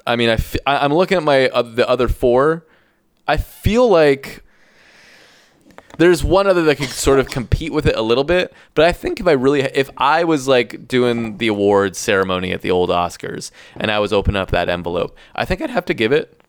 I 0.08 0.16
mean, 0.16 0.30
I 0.30 0.34
f- 0.34 0.56
I, 0.66 0.78
I'm 0.78 0.94
looking 0.94 1.18
at 1.18 1.24
my 1.24 1.50
uh, 1.50 1.62
the 1.62 1.88
other 1.90 2.08
four. 2.08 2.66
I 3.28 3.36
feel 3.36 3.90
like 3.90 4.44
there's 6.00 6.24
one 6.24 6.48
other 6.48 6.64
that 6.64 6.78
could 6.78 6.90
sort 6.90 7.20
of 7.20 7.30
compete 7.30 7.72
with 7.74 7.86
it 7.86 7.96
a 7.96 8.02
little 8.02 8.24
bit, 8.24 8.54
but 8.74 8.86
I 8.86 8.92
think 8.92 9.20
if 9.20 9.28
I 9.28 9.34
really 9.34 9.62
if 9.62 9.90
I 9.98 10.24
was 10.24 10.48
like 10.48 10.88
doing 10.88 11.38
the 11.38 11.48
awards 11.48 12.00
ceremony 12.00 12.52
at 12.52 12.62
the 12.62 12.72
old 12.72 12.90
Oscars 12.90 13.52
and 13.76 13.92
I 13.92 14.00
was 14.00 14.12
opening 14.12 14.42
up 14.42 14.50
that 14.52 14.70
envelope, 14.70 15.16
I 15.36 15.46
think 15.46 15.62
I'd 15.62 15.70
have 15.70 15.86
to 15.86 15.94
give 15.94 16.12
it 16.12 16.42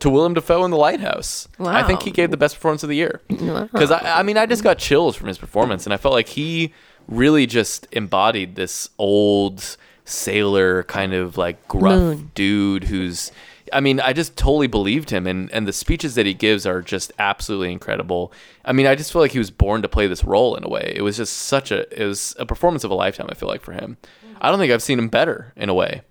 to 0.00 0.10
Willem 0.10 0.34
Dafoe 0.34 0.64
in 0.64 0.70
The 0.70 0.76
Lighthouse. 0.76 1.48
I 1.58 1.82
think 1.84 2.02
he 2.02 2.10
gave 2.10 2.30
the 2.30 2.36
best 2.36 2.56
performance 2.56 2.82
of 2.82 2.88
the 2.90 2.96
year. 2.96 3.22
Because 3.28 3.90
I, 3.90 4.18
I 4.18 4.22
mean, 4.24 4.36
I 4.36 4.44
just 4.44 4.62
got 4.62 4.76
chills 4.76 5.16
from 5.16 5.28
his 5.28 5.38
performance, 5.38 5.86
and 5.86 5.94
I 5.94 5.96
felt 5.96 6.12
like 6.12 6.28
he 6.28 6.74
really 7.08 7.46
just 7.46 7.86
embodied 7.92 8.56
this 8.56 8.90
old 8.98 9.76
sailor 10.04 10.82
kind 10.82 11.14
of 11.14 11.38
like 11.38 11.66
gruff 11.68 11.98
Moon. 11.98 12.30
dude 12.34 12.84
who's. 12.84 13.32
I 13.72 13.80
mean, 13.80 14.00
I 14.00 14.12
just 14.12 14.36
totally 14.36 14.66
believed 14.66 15.10
him, 15.10 15.26
and, 15.26 15.50
and 15.52 15.66
the 15.66 15.72
speeches 15.72 16.14
that 16.14 16.26
he 16.26 16.34
gives 16.34 16.66
are 16.66 16.82
just 16.82 17.12
absolutely 17.18 17.72
incredible. 17.72 18.32
I 18.64 18.72
mean, 18.72 18.86
I 18.86 18.94
just 18.94 19.12
feel 19.12 19.22
like 19.22 19.32
he 19.32 19.38
was 19.38 19.50
born 19.50 19.82
to 19.82 19.88
play 19.88 20.06
this 20.06 20.24
role 20.24 20.56
in 20.56 20.64
a 20.64 20.68
way. 20.68 20.92
It 20.94 21.02
was 21.02 21.16
just 21.16 21.36
such 21.36 21.70
a 21.70 21.86
it 22.00 22.06
was 22.06 22.34
a 22.38 22.46
performance 22.46 22.84
of 22.84 22.90
a 22.90 22.94
lifetime. 22.94 23.26
I 23.30 23.34
feel 23.34 23.48
like 23.48 23.62
for 23.62 23.72
him, 23.72 23.96
I 24.40 24.50
don't 24.50 24.58
think 24.58 24.72
I've 24.72 24.82
seen 24.82 24.98
him 24.98 25.08
better 25.08 25.52
in 25.56 25.68
a 25.68 25.74
way. 25.74 26.02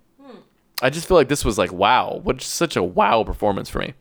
I 0.82 0.90
just 0.90 1.08
feel 1.08 1.16
like 1.16 1.30
this 1.30 1.46
was 1.46 1.58
like 1.58 1.72
wow, 1.72 2.20
what 2.24 2.42
such 2.42 2.76
a 2.76 2.84
wow 2.84 3.24
performance 3.24 3.70
for 3.70 3.80
me. 3.80 3.94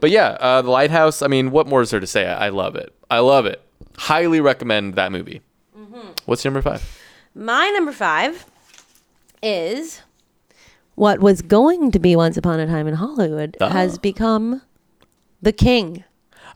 But 0.00 0.10
yeah, 0.10 0.36
uh, 0.40 0.62
the 0.62 0.70
Lighthouse. 0.70 1.22
I 1.22 1.26
mean, 1.26 1.50
what 1.50 1.66
more 1.66 1.82
is 1.82 1.90
there 1.90 2.00
to 2.00 2.06
say? 2.06 2.26
I, 2.26 2.46
I 2.46 2.48
love 2.50 2.76
it. 2.76 2.94
I 3.10 3.20
love 3.20 3.46
it. 3.46 3.62
Highly 3.96 4.40
recommend 4.40 4.94
that 4.94 5.10
movie. 5.10 5.42
What's 6.26 6.44
your 6.44 6.52
number 6.52 6.68
five? 6.68 7.00
My 7.34 7.70
number 7.70 7.92
five 7.92 8.46
is 9.42 10.02
what 10.98 11.20
was 11.20 11.42
going 11.42 11.90
to 11.92 11.98
be 11.98 12.16
Once 12.16 12.36
Upon 12.36 12.58
a 12.60 12.66
Time 12.66 12.86
in 12.86 12.94
Hollywood 12.94 13.56
Ah. 13.60 13.68
has 13.68 13.98
become 13.98 14.62
The 15.40 15.52
King. 15.52 16.04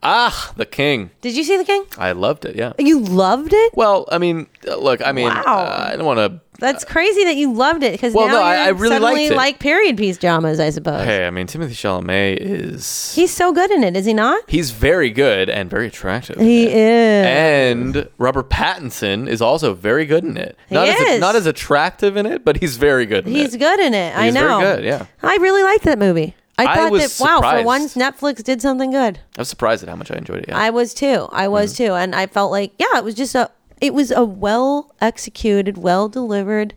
Ah, 0.05 0.53
The 0.57 0.67
King. 0.67 1.11
Did 1.21 1.37
you 1.37 1.45
see 1.45 1.57
The 1.57 1.65
King? 1.65 1.85
I 1.97 2.13
loved 2.13 2.45
it. 2.45 2.57
Yeah. 2.57 2.73
You 2.79 2.99
loved 3.01 3.53
it? 3.53 3.73
Well, 3.77 4.09
I 4.11 4.19
mean, 4.19 4.47
look. 4.67 5.01
I 5.07 5.13
mean, 5.13 5.29
Wow. 5.29 5.43
uh, 5.47 5.91
I 5.93 5.97
don't 5.97 6.05
want 6.07 6.19
to. 6.19 6.41
That's 6.59 6.85
crazy 6.85 7.25
that 7.25 7.35
you 7.37 7.53
loved 7.53 7.83
it 7.83 7.91
because 7.93 8.15
Well, 8.15 8.27
now 8.29 8.35
no, 8.35 8.43
I- 8.43 8.57
I 8.67 8.69
really 8.69 8.97
suddenly 8.97 9.31
like 9.31 9.59
period 9.59 9.97
piece 9.97 10.17
dramas, 10.19 10.61
I 10.61 10.71
suppose. 10.71 11.05
Hey, 11.05 11.27
I 11.27 11.31
mean, 11.31 11.47
Timothée 11.49 11.71
Chalamet 11.71 12.37
is. 12.41 13.15
He's 13.17 13.33
so 13.33 13.53
good 13.53 13.71
in 13.73 13.83
it, 13.83 13.97
is 13.97 14.05
he 14.05 14.13
not? 14.15 14.43
He's 14.49 14.71
very 14.71 15.11
good 15.11 15.49
and 15.51 15.69
very 15.71 15.89
attractive. 15.89 16.39
He 16.39 16.67
is. 16.67 17.27
And 17.27 18.09
Robert 18.19 18.49
Pattinson 18.51 19.29
is 19.29 19.41
also 19.43 19.75
very 19.75 20.05
good 20.07 20.23
in 20.25 20.37
it. 20.37 20.57
He 20.69 20.75
Not 20.77 20.89
as 20.89 21.01
is. 21.01 21.21
not 21.21 21.35
as 21.35 21.47
attractive 21.47 22.17
in 22.17 22.27
it, 22.27 22.45
but 22.45 22.59
he's 22.59 22.77
very 22.77 23.07
good. 23.07 23.27
In 23.27 23.35
it. 23.35 23.39
He's 23.39 23.55
it. 23.55 23.59
good 23.59 23.81
in 23.81 23.95
it. 23.95 24.17
I 24.17 24.27
He's 24.27 24.35
very 24.35 24.49
know. 24.49 24.61
good, 24.61 24.85
yeah. 24.85 25.07
I 25.23 25.37
really 25.41 25.63
liked 25.65 25.85
that 25.85 25.99
movie. 25.99 26.35
I 26.59 26.65
I 26.67 26.75
thought 26.77 26.93
was 26.93 27.19
that 27.19 27.25
wow, 27.25 27.41
for 27.59 27.65
once 27.65 27.95
Netflix 27.95 28.43
did 28.45 28.61
something 28.63 28.91
good. 28.91 29.19
I 29.37 29.41
was 29.41 29.49
surprised 29.49 29.83
at 29.83 29.89
how 29.89 29.97
much 29.97 30.11
I 30.11 30.17
enjoyed 30.17 30.41
it. 30.43 30.49
Yeah. 30.49 30.59
I 30.59 30.71
was 30.71 30.93
too. 30.95 31.29
I 31.33 31.49
was 31.49 31.73
Mm-hmm. 31.75 31.85
too, 31.85 31.93
and 31.95 32.15
I 32.15 32.27
felt 32.27 32.51
like 32.51 32.73
yeah, 32.79 32.99
it 32.99 33.05
was 33.05 33.15
just 33.15 33.35
a 33.35 33.51
it 33.81 33.95
was 33.95 34.11
a 34.11 34.25
well 34.25 34.95
executed, 35.01 35.79
well 35.79 36.09
delivered 36.09 36.75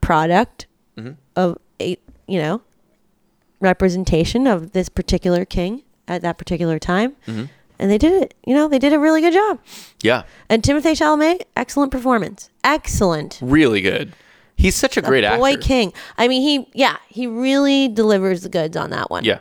product 0.00 0.66
Mm-hmm. 0.96 1.12
of 1.36 1.56
a 1.80 1.96
you 2.26 2.38
know 2.38 2.60
representation 3.60 4.46
of 4.46 4.72
this 4.72 4.88
particular 4.90 5.44
king 5.46 5.82
at 6.08 6.20
that 6.22 6.36
particular 6.36 6.78
time, 6.78 7.12
Mm-hmm. 7.26 7.44
and 7.78 7.90
they 7.90 7.96
did 7.98 8.22
it. 8.22 8.34
You 8.44 8.54
know, 8.54 8.68
they 8.68 8.78
did 8.78 8.92
a 8.92 8.98
really 8.98 9.20
good 9.22 9.32
job. 9.32 9.58
yeah, 10.02 10.24
And 10.50 10.62
Timothée 10.62 10.92
Chalamet, 10.96 11.42
excellent 11.56 11.90
performance, 11.92 12.50
excellent. 12.64 13.38
really 13.40 13.80
good. 13.80 14.12
He's 14.56 14.74
such 14.74 14.96
a 14.96 15.02
great 15.02 15.22
Boy 15.22 15.26
actor. 15.28 15.38
Boy 15.38 15.56
king. 15.56 15.92
I 16.18 16.28
mean, 16.28 16.42
he 16.42 16.68
yeah, 16.74 16.96
he 17.08 17.26
really 17.26 17.88
delivers 17.88 18.42
the 18.42 18.48
goods 18.48 18.76
on 18.76 18.90
that 18.90 19.10
one. 19.10 19.24
Yeah. 19.24 19.38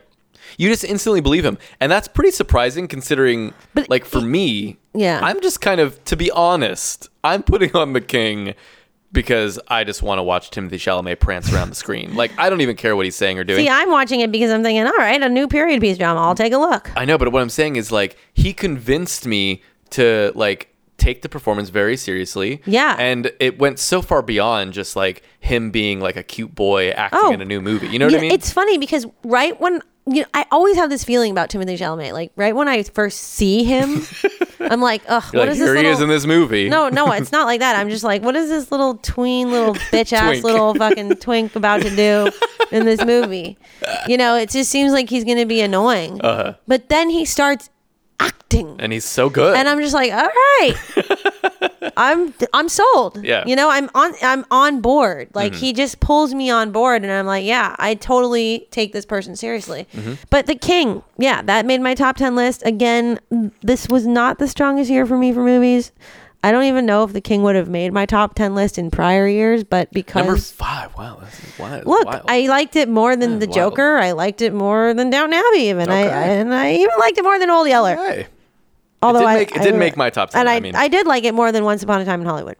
You 0.57 0.69
just 0.69 0.83
instantly 0.83 1.21
believe 1.21 1.45
him. 1.45 1.57
And 1.79 1.91
that's 1.91 2.07
pretty 2.07 2.31
surprising 2.31 2.87
considering 2.87 3.53
But 3.73 3.89
like 3.89 4.05
for 4.05 4.21
me, 4.21 4.77
Yeah. 4.93 5.19
I'm 5.23 5.41
just 5.41 5.61
kind 5.61 5.79
of 5.79 6.03
to 6.05 6.15
be 6.15 6.31
honest, 6.31 7.09
I'm 7.23 7.43
putting 7.43 7.75
on 7.75 7.93
the 7.93 8.01
king 8.01 8.55
because 9.13 9.59
I 9.67 9.83
just 9.83 10.01
want 10.01 10.19
to 10.19 10.23
watch 10.23 10.51
Timothée 10.51 10.71
Chalamet 10.73 11.19
prance 11.19 11.51
around 11.53 11.69
the 11.69 11.75
screen. 11.75 12.15
Like 12.15 12.31
I 12.37 12.49
don't 12.49 12.61
even 12.61 12.75
care 12.75 12.95
what 12.95 13.05
he's 13.05 13.15
saying 13.15 13.37
or 13.37 13.43
doing. 13.43 13.59
See, 13.59 13.69
I'm 13.69 13.91
watching 13.91 14.21
it 14.21 14.31
because 14.31 14.51
I'm 14.51 14.63
thinking, 14.63 14.85
all 14.85 14.93
right, 14.97 15.21
a 15.21 15.29
new 15.29 15.47
period 15.47 15.81
piece 15.81 15.97
drama. 15.97 16.21
I'll 16.21 16.35
take 16.35 16.53
a 16.53 16.57
look. 16.57 16.91
I 16.95 17.05
know, 17.05 17.17
but 17.17 17.31
what 17.31 17.41
I'm 17.41 17.49
saying 17.49 17.75
is 17.75 17.91
like 17.91 18.17
he 18.33 18.53
convinced 18.53 19.25
me 19.27 19.61
to 19.91 20.31
like 20.35 20.70
take 21.01 21.21
the 21.23 21.29
performance 21.29 21.69
very 21.69 21.97
seriously. 21.97 22.61
Yeah. 22.65 22.95
And 22.99 23.31
it 23.39 23.57
went 23.59 23.79
so 23.79 24.01
far 24.01 24.21
beyond 24.21 24.73
just 24.73 24.95
like 24.95 25.23
him 25.39 25.71
being 25.71 25.99
like 25.99 26.15
a 26.15 26.23
cute 26.23 26.53
boy 26.55 26.89
acting 26.91 27.19
Oh. 27.23 27.31
in 27.33 27.41
a 27.41 27.45
new 27.45 27.59
movie. 27.61 27.87
You 27.87 27.99
know 27.99 28.05
what 28.05 28.11
Yeah, 28.13 28.19
I 28.19 28.21
mean? 28.21 28.31
It's 28.31 28.51
funny 28.51 28.77
because 28.77 29.05
right 29.23 29.59
when 29.59 29.81
you 30.07 30.21
know, 30.21 30.27
I 30.33 30.45
always 30.51 30.77
have 30.77 30.89
this 30.89 31.03
feeling 31.03 31.31
about 31.31 31.49
Timothée 31.51 31.77
Chalamet. 31.77 32.11
Like 32.13 32.31
right 32.35 32.55
when 32.55 32.67
I 32.67 32.81
first 32.83 33.19
see 33.19 33.63
him, 33.63 34.01
I'm 34.59 34.81
like, 34.81 35.03
ugh, 35.07 35.23
You're 35.31 35.41
what 35.41 35.47
like, 35.47 35.53
is 35.53 35.59
this 35.59 35.67
here 35.69 35.83
he 35.83 35.87
is 35.89 36.01
in 36.01 36.09
this 36.09 36.25
movie. 36.25 36.69
no, 36.69 36.89
no, 36.89 37.11
it's 37.11 37.31
not 37.31 37.45
like 37.45 37.59
that. 37.59 37.75
I'm 37.75 37.87
just 37.89 38.03
like, 38.03 38.23
what 38.23 38.35
is 38.35 38.49
this 38.49 38.71
little 38.71 38.95
tween, 38.97 39.51
little 39.51 39.73
bitch 39.93 40.11
ass, 40.11 40.43
little 40.43 40.73
fucking 40.73 41.17
twink 41.17 41.55
about 41.55 41.81
to 41.83 41.95
do 41.95 42.29
in 42.71 42.85
this 42.85 43.03
movie? 43.05 43.57
You 44.07 44.17
know, 44.17 44.35
it 44.37 44.49
just 44.49 44.71
seems 44.71 44.91
like 44.91 45.07
he's 45.07 45.23
gonna 45.23 45.45
be 45.45 45.61
annoying. 45.61 46.19
Uh-huh. 46.21 46.53
But 46.67 46.89
then 46.89 47.09
he 47.11 47.23
starts 47.23 47.69
acting, 48.21 48.75
And 48.79 48.91
he's 48.93 49.05
so 49.05 49.29
good. 49.29 49.55
and 49.57 49.67
I'm 49.69 49.79
just 49.81 49.93
like, 49.93 50.11
all 50.11 50.19
right, 50.27 50.75
I'm 51.97 52.33
I'm 52.53 52.69
sold. 52.69 53.23
Yeah. 53.23 53.43
you 53.45 53.55
know, 53.55 53.69
I'm 53.69 53.89
on 53.95 54.13
I'm 54.21 54.45
on 54.51 54.81
board. 54.81 55.29
Like 55.33 55.53
Mm-hmm. 55.53 55.59
he 55.61 55.73
just 55.73 55.99
pulls 55.99 56.33
me 56.33 56.49
on 56.49 56.71
board, 56.71 57.03
and 57.03 57.11
I'm 57.11 57.25
like, 57.25 57.45
yeah, 57.45 57.75
I 57.79 57.95
totally 57.95 58.67
take 58.71 58.93
this 58.93 59.05
person 59.05 59.35
seriously. 59.35 59.87
Mm-hmm. 59.93 60.13
But 60.29 60.45
the 60.45 60.55
King, 60.55 61.03
yeah, 61.17 61.41
that 61.43 61.65
made 61.65 61.81
my 61.81 61.95
top 61.95 62.15
ten 62.17 62.35
list. 62.35 62.61
Again, 62.65 63.19
this 63.61 63.87
was 63.89 64.05
not 64.07 64.37
the 64.39 64.47
strongest 64.47 64.89
year 64.89 65.05
for 65.05 65.17
me 65.17 65.33
for 65.33 65.43
movies. 65.43 65.91
I 66.43 66.51
don't 66.51 66.63
even 66.63 66.87
know 66.87 67.03
if 67.03 67.13
the 67.13 67.21
King 67.21 67.43
would 67.43 67.55
have 67.55 67.69
made 67.69 67.93
my 67.93 68.05
top 68.07 68.33
ten 68.33 68.55
list 68.55 68.77
in 68.79 68.89
prior 68.89 69.27
years, 69.27 69.63
but 69.63 69.91
because 69.91 70.25
Number 70.25 70.37
five. 70.41 70.95
Wow, 70.97 71.19
that's 71.21 71.59
wild. 71.59 71.85
Look, 71.85 72.05
wild. 72.07 72.25
I 72.27 72.47
liked 72.47 72.75
it 72.75 72.89
more 72.89 73.15
than 73.15 73.37
the 73.39 73.45
wild. 73.45 73.53
Joker. 73.55 73.97
I 73.97 74.13
liked 74.13 74.41
it 74.41 74.51
more 74.53 74.93
than 74.95 75.09
Downton 75.11 75.35
Abbey, 75.35 75.59
even. 75.69 75.89
I, 75.91 76.03
Okay. 76.05 76.13
I 76.13 76.23
and 76.29 76.53
I 76.53 76.73
even 76.73 76.95
liked 76.99 77.17
it 77.19 77.23
more 77.23 77.37
than 77.37 77.49
Old 77.51 77.67
Yeller. 77.67 77.95
Hey, 77.95 78.27
Although 79.03 79.19
did 79.19 79.27
I, 79.27 79.33
make- 79.35 79.51
it 79.51 79.61
I 79.61 79.63
did 79.63 79.75
make 79.75 79.97
my 79.97 80.09
top 80.09 80.31
10, 80.31 80.39
and 80.41 80.49
I, 80.49 80.55
I 80.55 80.59
mean- 80.59 80.75
I 80.75 80.87
did 80.87 81.05
like 81.05 81.23
it 81.25 81.33
more 81.35 81.51
than 81.51 81.63
Once 81.63 81.83
Upon 81.83 82.01
a 82.01 82.05
Time 82.05 82.21
in 82.21 82.27
Hollywood. 82.27 82.55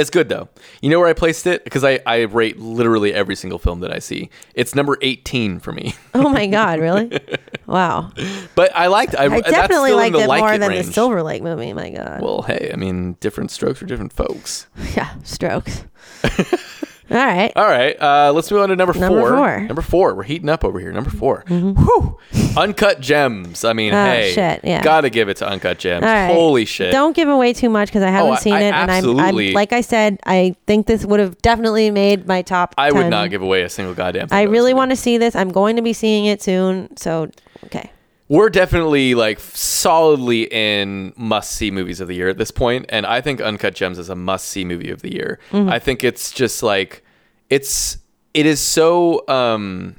It's 0.00 0.10
good 0.10 0.28
though. 0.28 0.48
You 0.80 0.90
know 0.90 0.98
where 0.98 1.08
I 1.08 1.12
placed 1.12 1.46
it? 1.46 1.64
Because 1.64 1.84
I, 1.84 2.00
I 2.06 2.22
rate 2.22 2.58
literally 2.58 3.12
every 3.12 3.36
single 3.36 3.58
film 3.58 3.80
that 3.80 3.92
I 3.92 3.98
see. 3.98 4.30
It's 4.54 4.74
number 4.74 4.96
18 5.02 5.60
for 5.60 5.72
me. 5.72 5.94
Oh 6.14 6.28
my 6.28 6.46
God, 6.46 6.80
really? 6.80 7.20
wow. 7.66 8.10
But 8.54 8.74
I 8.74 8.86
liked. 8.86 9.14
I, 9.14 9.24
I 9.24 9.40
definitely 9.40 9.92
liked 9.92 10.16
it 10.16 10.26
like 10.26 10.40
more 10.40 10.54
it 10.54 10.58
than 10.58 10.70
range. 10.70 10.86
the 10.86 10.92
Silver 10.92 11.22
Lake 11.22 11.42
movie. 11.42 11.72
My 11.72 11.90
God. 11.90 12.22
Well, 12.22 12.42
hey, 12.42 12.70
I 12.72 12.76
mean, 12.76 13.16
different 13.20 13.50
strokes 13.50 13.78
for 13.78 13.86
different 13.86 14.12
folks. 14.12 14.66
yeah, 14.96 15.14
strokes. 15.22 15.84
All 17.10 17.16
right. 17.16 17.52
All 17.56 17.64
right, 17.66 17.96
uh, 18.00 18.32
let's 18.34 18.50
move 18.50 18.60
on 18.60 18.68
to 18.68 18.76
number, 18.76 18.92
Number 18.98 19.20
four. 19.20 19.30
four. 19.30 19.46
Mm-hmm. 19.48 19.66
Number 19.66 19.82
four. 19.82 20.14
We're 20.14 20.22
heating 20.24 20.48
up 20.48 20.64
over 20.64 20.78
here. 20.78 20.92
Number 20.92 21.10
4 21.10 21.44
Whew. 21.48 22.18
Uncut 22.56 23.00
Gems. 23.00 23.64
I 23.64 23.72
mean, 23.72 23.94
Oh, 23.94 24.04
hey, 24.04 24.32
shit, 24.34 24.60
yeah. 24.64 24.82
gotta 24.82 25.08
give 25.10 25.28
it 25.28 25.38
to 25.38 25.48
Uncut 25.48 25.78
Gems. 25.78 26.04
Right. 26.04 26.26
Holy 26.32 26.64
shit! 26.64 26.92
Don't 26.92 27.14
give 27.16 27.28
away 27.28 27.52
too 27.52 27.70
much 27.70 27.88
because 27.88 28.02
I 28.02 28.10
haven't 28.10 28.32
Oh, 28.32 28.36
seen 28.36 28.52
I 28.54 28.60
it, 28.62 28.72
and 28.74 28.90
I'm, 28.90 29.18
I'm 29.20 29.52
like 29.54 29.72
I 29.72 29.80
said, 29.80 30.18
I 30.26 30.54
think 30.66 30.86
this 30.86 31.04
would 31.06 31.20
have 31.20 31.40
definitely 31.42 31.90
made 31.90 32.26
my 32.26 32.42
top. 32.42 32.74
I 32.76 32.92
would 32.92 33.02
10. 33.02 33.10
not 33.10 33.30
give 33.30 33.42
away 33.42 33.62
a 33.62 33.68
single 33.68 33.94
goddamn. 33.94 34.28
thing 34.28 34.36
I 34.38 34.42
really 34.42 34.74
want 34.74 34.90
to 34.90 34.96
see 34.96 35.16
this. 35.18 35.34
I'm 35.34 35.50
going 35.50 35.76
to 35.76 35.82
be 35.82 35.92
seeing 35.92 36.26
it 36.26 36.42
soon. 36.42 36.96
So, 36.96 37.30
okay. 37.66 37.90
We're 38.28 38.50
definitely 38.50 39.14
like 39.14 39.40
solidly 39.40 40.42
in 40.52 41.12
must 41.16 41.52
see 41.52 41.70
movies 41.70 42.00
of 42.00 42.08
the 42.08 42.14
year 42.14 42.28
at 42.28 42.38
this 42.38 42.50
point 42.50 42.86
and 42.88 43.06
i 43.06 43.20
think 43.20 43.40
uncut 43.40 43.74
gems 43.74 43.98
is 43.98 44.08
a 44.08 44.14
must 44.14 44.46
see 44.48 44.64
movie 44.64 44.90
of 44.90 45.02
the 45.02 45.12
year. 45.12 45.38
Mm-hmm. 45.50 45.68
i 45.68 45.78
think 45.78 46.04
it's 46.04 46.30
just 46.32 46.62
like 46.62 47.04
it's 47.48 47.98
it 48.34 48.46
is 48.46 48.60
so 48.60 49.26
um 49.28 49.96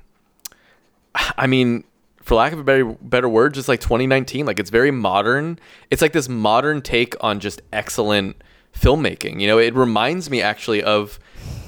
i 1.37 1.47
mean 1.47 1.83
for 2.29 2.35
lack 2.35 2.53
of 2.53 2.59
a 2.59 2.63
better 2.63 2.85
better 2.85 3.27
word 3.27 3.55
just 3.55 3.67
like 3.67 3.79
2019 3.79 4.45
like 4.45 4.59
it's 4.59 4.69
very 4.69 4.91
modern. 4.91 5.57
It's 5.89 5.99
like 5.99 6.13
this 6.13 6.29
modern 6.29 6.83
take 6.83 7.15
on 7.21 7.39
just 7.39 7.59
excellent 7.73 8.35
filmmaking 8.77 9.41
you 9.41 9.47
know? 9.47 9.57
It 9.57 9.73
reminds 9.73 10.29
me 10.29 10.39
actually 10.39 10.83
of 10.83 11.19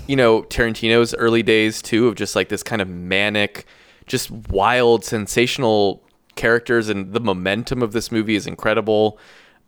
you 0.05 0.15
know 0.15 0.43
tarantino's 0.43 1.15
early 1.15 1.41
days 1.41 1.81
too 1.81 2.07
of 2.07 2.13
just 2.13 2.35
like 2.35 2.49
this 2.49 2.61
kind 2.61 2.79
of 2.79 2.87
manic 2.87 3.65
just 4.05 4.29
wild 4.29 5.03
sensational 5.03 6.03
characters 6.35 6.89
and 6.89 7.13
the 7.13 7.19
momentum 7.19 7.81
of 7.83 7.91
this 7.91 8.11
movie 8.11 8.35
is 8.35 8.47
incredible 8.47 9.17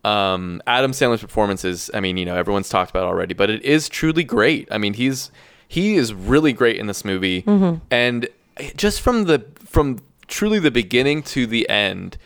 um, 0.04 0.60
adam 0.66 0.92
sandler's 0.92 1.20
performance 1.20 1.64
is 1.64 1.90
i 1.94 2.00
mean 2.00 2.16
you 2.16 2.24
know 2.24 2.36
everyone's 2.36 2.68
talked 2.68 2.90
about 2.90 3.04
it 3.04 3.06
already 3.06 3.34
but 3.34 3.48
it 3.50 3.62
is 3.62 3.88
truly 3.88 4.24
great 4.24 4.68
i 4.70 4.78
mean 4.78 4.94
he's 4.94 5.30
he 5.66 5.96
is 5.96 6.12
really 6.12 6.52
great 6.52 6.76
in 6.76 6.86
this 6.86 7.04
movie 7.04 7.42
and 7.90 8.28
just 8.76 9.00
from 9.00 9.24
the 9.24 9.44
from 9.64 9.98
truly 10.28 10.58
the 10.58 10.70
beginning 10.70 11.22
to 11.22 11.46
the 11.46 11.68
end 11.68 12.16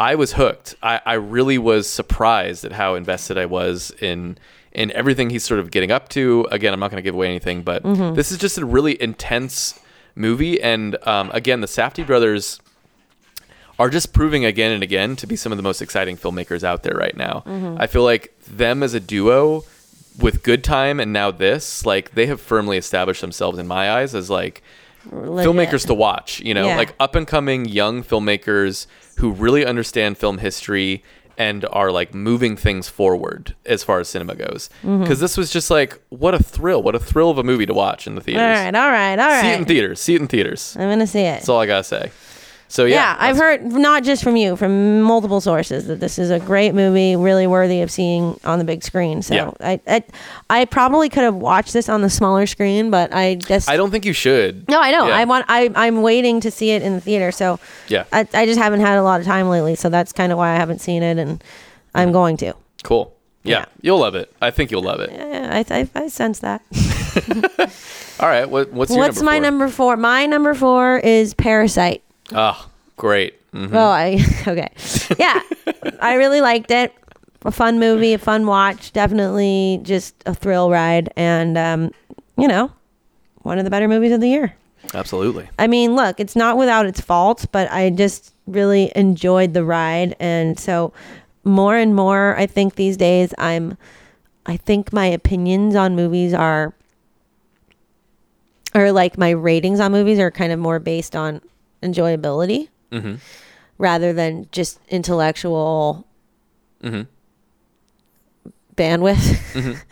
I 0.00 0.14
was 0.14 0.34
hooked. 0.34 0.76
I, 0.80 1.00
I 1.04 1.14
really 1.14 1.58
was 1.58 1.88
surprised 1.90 2.64
at 2.64 2.70
how 2.70 2.94
invested 2.94 3.36
I 3.36 3.46
was 3.46 3.90
in 4.00 4.38
in 4.70 4.92
everything 4.92 5.30
he's 5.30 5.42
sort 5.42 5.58
of 5.58 5.72
getting 5.72 5.90
up 5.90 6.08
to. 6.10 6.46
Again, 6.52 6.72
I'm 6.72 6.78
not 6.78 6.92
going 6.92 7.02
to 7.02 7.02
give 7.02 7.16
away 7.16 7.26
anything, 7.26 7.62
but 7.62 7.82
this 8.14 8.30
is 8.30 8.38
just 8.38 8.58
a 8.58 8.64
really 8.64 9.00
intense 9.02 9.76
movie. 10.14 10.62
And 10.62 10.96
um, 11.04 11.32
again, 11.34 11.62
the 11.62 11.66
Safdie 11.66 12.06
brothers 12.06 12.60
are 13.78 13.88
just 13.90 14.12
proving 14.12 14.44
again 14.44 14.72
and 14.72 14.82
again 14.82 15.14
to 15.16 15.26
be 15.26 15.36
some 15.36 15.52
of 15.52 15.56
the 15.58 15.62
most 15.62 15.80
exciting 15.80 16.16
filmmakers 16.16 16.64
out 16.64 16.82
there 16.82 16.96
right 16.96 17.16
now. 17.16 17.44
I 17.78 17.86
feel 17.86 18.02
like 18.02 18.36
them 18.46 18.82
as 18.82 18.94
a 18.94 19.00
duo 19.00 19.64
with 20.18 20.42
Good 20.42 20.64
Time 20.64 20.98
and 20.98 21.12
now 21.12 21.30
this, 21.30 21.86
like 21.86 22.12
they 22.14 22.26
have 22.26 22.40
firmly 22.40 22.76
established 22.76 23.20
themselves 23.20 23.58
in 23.58 23.66
my 23.68 23.90
eyes 23.92 24.14
as 24.16 24.28
like 24.28 24.62
Legit. 25.12 25.46
filmmakers 25.46 25.86
to 25.86 25.94
watch, 25.94 26.40
you 26.40 26.54
know, 26.54 26.66
Yeah. 26.66 26.76
like 26.76 26.94
up 26.98 27.14
and 27.14 27.24
coming 27.26 27.66
young 27.66 28.02
filmmakers 28.02 28.86
who 29.18 29.30
really 29.30 29.64
understand 29.64 30.18
film 30.18 30.38
history 30.38 31.04
and 31.36 31.64
are 31.70 31.92
like 31.92 32.12
moving 32.12 32.56
things 32.56 32.88
forward 32.88 33.54
as 33.64 33.84
far 33.84 34.00
as 34.00 34.08
cinema 34.08 34.34
goes. 34.34 34.68
Because 34.82 34.90
Mm-hmm. 35.08 35.20
this 35.20 35.36
was 35.36 35.52
just 35.52 35.70
like, 35.70 36.00
what 36.08 36.34
a 36.34 36.42
thrill, 36.42 36.82
what 36.82 36.96
a 36.96 36.98
thrill 36.98 37.30
of 37.30 37.38
a 37.38 37.44
movie 37.44 37.64
to 37.66 37.72
watch 37.74 38.08
in 38.08 38.16
the 38.16 38.20
theaters. 38.20 38.42
All 38.42 38.48
right, 38.48 38.74
all 38.74 38.90
right, 38.90 39.16
all 39.20 39.28
right. 39.28 39.42
See 39.42 39.48
it 39.50 39.58
in 39.60 39.64
theaters, 39.66 40.00
see 40.00 40.14
it 40.16 40.20
in 40.20 40.26
theaters. 40.26 40.74
I'm 40.76 40.88
going 40.88 40.98
to 40.98 41.06
see 41.06 41.20
it. 41.20 41.34
That's 41.36 41.48
all 41.48 41.60
I 41.60 41.66
gotta 41.66 41.84
say. 41.84 42.10
So 42.70 42.84
yeah, 42.84 42.96
yeah, 42.96 43.16
I've 43.18 43.38
heard 43.38 43.64
not 43.64 44.04
just 44.04 44.22
from 44.22 44.36
you, 44.36 44.54
from 44.54 45.00
multiple 45.00 45.40
sources 45.40 45.86
that 45.86 46.00
this 46.00 46.18
is 46.18 46.30
a 46.30 46.38
great 46.38 46.74
movie, 46.74 47.16
really 47.16 47.46
worthy 47.46 47.80
of 47.80 47.90
seeing 47.90 48.38
on 48.44 48.58
the 48.58 48.64
big 48.64 48.84
screen. 48.84 49.22
So 49.22 49.34
Yeah. 49.34 49.50
I, 49.60 49.80
I, 49.86 50.04
I 50.50 50.64
probably 50.66 51.08
could 51.08 51.22
have 51.22 51.34
watched 51.34 51.72
this 51.72 51.88
on 51.88 52.02
the 52.02 52.10
smaller 52.10 52.46
screen, 52.46 52.90
but 52.90 53.12
I 53.14 53.36
just 53.36 53.70
I 53.70 53.78
don't 53.78 53.90
think 53.90 54.04
you 54.04 54.12
should. 54.12 54.68
no, 54.68 54.80
I 54.80 54.90
know. 54.90 55.06
Yeah. 55.08 55.16
I 55.16 55.24
want. 55.24 55.46
I, 55.48 55.70
I'm 55.74 56.02
waiting 56.02 56.40
to 56.42 56.50
see 56.50 56.70
it 56.72 56.82
in 56.82 56.92
the 56.94 57.00
theater. 57.00 57.32
So 57.32 57.58
Yeah. 57.88 58.04
I, 58.12 58.28
I 58.34 58.44
just 58.44 58.58
haven't 58.58 58.80
had 58.80 58.98
a 58.98 59.02
lot 59.02 59.20
of 59.20 59.26
time 59.26 59.48
lately. 59.48 59.74
So 59.74 59.88
that's 59.88 60.12
kind 60.12 60.30
of 60.30 60.36
why 60.36 60.50
I 60.50 60.56
haven't 60.56 60.80
seen 60.80 61.02
it, 61.02 61.16
and 61.18 61.42
I'm 61.94 62.12
going 62.12 62.36
to. 62.38 62.52
Cool. 62.84 63.14
Yeah, 63.44 63.60
Yeah. 63.60 63.64
you'll 63.80 63.98
love 64.00 64.14
it. 64.14 64.30
I 64.42 64.50
think 64.50 64.70
you'll 64.70 64.82
love 64.82 65.00
it. 65.00 65.10
Yeah, 65.10 65.64
I, 65.70 65.74
I, 65.74 65.88
I 66.04 66.08
sense 66.08 66.40
that. 66.40 66.60
All 68.20 68.28
right, 68.28 68.44
what, 68.50 68.72
what's 68.72 68.90
your 68.90 68.98
What's 68.98 69.16
number 69.18 69.30
my 69.30 69.38
number 69.38 69.68
four? 69.68 69.96
My 69.96 70.26
number 70.26 70.52
four 70.54 70.98
is 70.98 71.32
Parasite. 71.34 72.02
Oh, 72.32 72.68
great. 72.96 73.34
Mhm. 73.52 73.70
Oh, 73.72 73.88
I 73.88 74.18
okay. 74.50 74.68
Yeah, 75.18 75.40
I 76.00 76.14
really 76.14 76.40
liked 76.40 76.70
it. 76.70 76.92
A 77.44 77.50
fun 77.50 77.78
movie, 77.78 78.12
a 78.14 78.18
fun 78.18 78.46
watch. 78.46 78.92
Definitely 78.92 79.80
just 79.82 80.14
a 80.26 80.34
thrill 80.34 80.70
ride, 80.70 81.12
and 81.16 81.56
um, 81.56 81.90
you 82.36 82.48
know, 82.48 82.70
one 83.42 83.58
of 83.58 83.64
the 83.64 83.70
better 83.70 83.88
movies 83.88 84.12
of 84.12 84.20
the 84.20 84.28
year. 84.28 84.54
Absolutely. 84.94 85.48
I 85.58 85.66
mean, 85.66 85.94
look, 85.96 86.18
it's 86.20 86.34
not 86.36 86.56
without 86.56 86.86
its 86.86 87.00
faults, 87.00 87.46
but 87.46 87.70
I 87.70 87.90
just 87.90 88.34
really 88.46 88.90
enjoyed 88.96 89.54
the 89.54 89.64
ride, 89.64 90.16
and 90.18 90.58
so 90.58 90.92
more 91.44 91.76
and 91.76 91.94
more, 91.94 92.36
I 92.36 92.46
think 92.46 92.74
these 92.74 92.96
days, 92.96 93.32
I'm. 93.38 93.76
I 94.46 94.56
think 94.56 94.92
my 94.94 95.04
opinions 95.06 95.74
on 95.76 95.94
movies 95.94 96.32
are, 96.32 96.72
or 98.74 98.92
like 98.92 99.18
my 99.18 99.30
ratings 99.30 99.78
on 99.78 99.92
movies 99.92 100.18
are 100.18 100.30
kind 100.30 100.52
of 100.52 100.58
more 100.58 100.78
based 100.78 101.14
on 101.14 101.40
enjoyability 101.82 102.68
hmm 102.92 103.14
rather 103.78 104.12
than 104.12 104.48
just 104.50 104.80
intellectual 104.88 106.06
hmm 106.82 107.02
bandwidth. 108.76 109.82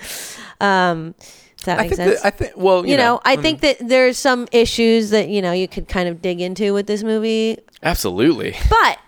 um, 0.60 1.14
does 1.56 1.64
that 1.64 1.78
I 1.78 1.82
make 1.82 1.90
think 1.90 1.96
sense? 1.96 2.20
that, 2.20 2.26
I 2.26 2.30
think. 2.30 2.52
Well, 2.56 2.84
you, 2.84 2.92
you 2.92 2.96
know, 2.96 3.20
I 3.24 3.36
mm, 3.36 3.42
think 3.42 3.60
that 3.60 3.76
there's 3.80 4.18
some 4.18 4.46
issues 4.52 5.10
that 5.10 5.28
you 5.28 5.42
know 5.42 5.52
you 5.52 5.68
could 5.68 5.88
kind 5.88 6.08
of 6.08 6.22
dig 6.22 6.40
into 6.40 6.72
with 6.74 6.86
this 6.86 7.02
movie, 7.02 7.58
absolutely. 7.82 8.52
but 8.70 8.98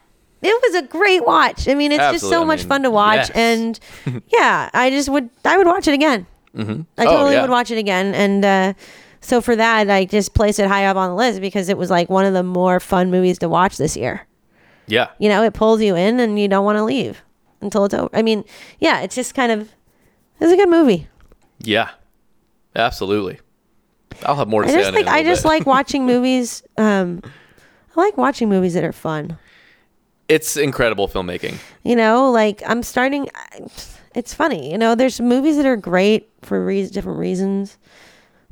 it 0.43 0.63
was 0.63 0.83
a 0.83 0.87
great 0.87 1.25
watch. 1.25 1.69
I 1.69 1.75
mean, 1.75 1.93
it's 1.93 1.99
just 1.99 2.15
Absolutely. 2.15 2.37
so 2.37 2.43
I 2.43 2.47
much 2.47 2.59
mean, 2.61 2.69
fun 2.69 2.83
to 2.83 2.91
watch, 2.91 3.17
yes. 3.29 3.31
and 3.31 3.81
yeah, 4.29 4.71
I 4.73 4.91
just 4.91 5.09
would 5.09 5.31
I 5.45 5.57
would 5.57 5.67
watch 5.67 5.89
it 5.89 5.95
again. 5.95 6.27
hmm 6.55 6.83
I 6.97 7.05
totally 7.05 7.39
would 7.41 7.51
watch 7.51 7.71
it 7.71 7.79
again, 7.79 8.15
and 8.15 8.45
uh, 8.45 8.73
so 9.21 9.41
for 9.41 9.57
that, 9.57 9.91
I 9.91 10.05
just 10.05 10.35
placed 10.35 10.59
it 10.59 10.67
high 10.69 10.87
up 10.87 10.97
on 10.97 11.11
the 11.11 11.17
list 11.17 11.41
because 11.41 11.69
it 11.69 11.77
was 11.79 11.91
like 11.91 12.09
one 12.09 12.25
of 12.25 12.33
the 12.35 12.43
more 12.43 12.81
fun 12.81 13.11
movies 13.11 13.39
to 13.41 13.49
watch 13.49 13.77
this 13.77 13.97
year. 13.97 14.27
Yeah. 14.87 15.09
You 15.19 15.29
know, 15.29 15.43
it 15.43 15.55
pulls 15.55 15.81
you 15.83 15.95
in, 15.97 16.19
and 16.21 16.39
you 16.39 16.49
don't 16.49 16.65
want 16.65 16.79
to 16.79 16.85
leave 16.85 17.23
until 17.61 17.85
it's 17.85 17.95
over. 17.95 18.09
I 18.15 18.23
mean, 18.23 18.45
yeah, 18.79 19.01
it's 19.01 19.15
just 19.15 19.35
kind 19.35 19.53
of 19.53 19.73
it's 20.41 20.53
a 20.53 20.57
good 20.57 20.69
movie. 20.71 21.09
Yeah. 21.61 21.91
Absolutely. 22.77 23.41
I'll 24.25 24.37
have 24.37 24.49
more 24.49 24.63
to 24.63 24.69
I 24.69 24.71
say 24.73 24.79
just 24.79 24.89
on 24.89 24.95
like 24.95 25.03
it. 25.05 25.09
in 25.09 25.13
a 25.13 25.17
I 25.17 25.23
just 25.25 25.43
bit. 25.43 25.49
like 25.49 25.67
watching 25.67 26.07
movies. 26.13 26.63
Um, 26.77 27.23
I 27.97 28.01
like 28.01 28.17
watching 28.17 28.49
movies 28.49 28.75
that 28.75 28.85
are 28.85 28.93
fun. 28.93 29.39
It's 30.29 30.57
incredible 30.57 31.09
filmmaking. 31.09 31.57
You 31.83 31.97
know, 31.97 32.31
like 32.31 32.63
I'm 32.67 32.83
starting. 32.83 33.29
It's 34.15 34.33
funny, 34.35 34.71
you 34.71 34.79
know. 34.79 34.95
There's 34.95 35.21
movies 35.21 35.57
that 35.57 35.67
are 35.67 35.77
great 35.77 36.29
for 36.43 36.65
reas 36.65 36.91
different 36.91 37.19
reasons, 37.19 37.79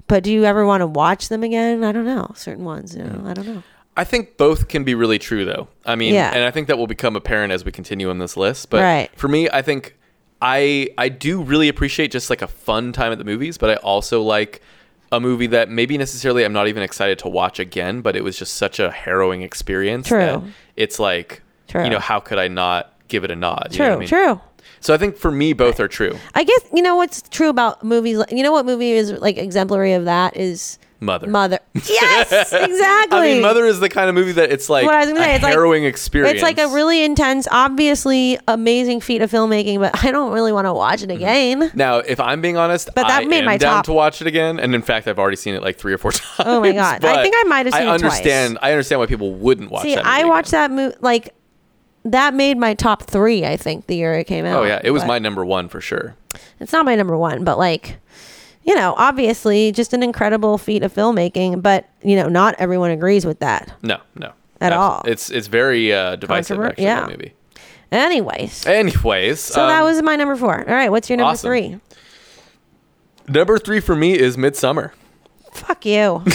but 0.08 0.22
do 0.22 0.32
you 0.32 0.44
ever 0.44 0.64
want 0.66 0.80
to 0.82 0.86
watch 0.86 1.28
them 1.28 1.42
again? 1.42 1.82
I 1.84 1.92
don't 1.92 2.04
know. 2.04 2.30
Certain 2.34 2.64
ones, 2.64 2.94
you 2.96 3.02
know. 3.04 3.22
I 3.26 3.34
don't 3.34 3.46
know. 3.46 3.62
I 3.96 4.04
think 4.04 4.36
both 4.36 4.68
can 4.68 4.84
be 4.84 4.94
really 4.94 5.18
true, 5.18 5.44
though. 5.44 5.68
I 5.86 5.96
mean, 5.96 6.12
Yeah. 6.14 6.30
and 6.34 6.44
I 6.44 6.50
think 6.50 6.68
that 6.68 6.76
will 6.78 6.86
become 6.86 7.16
apparent 7.16 7.52
as 7.52 7.64
we 7.64 7.72
continue 7.72 8.10
on 8.10 8.18
this 8.18 8.36
list. 8.36 8.68
But 8.70 8.82
Right. 8.82 9.10
for 9.16 9.28
me, 9.28 9.48
I 9.50 9.62
think 9.62 9.96
I 10.42 10.88
I 10.98 11.08
do 11.08 11.42
really 11.42 11.68
appreciate 11.68 12.10
just 12.10 12.28
like 12.28 12.42
a 12.42 12.46
fun 12.46 12.92
time 12.92 13.10
at 13.10 13.18
the 13.18 13.24
movies, 13.24 13.56
but 13.56 13.70
I 13.70 13.74
also 13.76 14.20
like 14.22 14.60
a 15.12 15.18
movie 15.18 15.46
that 15.46 15.70
maybe 15.70 15.96
necessarily 15.96 16.44
I'm 16.44 16.52
not 16.52 16.68
even 16.68 16.82
excited 16.82 17.18
to 17.20 17.28
watch 17.28 17.58
again, 17.58 18.00
but 18.02 18.16
it 18.16 18.22
was 18.24 18.36
just 18.38 18.54
such 18.54 18.78
a 18.78 18.90
harrowing 18.90 19.40
experience. 19.42 20.08
True. 20.08 20.18
that 20.18 20.42
It's 20.76 20.98
like, 20.98 21.40
True. 21.68 21.84
you 21.84 21.90
know, 21.90 22.00
how 22.00 22.20
could 22.20 22.38
I 22.38 22.48
not 22.48 22.92
give 23.08 23.24
it 23.24 23.30
a 23.30 23.36
nod? 23.36 23.68
You 23.70 23.76
True, 23.78 23.86
know 23.86 23.90
what 23.92 23.96
I 23.96 24.00
mean? 24.00 24.08
true. 24.08 24.40
So 24.80 24.94
I 24.94 24.98
think 24.98 25.16
for 25.16 25.30
me, 25.30 25.52
both 25.52 25.80
are 25.80 25.88
true. 25.88 26.16
I 26.34 26.44
guess 26.44 26.60
you 26.72 26.82
know 26.82 26.96
what's 26.96 27.22
true 27.22 27.48
about 27.48 27.82
movies. 27.84 28.22
You 28.30 28.42
know 28.42 28.52
what 28.52 28.66
movie 28.66 28.92
is 28.92 29.12
like 29.12 29.36
exemplary 29.38 29.92
of 29.94 30.04
that 30.04 30.36
is 30.36 30.78
Mother. 31.00 31.26
Mother. 31.26 31.58
Yes, 31.88 32.32
exactly. 32.52 33.18
I 33.18 33.20
mean, 33.34 33.42
Mother 33.42 33.66
is 33.66 33.80
the 33.80 33.88
kind 33.90 34.08
of 34.08 34.14
movie 34.14 34.32
that 34.32 34.50
it's 34.50 34.70
like 34.70 34.86
What 34.86 34.94
I 34.94 35.00
was 35.00 35.08
gonna 35.08 35.20
a 35.20 35.24
say, 35.24 35.34
it's 35.34 35.42
like- 35.44 35.52
harrowing 35.52 35.84
experience. 35.84 36.34
It's 36.34 36.42
like 36.42 36.58
a 36.58 36.68
really 36.68 37.04
intense, 37.04 37.46
obviously 37.50 38.38
amazing 38.48 39.00
feat 39.02 39.20
of 39.22 39.30
filmmaking, 39.30 39.78
but 39.78 40.02
I 40.04 40.10
don't 40.10 40.32
really 40.32 40.52
want 40.52 40.66
to 40.66 40.72
watch 40.72 41.00
Mm-hmm. 41.02 41.10
it 41.10 41.14
again. 41.16 41.70
Now, 41.74 41.98
if 41.98 42.18
I'm 42.18 42.40
being 42.40 42.56
honest, 42.56 42.88
But 42.94 43.08
that 43.08 43.22
I 43.22 43.24
made 43.26 43.44
my 43.44 43.58
down 43.58 43.76
top- 43.76 43.84
to 43.86 43.92
watch 43.92 44.20
it 44.22 44.26
again, 44.26 44.58
and 44.58 44.74
in 44.74 44.80
fact, 44.82 45.06
I've 45.06 45.18
already 45.18 45.36
seen 45.36 45.54
it 45.54 45.62
like 45.62 45.76
three 45.76 45.92
or 45.92 45.98
four 45.98 46.12
times. 46.12 46.26
Oh 46.46 46.60
my 46.60 46.72
God. 46.72 47.04
I 47.04 47.22
think 47.22 47.34
I 47.36 47.42
might 47.44 47.66
have 47.66 47.74
seen 47.74 47.82
I 47.88 47.94
it 47.94 47.98
twice. 47.98 48.12
understand. 48.12 48.58
I 48.62 48.70
understand 48.72 49.00
why 49.00 49.06
people 49.06 49.34
wouldn't 49.34 49.70
watch 49.70 49.82
See, 49.82 49.96
I 49.96 50.24
watched 50.24 50.48
again. 50.48 50.76
that 50.76 50.82
movie 50.82 50.96
like 51.00 51.34
that 52.12 52.34
made 52.34 52.56
my 52.58 52.74
top 52.74 53.02
three. 53.04 53.44
I 53.44 53.56
think 53.56 53.86
the 53.86 53.96
year 53.96 54.14
it 54.14 54.24
came 54.24 54.44
out. 54.44 54.60
Oh 54.62 54.64
yeah, 54.64 54.80
it 54.82 54.90
was 54.90 55.02
But 55.02 55.08
my 55.08 55.18
number 55.18 55.44
one 55.44 55.68
for 55.68 55.80
sure. 55.80 56.14
It's 56.60 56.72
not 56.72 56.84
my 56.84 56.94
number 56.94 57.16
one, 57.16 57.44
but 57.44 57.58
like, 57.58 57.98
you 58.64 58.74
know, 58.74 58.94
obviously, 58.96 59.72
just 59.72 59.92
an 59.92 60.02
incredible 60.02 60.58
feat 60.58 60.82
of 60.82 60.92
filmmaking. 60.92 61.62
But 61.62 61.88
you 62.02 62.16
know, 62.16 62.28
not 62.28 62.54
everyone 62.58 62.90
agrees 62.90 63.24
with 63.26 63.40
that. 63.40 63.72
No, 63.82 63.98
no, 64.14 64.32
At 64.60 64.72
all. 64.72 65.02
It's 65.06 65.30
it's 65.30 65.46
very 65.46 65.92
uh, 65.92 66.16
divisive. 66.16 66.58
Controver- 66.58 66.68
Actually, 66.70 66.84
yeah. 66.84 67.06
Maybe. 67.06 67.32
Anyways, 67.92 68.66
Anyways, 68.66 69.40
so 69.40 69.66
that 69.66 69.80
um, 69.80 69.84
was 69.86 70.02
my 70.02 70.16
number 70.16 70.34
four. 70.36 70.58
All 70.58 70.74
right, 70.74 70.90
what's 70.90 71.08
your 71.08 71.18
number 71.18 71.30
awesome. 71.30 71.48
three? 71.48 71.80
number 73.28 73.58
three 73.58 73.80
for 73.80 73.94
me 73.94 74.18
is 74.18 74.36
Midsommar. 74.36 74.90
Fuck 75.56 75.86
you. 75.86 76.22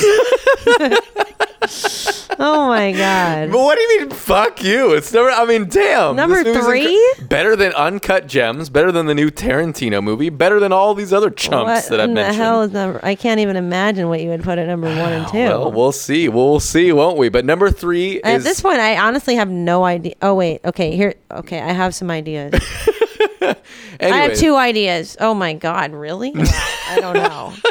oh 2.39 2.67
my 2.67 2.91
god. 2.91 3.51
But 3.51 3.59
what 3.59 3.75
do 3.75 3.81
you 3.81 3.99
mean, 3.99 4.09
fuck 4.09 4.63
you? 4.63 4.93
It's 4.93 5.13
number. 5.13 5.29
I 5.31 5.45
mean, 5.45 5.69
damn. 5.69 6.15
Number 6.15 6.43
this 6.43 6.57
movie's 6.57 6.65
three? 6.65 7.13
better 7.27 7.55
than 7.55 7.71
Uncut 7.73 8.27
Gems. 8.27 8.69
Better 8.69 8.91
than 8.91 9.05
the 9.05 9.13
new 9.13 9.29
Tarantino 9.29 10.03
movie. 10.03 10.29
Better 10.29 10.59
than 10.59 10.71
all 10.73 10.93
these 10.95 11.13
other 11.13 11.29
chumps 11.29 11.67
What 11.67 11.89
that 11.89 11.99
I've 11.99 12.09
in 12.09 12.15
the 12.15 12.21
mentioned. 12.21 12.35
hell 12.43 12.61
is 12.63 12.71
number? 12.71 12.99
I 13.03 13.15
can't 13.15 13.39
even 13.39 13.55
imagine 13.55 14.09
what 14.09 14.21
you 14.21 14.29
would 14.29 14.43
put 14.43 14.57
at 14.57 14.67
number 14.67 14.87
one 14.87 15.13
and 15.13 15.27
two. 15.31 15.37
Well, 15.37 15.71
we'll 15.71 15.91
see. 15.91 16.27
We'll 16.29 16.59
see, 16.59 16.91
won't 16.91 17.17
we? 17.17 17.29
But 17.29 17.45
number 17.45 17.69
three 17.69 18.21
At 18.23 18.41
this 18.41 18.61
point, 18.61 18.79
I 18.79 18.97
honestly 18.97 19.35
have 19.35 19.49
no 19.49 19.83
idea. 19.83 20.15
Oh 20.21 20.33
wait, 20.33 20.61
okay, 20.65 20.95
here. 20.95 21.13
Okay, 21.29 21.59
I 21.59 21.71
have 21.71 21.93
some 21.93 22.09
ideas. 22.11 22.53
I 23.99 24.07
have 24.17 24.35
two 24.35 24.55
ideas. 24.55 25.17
Oh 25.19 25.33
my 25.33 25.53
god, 25.53 25.91
really? 25.93 26.33
I 26.35 26.97
don't 26.99 27.15
know. 27.15 27.53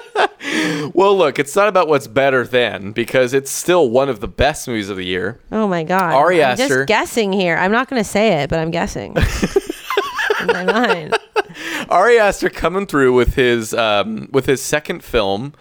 Well, 0.94 1.16
look, 1.16 1.38
it's 1.38 1.54
not 1.54 1.68
about 1.68 1.86
what's 1.86 2.08
better 2.08 2.44
than 2.46 2.92
because 2.92 3.32
it's 3.32 3.50
still 3.50 3.88
one 3.88 4.08
of 4.08 4.20
the 4.20 4.26
best 4.28 4.66
movies 4.66 4.88
of 4.88 4.96
the 4.96 5.04
year. 5.04 5.38
Oh 5.52 5.68
my 5.68 5.84
god. 5.84 6.14
Ari 6.14 6.42
I'm 6.42 6.52
Aster. 6.52 6.68
just 6.68 6.88
guessing 6.88 7.32
here. 7.32 7.56
I'm 7.56 7.70
not 7.70 7.88
going 7.88 8.00
to 8.02 8.08
say 8.08 8.42
it, 8.42 8.50
but 8.50 8.58
I'm 8.58 8.70
guessing. 8.70 9.14
In 10.40 10.46
my 10.48 10.64
mind. 10.64 11.16
Ari 11.88 12.18
Aster 12.18 12.50
coming 12.50 12.86
through 12.86 13.14
with 13.14 13.34
his 13.34 13.72
um, 13.74 14.28
with 14.32 14.46
his 14.46 14.60
second 14.60 15.04
film, 15.04 15.54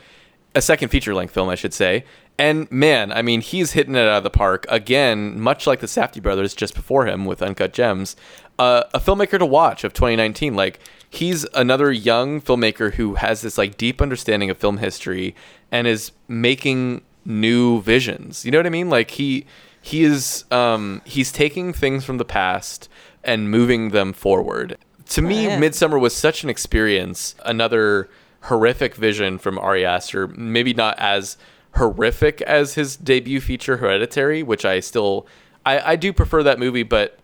a 0.56 0.62
second 0.62 0.90
feature 0.90 1.14
length 1.14 1.34
film, 1.34 1.50
I 1.50 1.56
should 1.56 1.74
say. 1.74 2.04
And 2.38 2.72
man, 2.72 3.12
I 3.12 3.22
mean, 3.22 3.42
he's 3.42 3.74
hitting 3.74 3.96
it 3.96 4.08
out 4.08 4.20
of 4.20 4.24
the 4.24 4.30
park 4.30 4.66
again, 4.70 5.40
much 5.40 5.68
like 5.68 5.82
the 5.82 5.88
Safdie 5.88 6.24
brothers 6.24 6.54
just 6.56 6.74
before 6.74 7.06
him 7.06 7.26
with 7.26 7.42
Uncut 7.42 7.74
Gems. 7.74 8.16
Uh, 8.60 8.84
a 8.94 9.00
filmmaker 9.00 9.40
to 9.40 9.46
watch 9.46 9.84
of 9.84 9.94
2019. 9.94 10.54
Like 10.54 10.80
he's 11.10 11.46
another 11.54 11.92
young 11.92 12.42
filmmaker 12.42 12.94
who 12.96 13.16
has 13.16 13.42
this 13.42 13.58
like 13.58 13.78
deep 13.78 14.02
understanding 14.02 14.50
of 14.50 14.58
film 14.58 14.78
history 14.78 15.34
and 15.72 15.88
is 15.88 16.12
making 16.28 17.02
new 17.26 17.82
visions. 17.82 18.44
You 18.46 18.52
know 18.52 18.60
what 18.60 18.66
I 18.66 18.70
mean? 18.70 18.90
Like 18.90 19.12
he 19.12 19.46
he 19.82 20.04
is 20.04 20.44
um, 20.52 21.02
he's 21.06 21.32
taking 21.32 21.72
things 21.72 22.04
from 22.04 22.18
the 22.18 22.26
past 22.26 22.90
and 23.24 23.50
moving 23.50 23.90
them 23.90 24.12
forward. 24.14 24.78
To 25.10 25.22
me, 25.22 25.46
Yeah. 25.46 25.60
Midsommar 25.60 26.00
was 26.00 26.16
such 26.16 26.44
an 26.44 26.50
experience. 26.50 27.36
Another 27.46 28.10
horrific 28.42 28.94
vision 28.96 29.38
from 29.38 29.58
Ari 29.58 29.86
Aster. 29.86 30.28
Maybe 30.28 30.74
not 30.74 31.00
as 31.00 31.38
horrific 31.76 32.42
as 32.42 32.74
his 32.74 32.98
debut 32.98 33.40
feature 33.40 33.78
Hereditary, 33.78 34.44
which 34.44 34.66
I 34.66 34.82
still 34.82 35.28
I, 35.66 35.94
I 35.94 35.96
do 35.96 36.12
prefer 36.14 36.44
that 36.44 36.60
movie, 36.60 36.84
but 36.84 37.19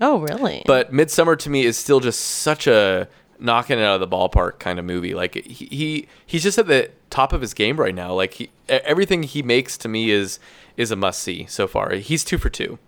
Oh, 0.00 0.18
really? 0.20 0.62
but 0.66 0.92
Midsommar 0.92 1.38
to 1.38 1.50
me 1.50 1.64
is 1.64 1.76
still 1.76 2.00
just 2.00 2.20
such 2.20 2.66
a 2.66 3.08
knocking 3.38 3.78
it 3.78 3.82
out 3.82 4.00
of 4.00 4.08
the 4.08 4.16
ballpark 4.16 4.58
kind 4.58 4.78
of 4.78 4.84
movie. 4.84 5.14
Like 5.14 5.34
he, 5.34 5.66
he 5.66 6.08
he's 6.26 6.42
just 6.42 6.58
at 6.58 6.66
the 6.66 6.90
top 7.10 7.32
of 7.32 7.40
his 7.40 7.54
game 7.54 7.78
right 7.78 7.94
now. 7.94 8.12
Like 8.12 8.34
he, 8.34 8.50
everything 8.68 9.22
he 9.22 9.42
makes 9.42 9.76
to 9.78 9.88
me 9.88 10.10
is 10.10 10.38
is 10.76 10.90
a 10.90 10.96
must 10.96 11.20
see 11.20 11.46
so 11.46 11.66
far. 11.66 11.94
He's 11.94 12.24
two 12.24 12.38
for 12.38 12.50
2 12.50 12.78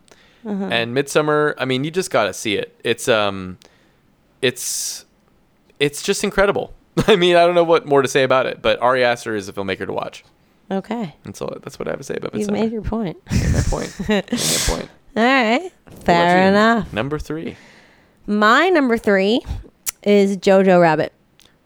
and 0.45 0.97
Midsommar. 0.97 1.55
I 1.59 1.65
mean, 1.65 1.85
you 1.85 1.91
just 1.91 2.11
gotta 2.11 2.33
see 2.33 2.55
it. 2.57 2.79
It's 2.85 3.09
um, 3.09 3.59
it's 4.43 5.05
it's 5.79 6.03
just 6.03 6.25
incredible. 6.25 6.73
I 7.07 7.17
mean, 7.17 7.37
I 7.37 7.45
don't 7.45 7.55
know 7.55 7.65
what 7.65 7.87
more 7.87 8.03
to 8.03 8.09
say 8.09 8.23
about 8.23 8.47
it, 8.47 8.63
but 8.63 8.81
Ari 8.81 9.05
Aster 9.05 9.35
is 9.35 9.49
a 9.49 9.53
filmmaker 9.53 9.87
to 9.87 9.93
watch. 9.93 10.25
Okay. 10.71 11.15
And 11.25 11.37
so 11.37 11.59
that's 11.63 11.79
what 11.79 11.87
I 11.89 11.93
have 11.93 12.01
to 12.01 12.05
say 12.05 12.17
about 12.17 12.33
Midsommar. 12.33 12.51
made 12.53 12.73
your 12.73 12.83
point. 12.83 13.17
Made 13.31 13.53
my 13.53 13.63
point. 13.69 14.09
Made 14.09 14.25
my 14.33 14.39
point. 14.67 14.91
All 15.17 15.23
right. 15.23 15.73
Fair 16.05 16.43
you? 16.43 16.49
enough. 16.49 16.93
Number 16.93 17.19
three. 17.19 17.57
My 18.27 18.69
number 18.69 18.99
three 18.99 19.41
is 20.03 20.37
Jojo 20.37 20.81
Rabbit. 20.81 21.13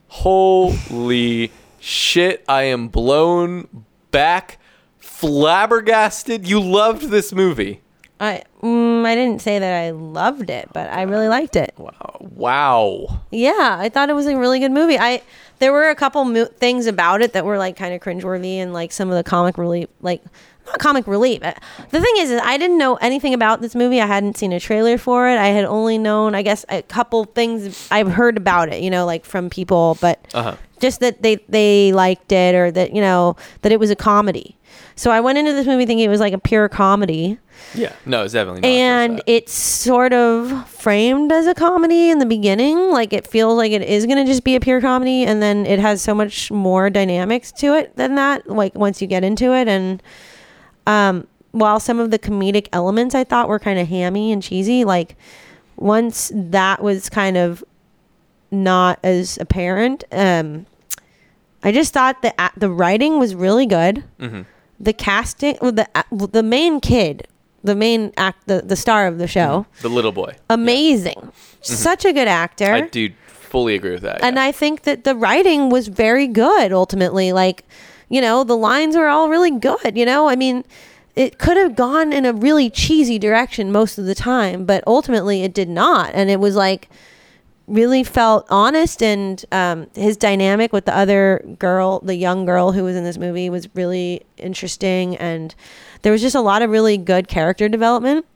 Holy 0.09 1.51
shit! 1.79 2.45
I 2.49 2.65
am 2.65 2.89
blown 2.89 3.85
back, 4.11 4.59
flabbergasted. 4.99 6.47
You 6.47 6.61
loved 6.61 7.11
this 7.11 7.33
movie. 7.33 7.81
I 8.21 8.43
mm, 8.62 9.05
I 9.07 9.14
didn't 9.14 9.41
say 9.41 9.59
that 9.59 9.83
I 9.85 9.91
loved 9.91 10.51
it, 10.51 10.68
but 10.75 10.91
I 10.91 11.03
really 11.03 11.29
liked 11.29 11.57
it. 11.57 11.73
Wow! 11.79 12.16
Wow! 12.21 13.21
Yeah, 13.31 13.77
I 13.79 13.89
thought 13.89 14.11
it 14.11 14.14
was 14.14 14.27
a 14.27 14.37
really 14.37 14.59
good 14.59 14.73
movie. 14.73 14.99
I 14.99 15.23
there 15.59 15.73
were 15.73 15.89
a 15.89 15.95
couple 15.95 16.25
mo- 16.25 16.45
things 16.45 16.87
about 16.87 17.23
it 17.23 17.33
that 17.33 17.45
were 17.45 17.59
like 17.59 17.77
kind 17.77 17.95
of 17.95 18.01
cringeworthy 18.01 18.57
and 18.57 18.73
like 18.73 18.93
some 18.93 19.09
of 19.11 19.16
the 19.16 19.25
comic 19.25 19.57
relief, 19.59 19.89
like 20.03 20.23
not 20.66 20.79
comic 20.79 21.07
relief. 21.07 21.43
Uh, 21.43 21.55
The 21.91 22.01
thing 22.01 22.14
is, 22.18 22.31
is 22.31 22.41
I 22.45 22.57
didn't 22.59 22.79
know 22.79 22.97
anything 22.97 23.33
about 23.35 23.61
this 23.62 23.75
movie. 23.75 24.01
I 24.01 24.07
hadn't 24.07 24.37
seen 24.37 24.53
a 24.53 24.61
trailer 24.61 24.99
for 24.99 25.29
it. 25.29 25.37
I 25.39 25.49
had 25.49 25.64
only 25.64 25.97
known, 25.99 26.35
I 26.35 26.43
guess, 26.43 26.64
a 26.68 26.83
couple 26.83 27.25
things 27.25 27.89
I've 27.91 28.09
heard 28.12 28.37
about 28.37 28.68
it. 28.73 28.83
You 28.83 28.91
know, 28.91 29.07
like 29.07 29.25
from 29.25 29.49
people, 29.51 29.97
but 30.01 30.18
Uh-huh. 30.35 30.57
Just 30.81 31.01
that 31.01 31.22
they 31.22 31.37
they 31.49 31.93
liked 31.93 32.33
it 32.33 32.55
or 32.55 32.70
that 32.72 32.95
you 32.95 33.01
know 33.01 33.37
that 33.62 33.72
it 33.72 33.78
was 33.81 33.91
a 33.91 33.97
comedy. 33.97 34.57
So 34.97 35.11
I 35.11 35.20
went 35.20 35.39
into 35.39 35.53
this 35.53 35.66
movie 35.66 35.87
thinking 35.87 36.05
it 36.05 36.09
was 36.11 36.20
like 36.20 36.35
a 36.35 36.39
pure 36.39 36.68
comedy 36.68 37.39
Yeah. 37.74 37.93
No, 38.05 38.22
it's 38.24 38.35
definitely 38.35 38.61
not. 38.61 38.68
and 38.68 39.22
it's 39.26 39.53
sort 39.53 40.12
of 40.12 40.68
framed 40.68 41.33
as 41.33 41.47
a 41.47 41.55
comedy 41.55 42.11
in 42.11 42.18
the 42.18 42.26
beginning 42.26 42.91
like 42.91 43.12
it 43.14 43.26
feels 43.26 43.57
like 43.57 43.72
it 43.72 43.83
is 43.83 44.05
going 44.07 44.18
to 44.18 44.24
just 44.24 44.45
be 44.45 44.55
a 44.57 44.61
pure 44.61 44.81
comedy 44.81 45.24
and 45.24 45.41
then 45.43 45.64
it 45.66 45.78
has 45.78 46.03
so 46.03 46.14
much 46.14 46.51
more 46.51 46.91
dynamics 46.91 47.51
to 47.53 47.74
it 47.74 47.97
than 47.97 48.14
that 48.16 48.47
like 48.49 48.74
once 48.74 49.01
you 49.01 49.07
get 49.09 49.24
into 49.24 49.55
it 49.55 49.66
and 49.68 50.03
um 50.87 51.26
while 51.53 51.81
some 51.81 51.99
of 51.99 52.11
the 52.11 52.18
comedic 52.18 52.68
elements 52.72 53.14
i 53.14 53.24
thought 53.24 53.49
were 53.49 53.59
kind 53.59 53.78
of 53.78 53.89
hammy 53.89 54.31
and 54.33 54.43
cheesy 54.43 54.85
like 54.85 55.16
once 55.76 56.31
that 56.35 56.83
was 56.83 57.09
kind 57.09 57.37
of 57.37 57.64
not 58.51 58.99
as 59.05 59.39
apparent 59.39 60.05
um 60.13 60.67
i 61.63 61.71
just 61.73 61.93
thought 61.93 62.21
the 62.23 62.33
a- 62.39 62.51
the 62.57 62.71
writing 62.71 63.19
was 63.19 63.35
really 63.35 63.67
good 63.67 64.03
Mhm. 64.21 64.47
the 64.79 64.93
casting 64.93 65.57
well, 65.61 65.73
the 65.73 65.89
the 66.33 66.43
main 66.43 66.81
kid 66.81 67.27
the 67.63 67.75
main 67.75 68.13
act 68.17 68.47
the, 68.47 68.63
the 68.63 68.77
star 68.77 69.07
of 69.07 69.19
the 69.19 69.29
show 69.29 69.67
the 69.83 69.89
little 69.91 70.13
boy. 70.13 70.35
amazing 70.49 71.31
such 71.61 72.05
a 72.05 72.13
good 72.13 72.29
actor 72.29 72.65
Mm-hmm. 72.65 72.85
I 72.85 72.89
do 72.89 73.11
fully 73.29 73.75
agree 73.75 73.93
with 73.93 74.03
that. 74.03 74.23
and 74.23 74.37
yeah. 74.37 74.45
i 74.45 74.53
think 74.53 74.83
that 74.83 75.05
the 75.05 75.15
writing 75.15 75.71
was 75.71 75.89
very 75.89 76.27
good 76.27 76.73
ultimately 76.73 77.33
like 77.33 77.65
you 78.09 78.21
know 78.21 78.45
the 78.45 78.57
lines 78.57 78.97
were 78.97 79.09
all 79.09 79.29
really 79.29 79.51
good 79.51 79.97
you 79.97 80.07
know 80.07 80.29
i 80.29 80.37
mean 80.37 80.65
it 81.17 81.39
could 81.39 81.57
have 81.57 81.75
gone 81.77 82.13
in 82.13 82.25
a 82.25 82.33
really 82.33 82.71
cheesy 82.71 83.19
direction 83.19 83.71
most 83.73 83.99
of 83.99 84.05
the 84.07 84.15
time 84.15 84.65
but 84.65 84.83
ultimately 84.87 85.43
it 85.43 85.53
did 85.53 85.69
not 85.69 86.11
and 86.15 86.31
it 86.31 86.39
was 86.41 86.55
like 86.57 86.89
really 87.71 88.03
felt 88.03 88.47
honest 88.51 89.03
and 89.03 89.45
um, 89.53 89.87
his 89.95 90.16
dynamic 90.16 90.73
with 90.73 90.85
the 90.85 90.97
other 90.97 91.45
girl 91.59 92.01
the 92.01 92.16
young 92.16 92.45
girl 92.45 92.73
who 92.73 92.83
was 92.85 92.97
in 92.97 93.05
this 93.05 93.16
movie 93.16 93.49
was 93.49 93.68
really 93.75 94.23
interesting 94.37 95.16
and 95.16 95.55
there 96.03 96.12
was 96.12 96.21
just 96.21 96.35
a 96.35 96.41
lot 96.41 96.62
of 96.62 96.71
really 96.71 96.99
good 96.99 97.29
character 97.29 97.68
development. 97.68 98.27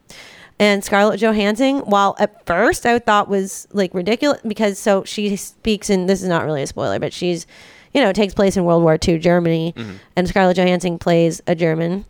And 0.57 0.85
Scarlett 0.85 1.19
Johansson, 1.19 1.79
while 1.79 2.15
at 2.17 2.45
first 2.45 2.85
I 2.85 2.97
thought 2.99 3.27
was 3.27 3.67
like 3.73 3.93
ridiculous 3.93 4.39
because 4.47 4.79
so 4.79 5.03
she 5.03 5.35
speaks 5.35 5.89
and 5.89 6.07
this 6.07 6.23
is 6.23 6.29
not 6.29 6.45
really 6.45 6.61
a 6.61 6.67
spoiler, 6.67 6.97
but 6.97 7.11
she's 7.11 7.45
you 7.93 8.01
know 8.01 8.09
it 8.09 8.15
takes 8.15 8.33
place 8.33 8.55
in 8.55 8.63
World 8.63 8.83
War 8.83 8.97
II 9.05 9.19
Germany, 9.19 9.73
and 10.15 10.27
Scarlett 10.29 10.55
Johansson 10.57 10.97
plays 10.97 11.41
a 11.45 11.55
German, 11.55 12.05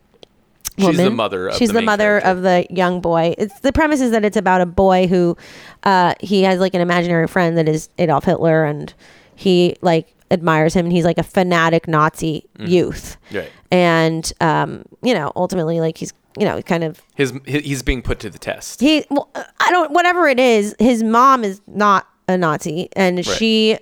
woman. 0.84 0.96
the 1.04 1.10
mother 1.10 1.48
of 1.48 1.56
She's 1.56 1.68
the 1.70 1.74
the, 1.74 1.82
mother 1.82 2.20
character. 2.20 2.28
of 2.30 2.42
the 2.42 2.66
young 2.70 3.00
boy. 3.00 3.34
It's 3.38 3.58
the 3.60 3.72
premise 3.72 4.00
is 4.00 4.10
that 4.10 4.24
it's 4.24 4.36
about 4.36 4.60
a 4.60 4.66
boy 4.66 5.06
who 5.06 5.36
uh, 5.84 6.14
he 6.20 6.42
has 6.42 6.60
like 6.60 6.74
an 6.74 6.80
imaginary 6.80 7.26
friend 7.28 7.56
that 7.58 7.68
is 7.68 7.88
Adolf 7.98 8.24
Hitler, 8.24 8.64
and 8.64 8.92
he 9.34 9.76
like 9.82 10.12
admires 10.30 10.74
him, 10.74 10.86
and 10.86 10.92
he's 10.92 11.04
like 11.04 11.18
a 11.18 11.22
fanatic 11.22 11.86
Nazi 11.88 12.44
Mm. 12.58 12.68
youth. 12.68 13.16
Right. 13.32 13.50
And 13.70 14.32
um, 14.40 14.84
you 15.02 15.14
know, 15.14 15.32
ultimately, 15.36 15.80
like 15.80 15.98
he's 15.98 16.12
you 16.38 16.44
know 16.44 16.60
kind 16.62 16.84
of 16.84 17.00
His, 17.14 17.32
he's 17.46 17.82
being 17.82 18.02
put 18.02 18.18
to 18.20 18.30
the 18.30 18.38
test. 18.38 18.80
he 18.80 19.04
well, 19.10 19.30
I 19.34 19.70
don't 19.70 19.90
whatever 19.92 20.28
it 20.28 20.38
is. 20.38 20.74
His 20.78 21.02
mom 21.02 21.44
is 21.44 21.60
not 21.66 22.06
a 22.28 22.36
Nazi, 22.36 22.88
and 22.94 23.24
she 23.24 23.78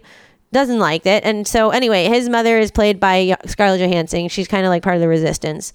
doesn't 0.52 0.78
like 0.78 1.04
it. 1.06 1.24
And 1.24 1.48
so 1.48 1.70
anyway, 1.70 2.04
his 2.06 2.28
mother 2.28 2.58
is 2.58 2.70
played 2.70 3.00
by 3.00 3.36
Scarlett 3.46 3.80
Johansson. 3.80 4.28
She's 4.28 4.46
kind 4.46 4.64
of 4.64 4.70
like 4.70 4.82
part 4.84 4.94
of 4.94 5.00
the 5.00 5.08
resistance. 5.08 5.72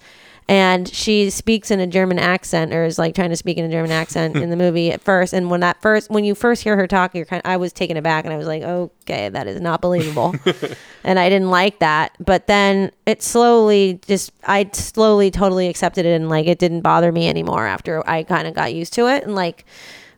And 0.50 0.88
she 0.88 1.30
speaks 1.30 1.70
in 1.70 1.78
a 1.78 1.86
German 1.86 2.18
accent, 2.18 2.74
or 2.74 2.84
is 2.84 2.98
like 2.98 3.14
trying 3.14 3.30
to 3.30 3.36
speak 3.36 3.56
in 3.56 3.64
a 3.64 3.68
German 3.68 3.92
accent 3.92 4.34
in 4.34 4.50
the 4.50 4.56
movie 4.64 4.90
at 4.90 5.00
first. 5.00 5.32
And 5.32 5.48
when 5.48 5.60
that 5.60 5.80
first, 5.80 6.10
when 6.10 6.24
you 6.24 6.34
first 6.34 6.64
hear 6.64 6.74
her 6.74 6.88
talk, 6.88 7.14
you're 7.14 7.24
kind. 7.24 7.40
Of, 7.44 7.48
I 7.48 7.56
was 7.56 7.72
taken 7.72 7.96
aback, 7.96 8.24
and 8.24 8.34
I 8.34 8.36
was 8.36 8.48
like, 8.48 8.64
"Okay, 8.64 9.28
that 9.28 9.46
is 9.46 9.60
not 9.60 9.80
believable," 9.80 10.34
and 11.04 11.20
I 11.20 11.28
didn't 11.28 11.50
like 11.50 11.78
that. 11.78 12.16
But 12.18 12.48
then 12.48 12.90
it 13.06 13.22
slowly, 13.22 14.00
just 14.08 14.32
I 14.42 14.68
slowly, 14.72 15.30
totally 15.30 15.68
accepted 15.68 16.04
it, 16.04 16.16
and 16.16 16.28
like 16.28 16.48
it 16.48 16.58
didn't 16.58 16.80
bother 16.80 17.12
me 17.12 17.28
anymore 17.28 17.64
after 17.64 18.02
I 18.10 18.24
kind 18.24 18.48
of 18.48 18.54
got 18.54 18.74
used 18.74 18.92
to 18.94 19.06
it, 19.06 19.22
and 19.22 19.36
like 19.36 19.64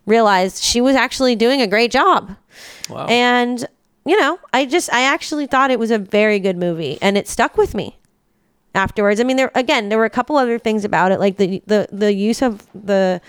realized 0.07 0.62
she 0.62 0.80
was 0.80 0.97
actually 0.97 1.37
doing 1.37 1.61
a 1.61 1.66
great 1.66 1.91
job. 1.91 2.35
Wow. 2.89 3.05
And 3.05 3.66
you 4.07 4.18
know, 4.18 4.39
I 4.55 4.64
just 4.64 4.91
I 4.95 5.03
actually 5.03 5.47
thought 5.47 5.70
it 5.70 5.78
was 5.78 5.91
a 5.91 5.99
very 5.99 6.39
good 6.39 6.57
movie 6.57 6.97
and 7.03 7.18
it 7.18 7.28
stuck 7.28 7.59
with 7.59 7.74
me 7.74 7.99
afterwards. 8.74 9.20
I 9.20 9.24
mean, 9.24 9.36
there 9.36 9.50
again, 9.54 9.88
there 9.88 9.98
were 9.98 10.04
a 10.04 10.10
couple 10.10 10.36
other 10.36 10.58
things 10.58 10.84
about 10.84 11.12
it 11.12 11.20
like 11.20 11.36
the 11.36 11.62
the 11.66 11.88
the 11.92 12.12
use 12.12 12.42
of 12.42 12.66
the 12.74 13.20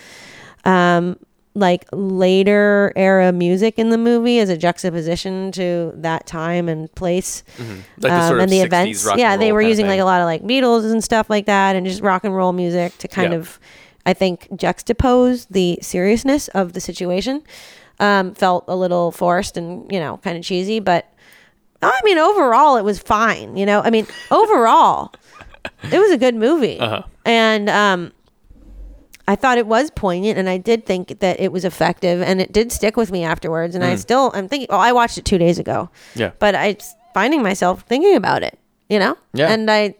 um 0.65 1.17
like 1.55 1.85
later 1.93 2.91
era 2.95 3.31
music 3.31 3.77
in 3.77 3.89
the 3.91 3.97
movie 3.97 4.39
as 4.39 4.49
a 4.49 4.57
juxtaposition 4.57 5.51
to 5.51 5.91
that 5.95 6.25
time 6.25 6.67
and 6.67 6.93
place 6.95 7.43
Like 7.99 8.11
the 8.11 8.13
um, 8.13 8.21
sort 8.27 8.39
of 8.39 8.43
and 8.43 8.51
the 8.51 8.57
60s 8.61 8.65
events. 8.65 9.05
and 9.11 9.19
Yeah, 9.19 9.37
they 9.37 9.51
were 9.51 9.61
using 9.61 9.85
like 9.85 9.99
a 9.99 10.03
lot 10.05 10.19
of 10.21 10.25
like 10.25 10.41
Beatles 10.43 10.89
and 10.91 11.03
stuff 11.03 11.29
like 11.29 11.45
that, 11.45 11.75
and 11.75 11.85
just 11.85 12.01
rock 12.01 12.23
and 12.23 12.35
roll 12.35 12.53
music 12.53 12.97
to 12.97 13.07
kind 13.07 13.33
Yeah. 13.33 13.37
of, 13.39 13.59
I 14.03 14.13
think, 14.13 14.47
juxtapose 14.49 15.45
the 15.51 15.77
seriousness 15.81 16.47
of 16.49 16.73
the 16.73 16.79
situation. 16.81 17.43
Um, 17.99 18.33
felt 18.33 18.65
a 18.67 18.75
little 18.75 19.11
forced 19.11 19.55
and 19.55 19.89
you 19.91 19.99
know 19.99 20.17
kind 20.23 20.35
of 20.35 20.43
cheesy, 20.43 20.79
but 20.79 21.05
I 21.83 21.99
mean 22.03 22.17
overall 22.17 22.77
it 22.77 22.83
was 22.83 22.97
fine. 22.97 23.55
You 23.57 23.67
know, 23.67 23.81
I 23.81 23.91
mean 23.91 24.07
overall 24.31 25.13
it 25.91 25.99
was 25.99 26.11
a 26.11 26.17
good 26.17 26.35
movie, 26.35 26.79
Uh-huh. 26.79 27.03
and 27.25 27.69
um, 27.69 28.11
I 29.27 29.35
thought 29.35 29.57
it 29.57 29.67
was 29.67 29.89
poignant, 29.91 30.37
and 30.37 30.49
I 30.49 30.57
did 30.57 30.85
think 30.85 31.19
that 31.19 31.39
it 31.39 31.51
was 31.51 31.63
effective, 31.65 32.21
and 32.21 32.41
it 32.41 32.51
did 32.51 32.71
stick 32.71 32.97
with 32.97 33.11
me 33.11 33.23
afterwards. 33.23 33.73
And 33.75 33.83
I 33.83 33.95
still, 33.95 34.31
I'm 34.33 34.47
thinking. 34.49 34.67
Oh, 34.69 34.77
I 34.77 34.91
watched 34.91 35.17
it 35.17 35.25
two 35.25 35.37
days 35.37 35.59
ago. 35.59 35.89
Mm. 36.15 36.19
Yeah. 36.19 36.31
But 36.39 36.55
I 36.55 36.77
finding 37.13 37.41
myself 37.43 37.83
thinking 37.87 38.15
about 38.15 38.43
it, 38.43 38.57
you 38.89 38.99
know. 38.99 39.17
Yeah. 39.33 39.49
And 39.51 39.69
I 39.71 39.95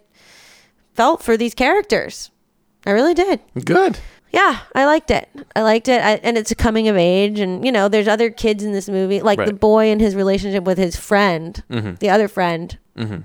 felt 0.93 1.23
for 1.23 1.37
these 1.37 1.53
characters. 1.53 2.31
I 2.85 2.91
really 2.91 3.13
did. 3.13 3.39
Good. 3.63 3.99
Yeah, 4.33 4.59
I 4.75 4.85
liked 4.85 5.11
it. 5.11 5.29
I 5.55 5.61
liked 5.61 5.87
it, 5.87 6.01
I, 6.01 6.13
and 6.15 6.37
it's 6.39 6.49
a 6.51 6.55
coming 6.55 6.87
of 6.89 6.97
age, 6.97 7.39
and 7.39 7.63
you 7.63 7.71
know, 7.71 7.87
there's 7.87 8.07
other 8.07 8.29
kids 8.31 8.63
in 8.63 8.73
this 8.73 8.89
movie, 8.89 9.21
like 9.21 9.37
the 9.45 9.53
boy 9.53 9.85
and 9.91 10.01
his 10.01 10.15
relationship 10.15 10.63
with 10.63 10.77
his 10.79 10.95
friend, 10.97 11.63
the 11.69 12.09
other 12.09 12.27
friend. 12.27 12.77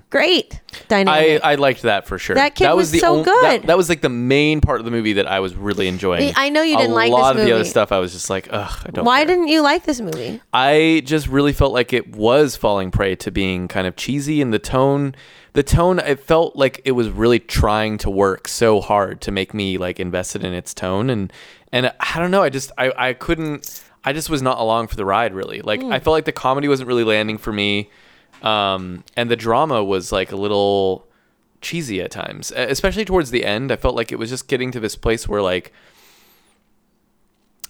Great 0.09 0.59
dynamic. 0.87 1.41
I, 1.43 1.51
I 1.51 1.55
liked 1.55 1.83
that 1.83 2.07
for 2.07 2.17
sure. 2.17 2.35
That 2.35 2.55
kid 2.55 2.73
was 2.73 2.97
so 2.99 3.19
on- 3.19 3.23
good. 3.23 3.43
That, 3.43 3.67
that 3.67 3.77
was 3.77 3.87
like 3.87 4.01
the 4.01 4.09
main 4.09 4.61
part 4.61 4.79
of 4.79 4.85
the 4.85 4.91
movie 4.91 5.13
that 5.13 5.27
I 5.27 5.39
was 5.41 5.55
really 5.55 5.87
enjoying. 5.87 6.33
I 6.35 6.49
know 6.49 6.63
you 6.63 6.75
didn't 6.77 6.95
like 6.95 7.11
a 7.11 7.15
lot 7.15 7.35
this 7.35 7.41
of 7.43 7.47
the 7.47 7.53
other 7.53 7.63
stuff. 7.65 7.91
I 7.91 7.99
was 7.99 8.11
just 8.13 8.29
like, 8.29 8.47
ugh, 8.51 8.83
I 8.85 8.91
don't. 8.91 9.05
Why 9.05 9.19
care. 9.19 9.27
didn't 9.27 9.47
you 9.49 9.61
like 9.61 9.83
this 9.83 10.01
movie? 10.01 10.41
I 10.53 11.03
just 11.05 11.27
really 11.27 11.53
felt 11.53 11.71
like 11.73 11.93
it 11.93 12.15
was 12.15 12.55
falling 12.55 12.89
prey 12.89 13.15
to 13.17 13.31
being 13.31 13.67
kind 13.67 13.85
of 13.85 13.95
cheesy 13.95 14.41
and 14.41 14.53
the 14.53 14.59
tone 14.59 15.13
the 15.53 15.63
tone 15.63 15.97
it 15.99 16.19
felt 16.19 16.55
like 16.55 16.79
it 16.85 16.91
was 16.91 17.09
really 17.09 17.39
trying 17.39 17.97
to 17.97 18.09
work 18.09 18.47
so 18.47 18.79
hard 18.81 19.19
to 19.21 19.31
make 19.31 19.51
me 19.53 19.77
like 19.79 19.99
invested 19.99 20.43
in 20.43 20.53
its 20.53 20.73
tone 20.75 21.09
and 21.09 21.33
and 21.71 21.91
I 21.99 22.19
don't 22.19 22.29
know 22.31 22.43
I 22.43 22.49
just 22.49 22.71
I 22.77 22.93
I 22.95 23.13
couldn't 23.13 23.83
I 24.03 24.13
just 24.13 24.29
was 24.29 24.43
not 24.43 24.59
along 24.59 24.87
for 24.87 24.95
the 24.95 25.05
ride 25.05 25.33
really 25.33 25.61
like 25.61 25.81
Hmm. 25.81 25.91
I 25.91 25.99
felt 25.99 26.13
like 26.13 26.25
the 26.25 26.31
comedy 26.31 26.67
wasn't 26.67 26.87
really 26.87 27.03
landing 27.03 27.37
for 27.39 27.51
me 27.51 27.89
um 28.41 29.03
and 29.15 29.29
the 29.29 29.35
drama 29.35 29.83
was 29.83 30.11
like 30.11 30.31
a 30.31 30.35
little 30.35 31.07
cheesy 31.61 32.01
at 32.01 32.11
times 32.11 32.51
especially 32.55 33.03
towards 33.03 33.31
the 33.31 33.43
end 33.43 33.71
I 33.71 33.75
felt 33.75 33.95
like 33.95 34.11
it 34.11 34.19
was 34.19 34.29
just 34.29 34.47
getting 34.47 34.71
to 34.71 34.79
this 34.79 34.95
place 34.95 35.27
where 35.27 35.41
like 35.41 35.73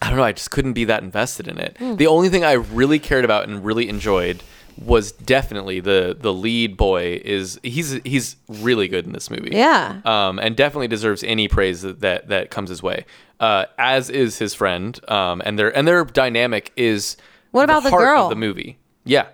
I 0.02 0.08
don't 0.08 0.18
know. 0.18 0.24
I 0.24 0.32
just 0.32 0.52
couldn't 0.52 0.74
be 0.74 0.86
that 0.86 1.04
invested 1.04 1.48
in 1.48 1.58
it. 1.58 1.76
Hmm. 1.78 1.96
The 1.96 2.08
only 2.08 2.30
thing 2.30 2.44
I 2.44 2.54
really 2.54 3.00
cared 3.00 3.26
about 3.26 3.48
and 3.48 3.64
really 3.66 3.90
enjoyed 3.90 4.42
was 4.78 5.12
definitely 5.12 5.82
the 5.82 6.16
the 6.18 6.34
lead 6.34 6.78
boy. 6.78 7.22
Is 7.26 7.60
he's 7.64 7.92
he's 8.06 8.38
really 8.48 8.88
good 8.88 9.06
in 9.06 9.12
this 9.12 9.30
movie. 9.30 9.52
Yeah. 9.52 10.00
Um, 10.06 10.40
and 10.40 10.56
definitely 10.56 10.88
deserves 10.88 11.24
any 11.24 11.48
praise 11.48 11.82
that 11.82 12.00
that, 12.00 12.30
that 12.30 12.50
comes 12.50 12.70
his 12.70 12.82
way. 12.82 13.06
Uh, 13.40 13.66
as 13.78 14.10
is 14.10 14.38
his 14.38 14.54
friend. 14.54 15.00
Um, 15.10 15.42
and 15.44 15.60
their 15.60 15.76
and 15.76 15.88
their 15.88 16.06
dynamic 16.06 16.72
is. 16.78 17.18
What 17.52 17.64
about 17.64 17.84
the 17.84 17.90
heart 17.90 18.02
girl? 18.02 18.30
The 18.30 18.36
movie. 18.36 18.78
Yeah. 19.04 19.28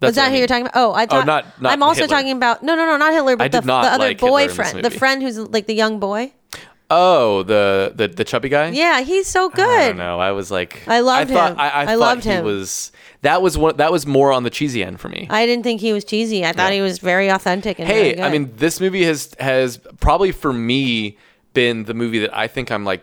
Was 0.00 0.14
That's 0.14 0.16
what 0.18 0.22
that 0.22 0.22
I 0.22 0.28
who 0.28 0.32
mean. 0.32 0.38
you're 0.40 0.48
talking 0.48 0.66
about? 0.66 0.72
Oh, 0.76 0.92
I 0.92 1.04
oh, 1.04 1.06
thought. 1.06 1.26
not- 1.26 1.62
not 1.62 1.72
I'm 1.72 1.82
also 1.82 2.02
Hitler. 2.02 2.16
talking 2.16 2.32
about 2.36 2.62
no, 2.62 2.74
no, 2.74 2.84
no, 2.84 2.96
not 2.98 3.12
Hitler, 3.14 3.36
but 3.36 3.50
the, 3.50 3.62
not 3.62 3.82
the 3.82 3.88
other 3.92 3.98
like 4.04 4.20
Hitler 4.20 4.40
in 4.40 4.46
this 4.48 4.56
boyfriend, 4.56 4.84
the 4.84 4.90
friend 4.90 5.22
who's 5.22 5.38
like 5.38 5.66
the 5.66 5.74
young 5.74 5.98
boy. 5.98 6.32
Oh, 6.88 7.42
the 7.42 7.92
the 7.94 8.06
the 8.06 8.22
chubby 8.22 8.48
guy. 8.48 8.68
Yeah, 8.68 9.00
he's 9.00 9.26
so 9.26 9.48
good. 9.48 9.66
I 9.68 9.88
don't 9.88 9.96
know. 9.96 10.20
I 10.20 10.30
was 10.32 10.50
like, 10.52 10.86
I 10.86 11.00
loved 11.00 11.30
I 11.32 11.34
thought, 11.34 11.52
him. 11.52 11.58
I, 11.58 11.68
I, 11.70 11.82
I 11.82 11.86
thought 11.86 11.98
loved 11.98 12.24
he 12.24 12.30
him. 12.30 12.44
Was 12.44 12.92
that 13.22 13.42
was 13.42 13.58
one 13.58 13.76
that 13.78 13.90
was 13.90 14.06
more 14.06 14.32
on 14.32 14.44
the 14.44 14.50
cheesy 14.50 14.84
end 14.84 15.00
for 15.00 15.08
me. 15.08 15.26
I 15.30 15.46
didn't 15.46 15.64
think 15.64 15.80
he 15.80 15.92
was 15.92 16.04
cheesy. 16.04 16.44
I 16.44 16.52
thought 16.52 16.68
Yeah. 16.68 16.76
he 16.76 16.80
was 16.82 16.98
very 16.98 17.28
authentic 17.28 17.78
and 17.80 17.88
very 17.88 18.14
hey. 18.16 18.22
I 18.22 18.30
mean, 18.30 18.52
this 18.56 18.80
movie 18.80 19.02
has 19.04 19.34
has 19.40 19.78
probably 19.98 20.30
for 20.30 20.52
me 20.52 21.16
been 21.54 21.84
the 21.84 21.94
movie 21.94 22.18
that 22.20 22.36
I 22.36 22.46
think 22.48 22.70
I'm 22.70 22.84
like 22.84 23.02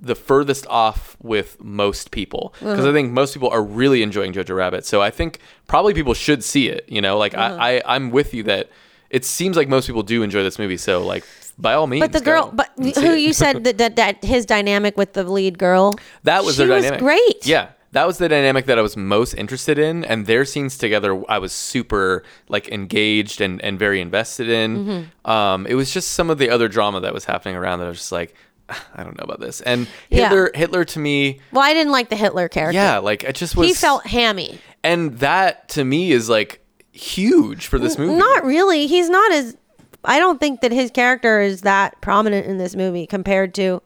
the 0.00 0.14
furthest 0.14 0.66
off 0.68 1.16
with 1.22 1.56
most 1.62 2.10
people 2.10 2.52
because 2.58 2.80
Uh-huh. 2.80 2.90
I 2.90 2.92
think 2.92 3.12
most 3.12 3.32
people 3.34 3.48
are 3.50 3.62
really 3.62 4.02
enjoying 4.02 4.32
Jojo 4.32 4.54
Rabbit. 4.54 4.84
So 4.84 5.00
I 5.00 5.10
think 5.10 5.40
probably 5.68 5.94
people 5.94 6.12
should 6.14 6.44
see 6.44 6.68
it. 6.68 6.84
You 6.88 7.00
know, 7.00 7.16
like 7.18 7.34
Uh-huh. 7.34 7.56
I, 7.58 7.76
I 7.78 7.82
I'm 7.96 8.10
with 8.10 8.34
you 8.34 8.42
that 8.44 8.68
it 9.10 9.24
seems 9.24 9.56
like 9.56 9.68
most 9.68 9.86
people 9.86 10.02
do 10.02 10.22
enjoy 10.22 10.42
this 10.42 10.58
movie. 10.58 10.76
So 10.76 11.02
like 11.04 11.24
by 11.58 11.72
all 11.72 11.86
means, 11.86 12.02
but 12.02 12.12
the 12.12 12.20
girl, 12.20 12.50
but 12.52 12.68
who 12.76 13.14
you 13.14 13.32
said 13.32 13.64
that, 13.64 13.78
that 13.78 13.96
that 13.96 14.22
his 14.24 14.44
dynamic 14.44 14.96
with 14.98 15.14
the 15.14 15.22
lead 15.24 15.58
girl, 15.58 15.94
That 16.24 16.44
was 16.44 16.56
she 16.56 16.64
their 16.66 16.74
was 16.74 16.84
dynamic. 16.84 17.00
great. 17.00 17.46
Yeah. 17.46 17.68
That 17.92 18.06
was 18.06 18.18
the 18.18 18.28
dynamic 18.28 18.66
that 18.66 18.78
I 18.78 18.82
was 18.82 18.94
most 18.94 19.32
interested 19.32 19.78
in. 19.78 20.04
And 20.04 20.26
their 20.26 20.44
scenes 20.44 20.76
together, 20.76 21.22
I 21.30 21.38
was 21.38 21.52
super 21.52 22.24
like 22.50 22.68
engaged 22.68 23.40
and, 23.40 23.62
and 23.62 23.78
very 23.78 24.02
invested 24.02 24.50
in. 24.50 24.76
Mm-hmm. 24.76 25.30
Um, 25.30 25.66
it 25.66 25.74
was 25.76 25.94
just 25.94 26.10
some 26.10 26.28
of 26.28 26.36
the 26.36 26.50
other 26.50 26.68
drama 26.68 27.00
that 27.00 27.14
was 27.14 27.24
happening 27.24 27.56
around 27.56 27.78
that 27.78 27.86
I 27.86 27.88
was 27.88 27.98
just 27.98 28.12
like, 28.12 28.34
I 28.94 29.02
don't 29.04 29.16
know 29.18 29.24
about 29.24 29.40
this. 29.40 29.60
And 29.60 29.86
Yeah. 30.10 30.28
Hitler, 30.28 30.50
Hitler 30.54 30.84
to 30.84 30.98
me, 30.98 31.40
Well, 31.52 31.62
I 31.62 31.72
didn't 31.74 31.92
like 31.92 32.08
the 32.08 32.16
Hitler 32.16 32.48
character. 32.48 32.74
yeah, 32.78 32.98
like 32.98 33.24
it 33.24 33.36
just 33.36 33.56
was. 33.56 33.68
he 33.68 33.74
felt 33.74 34.06
hammy. 34.06 34.58
and 34.84 35.18
that 35.20 35.68
to 35.70 35.84
me 35.84 36.12
is 36.12 36.28
like 36.28 36.64
huge 36.92 37.66
for 37.66 37.78
this 37.78 37.98
movie. 37.98 38.14
Not 38.16 38.44
really. 38.44 38.86
He's 38.86 39.08
not 39.08 39.30
as. 39.32 39.56
I 40.04 40.18
don't 40.20 40.38
think 40.38 40.60
that 40.60 40.70
his 40.72 40.90
character 40.92 41.40
is 41.40 41.62
that 41.62 42.00
prominent 42.00 42.46
in 42.46 42.58
this 42.58 42.76
movie 42.76 43.06
compared 43.06 43.54
to. 43.54 43.82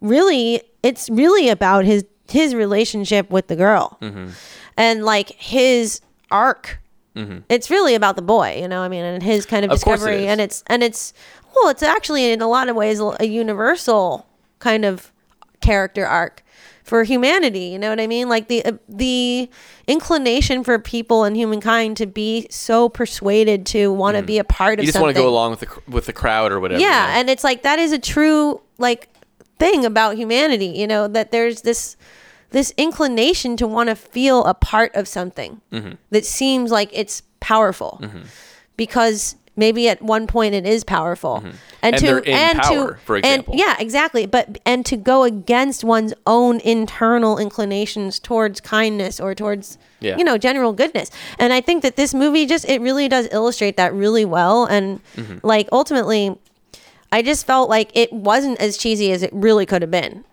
Really, 0.00 0.62
it's 0.82 1.10
really 1.10 1.48
about 1.48 1.84
his 1.84 2.04
his 2.28 2.54
relationship 2.54 3.30
with 3.30 3.48
the 3.48 3.56
girl, 3.56 3.98
Mm-hmm. 4.00 4.28
and 4.76 5.04
like 5.04 5.30
his 5.30 6.00
arc. 6.30 6.78
It's 7.48 7.68
really 7.68 7.96
about 7.96 8.14
the 8.14 8.22
boy, 8.22 8.58
you 8.62 8.68
know. 8.68 8.80
I 8.80 8.86
mean, 8.88 9.02
and 9.02 9.20
his 9.20 9.44
kind 9.44 9.64
of 9.64 9.72
Of 9.72 9.78
discovery, 9.78 10.28
and 10.28 10.40
it's 10.40 10.62
and 10.68 10.84
it's 10.84 11.12
well, 11.62 11.70
it's 11.70 11.82
actually 11.82 12.30
in 12.32 12.40
a 12.40 12.48
lot 12.48 12.68
of 12.68 12.76
ways 12.76 13.00
a 13.00 13.26
universal 13.26 14.26
kind 14.58 14.84
of 14.84 15.12
character 15.60 16.06
arc 16.06 16.42
for 16.84 17.04
humanity. 17.04 17.66
You 17.66 17.78
know 17.78 17.90
what 17.90 18.00
I 18.00 18.06
mean? 18.06 18.28
Like 18.28 18.48
the 18.48 18.64
uh, 18.64 18.72
the 18.88 19.50
inclination 19.86 20.64
for 20.64 20.78
people 20.78 21.24
and 21.24 21.36
humankind 21.36 21.96
to 21.98 22.06
be 22.06 22.46
so 22.50 22.88
persuaded 22.88 23.66
to 23.66 23.92
want 23.92 24.16
to 24.16 24.22
be 24.22 24.38
a 24.38 24.44
part 24.44 24.78
of 24.78 24.82
Mm. 24.82 24.86
you 24.86 24.92
just 24.92 25.02
want 25.02 25.14
to 25.14 25.20
go 25.22 25.28
along 25.28 25.50
with 25.52 25.60
the 25.60 25.68
with 25.90 26.06
the 26.06 26.12
crowd 26.12 26.52
or 26.52 26.60
whatever. 26.60 26.80
Yeah, 26.80 27.06
you 27.06 27.12
know? 27.14 27.20
and 27.20 27.30
it's 27.30 27.44
like 27.44 27.62
that 27.62 27.78
is 27.78 27.92
a 27.92 27.98
true 27.98 28.60
like 28.78 29.08
thing 29.58 29.84
about 29.84 30.16
humanity. 30.16 30.66
You 30.66 30.86
know 30.86 31.08
that 31.08 31.30
there's 31.30 31.62
this 31.62 31.96
this 32.50 32.72
inclination 32.78 33.56
to 33.58 33.66
want 33.66 33.90
to 33.90 33.94
feel 33.94 34.44
a 34.46 34.54
part 34.54 34.94
of 34.96 35.06
something 35.06 35.60
Mm-hmm. 35.70 35.92
that 36.10 36.24
seems 36.24 36.70
like 36.70 36.88
it's 36.92 37.22
powerful 37.40 38.00
because 38.76 39.36
maybe 39.58 39.88
at 39.88 40.00
one 40.00 40.26
point 40.26 40.54
it 40.54 40.64
is 40.66 40.84
powerful 40.84 41.44
and, 41.82 41.94
And 41.94 41.98
to 41.98 42.22
and 42.30 42.58
power, 42.60 42.92
to 42.94 42.98
for 43.04 43.20
and 43.22 43.44
yeah 43.52 43.76
exactly 43.78 44.24
but 44.26 44.58
and 44.64 44.86
to 44.86 44.96
go 44.96 45.24
against 45.24 45.84
one's 45.84 46.14
own 46.26 46.60
internal 46.60 47.36
inclinations 47.38 48.18
towards 48.18 48.60
kindness 48.60 49.20
or 49.20 49.34
towards 49.34 49.76
Yeah. 50.00 50.16
you 50.16 50.24
know 50.24 50.38
general 50.38 50.72
goodness 50.72 51.10
and 51.38 51.52
i 51.52 51.60
think 51.60 51.82
that 51.82 51.96
this 51.96 52.14
movie 52.14 52.46
just 52.46 52.64
it 52.68 52.80
really 52.80 53.08
does 53.08 53.28
illustrate 53.32 53.76
that 53.76 53.92
really 53.92 54.24
well 54.24 54.64
and 54.64 55.00
Mm-hmm. 55.16 55.38
like 55.46 55.68
ultimately 55.72 56.38
I 57.10 57.22
just 57.22 57.46
felt 57.46 57.70
like 57.70 57.90
it 57.96 58.12
wasn't 58.12 58.60
as 58.60 58.76
cheesy 58.76 59.12
as 59.12 59.22
it 59.22 59.30
really 59.32 59.64
could 59.64 59.80
have 59.80 59.90
been. 59.90 60.24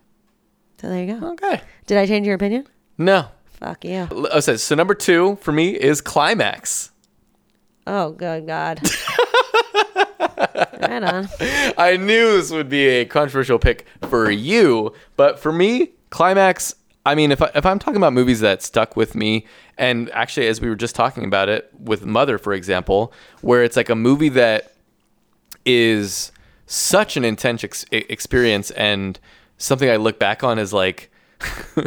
So 0.81 0.89
there 0.89 1.03
you 1.05 1.17
go. 1.19 1.27
Okay. 1.31 1.61
Did 1.87 1.97
I 1.97 2.05
change 2.05 2.27
your 2.27 2.35
opinion? 2.35 2.67
No. 2.97 3.27
Fuck 3.45 3.85
oh, 3.85 4.41
so, 4.41 4.57
so 4.57 4.75
number 4.75 4.93
two 4.93 5.37
for 5.41 5.53
me 5.53 5.69
is 5.69 6.01
Climax. 6.01 6.91
Oh, 7.87 8.11
good 8.11 8.47
God. 8.47 8.81
right 10.81 11.03
on. 11.03 11.29
I 11.77 11.97
knew 11.97 12.37
this 12.37 12.51
would 12.51 12.69
be 12.69 12.87
a 12.87 13.05
controversial 13.05 13.59
pick 13.59 13.85
for 14.09 14.29
you, 14.31 14.93
but 15.15 15.39
for 15.39 15.51
me, 15.51 15.91
Climax. 16.09 16.75
I 17.07 17.13
mean, 17.13 17.31
if 17.31 17.41
I, 17.41 17.51
if 17.53 17.65
I'm 17.67 17.77
talking 17.77 17.97
about 17.97 18.13
movies 18.13 18.39
that 18.39 18.63
stuck 18.63 18.95
with 18.95 19.13
me, 19.13 19.45
and 19.77 20.09
actually, 20.11 20.47
as 20.47 20.59
we 20.59 20.69
were 20.69 20.75
just 20.75 20.95
talking 20.95 21.23
about 21.23 21.49
it 21.49 21.69
with 21.79 22.05
Mother, 22.05 22.39
for 22.39 22.53
example, 22.53 23.13
where 23.41 23.63
it's 23.63 23.77
like 23.77 23.89
a 23.89 23.95
movie 23.95 24.29
that 24.29 24.73
is 25.65 26.31
such 26.65 27.15
an 27.15 27.23
intense 27.23 27.63
ex- 27.63 27.85
experience 27.91 28.71
and 28.71 29.19
something 29.57 29.89
I 29.89 29.97
look 29.97 30.17
back 30.17 30.43
on 30.43 30.57
is 30.57 30.73
like. 30.73 31.11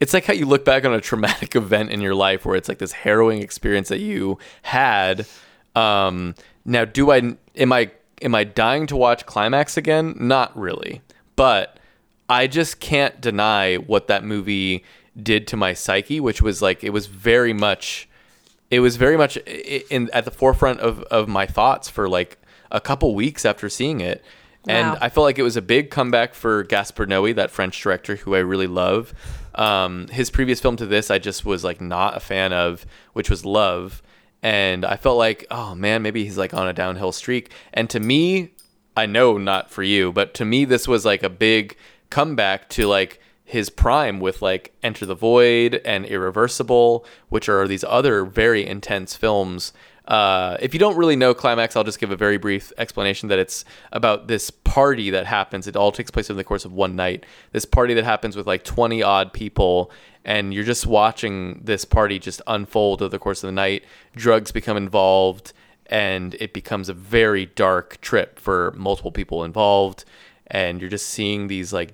it's 0.00 0.14
like 0.14 0.24
how 0.24 0.32
you 0.32 0.46
look 0.46 0.64
back 0.64 0.84
on 0.84 0.92
a 0.94 1.00
traumatic 1.00 1.54
event 1.56 1.90
in 1.90 2.00
your 2.00 2.14
life 2.14 2.44
where 2.44 2.56
it's 2.56 2.68
like 2.68 2.78
this 2.78 2.92
harrowing 2.92 3.42
experience 3.42 3.88
that 3.88 4.00
you 4.00 4.38
had. 4.62 5.26
Um, 5.76 6.34
now, 6.64 6.84
do 6.84 7.10
I 7.10 7.36
am 7.56 7.72
I 7.72 7.90
am 8.22 8.34
I 8.34 8.44
dying 8.44 8.86
to 8.88 8.96
watch 8.96 9.26
Climax 9.26 9.76
again? 9.76 10.14
Not 10.18 10.56
really, 10.58 11.02
but 11.36 11.78
I 12.28 12.46
just 12.46 12.80
can't 12.80 13.20
deny 13.20 13.76
what 13.76 14.06
that 14.08 14.24
movie 14.24 14.84
did 15.20 15.46
to 15.48 15.56
my 15.56 15.74
psyche, 15.74 16.20
which 16.20 16.40
was 16.40 16.62
like 16.62 16.82
it 16.82 16.90
was 16.90 17.06
very 17.06 17.52
much, 17.52 18.08
it 18.70 18.80
was 18.80 18.96
very 18.96 19.16
much 19.16 19.36
in 19.36 20.08
at 20.12 20.24
the 20.24 20.30
forefront 20.30 20.80
of 20.80 21.02
of 21.04 21.28
my 21.28 21.46
thoughts 21.46 21.88
for 21.88 22.08
like 22.08 22.38
a 22.70 22.80
couple 22.80 23.14
weeks 23.14 23.44
after 23.44 23.68
seeing 23.68 24.00
it. 24.00 24.24
And 24.68 24.88
Wow. 24.88 24.98
I 25.00 25.08
felt 25.08 25.24
like 25.24 25.38
it 25.38 25.42
was 25.42 25.56
a 25.56 25.62
big 25.62 25.90
comeback 25.90 26.34
for 26.34 26.64
Gaspar 26.64 27.06
Noé, 27.06 27.34
that 27.34 27.50
French 27.50 27.80
director 27.80 28.16
who 28.16 28.34
I 28.34 28.40
really 28.40 28.66
love. 28.66 29.14
Um, 29.54 30.08
his 30.08 30.30
previous 30.30 30.60
film 30.60 30.76
to 30.76 30.86
this, 30.86 31.10
I 31.10 31.18
just 31.18 31.44
was 31.44 31.64
like 31.64 31.80
not 31.80 32.16
a 32.16 32.20
fan 32.20 32.52
of, 32.52 32.86
which 33.12 33.30
was 33.30 33.44
Love. 33.44 34.02
And 34.42 34.84
I 34.84 34.96
felt 34.96 35.18
like, 35.18 35.46
oh 35.50 35.74
man, 35.74 36.02
maybe 36.02 36.24
he's 36.24 36.38
like 36.38 36.54
on 36.54 36.68
a 36.68 36.72
downhill 36.72 37.12
streak. 37.12 37.52
And 37.72 37.90
to 37.90 38.00
me, 38.00 38.52
I 38.96 39.06
know 39.06 39.38
not 39.38 39.70
for 39.70 39.82
you, 39.82 40.12
but 40.12 40.34
to 40.34 40.44
me, 40.44 40.64
this 40.64 40.88
was 40.88 41.04
like 41.04 41.22
a 41.22 41.28
big 41.28 41.76
comeback 42.08 42.68
to 42.70 42.86
like 42.86 43.20
his 43.44 43.68
prime 43.68 44.20
with 44.20 44.42
like 44.42 44.72
Enter 44.82 45.06
the 45.06 45.14
Void 45.14 45.80
and 45.84 46.06
Irreversible, 46.06 47.04
which 47.28 47.48
are 47.48 47.66
these 47.66 47.84
other 47.84 48.24
very 48.24 48.66
intense 48.66 49.16
films. 49.16 49.72
Uh, 50.06 50.56
if 50.60 50.74
you 50.74 50.80
don't 50.80 50.96
really 50.96 51.16
know 51.16 51.34
Climax, 51.34 51.76
I'll 51.76 51.84
just 51.84 52.00
give 52.00 52.10
a 52.10 52.16
very 52.16 52.38
brief 52.38 52.72
explanation 52.78 53.28
that 53.28 53.38
it's 53.38 53.64
about 53.92 54.28
this 54.28 54.50
party 54.50 55.10
that 55.10 55.26
happens. 55.26 55.66
It 55.66 55.76
all 55.76 55.92
takes 55.92 56.10
place 56.10 56.30
over 56.30 56.36
the 56.36 56.44
course 56.44 56.64
of 56.64 56.72
one 56.72 56.96
night. 56.96 57.24
This 57.52 57.64
party 57.64 57.94
that 57.94 58.04
happens 58.04 58.36
with 58.36 58.46
like 58.46 58.64
20 58.64 59.02
odd 59.02 59.32
people, 59.32 59.90
and 60.24 60.52
you're 60.52 60.64
just 60.64 60.86
watching 60.86 61.60
this 61.62 61.84
party 61.84 62.18
just 62.18 62.42
unfold 62.46 63.02
over 63.02 63.10
the 63.10 63.18
course 63.18 63.42
of 63.42 63.48
the 63.48 63.52
night. 63.52 63.84
Drugs 64.16 64.52
become 64.52 64.76
involved, 64.76 65.52
and 65.86 66.34
it 66.40 66.52
becomes 66.52 66.88
a 66.88 66.94
very 66.94 67.46
dark 67.46 68.00
trip 68.00 68.38
for 68.38 68.72
multiple 68.76 69.12
people 69.12 69.44
involved. 69.44 70.04
And 70.46 70.80
you're 70.80 70.90
just 70.90 71.08
seeing 71.08 71.46
these 71.46 71.72
like 71.72 71.92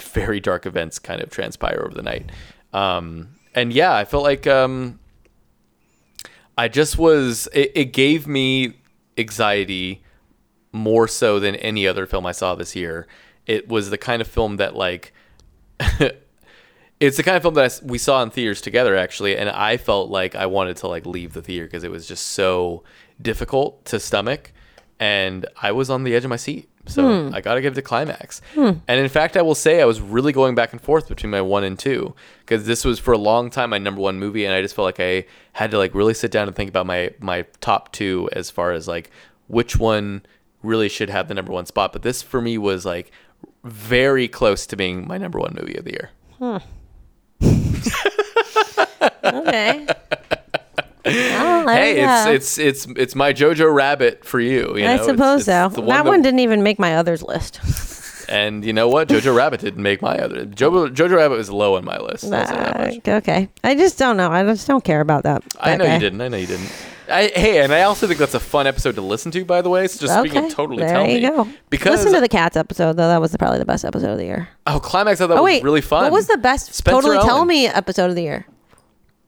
very 0.00 0.40
dark 0.40 0.66
events 0.66 0.98
kind 0.98 1.20
of 1.20 1.30
transpire 1.30 1.82
over 1.84 1.94
the 1.94 2.02
night. 2.02 2.30
Um, 2.72 3.28
and 3.54 3.72
yeah, 3.72 3.94
I 3.94 4.04
felt 4.04 4.22
like 4.22 4.46
um, 4.46 4.98
I 6.56 6.68
just 6.68 6.98
was. 6.98 7.48
It, 7.52 7.72
it 7.74 7.84
gave 7.92 8.26
me 8.26 8.74
anxiety 9.18 10.02
more 10.72 11.08
so 11.08 11.38
than 11.40 11.54
any 11.56 11.86
other 11.86 12.06
film 12.06 12.26
I 12.26 12.32
saw 12.32 12.54
this 12.54 12.74
year. 12.74 13.06
It 13.46 13.68
was 13.68 13.90
the 13.90 13.98
kind 13.98 14.20
of 14.22 14.28
film 14.28 14.56
that 14.56 14.74
like. 14.74 15.12
it's 17.00 17.18
the 17.18 17.22
kind 17.22 17.36
of 17.36 17.42
film 17.42 17.54
that 17.54 17.80
I 17.82 17.86
we 17.86 17.98
saw 17.98 18.22
in 18.22 18.30
theaters 18.30 18.60
together 18.60 18.96
actually, 18.96 19.36
and 19.36 19.48
I 19.50 19.76
felt 19.76 20.10
like 20.10 20.34
I 20.34 20.46
wanted 20.46 20.76
to 20.78 20.88
like 20.88 21.04
leave 21.06 21.34
the 21.34 21.42
theater 21.42 21.66
because 21.66 21.84
it 21.84 21.90
was 21.90 22.08
just 22.08 22.28
so 22.28 22.82
difficult 23.20 23.84
to 23.86 24.00
stomach, 24.00 24.52
and 24.98 25.46
I 25.60 25.72
was 25.72 25.90
on 25.90 26.04
the 26.04 26.14
edge 26.14 26.24
of 26.24 26.30
my 26.30 26.36
seat. 26.36 26.68
So 26.86 27.28
hmm. 27.28 27.34
I 27.34 27.40
gotta 27.40 27.60
give 27.60 27.72
it 27.72 27.76
to 27.76 27.82
climax. 27.82 28.40
Hmm. 28.54 28.72
And 28.86 29.00
in 29.00 29.08
fact, 29.08 29.36
I 29.36 29.42
will 29.42 29.54
say 29.54 29.80
I 29.80 29.84
was 29.84 30.00
really 30.00 30.32
going 30.32 30.54
back 30.54 30.72
and 30.72 30.80
forth 30.80 31.08
between 31.08 31.30
my 31.30 31.40
one 31.40 31.64
and 31.64 31.78
two 31.78 32.14
because 32.40 32.66
this 32.66 32.84
was 32.84 32.98
for 32.98 33.12
a 33.12 33.18
long 33.18 33.50
time 33.50 33.70
my 33.70 33.78
number 33.78 34.00
one 34.00 34.18
movie, 34.18 34.44
and 34.44 34.54
I 34.54 34.62
just 34.62 34.74
felt 34.74 34.86
like 34.86 35.00
I 35.00 35.26
had 35.52 35.70
to 35.72 35.78
like 35.78 35.94
really 35.94 36.14
sit 36.14 36.30
down 36.30 36.46
and 36.46 36.56
think 36.56 36.70
about 36.70 36.86
my 36.86 37.12
my 37.20 37.44
top 37.60 37.92
two 37.92 38.28
as 38.32 38.50
far 38.50 38.72
as 38.72 38.86
like 38.86 39.10
which 39.48 39.76
one 39.76 40.24
really 40.62 40.88
should 40.88 41.10
have 41.10 41.28
the 41.28 41.34
number 41.34 41.52
one 41.52 41.66
spot. 41.66 41.92
But 41.92 42.02
this 42.02 42.22
for 42.22 42.40
me 42.40 42.58
was 42.58 42.86
like 42.86 43.10
very 43.64 44.28
close 44.28 44.66
to 44.66 44.76
being 44.76 45.06
my 45.06 45.18
number 45.18 45.38
one 45.38 45.56
movie 45.58 45.76
of 45.76 45.84
the 45.84 45.92
year. 45.92 46.10
Okay. 49.26 49.86
Oh, 51.06 51.68
Hey, 51.68 52.02
it's 52.04 52.26
it's 52.26 52.58
it's 52.58 52.86
it's 52.98 53.14
my 53.14 53.32
Jojo 53.32 53.72
Rabbit 53.72 54.24
for 54.24 54.40
you. 54.40 54.76
you 54.76 54.84
know? 54.84 54.90
I 54.90 54.94
It's- 54.94 55.06
suppose 55.06 55.40
it's 55.40 55.46
so. 55.46 55.68
the 55.68 55.80
that 55.82 55.86
that- 55.88 56.04
one 56.06 56.22
didn't 56.22 56.40
even 56.40 56.62
make 56.62 56.78
my 56.78 56.96
others 56.96 57.22
list. 57.22 57.60
And 58.28 58.64
you 58.64 58.72
know 58.72 58.88
what? 58.88 59.06
Jojo 59.08 59.36
Rabbit 59.36 59.60
didn't 59.60 59.84
make 59.84 60.02
my 60.02 60.16
other. 60.18 60.46
Jojo, 60.46 60.88
Jojo 60.92 61.14
Rabbit 61.16 61.36
was 61.38 61.48
low 61.48 61.76
on 61.76 61.84
my 61.84 61.96
list. 61.98 62.24
I'll 62.24 62.44
say 62.44 62.54
that 62.56 62.76
much. 62.80 63.06
Uh, 63.06 63.12
okay. 63.18 63.48
I 63.62 63.76
just 63.76 63.98
don't 64.00 64.16
know. 64.16 64.32
I 64.32 64.42
just 64.42 64.66
don't 64.66 64.82
care 64.82 65.00
about 65.00 65.22
that. 65.22 65.44
I 65.60 65.76
know 65.76 65.84
guy. 65.84 65.94
you 65.94 66.00
didn't. 66.00 66.20
I 66.20 66.26
know 66.26 66.36
you 66.36 66.48
didn't. 66.48 66.68
I, 67.08 67.28
hey, 67.36 67.62
and 67.62 67.72
I 67.72 67.82
also 67.82 68.08
think 68.08 68.18
that's 68.18 68.34
a 68.34 68.40
fun 68.40 68.66
episode 68.66 68.96
to 68.96 69.00
listen 69.00 69.30
to. 69.30 69.44
By 69.44 69.62
the 69.62 69.70
way, 69.70 69.86
so 69.86 70.00
just 70.04 70.18
speaking 70.18 70.38
Okay. 70.46 70.50
totally 70.54 70.82
there 70.82 70.92
tell 70.92 71.06
you 71.06 71.14
me 71.14 71.20
go. 71.20 71.48
because 71.70 71.98
Listen 72.00 72.14
to 72.14 72.20
the 72.20 72.28
cats 72.28 72.56
episode 72.56 72.94
though. 72.94 73.06
That 73.06 73.20
was 73.20 73.36
probably 73.36 73.60
the 73.60 73.64
best 73.64 73.84
episode 73.84 74.10
of 74.10 74.18
the 74.18 74.24
year. 74.24 74.48
oh 74.66 74.80
climax. 74.80 75.20
I 75.20 75.28
thought 75.28 75.34
Oh 75.38 75.42
was 75.42 75.44
wait, 75.44 75.62
really 75.62 75.80
fun. 75.80 76.02
What 76.02 76.10
was 76.10 76.26
the 76.26 76.36
best 76.38 76.74
Spencer 76.74 77.00
Totally 77.02 77.18
Tell 77.24 77.44
Me 77.44 77.68
episode 77.68 78.10
of 78.10 78.16
the 78.16 78.22
year? 78.22 78.44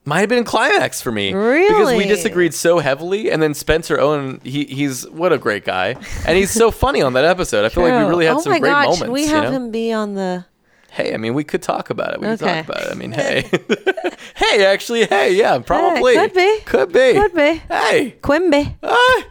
Might 0.09 0.21
have 0.21 0.29
been 0.29 0.43
climax 0.43 1.01
for 1.01 1.11
me 1.11 1.33
Really? 1.33 1.67
because 1.67 1.95
we 1.97 2.05
disagreed 2.07 2.53
so 2.55 2.79
heavily, 2.79 3.29
and 3.31 3.41
then 3.41 3.53
Spencer 3.53 3.99
Owen, 3.99 4.41
he 4.43 4.65
he's 4.65 5.07
what 5.09 5.31
a 5.31 5.37
great 5.37 5.63
guy, 5.65 5.95
and 6.25 6.35
he's 6.37 6.49
so 6.51 6.71
funny 6.85 7.01
on 7.03 7.13
that 7.13 7.25
episode. 7.25 7.63
I 7.63 7.69
feel 7.69 7.83
like 7.83 7.93
we 7.93 8.09
really 8.09 8.25
had 8.25 8.37
oh 8.37 8.39
some 8.41 8.51
my 8.53 8.59
great 8.59 8.69
God, 8.71 8.83
moments. 8.85 8.99
Should 9.01 9.09
we 9.11 9.21
you 9.23 9.27
have 9.29 9.43
know? 9.45 9.51
him 9.51 9.71
be 9.71 9.93
on 9.93 10.15
the? 10.15 10.45
Hey, 10.91 11.13
I 11.13 11.17
mean, 11.17 11.35
we 11.35 11.43
could 11.43 11.61
talk 11.61 11.91
about 11.91 12.13
it. 12.13 12.19
We 12.19 12.25
could 12.25 12.39
talk 12.39 12.65
about 12.65 12.81
it. 12.81 12.91
I 12.91 12.95
mean, 12.95 13.11
hey, 13.11 13.47
hey, 14.35 14.65
actually, 14.65 15.05
hey, 15.05 15.35
yeah, 15.35 15.59
probably 15.59 16.15
could 16.15 16.33
be. 16.33 16.59
could 16.65 16.91
be, 16.91 17.13
Could 17.13 17.33
be. 17.35 17.61
Hey, 17.71 18.15
Quimby. 18.23 18.75
ah. 18.81 19.23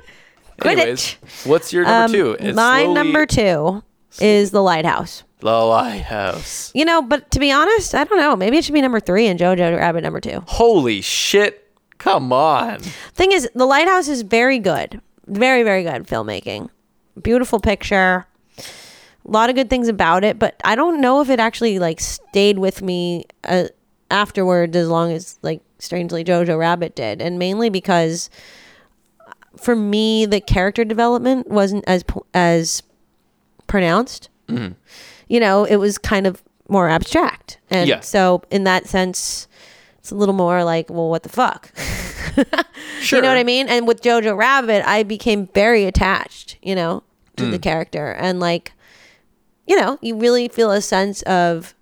Quidditch. 0.61 0.71
Anyways, 0.79 1.17
what's 1.45 1.73
your 1.73 1.83
number 1.85 2.05
Um, 2.05 2.13
two? 2.13 2.37
It's 2.39 2.55
my 2.57 2.83
slowly- 2.83 2.95
number 2.95 3.27
two 3.27 3.83
is 4.21 4.53
the 4.53 4.63
lighthouse. 4.63 5.25
The 5.41 5.53
Lighthouse. 5.53 6.73
You 6.75 6.85
know, 6.85 7.01
but 7.01 7.31
to 7.31 7.39
be 7.39 7.53
honest, 7.53 7.95
I 7.95 8.05
don't 8.05 8.19
know. 8.19 8.35
Maybe 8.35 8.59
it 8.59 8.65
should 8.65 8.75
be 8.75 8.81
number 8.83 9.01
three 9.01 9.27
and 9.27 9.39
Jojo 9.39 9.77
Rabbit 9.77 10.03
number 10.03 10.21
two. 10.21 10.43
Holy 10.47 11.01
shit! 11.01 11.65
Come 11.99 12.33
on. 12.33 12.81
Thing 12.81 13.33
is, 13.33 13.49
the 13.55 13.67
lighthouse 13.67 14.09
is 14.09 14.23
very 14.23 14.59
good, 14.59 15.01
very 15.27 15.63
very 15.63 15.83
good 15.83 16.07
filmmaking. 16.07 16.71
Beautiful 17.23 17.59
picture, 17.61 18.27
a 18.59 18.63
lot 19.31 19.51
of 19.51 19.57
good 19.57 19.69
things 19.71 19.89
about 19.89 20.25
it. 20.25 20.39
But 20.39 20.61
I 20.65 20.75
don't 20.75 21.01
know 21.01 21.21
if 21.21 21.29
it 21.29 21.41
actually 21.41 21.79
like 21.79 22.01
stayed 22.01 22.59
with 22.59 22.83
me 22.83 23.25
uh, 23.45 23.65
afterwards 24.11 24.77
as 24.77 24.89
long 24.89 25.13
as 25.13 25.39
like 25.43 25.61
strangely 25.79 26.25
Jojo 26.25 26.59
Rabbit 26.59 26.95
did, 26.97 27.21
and 27.21 27.39
mainly 27.39 27.69
because 27.71 28.31
for 29.57 29.75
me 29.75 30.25
the 30.27 30.41
character 30.41 30.85
development 30.85 31.49
wasn't 31.49 31.85
as 31.87 32.05
as 32.35 32.83
pronounced. 33.67 34.31
You 35.29 35.41
know, 35.41 35.65
it 35.65 35.77
was 35.77 35.99
kind 35.99 36.27
of 36.27 36.43
more 36.69 36.89
abstract, 36.89 37.59
and 37.71 37.89
Yeah. 37.89 38.01
so 38.01 38.43
in 38.51 38.65
that 38.65 38.87
sense, 38.87 39.47
it's 39.99 40.11
a 40.11 40.15
little 40.15 40.35
more 40.35 40.65
like, 40.65 40.91
well, 40.91 41.09
what 41.09 41.23
the 41.23 41.29
fuck. 41.29 41.71
Sure. 43.01 43.19
You 43.19 43.23
know 43.23 43.29
what 43.29 43.39
I 43.39 43.45
mean? 43.45 43.69
And 43.69 43.87
with 43.89 44.03
Jojo 44.03 44.37
Rabbit, 44.37 44.87
I 44.89 45.03
became 45.03 45.47
very 45.55 45.85
attached, 45.87 46.57
you 46.63 46.75
know, 46.75 47.03
to 47.37 47.45
Mm. 47.45 47.51
the 47.53 47.59
character. 47.59 48.13
And 48.13 48.39
like, 48.41 48.73
you 49.67 49.77
know, 49.81 49.99
you 50.03 50.17
really 50.17 50.49
feel 50.49 50.71
a 50.71 50.81
sense 50.81 51.23
of 51.23 51.75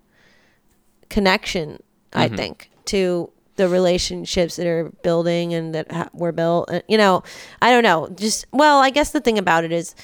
connection, 1.09 1.83
I 2.13 2.27
Mm-hmm. 2.27 2.37
think, 2.37 2.71
to 2.87 3.31
the 3.57 3.69
relationships 3.69 4.57
that 4.57 4.67
are 4.67 4.91
building 5.03 5.55
and 5.55 5.75
that 5.75 5.91
ha- 5.91 6.09
were 6.13 6.33
built. 6.33 6.71
Uh, 6.71 6.81
You 6.89 6.99
know, 6.99 7.23
I 7.63 7.71
don't 7.71 7.83
know. 7.83 8.09
Just, 8.15 8.47
well, 8.53 8.81
I 8.81 8.91
guess 8.91 9.11
the 9.13 9.21
thing 9.21 9.39
about 9.39 9.65
it 9.65 9.73
is 9.73 9.95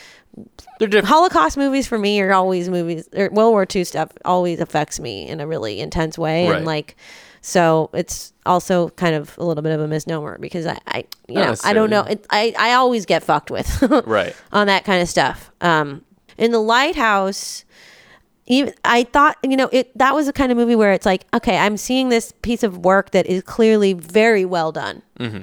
They're 0.79 0.89
different. 0.89 1.09
Holocaust 1.09 1.57
movies 1.57 1.87
for 1.87 1.99
me 1.99 2.21
are 2.21 2.33
always 2.33 2.69
movies, 2.69 3.09
or 3.15 3.29
World 3.31 3.53
War 3.53 3.67
II 3.75 3.85
stuff 3.85 4.11
always 4.25 4.61
affects 4.61 4.99
me 4.99 5.29
in 5.29 5.41
a 5.41 5.47
really 5.47 5.81
intense 5.81 6.17
way. 6.19 6.49
Right. 6.49 6.57
And 6.57 6.67
like, 6.67 6.97
so 7.41 7.91
it's 7.93 8.33
also 8.47 8.89
kind 8.91 9.15
of 9.15 9.37
a 9.39 9.45
little 9.45 9.63
bit 9.63 9.73
of 9.73 9.81
a 9.81 9.89
misnomer 9.89 10.39
because 10.39 10.67
I, 10.67 10.79
I 10.87 11.05
you 11.29 11.35
Not 11.35 11.47
know, 11.47 11.55
I 11.65 11.73
don't 11.73 11.91
know. 11.91 12.03
It, 12.03 12.27
I, 12.31 12.55
I 12.59 12.73
always 12.75 13.05
get 13.07 13.23
fucked 13.23 13.51
with 13.51 13.83
Right. 14.07 14.35
on 14.53 14.67
that 14.69 14.85
kind 14.85 15.03
of 15.03 15.09
stuff. 15.09 15.51
Um, 15.61 16.05
in 16.39 16.51
the 16.53 16.61
lighthouse, 16.61 17.65
even 18.47 18.75
I 18.85 19.05
thought, 19.05 19.37
you 19.45 19.57
know, 19.57 19.69
it 19.73 19.97
that 19.99 20.15
was 20.15 20.27
the 20.27 20.33
kind 20.33 20.51
of 20.51 20.59
movie 20.59 20.75
where 20.75 20.93
it's 20.93 21.07
like, 21.07 21.27
okay, 21.35 21.59
I'm 21.59 21.77
seeing 21.77 22.09
this 22.09 22.33
piece 22.43 22.63
of 22.63 22.79
work 22.79 23.11
that 23.13 23.27
is 23.27 23.43
clearly 23.43 23.93
very 23.93 24.45
well 24.45 24.73
done, 24.73 25.03
Mm-hmm. 25.21 25.43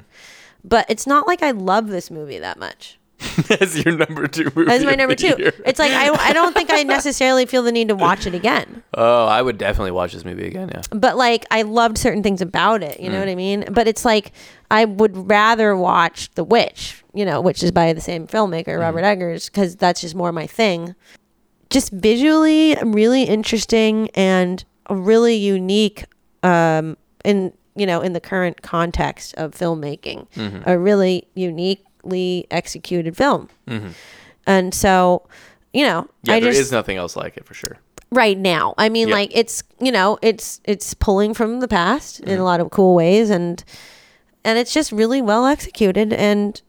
but 0.65 0.85
it's 0.89 1.07
not 1.07 1.27
like 1.27 1.41
I 1.43 1.51
love 1.51 1.87
this 1.87 2.11
movie 2.11 2.39
that 2.39 2.57
much. 2.59 2.98
as 3.59 3.83
your 3.83 3.95
number 3.97 4.27
two 4.27 4.51
movie. 4.55 4.71
as 4.71 4.83
my 4.85 4.95
number 4.95 5.15
two. 5.15 5.35
year. 5.37 5.53
It's 5.65 5.79
like 5.79 5.91
I, 5.91 6.09
I 6.29 6.33
don't 6.33 6.53
think 6.53 6.69
I 6.71 6.83
necessarily 6.97 7.45
feel 7.45 7.63
the 7.63 7.71
need 7.71 7.89
to 7.89 7.95
watch 7.95 8.25
it 8.25 8.33
again. 8.33 8.81
Oh, 8.93 9.25
I 9.25 9.41
would 9.41 9.57
definitely 9.57 9.91
watch 9.91 10.13
this 10.13 10.23
movie 10.23 10.47
again. 10.47 10.69
Yeah. 10.73 10.81
But 10.91 11.17
like 11.17 11.45
I 11.51 11.63
loved 11.63 11.97
certain 11.97 12.23
things 12.23 12.41
about 12.41 12.81
it, 12.83 12.99
you 12.99 13.09
know 13.09 13.17
Mm. 13.17 13.19
what 13.19 13.29
I 13.29 13.35
mean? 13.35 13.65
But 13.71 13.87
it's 13.87 14.05
like 14.05 14.31
I 14.71 14.85
would 14.85 15.29
rather 15.29 15.75
watch 15.75 16.29
The 16.35 16.43
Witch, 16.43 17.03
you 17.13 17.25
know, 17.25 17.41
which 17.41 17.61
is 17.63 17.71
by 17.71 17.91
the 17.93 18.01
same 18.01 18.25
filmmaker, 18.27 18.67
Mm. 18.77 18.79
Robert 18.79 19.03
Eggers, 19.03 19.47
because 19.49 19.75
that's 19.75 20.01
just 20.01 20.15
more 20.15 20.31
my 20.31 20.47
thing. 20.47 20.95
Just 21.69 21.91
visually 21.91 22.75
really 22.83 23.23
interesting 23.23 24.09
and 24.15 24.63
really 24.89 25.35
unique 25.35 26.05
um 26.43 26.95
in 27.25 27.53
you 27.75 27.85
know, 27.85 28.01
in 28.01 28.11
the 28.13 28.19
current 28.19 28.61
context 28.61 29.33
of 29.35 29.51
filmmaking. 29.51 30.27
Mm-hmm. 30.35 30.63
A 30.69 30.77
really 30.77 31.27
uniquely 32.09 32.47
executed 32.51 33.15
film. 33.17 33.49
And 34.47 34.73
so, 34.73 35.27
you 35.73 35.83
know, 35.85 36.01
Mm-hmm. 36.01 36.29
Yeah, 36.29 36.33
I 36.35 36.39
there 36.39 36.49
just 36.51 36.61
is 36.61 36.71
nothing 36.71 36.97
else 36.97 37.15
like 37.15 37.37
it 37.37 37.45
for 37.45 37.53
sure. 37.53 37.77
right 38.11 38.37
now. 38.37 38.73
I 38.77 38.89
mean, 38.89 39.07
Yeah. 39.09 39.15
like 39.15 39.31
it's 39.33 39.63
you 39.79 39.91
know, 39.91 40.17
it's 40.21 40.59
it's 40.65 40.93
pulling 40.95 41.33
from 41.33 41.59
the 41.59 41.67
past 41.67 42.21
Mm-hmm. 42.21 42.29
in 42.31 42.39
a 42.39 42.43
lot 42.43 42.59
of 42.59 42.69
cool 42.71 42.95
ways, 42.95 43.29
and 43.29 43.63
and 44.43 44.57
it's 44.57 44.73
just 44.73 44.91
really 44.91 45.21
well 45.21 45.45
executed. 45.45 46.11
And 46.13 46.61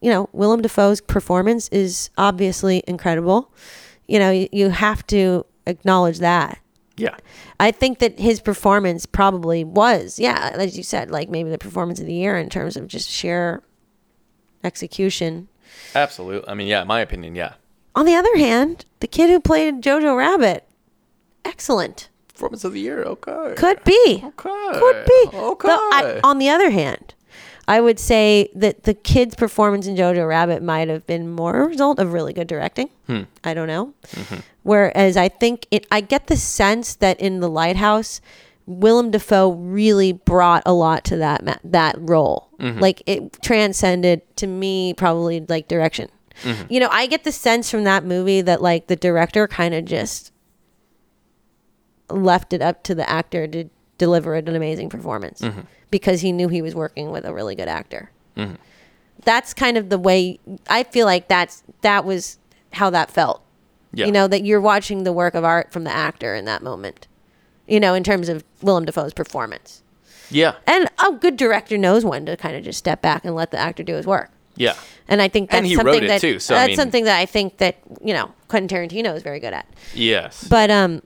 you 0.00 0.10
know, 0.10 0.28
Willem 0.32 0.62
Dafoe's 0.62 1.00
performance 1.00 1.68
is 1.68 2.10
obviously 2.18 2.82
incredible. 2.86 3.50
You 4.08 4.18
know, 4.18 4.30
you, 4.30 4.48
you 4.52 4.70
have 4.70 5.06
to 5.08 5.46
acknowledge 5.66 6.18
that. 6.18 6.58
Yeah. 6.98 7.16
I 7.60 7.70
think 7.72 7.98
that 7.98 8.18
his 8.18 8.40
performance 8.40 9.04
probably 9.04 9.64
was, 9.64 10.18
yeah, 10.18 10.50
as 10.54 10.76
you 10.76 10.82
said, 10.82 11.10
like 11.10 11.28
maybe 11.28 11.50
the 11.50 11.58
performance 11.58 12.00
of 12.00 12.06
the 12.06 12.14
year 12.14 12.38
in 12.38 12.48
terms 12.48 12.76
of 12.76 12.86
just 12.86 13.08
sheer 13.10 13.62
execution. 14.64 15.48
Absolutely. 15.94 16.48
I 16.48 16.54
mean, 16.54 16.66
yeah, 16.66 16.84
my 16.84 17.00
opinion, 17.00 17.34
yeah. 17.34 17.54
On 17.94 18.04
the 18.04 18.14
other 18.14 18.36
hand, 18.36 18.84
the 19.00 19.06
kid 19.06 19.30
who 19.30 19.40
played 19.40 19.82
Jojo 19.82 20.16
Rabbit, 20.16 20.68
excellent. 21.44 22.08
Performance 22.28 22.64
of 22.64 22.74
the 22.74 22.80
year. 22.80 23.02
Okay. 23.02 23.54
Could 23.56 23.82
be. 23.84 24.22
Okay. 24.22 24.78
Could 24.78 25.06
be. 25.06 25.30
Okay. 25.32 25.68
Though 25.68 25.90
I, 25.92 26.20
on 26.22 26.38
the 26.38 26.50
other 26.50 26.68
hand, 26.70 27.14
I 27.66 27.80
would 27.80 27.98
say 27.98 28.50
that 28.54 28.84
the 28.84 28.94
kid's 28.94 29.34
performance 29.34 29.86
in 29.86 29.96
Jojo 29.96 30.28
Rabbit 30.28 30.62
might 30.62 30.88
have 30.88 31.06
been 31.06 31.30
more 31.30 31.62
a 31.62 31.66
result 31.66 31.98
of 31.98 32.12
really 32.12 32.32
good 32.32 32.46
directing. 32.46 32.90
Hmm. 33.06 33.22
I 33.42 33.54
don't 33.54 33.66
know. 33.66 33.94
Mm-hmm. 34.08 34.40
Whereas 34.62 35.16
I 35.16 35.28
think 35.28 35.66
it, 35.70 35.86
I 35.90 36.00
get 36.00 36.26
the 36.26 36.36
sense 36.36 36.94
that 36.96 37.18
in 37.18 37.40
The 37.40 37.48
Lighthouse, 37.48 38.20
Willem 38.66 39.10
Dafoe 39.12 39.50
really 39.52 40.12
brought 40.12 40.62
a 40.66 40.72
lot 40.72 41.04
to 41.06 41.16
that 41.18 41.44
ma- 41.44 41.56
that 41.64 41.94
role. 41.98 42.48
Mm-hmm. 42.58 42.80
Like 42.80 43.02
it 43.06 43.40
transcended 43.42 44.22
to 44.36 44.46
me 44.46 44.92
probably 44.94 45.40
like 45.48 45.68
direction. 45.68 46.08
Mm-hmm. 46.42 46.72
You 46.72 46.80
know, 46.80 46.88
I 46.90 47.06
get 47.06 47.24
the 47.24 47.32
sense 47.32 47.70
from 47.70 47.84
that 47.84 48.04
movie 48.04 48.40
that 48.40 48.60
like 48.60 48.88
the 48.88 48.96
director 48.96 49.46
kind 49.46 49.72
of 49.74 49.84
just 49.84 50.32
left 52.10 52.52
it 52.52 52.62
up 52.62 52.82
to 52.84 52.94
the 52.94 53.08
actor 53.08 53.46
to 53.48 53.64
deliver 53.98 54.34
an 54.34 54.48
amazing 54.48 54.88
performance 54.88 55.40
Mm-hmm. 55.40 55.60
because 55.90 56.20
he 56.20 56.32
knew 56.32 56.48
he 56.48 56.62
was 56.62 56.74
working 56.74 57.10
with 57.10 57.24
a 57.24 57.32
really 57.34 57.54
good 57.54 57.68
actor. 57.68 58.10
That's 59.24 59.54
kind 59.54 59.76
of 59.78 59.88
the 59.88 59.98
way 59.98 60.38
I 60.68 60.82
feel 60.84 61.06
like 61.06 61.26
that's 61.28 61.62
that 61.80 62.04
was 62.04 62.38
how 62.74 62.90
that 62.90 63.10
felt. 63.10 63.42
Yeah. 63.92 64.06
You 64.06 64.12
know 64.12 64.28
that 64.28 64.44
you're 64.44 64.60
watching 64.60 65.04
the 65.04 65.12
work 65.12 65.34
of 65.34 65.42
art 65.44 65.72
from 65.72 65.84
the 65.84 65.90
actor 65.90 66.34
in 66.34 66.44
that 66.44 66.62
moment. 66.62 67.08
You 67.66 67.80
know, 67.80 67.94
in 67.94 68.04
terms 68.04 68.28
of 68.28 68.44
Willem 68.62 68.84
Dafoe's 68.84 69.12
performance. 69.12 69.82
Yeah. 70.30 70.54
And 70.66 70.88
a 71.04 71.12
good 71.12 71.36
director 71.36 71.78
knows 71.78 72.04
when 72.04 72.26
to 72.26 72.36
kind 72.36 72.56
of 72.56 72.64
just 72.64 72.78
step 72.78 73.00
back 73.02 73.24
and 73.24 73.34
let 73.34 73.50
the 73.50 73.58
actor 73.58 73.82
do 73.82 73.94
his 73.94 74.06
work. 74.06 74.30
Yeah. 74.56 74.74
And 75.08 75.20
I 75.22 75.28
think 75.28 75.50
that's 75.50 75.58
And 75.58 75.66
he 75.66 75.74
something 75.74 75.94
wrote 75.94 76.02
it 76.02 76.08
that 76.08 76.20
too, 76.20 76.38
so, 76.40 76.54
I 76.54 76.58
that's 76.58 76.68
mean- 76.68 76.76
something 76.76 77.04
that 77.04 77.18
I 77.18 77.26
think 77.26 77.58
that 77.58 77.76
you 78.02 78.12
know 78.14 78.32
Quentin 78.48 78.68
Tarantino 78.76 79.14
is 79.16 79.22
very 79.22 79.38
good 79.40 79.52
at. 79.52 79.66
Yes. 79.94 80.46
But 80.48 80.70
um, 80.70 81.02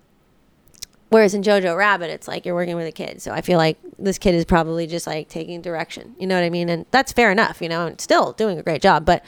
whereas 1.11 1.35
in 1.35 1.43
Jojo 1.43 1.77
Rabbit, 1.77 2.11
it's 2.11 2.29
like 2.29 2.47
you're 2.47 2.55
working 2.55 2.77
with 2.77 2.87
a 2.87 2.93
kid, 2.93 3.21
so 3.21 3.33
I 3.33 3.41
feel 3.41 3.59
like 3.59 3.77
this 3.99 4.19
kid 4.19 4.35
is 4.35 4.45
probably 4.45 4.87
just 4.87 5.07
like 5.07 5.29
taking 5.29 5.61
direction. 5.61 6.15
You 6.19 6.27
know 6.27 6.37
what 6.37 6.45
I 6.45 6.51
mean? 6.51 6.69
And 6.69 6.87
that's 6.91 7.13
fair 7.13 7.31
enough. 7.33 7.61
You 7.61 7.69
know, 7.69 7.87
and 7.87 8.01
still 8.01 8.33
doing 8.33 8.59
a 8.59 8.63
great 8.63 8.81
job. 8.83 9.05
But 9.05 9.25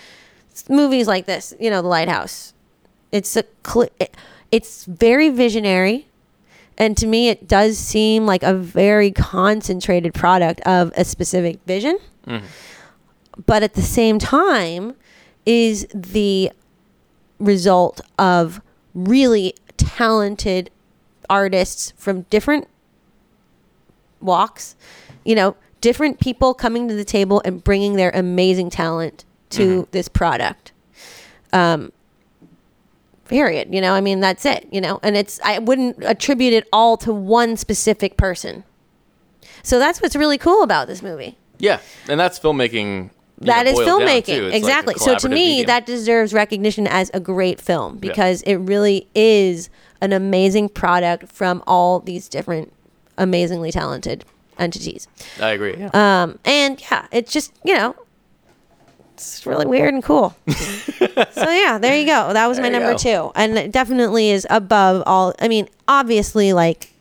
movies 0.68 1.06
like 1.08 1.26
this, 1.26 1.52
you 1.60 1.68
know, 1.70 1.82
The 1.82 1.88
Lighthouse, 1.88 2.54
it's 3.10 3.36
a 3.36 3.44
cl- 3.66 3.88
it, 3.98 4.16
it's 4.50 4.84
very 4.84 5.28
visionary. 5.28 6.06
And 6.78 6.96
to 6.96 7.06
me, 7.06 7.28
it 7.28 7.46
does 7.48 7.78
seem 7.78 8.26
like 8.26 8.42
a 8.42 8.54
very 8.54 9.10
concentrated 9.10 10.14
product 10.14 10.60
of 10.62 10.92
a 10.96 11.04
specific 11.04 11.60
vision. 11.66 11.98
But 13.46 13.62
at 13.62 13.74
the 13.74 13.82
same 13.82 14.18
time, 14.18 14.94
is 15.46 15.86
the 15.94 16.50
result 17.38 18.00
of 18.18 18.60
really 18.94 19.54
talented 19.76 20.70
artists 21.28 21.92
from 21.96 22.22
different 22.22 22.68
walks, 24.20 24.76
you 25.24 25.34
know, 25.34 25.56
different 25.80 26.20
people 26.20 26.54
coming 26.54 26.88
to 26.88 26.94
the 26.94 27.04
table 27.04 27.42
and 27.44 27.64
bringing 27.64 27.96
their 27.96 28.10
amazing 28.14 28.70
talent 28.70 29.24
to 29.50 29.88
this 29.90 30.08
product. 30.08 30.72
Um, 31.52 31.92
period. 33.32 33.74
You 33.74 33.80
know, 33.80 33.94
I 33.94 34.00
mean, 34.00 34.20
that's 34.20 34.44
it, 34.46 34.68
you 34.70 34.80
know, 34.80 35.00
and 35.02 35.16
it's, 35.16 35.40
I 35.42 35.58
wouldn't 35.58 36.02
attribute 36.04 36.52
it 36.52 36.68
all 36.72 36.96
to 36.98 37.12
one 37.12 37.56
specific 37.56 38.16
person. 38.16 38.64
So 39.62 39.78
that's 39.78 40.00
what's 40.02 40.14
really 40.16 40.38
cool 40.38 40.62
about 40.62 40.86
this 40.88 41.02
movie. 41.02 41.36
yeah. 41.58 41.80
And 42.08 42.18
that's 42.20 42.38
filmmaking. 42.38 43.04
you 43.40 43.46
That 43.46 43.66
know, 43.66 43.72
is 43.72 43.78
filmmaking. 43.78 44.24
too. 44.26 44.44
It's 44.46 44.52
like 44.52 44.54
exactly. 44.54 44.94
so 44.96 45.16
to 45.16 45.28
me, 45.28 45.34
medium. 45.34 45.66
that 45.66 45.86
deserves 45.86 46.32
recognition 46.34 46.86
as 46.86 47.10
a 47.14 47.20
great 47.20 47.60
film 47.60 47.98
because 47.98 48.42
it 48.42 48.56
really 48.56 49.08
is 49.14 49.70
an 50.00 50.12
amazing 50.12 50.68
product 50.68 51.28
from 51.32 51.62
all 51.66 52.00
these 52.00 52.28
different 52.28 52.72
amazingly 53.18 53.70
talented 53.70 54.24
entities. 54.58 55.06
I 55.40 55.50
agree. 55.50 55.76
Yeah. 55.78 55.90
Um, 55.94 56.38
and 56.44 56.80
yeah, 56.90 57.06
it's 57.12 57.32
just, 57.32 57.52
you 57.64 57.74
know, 57.76 57.94
it's 59.34 59.46
really 59.46 59.66
weird 59.66 59.94
and 59.94 60.02
cool. 60.02 60.34
so 60.48 61.50
yeah, 61.50 61.78
there 61.78 61.96
you 61.98 62.06
go. 62.06 62.32
That 62.32 62.46
was 62.46 62.58
my 62.60 62.68
number 62.68 62.92
go. 62.92 62.98
two. 62.98 63.32
And 63.34 63.56
it 63.58 63.72
definitely 63.72 64.30
is 64.30 64.46
above 64.50 65.02
all. 65.06 65.34
I 65.40 65.48
mean, 65.48 65.68
obviously, 65.88 66.52
like, 66.52 66.92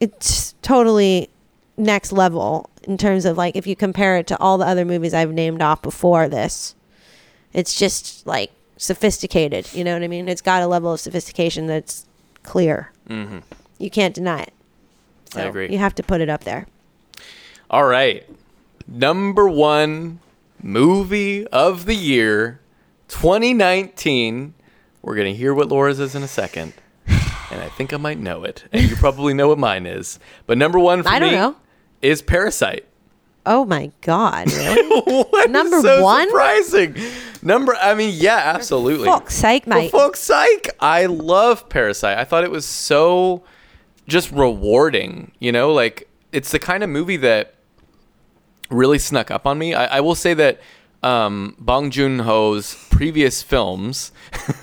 it's 0.00 0.54
totally 0.62 1.28
next 1.76 2.12
level 2.12 2.68
in 2.84 2.98
terms 2.98 3.24
of 3.24 3.36
like 3.36 3.54
if 3.54 3.66
you 3.66 3.76
compare 3.76 4.16
it 4.16 4.26
to 4.26 4.38
all 4.38 4.58
the 4.58 4.66
other 4.66 4.84
movies 4.84 5.14
I've 5.14 5.32
named 5.32 5.62
off 5.62 5.82
before 5.82 6.28
this. 6.28 6.74
It's 7.52 7.78
just 7.78 8.26
like 8.26 8.50
sophisticated. 8.76 9.72
You 9.74 9.84
know 9.84 9.92
what 9.94 10.02
I 10.02 10.08
mean? 10.08 10.28
It's 10.28 10.42
got 10.42 10.62
a 10.62 10.66
level 10.66 10.92
of 10.92 11.00
sophistication 11.00 11.66
that's 11.66 12.06
clear. 12.42 12.92
Mhm. 13.08 13.42
You 13.78 13.90
can't 13.90 14.14
deny 14.14 14.42
it. 14.42 14.52
I 15.36 15.42
agree. 15.42 15.68
You 15.70 15.78
have 15.78 15.94
to 15.96 16.02
put 16.02 16.20
it 16.20 16.28
up 16.28 16.44
there. 16.44 16.66
All 17.70 17.84
right. 17.84 18.26
Number 18.86 19.48
one 19.48 20.20
movie 20.62 21.46
of 21.48 21.84
the 21.86 21.94
year, 21.94 22.60
2019. 23.08 24.54
We're 25.02 25.14
going 25.14 25.32
to 25.32 25.38
hear 25.38 25.54
what 25.54 25.68
Laura's 25.68 26.00
is 26.00 26.14
in 26.14 26.22
a 26.22 26.28
second. 26.28 26.74
And 27.50 27.62
I 27.62 27.68
think 27.70 27.94
I 27.94 27.96
might 27.96 28.18
know 28.18 28.44
it. 28.44 28.64
And 28.72 28.88
you 28.90 28.96
probably 28.96 29.32
know 29.32 29.48
what 29.48 29.58
mine 29.58 29.86
is. 29.86 30.18
But 30.46 30.58
number 30.58 30.78
one 30.78 31.02
for 31.02 31.08
I 31.08 31.18
don't 31.18 31.30
me 31.30 31.36
know. 31.36 31.56
is 32.02 32.20
Parasite. 32.20 32.84
Oh 33.46 33.64
my 33.64 33.90
god! 34.02 34.52
Really? 34.52 35.22
What 35.24 35.46
is 35.46 35.50
Number 35.52 35.80
so 35.80 36.02
one? 36.02 36.28
Surprising. 36.28 36.96
Number, 37.40 37.74
I 37.76 37.94
mean, 37.94 38.12
yeah, 38.14 38.42
absolutely. 38.54 39.06
Fuck's 39.06 39.34
sake, 39.34 39.66
mate. 39.66 39.90
For 39.90 39.98
fuck's 40.00 40.20
sake. 40.20 40.68
I 40.80 41.06
love 41.06 41.66
Parasite. 41.70 42.18
I 42.18 42.24
thought 42.24 42.44
it 42.44 42.50
was 42.50 42.66
so 42.66 43.42
just 44.06 44.30
rewarding. 44.32 45.32
You 45.38 45.52
know, 45.52 45.72
like 45.72 46.06
it's 46.32 46.50
the 46.50 46.58
kind 46.58 46.82
of 46.82 46.90
movie 46.90 47.16
that 47.18 47.54
really 48.70 48.98
snuck 48.98 49.30
up 49.30 49.46
on 49.46 49.58
me. 49.58 49.74
I, 49.74 49.98
I 49.98 50.00
will 50.00 50.14
say 50.14 50.34
that 50.34 50.60
um, 51.02 51.54
Bong 51.58 51.90
Joon 51.90 52.20
Ho's 52.20 52.74
previous 52.90 53.42
films 53.42 54.12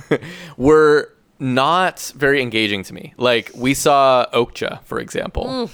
were 0.57 1.13
not 1.39 2.11
very 2.15 2.41
engaging 2.41 2.83
to 2.83 2.93
me. 2.93 3.13
Like 3.17 3.51
we 3.55 3.73
saw 3.73 4.25
Okja, 4.33 4.83
for 4.83 4.99
example. 4.99 5.69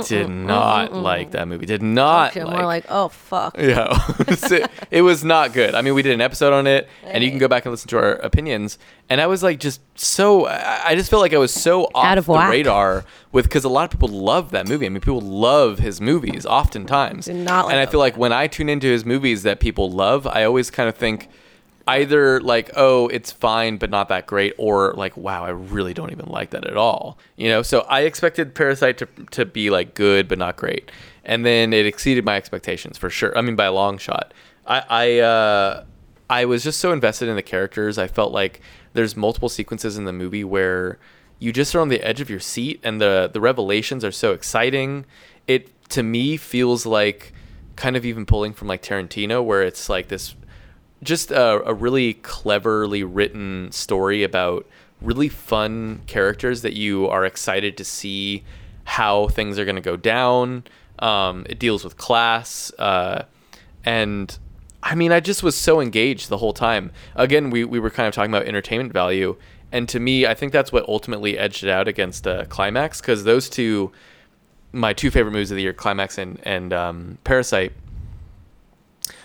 Did 0.00 0.28
not 0.28 0.92
like 0.92 1.32
that 1.32 1.46
movie. 1.48 1.66
Did 1.66 1.82
not 1.82 2.34
like 2.34 2.46
more 2.48 2.64
like, 2.64 2.84
oh 2.88 3.08
fuck. 3.08 3.56
yeah, 3.58 3.88
it, 4.20 4.70
it 4.90 5.02
was 5.02 5.22
not 5.24 5.52
good. 5.52 5.74
I 5.74 5.82
mean, 5.82 5.94
we 5.94 6.02
did 6.02 6.12
an 6.14 6.20
episode 6.20 6.52
on 6.52 6.66
it, 6.66 6.88
and 7.04 7.22
you 7.22 7.30
can 7.30 7.38
go 7.38 7.48
back 7.48 7.66
and 7.66 7.70
listen 7.72 7.88
to 7.88 7.98
our 7.98 8.12
opinions. 8.14 8.78
And 9.10 9.20
I 9.20 9.26
was 9.26 9.42
like, 9.42 9.60
just 9.60 9.80
so 9.94 10.46
I 10.46 10.94
just 10.94 11.10
felt 11.10 11.20
like 11.20 11.34
I 11.34 11.38
was 11.38 11.52
so 11.52 11.84
off 11.94 12.04
Out 12.06 12.18
of 12.18 12.26
the 12.26 12.32
whack. 12.32 12.50
radar 12.50 13.04
with 13.30 13.44
because 13.44 13.64
a 13.64 13.68
lot 13.68 13.84
of 13.84 13.90
people 13.90 14.08
love 14.08 14.50
that 14.52 14.66
movie. 14.68 14.86
I 14.86 14.88
mean, 14.88 15.00
people 15.00 15.20
love 15.20 15.78
his 15.78 16.00
movies 16.00 16.46
oftentimes, 16.46 17.26
Do 17.26 17.34
not 17.34 17.66
like 17.66 17.72
and 17.74 17.80
I 17.80 17.86
feel 17.86 18.00
like 18.00 18.16
when 18.16 18.32
I 18.32 18.46
tune 18.46 18.68
into 18.68 18.86
his 18.86 19.04
movies 19.04 19.42
that 19.42 19.60
people 19.60 19.90
love, 19.90 20.26
I 20.26 20.44
always 20.44 20.70
kind 20.70 20.88
of 20.88 20.94
think 20.96 21.28
either 21.88 22.40
like 22.40 22.70
oh 22.76 23.08
it's 23.08 23.32
fine 23.32 23.76
but 23.76 23.90
not 23.90 24.08
that 24.08 24.26
great 24.26 24.54
or 24.58 24.92
like 24.94 25.16
wow 25.16 25.44
i 25.44 25.50
really 25.50 25.92
don't 25.92 26.12
even 26.12 26.26
like 26.26 26.50
that 26.50 26.66
at 26.66 26.76
all 26.76 27.18
you 27.36 27.48
know 27.48 27.62
so 27.62 27.80
i 27.88 28.02
expected 28.02 28.54
parasite 28.54 28.98
to, 28.98 29.06
to 29.30 29.44
be 29.44 29.70
like 29.70 29.94
good 29.94 30.28
but 30.28 30.38
not 30.38 30.56
great 30.56 30.90
and 31.24 31.44
then 31.44 31.72
it 31.72 31.86
exceeded 31.86 32.24
my 32.24 32.36
expectations 32.36 32.96
for 32.96 33.10
sure 33.10 33.36
i 33.36 33.40
mean 33.40 33.56
by 33.56 33.64
a 33.64 33.72
long 33.72 33.98
shot 33.98 34.32
i 34.66 34.84
i 34.88 35.18
uh 35.18 35.84
I 36.32 36.46
was 36.46 36.64
just 36.64 36.80
so 36.80 36.92
invested 36.92 37.28
in 37.28 37.36
the 37.36 37.42
characters. 37.42 37.98
I 37.98 38.06
felt 38.06 38.32
like 38.32 38.62
there's 38.94 39.14
multiple 39.14 39.50
sequences 39.50 39.98
in 39.98 40.06
the 40.06 40.14
movie 40.14 40.44
where 40.44 40.98
you 41.38 41.52
just 41.52 41.74
are 41.74 41.80
on 41.80 41.90
the 41.90 42.00
edge 42.00 42.22
of 42.22 42.30
your 42.30 42.40
seat, 42.40 42.80
and 42.82 43.02
the 43.02 43.28
the 43.30 43.40
revelations 43.40 44.02
are 44.02 44.10
so 44.10 44.32
exciting. 44.32 45.04
It 45.46 45.68
to 45.90 46.02
me 46.02 46.38
feels 46.38 46.86
like 46.86 47.34
kind 47.76 47.96
of 47.96 48.06
even 48.06 48.24
pulling 48.24 48.54
from 48.54 48.66
like 48.66 48.82
Tarantino, 48.82 49.44
where 49.44 49.62
it's 49.62 49.90
like 49.90 50.08
this 50.08 50.34
just 51.02 51.30
a, 51.30 51.62
a 51.64 51.74
really 51.74 52.14
cleverly 52.14 53.02
written 53.04 53.70
story 53.72 54.22
about 54.22 54.66
really 55.00 55.28
fun 55.28 56.00
characters 56.06 56.62
that 56.62 56.74
you 56.74 57.08
are 57.08 57.24
excited 57.24 57.76
to 57.76 57.84
see 57.84 58.44
how 58.84 59.28
things 59.28 59.58
are 59.58 59.64
going 59.64 59.76
to 59.76 59.82
go 59.82 59.96
down. 59.96 60.64
Um, 60.98 61.44
it 61.48 61.58
deals 61.58 61.82
with 61.82 61.96
class, 61.96 62.72
uh, 62.78 63.24
and 63.84 64.38
I 64.82 64.94
mean, 64.94 65.10
I 65.10 65.20
just 65.20 65.42
was 65.42 65.56
so 65.56 65.80
engaged 65.80 66.28
the 66.28 66.38
whole 66.38 66.52
time. 66.52 66.92
Again, 67.16 67.50
we, 67.50 67.64
we 67.64 67.80
were 67.80 67.90
kind 67.90 68.06
of 68.06 68.14
talking 68.14 68.30
about 68.30 68.46
entertainment 68.46 68.92
value, 68.92 69.36
and 69.72 69.88
to 69.88 69.98
me, 69.98 70.26
I 70.26 70.34
think 70.34 70.52
that's 70.52 70.70
what 70.70 70.88
ultimately 70.88 71.36
edged 71.36 71.64
it 71.64 71.70
out 71.70 71.88
against 71.88 72.26
uh, 72.26 72.44
Climax 72.44 73.00
because 73.00 73.24
those 73.24 73.48
two, 73.48 73.90
my 74.72 74.92
two 74.92 75.10
favorite 75.10 75.32
movies 75.32 75.50
of 75.50 75.56
the 75.56 75.62
year, 75.62 75.72
Climax 75.72 76.18
and 76.18 76.40
and 76.44 76.72
um, 76.72 77.18
Parasite. 77.24 77.72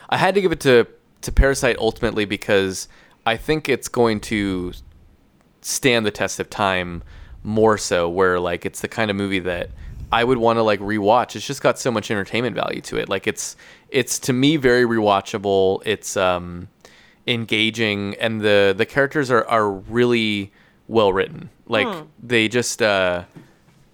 I 0.10 0.18
had 0.18 0.36
to 0.36 0.42
give 0.42 0.52
it 0.52 0.62
to 0.62 0.88
to 1.22 1.32
Parasite 1.32 1.78
ultimately 1.78 2.26
because 2.26 2.88
I 3.26 3.38
think 3.38 3.68
it's 3.70 3.88
going 3.88 4.20
to 4.22 4.74
stand 5.62 6.06
the 6.06 6.12
test 6.12 6.40
of 6.40 6.50
time 6.50 7.04
more 7.44 7.78
so 7.78 8.08
where 8.10 8.40
like 8.40 8.66
it's 8.66 8.82
the 8.82 8.88
kind 8.88 9.10
of 9.12 9.18
movie 9.18 9.40
that 9.40 9.70
I 10.12 10.24
would 10.24 10.38
want 10.38 10.58
to 10.58 10.64
like 10.64 10.80
rewatch. 10.80 11.36
It's 11.36 11.46
just 11.46 11.62
got 11.62 11.78
so 11.78 11.92
much 11.92 12.10
entertainment 12.12 12.56
value 12.56 12.82
to 12.82 12.98
it. 12.98 13.10
Like 13.10 13.28
it's 13.28 13.58
it's 13.90 14.20
to 14.20 14.34
me 14.34 14.56
very 14.58 14.84
rewatchable. 14.86 15.82
It's 15.86 16.16
um 16.16 16.70
engaging 17.26 18.16
and 18.16 18.40
the 18.42 18.74
the 18.78 18.86
characters 18.86 19.30
are 19.32 19.46
are 19.48 19.70
really 19.70 20.52
well 20.88 21.12
written. 21.12 21.50
Like 21.68 21.88
Hmm. 21.88 22.04
they 22.24 22.48
just 22.48 22.82
uh 22.82 23.24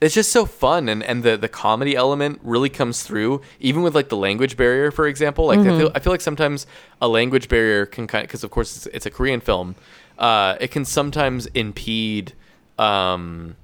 it's 0.03 0.15
just 0.15 0.31
so 0.31 0.45
fun 0.45 0.89
and, 0.89 1.03
and 1.03 1.23
the, 1.23 1.37
the 1.37 1.47
comedy 1.47 1.95
element 1.95 2.39
really 2.43 2.69
comes 2.69 3.03
through 3.03 3.41
even 3.59 3.81
with 3.81 3.95
like 3.95 4.09
the 4.09 4.17
language 4.17 4.57
barrier 4.57 4.91
for 4.91 5.07
example. 5.07 5.47
Like 5.47 5.59
I, 5.59 5.77
feel, 5.77 5.91
I 5.95 5.99
feel 5.99 6.13
like 6.13 6.21
sometimes 6.21 6.65
a 7.01 7.07
language 7.07 7.47
barrier 7.47 7.85
can 7.85 8.07
kind 8.07 8.27
because 8.27 8.43
of 8.43 8.51
course 8.51 8.75
it's, 8.75 8.85
it's 8.87 9.05
a 9.05 9.11
korean 9.11 9.39
film 9.39 9.75
uh, 10.17 10.55
it 10.59 10.69
can 10.69 10.85
sometimes 10.85 11.47
impede 11.47 12.33
um, 12.77 13.55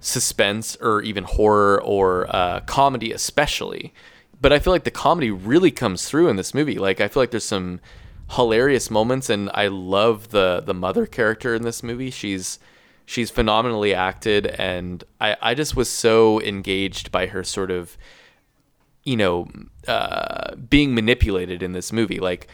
suspense 0.00 0.76
or 0.80 1.02
even 1.02 1.24
horror 1.24 1.82
or 1.82 2.26
uh, 2.34 2.60
comedy 2.60 3.12
especially. 3.12 3.92
But 4.40 4.52
i 4.52 4.58
feel 4.58 4.72
like 4.72 4.84
the 4.84 4.90
comedy 4.90 5.30
really 5.30 5.70
comes 5.70 6.08
through 6.08 6.28
in 6.28 6.36
this 6.36 6.54
movie. 6.54 6.78
Like 6.78 7.00
i 7.00 7.08
feel 7.08 7.22
like 7.22 7.30
there's 7.30 7.44
some 7.44 7.80
hilarious 8.30 8.90
moments 8.90 9.28
and 9.28 9.50
i 9.52 9.66
love 9.66 10.30
the 10.30 10.62
the 10.64 10.72
mother 10.72 11.06
character 11.06 11.54
in 11.54 11.62
this 11.62 11.82
movie. 11.82 12.10
She's 12.10 12.58
she's 13.12 13.30
phenomenally 13.30 13.92
acted 13.94 14.46
and 14.46 15.04
i 15.20 15.36
i 15.42 15.54
just 15.54 15.76
was 15.76 15.90
so 15.90 16.40
engaged 16.40 17.12
by 17.12 17.26
her 17.26 17.44
sort 17.44 17.70
of 17.70 17.98
you 19.04 19.16
know 19.16 19.46
uh, 19.86 20.54
being 20.54 20.94
manipulated 20.94 21.60
in 21.60 21.72
this 21.72 21.92
movie. 21.92 22.20
Like 22.20 22.48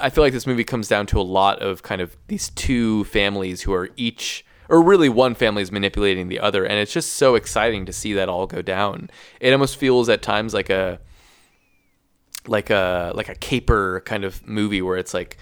i 0.00 0.10
feel 0.10 0.22
like 0.22 0.32
this 0.32 0.46
movie 0.46 0.64
comes 0.64 0.88
down 0.88 1.06
to 1.06 1.20
a 1.20 1.22
lot 1.22 1.62
of 1.62 1.82
kind 1.82 2.00
of 2.00 2.16
these 2.26 2.50
two 2.50 3.04
families 3.04 3.62
who 3.62 3.72
are 3.72 3.88
each 3.96 4.44
or 4.68 4.82
really 4.82 5.08
one 5.08 5.34
family 5.34 5.62
is 5.62 5.72
manipulating 5.72 6.28
the 6.28 6.40
other 6.40 6.64
and 6.64 6.74
it's 6.74 6.92
just 6.92 7.14
so 7.14 7.34
exciting 7.34 7.86
to 7.86 7.92
see 7.92 8.12
that 8.12 8.28
all 8.28 8.46
go 8.46 8.62
down. 8.62 9.10
It 9.40 9.52
almost 9.52 9.76
feels 9.76 10.08
at 10.08 10.22
times 10.22 10.54
like 10.54 10.70
a 10.70 11.00
like 12.46 12.70
a 12.70 13.12
like 13.14 13.28
a 13.28 13.34
caper 13.34 14.02
kind 14.04 14.24
of 14.24 14.46
movie 14.46 14.82
where 14.82 14.96
it's 14.96 15.14
like 15.14 15.36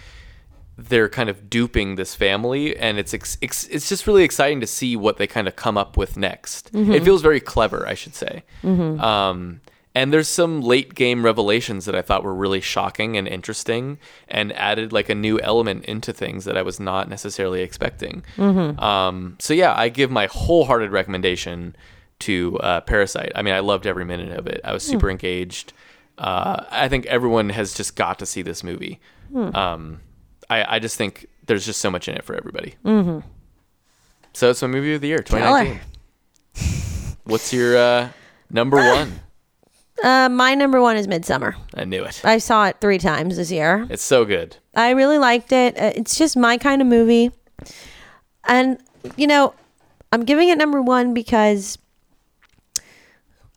they're 0.81 1.09
kind 1.09 1.29
of 1.29 1.51
duping 1.51 1.97
this 1.97 2.15
family 2.15 2.77
and 2.77 2.99
it's 2.99 3.13
ex- 3.13 3.37
ex- 3.43 3.67
it's 3.67 3.89
just 3.89 4.07
really 4.07 4.23
exciting 4.23 4.61
to 4.61 4.67
see 4.67 4.95
what 4.95 5.17
they 5.17 5.27
kind 5.27 5.49
of 5.49 5.57
come 5.57 5.77
up 5.77 5.97
with 5.97 6.17
next. 6.17 6.71
It 6.73 7.03
feels 7.05 7.21
very 7.21 7.41
clever 7.41 7.85
i 7.89 7.95
should 7.95 8.15
say. 8.15 8.45
Um, 8.63 9.61
and 9.95 10.13
there's 10.13 10.29
some 10.29 10.61
late 10.63 10.95
game 10.95 11.25
revelations 11.25 11.85
that 11.87 11.97
i 11.97 12.03
thought 12.03 12.23
were 12.23 12.35
really 12.35 12.61
shocking 12.61 13.17
and 13.17 13.27
interesting 13.27 13.99
and 14.29 14.53
added 14.53 14.93
like 14.93 15.09
a 15.09 15.15
new 15.17 15.41
element 15.41 15.85
into 15.87 16.13
things 16.13 16.45
that 16.45 16.57
i 16.57 16.63
was 16.63 16.79
not 16.79 17.09
necessarily 17.09 17.61
expecting. 17.63 18.23
Um, 18.39 19.37
so 19.41 19.55
yeah 19.55 19.75
i 19.77 19.89
give 19.89 20.11
my 20.13 20.27
wholehearted 20.27 20.93
recommendation 20.93 21.75
to 22.21 22.57
uh, 22.61 22.81
parasite. 22.83 23.33
I 23.35 23.43
mean 23.43 23.55
i 23.55 23.61
loved 23.61 23.85
every 23.87 24.05
minute 24.05 24.31
of 24.39 24.47
it. 24.47 24.61
I 24.63 24.73
was 24.73 24.85
super 24.85 25.11
engaged. 25.11 25.73
Uh, 26.19 26.65
i 26.71 26.89
think 26.89 27.07
everyone 27.07 27.49
has 27.51 27.75
just 27.75 27.97
got 27.97 28.19
to 28.21 28.27
see 28.27 28.43
this 28.43 28.63
movie. 28.63 29.01
Um, 29.35 30.01
I, 30.51 30.77
I 30.77 30.79
just 30.79 30.97
think 30.97 31.27
there's 31.47 31.67
just 31.67 31.81
so 31.81 31.91
much 31.91 32.09
in 32.09 32.15
it 32.15 32.25
for 32.25 32.35
everybody. 32.35 32.77
Mm-hmm. 32.85 33.27
So 34.33 34.51
it's 34.51 34.63
my 34.63 34.69
movie 34.69 34.95
of 34.95 35.01
the 35.01 35.09
year, 35.09 35.19
2019. 35.19 35.81
What's 37.25 37.53
your 37.53 37.77
uh, 37.77 38.09
number 38.51 38.77
one? 38.77 39.21
Uh, 40.03 40.29
my 40.29 40.55
number 40.55 40.81
one 40.81 40.97
is 40.97 41.07
Midsommar. 41.07 41.55
I 41.75 41.85
knew 41.85 42.05
it. 42.05 42.21
I 42.25 42.39
saw 42.39 42.67
it 42.67 42.77
three 42.81 42.99
times 42.99 43.37
this 43.37 43.51
year. 43.51 43.87
It's 43.91 44.03
so 44.03 44.25
good. 44.25 44.57
I 44.75 44.91
really 44.91 45.19
liked 45.19 45.53
it. 45.53 45.77
Uh, 45.77 45.93
It's 45.97 46.17
just 46.17 46.37
my 46.37 46.57
kind 46.57 46.81
of 46.81 46.87
movie. 46.89 47.33
And, 48.45 48.79
you 49.17 49.27
know, 49.27 49.55
I'm 50.13 50.25
giving 50.25 50.49
it 50.49 50.57
number 50.57 50.81
one 50.81 51.15
because 51.15 51.79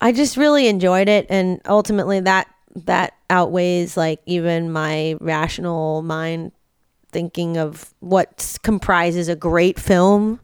I 0.00 0.12
just 0.12 0.36
really 0.36 0.66
enjoyed 0.66 1.08
it. 1.08 1.26
And 1.30 1.60
ultimately, 1.66 2.20
that 2.20 2.48
that 2.74 3.14
outweighs 3.30 3.96
like 3.96 4.20
even 4.26 4.72
my 4.72 5.16
rational 5.20 6.02
mind 6.02 6.52
thinking 7.12 7.56
of 7.56 7.92
what 8.00 8.58
comprises 8.62 9.28
a 9.28 9.36
great 9.36 9.78
film. 9.78 10.40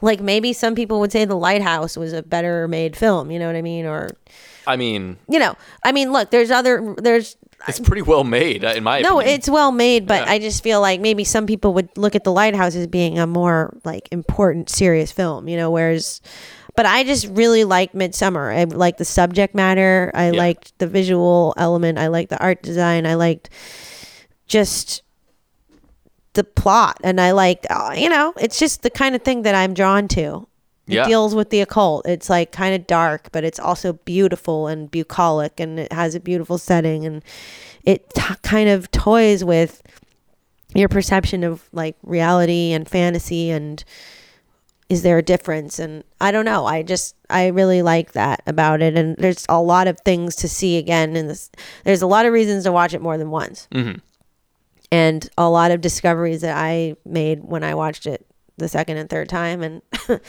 Like 0.00 0.20
maybe 0.20 0.52
some 0.52 0.74
people 0.74 1.00
would 1.00 1.12
say 1.12 1.24
The 1.24 1.36
Lighthouse 1.36 1.96
was 1.96 2.12
a 2.12 2.22
better 2.22 2.68
made 2.68 2.96
film, 2.96 3.30
you 3.30 3.38
know 3.38 3.46
what 3.46 3.56
I 3.56 3.62
mean? 3.62 3.86
Or, 3.86 4.10
I 4.66 4.76
mean, 4.76 5.16
you 5.28 5.38
know, 5.38 5.56
I 5.82 5.92
mean, 5.92 6.12
look, 6.12 6.30
there's 6.30 6.50
other, 6.50 6.94
there's, 6.98 7.36
it's 7.66 7.80
pretty 7.80 8.02
well 8.02 8.24
made, 8.24 8.64
uh, 8.64 8.74
in 8.76 8.84
my 8.84 9.00
no, 9.00 9.18
opinion. 9.20 9.38
it's 9.38 9.48
well 9.48 9.72
made, 9.72 10.06
but 10.06 10.26
Yeah. 10.26 10.32
I 10.32 10.38
just 10.38 10.62
feel 10.62 10.80
like 10.82 11.00
maybe 11.00 11.24
some 11.24 11.46
people 11.46 11.72
would 11.74 11.88
look 11.96 12.14
at 12.14 12.24
The 12.24 12.32
Lighthouse 12.32 12.74
as 12.74 12.86
being 12.86 13.18
a 13.18 13.26
more 13.26 13.74
like 13.84 14.08
important, 14.12 14.68
serious 14.68 15.10
film, 15.10 15.48
you 15.48 15.56
know, 15.56 15.70
whereas, 15.70 16.20
but 16.76 16.84
I 16.84 17.04
just 17.04 17.26
really 17.28 17.64
liked 17.64 17.94
Midsommar. 17.94 18.54
I 18.54 18.64
liked 18.64 18.98
the 18.98 19.04
subject 19.06 19.54
matter. 19.54 20.10
I 20.12 20.32
Yeah. 20.32 20.38
liked 20.38 20.78
the 20.78 20.86
visual 20.88 21.54
element. 21.56 21.96
I 21.98 22.08
liked 22.08 22.28
the 22.28 22.38
art 22.42 22.62
design. 22.62 23.06
I 23.06 23.14
liked 23.14 23.48
just 24.46 25.02
the 26.34 26.44
plot. 26.44 26.98
And 27.02 27.20
I 27.20 27.30
like 27.32 27.66
uh, 27.70 27.94
you 27.96 28.08
know, 28.08 28.32
it's 28.38 28.58
just 28.58 28.82
the 28.82 28.90
kind 28.90 29.14
of 29.14 29.22
thing 29.22 29.42
that 29.42 29.54
I'm 29.54 29.74
drawn 29.74 30.08
to. 30.08 30.46
It 30.86 30.94
Yeah. 30.96 31.06
deals 31.06 31.34
with 31.34 31.48
the 31.50 31.60
occult. 31.62 32.06
It's 32.06 32.28
like 32.28 32.52
kind 32.52 32.74
of 32.74 32.86
dark, 32.86 33.30
but 33.32 33.42
it's 33.42 33.58
also 33.58 33.94
beautiful 33.94 34.66
and 34.66 34.90
bucolic 34.90 35.58
and 35.58 35.78
it 35.80 35.92
has 35.92 36.14
a 36.14 36.20
beautiful 36.20 36.58
setting 36.58 37.06
and 37.06 37.22
it 37.84 38.10
t- 38.14 38.34
kind 38.42 38.68
of 38.68 38.90
toys 38.90 39.42
with 39.44 39.80
your 40.74 40.88
perception 40.88 41.42
of 41.44 41.68
like 41.72 41.96
reality 42.02 42.72
and 42.72 42.86
fantasy 42.88 43.48
and 43.50 43.82
is 44.90 45.02
there 45.02 45.16
a 45.18 45.22
difference 45.22 45.78
and 45.78 46.02
i 46.20 46.30
don't 46.32 46.44
know 46.44 46.66
i 46.66 46.82
just 46.82 47.14
i 47.30 47.46
really 47.46 47.80
like 47.80 48.12
that 48.12 48.42
about 48.46 48.82
it 48.82 48.96
and 48.98 49.16
there's 49.18 49.46
a 49.48 49.60
lot 49.62 49.86
of 49.86 49.98
things 50.00 50.34
to 50.36 50.48
see 50.48 50.76
again 50.76 51.14
and 51.16 51.30
this 51.30 51.50
there's 51.84 52.02
a 52.02 52.06
lot 52.06 52.26
of 52.26 52.32
reasons 52.32 52.64
to 52.64 52.72
watch 52.72 52.92
it 52.92 53.00
more 53.00 53.16
than 53.16 53.30
once 53.30 53.68
Mhm. 53.72 54.00
And 54.92 55.28
a 55.38 55.48
lot 55.48 55.70
of 55.70 55.80
discoveries 55.80 56.40
that 56.42 56.56
i 56.56 56.94
made 57.04 57.42
when 57.44 57.62
i 57.64 57.74
watched 57.74 58.06
it 58.06 58.26
the 58.56 58.68
second 58.68 58.96
and 58.96 59.10
third 59.10 59.28
time 59.28 59.62
and 59.62 59.82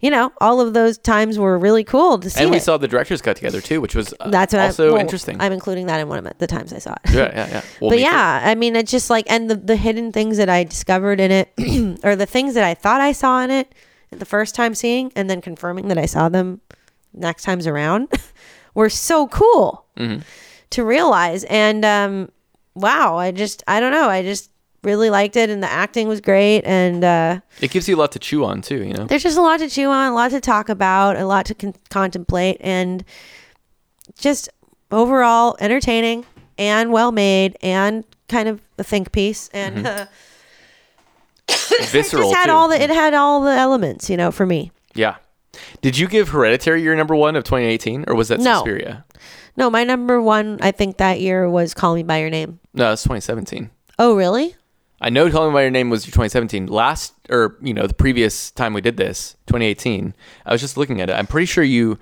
you 0.00 0.08
know 0.10 0.32
all 0.40 0.60
of 0.60 0.72
those 0.72 0.98
times 0.98 1.36
were 1.38 1.58
really 1.58 1.82
cool 1.82 2.16
to 2.18 2.30
see 2.30 2.40
and 2.42 2.50
we 2.50 2.58
it. 2.58 2.62
saw 2.62 2.76
the 2.76 2.86
director's 2.86 3.20
cut 3.20 3.34
together 3.36 3.60
too, 3.60 3.80
which 3.80 3.94
was 3.96 4.14
uh, 4.20 4.30
that's 4.30 4.52
what 4.52 4.62
also 4.62 4.88
I, 4.88 4.92
well, 4.92 5.00
interesting. 5.00 5.36
i'm 5.40 5.52
including 5.52 5.86
that 5.86 5.98
in 6.00 6.06
one 6.08 6.24
of 6.24 6.38
the 6.38 6.46
times 6.46 6.72
i 6.72 6.78
saw 6.78 6.92
it 7.04 7.12
yeah, 7.12 7.30
yeah, 7.34 7.48
yeah. 7.48 7.62
Well, 7.80 7.90
but 7.90 7.96
me 7.96 8.02
too. 8.02 8.02
yeah, 8.10 8.40
I 8.44 8.54
mean, 8.54 8.76
it's 8.76 8.90
just 8.92 9.10
like, 9.10 9.28
and 9.30 9.50
the, 9.50 9.56
the 9.56 9.74
hidden 9.76 10.12
things 10.12 10.36
that 10.36 10.48
I 10.48 10.62
discovered 10.62 11.18
in 11.18 11.32
it, 11.32 11.52
or 12.04 12.14
the 12.14 12.26
things 12.26 12.54
that 12.54 12.62
I 12.62 12.74
thought 12.74 13.00
I 13.00 13.10
saw 13.12 13.40
in 13.42 13.50
it 13.50 13.74
the 14.12 14.24
first 14.24 14.54
time 14.54 14.74
seeing, 14.76 15.10
and 15.16 15.28
then 15.28 15.40
confirming 15.40 15.88
that 15.88 15.98
I 15.98 16.06
saw 16.06 16.28
them 16.28 16.60
next 17.12 17.42
times 17.42 17.66
around, 17.66 18.08
were 18.74 18.88
so 18.90 19.26
cool 19.26 19.86
Mm-hmm. 19.98 20.20
to 20.70 20.84
realize. 20.84 21.42
And 21.44 21.84
um, 21.84 22.30
wow, 22.74 23.16
I 23.16 23.30
just, 23.32 23.62
I 23.66 23.80
don't 23.80 23.92
know, 23.92 24.08
I 24.08 24.22
just 24.22 24.50
really 24.82 25.10
liked 25.10 25.36
it, 25.36 25.48
and 25.50 25.62
the 25.62 25.70
acting 25.70 26.08
was 26.08 26.20
great, 26.20 26.62
and 26.64 27.04
uh, 27.04 27.40
It 27.60 27.70
gives 27.70 27.88
you 27.88 27.96
a 27.96 27.98
lot 27.98 28.12
to 28.12 28.18
chew 28.18 28.44
on 28.44 28.62
too, 28.62 28.82
you 28.84 28.94
know. 28.94 29.04
there's 29.04 29.22
just 29.22 29.38
a 29.38 29.42
lot 29.42 29.58
to 29.60 29.68
chew 29.68 29.88
on, 29.88 30.10
a 30.12 30.14
lot 30.14 30.30
to 30.32 30.40
talk 30.40 30.68
about, 30.68 31.16
a 31.16 31.24
lot 31.26 31.46
to 31.46 31.54
con- 31.54 31.74
contemplate, 31.90 32.56
and 32.60 33.04
just 34.18 34.48
overall 34.90 35.56
entertaining 35.60 36.26
and 36.58 36.92
well 36.92 37.12
made 37.12 37.56
and 37.62 38.04
kind 38.28 38.48
of 38.48 38.60
a 38.78 38.84
think 38.84 39.10
piece 39.12 39.48
and 39.54 39.86
uh, 39.86 40.06
it 41.48 41.86
Visceral 41.88 42.24
just 42.24 42.34
had 42.36 42.46
too. 42.46 42.52
all 42.52 42.68
the 42.68 42.80
it 42.80 42.90
had 42.90 43.14
all 43.14 43.42
the 43.42 43.52
elements 43.52 44.10
you 44.10 44.16
know 44.18 44.30
for 44.30 44.44
me 44.44 44.70
yeah. 44.94 45.16
Did 45.80 45.98
you 45.98 46.08
give 46.08 46.30
Hereditary 46.30 46.82
your 46.82 46.96
number 46.96 47.14
one 47.14 47.36
of 47.36 47.44
2018, 47.44 48.04
or 48.08 48.14
was 48.14 48.28
that 48.28 48.40
No. 48.40 48.56
Suspiria? 48.56 49.04
no 49.54 49.68
my 49.68 49.84
number 49.84 50.18
one 50.22 50.56
i 50.62 50.70
think 50.70 50.96
that 50.96 51.20
year 51.20 51.46
was 51.48 51.74
call 51.74 51.94
me 51.94 52.02
by 52.02 52.18
your 52.18 52.30
name 52.30 52.58
No, 52.72 52.88
that's 52.88 53.02
2017. 53.02 53.70
oh 53.98 54.16
really 54.16 54.56
I 55.04 55.10
know 55.10 55.28
Call 55.30 55.48
Me 55.48 55.52
by 55.52 55.62
Your 55.62 55.70
Name 55.72 55.90
was 55.90 56.06
your 56.06 56.12
2017. 56.12 56.68
Last, 56.68 57.12
or 57.28 57.56
you 57.60 57.74
know, 57.74 57.88
the 57.88 57.92
previous 57.94 58.52
time 58.52 58.72
we 58.72 58.80
did 58.80 58.96
this, 58.96 59.32
2018. 59.48 60.14
I 60.46 60.52
was 60.52 60.60
just 60.60 60.76
looking 60.76 61.00
at 61.00 61.10
it. 61.10 61.14
I'm 61.14 61.26
pretty 61.26 61.46
sure 61.46 61.64
you, 61.64 61.98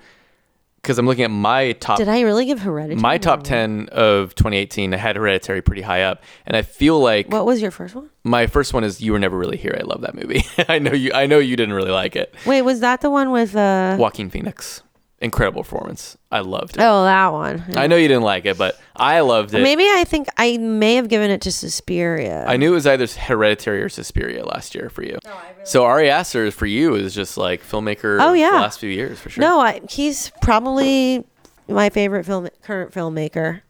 because 0.81 0.97
I'm 0.97 1.05
looking 1.05 1.23
at 1.23 1.31
my 1.31 1.73
top 1.73 1.97
Did 1.97 2.09
I 2.09 2.21
really 2.21 2.45
give 2.45 2.59
Hereditary? 2.59 2.99
my 2.99 3.17
top? 3.17 3.43
10 3.43 3.89
of 3.91 4.33
2018 4.35 4.93
I 4.93 4.97
had 4.97 5.15
Hereditary 5.15 5.61
pretty 5.61 5.81
high 5.81 6.03
up 6.03 6.23
and 6.45 6.55
I 6.57 6.61
feel 6.63 6.99
like 6.99 7.27
What 7.29 7.45
was 7.45 7.61
your 7.61 7.71
first 7.71 7.95
one? 7.95 8.09
my 8.23 8.47
first 8.47 8.73
one 8.73 8.83
is 8.83 9.01
You 9.01 9.13
Were 9.13 9.19
Never 9.19 9.37
Really 9.37 9.57
Here 9.57 9.75
I 9.79 9.83
love 9.83 10.01
that 10.01 10.15
movie 10.15 10.43
I 10.69 10.79
know 10.79 10.91
you 10.93 11.11
I 11.13 11.25
know 11.27 11.39
you 11.39 11.55
didn't 11.55 11.73
really 11.75 11.91
like 11.91 12.15
it 12.15 12.33
Wait, 12.45 12.61
was 12.63 12.79
that 12.81 13.01
the 13.01 13.09
one 13.09 13.31
with 13.31 13.55
uh? 13.55 13.95
Joaquin 13.99 14.29
Phoenix 14.29 14.83
incredible 15.21 15.63
performance 15.63 16.17
I 16.31 16.39
loved 16.39 16.77
it 16.77 16.81
Oh, 16.81 17.03
that 17.03 17.27
one. 17.31 17.63
I 17.77 17.85
know 17.87 17.95
you 17.95 18.07
didn't 18.07 18.23
like 18.23 18.45
it 18.45 18.57
but 18.57 18.79
I 18.95 19.19
loved 19.19 19.53
it 19.53 19.61
Maybe 19.61 19.83
I 19.83 20.03
think 20.03 20.27
I 20.37 20.57
may 20.57 20.95
have 20.95 21.09
given 21.09 21.29
it 21.29 21.41
to 21.41 21.51
Suspiria. 21.51 22.43
I 22.47 22.57
knew 22.57 22.71
it 22.71 22.75
was 22.75 22.87
either 22.87 23.05
Hereditary 23.05 23.81
or 23.83 23.89
Suspiria 23.89 24.43
last 24.45 24.73
year 24.73 24.89
for 24.89 25.03
you 25.03 25.19
so 25.63 25.83
Ari 25.85 26.09
Aster 26.09 26.49
for 26.51 26.65
you 26.65 26.95
is 26.95 27.13
just 27.13 27.37
like 27.37 27.61
filmmaker 27.63 28.17
Oh, 28.19 28.33
yeah. 28.33 28.49
the 28.51 28.57
last 28.57 28.79
few 28.79 28.89
years 28.89 29.19
for 29.19 29.29
sure 29.29 29.41
No, 29.41 29.59
I, 29.59 29.81
he's 29.89 30.31
probably 30.41 31.23
my 31.67 31.89
favorite 31.89 32.25
film 32.25 32.49
current 32.63 32.91
filmmaker. 32.91 33.61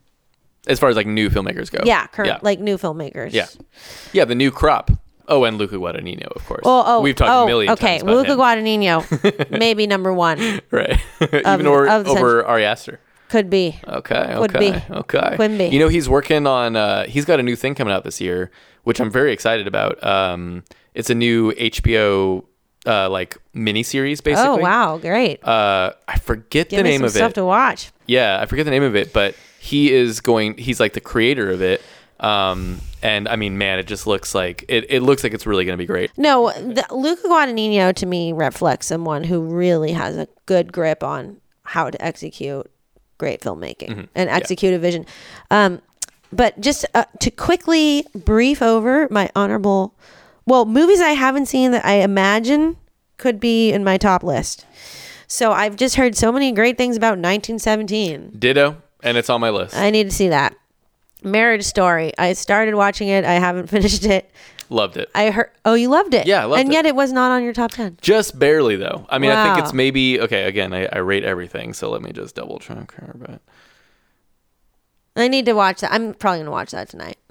as 0.68 0.80
far 0.80 0.89
as 0.89 0.95
like 0.95 1.06
new 1.08 1.30
filmmakers 1.30 1.70
go 1.70 1.80
Yeah, 1.84 2.08
current 2.08 2.30
yeah. 2.30 2.39
like 2.41 2.60
new 2.60 2.78
filmmakers. 2.78 3.34
yeah 3.34 3.47
yeah 4.14 4.24
the 4.26 4.36
new 4.36 4.52
crop 4.52 4.89
oh 5.32 5.44
and 5.46 5.58
Luca 5.58 5.76
Guadagnino 5.78 6.28
of 6.36 6.46
course 6.46 6.62
Oh, 6.66 6.84
oh, 6.86 7.02
we've 7.02 7.16
talked 7.16 7.32
oh, 7.32 7.44
a 7.44 7.48
million 7.48 7.72
okay. 7.74 8.00
times 8.00 8.04
about 8.04 8.16
Luca. 8.28 8.36
Guadagnino, 8.36 9.50
maybe 9.60 9.88
number 9.88 10.14
one. 10.14 10.62
Right. 10.70 11.00
Even 11.22 11.46
Of- 11.46 11.66
over, 11.66 11.88
of 11.90 12.08
over 12.08 12.46
Ari 12.46 12.66
Aster. 12.66 13.00
Could 13.30 13.50
be. 13.50 13.80
Okay. 13.88 14.34
Could 14.38 14.56
okay. 14.56 14.72
be. 14.90 14.94
Okay. 14.94 15.34
Could 15.38 15.58
be. 15.58 15.68
You 15.68 15.80
know, 15.80 15.88
he's 15.88 16.10
working 16.10 16.46
on, 16.46 16.76
uh, 16.76 17.06
he's 17.06 17.24
got 17.24 17.40
a 17.40 17.44
new 17.44 17.56
thing 17.56 17.76
coming 17.76 17.94
out 17.94 18.04
this 18.04 18.20
year, 18.20 18.52
which 18.84 19.00
I'm 19.00 19.10
very 19.10 19.32
excited 19.32 19.68
about. 19.68 20.04
Um, 20.04 20.64
it's 20.94 21.10
a 21.10 21.16
new 21.16 21.54
HBO, 21.54 22.44
uh, 22.86 23.10
like 23.10 23.38
miniseries, 23.56 24.22
basically. 24.22 24.50
Oh 24.50 24.58
wow, 24.58 24.98
great. 24.98 25.42
Uh, 25.48 25.94
I 26.10 26.20
forget 26.20 26.68
Give 26.70 26.80
the 26.80 26.84
me 26.84 26.90
name 26.90 27.00
some 27.00 27.06
of 27.06 27.12
stuff 27.12 27.32
it. 27.32 27.36
to 27.36 27.46
watch. 27.46 27.92
yeah, 28.06 28.40
I 28.42 28.46
forget 28.48 28.66
the 28.66 28.72
name 28.72 28.84
of 28.84 28.98
it, 28.98 29.14
but 29.14 29.34
he 29.60 29.94
is 29.94 30.20
going, 30.20 30.58
he's 30.58 30.82
like 30.82 30.92
the 30.92 31.00
creator 31.00 31.50
of 31.52 31.62
it. 31.62 31.82
Um, 32.20 32.82
and 33.02 33.28
I 33.28 33.36
mean, 33.36 33.58
man, 33.58 33.80
it 33.80 33.88
just 33.88 34.06
looks 34.08 34.34
like, 34.36 34.66
it, 34.68 34.86
it 34.89 35.02
looks 35.02 35.24
like 35.24 35.34
it's 35.34 35.45
really 35.45 35.66
going 35.66 35.74
to 35.74 35.82
be 35.82 35.86
great. 35.88 36.12
No, 36.18 36.52
the, 36.52 36.86
Luca 36.91 37.28
Guadagnino 37.28 37.93
to 37.95 38.06
me 38.06 38.32
reflects 38.34 38.88
someone 38.88 39.24
who 39.24 39.41
really 39.41 39.91
has 39.93 40.18
a 40.18 40.28
good 40.45 40.72
grip 40.72 41.04
on 41.04 41.38
how 41.64 41.89
to 41.89 42.02
execute 42.04 42.70
great 43.18 43.41
filmmaking 43.41 43.89
Mm-hmm. 43.89 44.04
and 44.16 44.30
execute 44.30 44.74
a 44.74 44.80
vision. 44.80 45.06
Um, 45.49 45.82
but 46.34 46.60
just 46.60 46.86
uh, 46.93 47.06
to 47.20 47.30
quickly 47.30 48.06
brief 48.16 48.62
over 48.62 49.08
my 49.12 49.30
honorable, 49.36 49.93
well, 50.45 50.66
movies 50.66 51.02
I 51.02 51.10
haven't 51.10 51.45
seen 51.47 51.72
that 51.72 51.86
I 51.86 51.95
imagine 51.95 52.78
could 53.18 53.39
be 53.39 53.72
in 53.72 53.84
my 53.84 53.97
top 53.97 54.24
list. 54.24 54.66
So 55.28 55.52
I've 55.52 55.76
just 55.76 55.95
heard 55.95 56.16
so 56.16 56.32
many 56.32 56.52
great 56.52 56.78
things 56.78 56.97
about 56.97 57.18
1917. 57.20 58.34
Ditto. 58.39 58.82
And 59.04 59.18
it's 59.18 59.30
on 59.30 59.39
my 59.41 59.49
list. 59.49 59.76
I 59.76 59.89
need 59.89 60.10
to 60.10 60.16
see 60.16 60.30
that. 60.30 60.56
Marriage 61.24 61.64
Story. 61.64 62.12
I 62.18 62.34
started 62.34 62.76
watching 62.76 63.08
it. 63.08 63.24
I 63.26 63.34
haven't 63.34 63.68
finished 63.70 64.06
it. 64.06 64.30
Loved 64.70 64.96
it. 64.98 65.10
I 65.14 65.32
heard. 65.32 65.52
Oh, 65.66 65.74
you 65.74 65.90
loved 65.90 66.14
it. 66.14 66.26
Yeah, 66.26 66.44
I 66.44 66.46
loved 66.46 66.62
and 66.62 66.70
it. 66.70 66.74
yet 66.74 66.86
it 66.86 66.96
was 66.96 67.12
not 67.12 67.32
on 67.32 67.44
your 67.44 67.52
top 67.52 67.72
ten. 67.72 67.98
Just 68.02 68.40
barely 68.40 68.78
though. 68.78 69.06
I 69.10 69.18
mean, 69.20 69.30
I 69.32 69.44
think 69.54 69.64
it's 69.66 69.74
maybe 69.74 70.20
okay. 70.22 70.44
Again, 70.46 70.74
I, 70.74 70.86
I 70.86 71.00
rate 71.00 71.26
everything, 71.26 71.74
so 71.74 71.90
let 71.90 72.02
me 72.02 72.14
just 72.14 72.36
double 72.36 72.58
check 72.60 72.94
here. 72.98 73.14
But 73.18 73.42
I 75.18 75.28
need 75.28 75.46
to 75.48 75.54
watch 75.54 75.82
that. 75.82 75.92
I'm 75.92 76.14
probably 76.14 76.40
gonna 76.40 76.52
watch 76.52 76.72
that 76.72 76.88
tonight. 76.90 77.18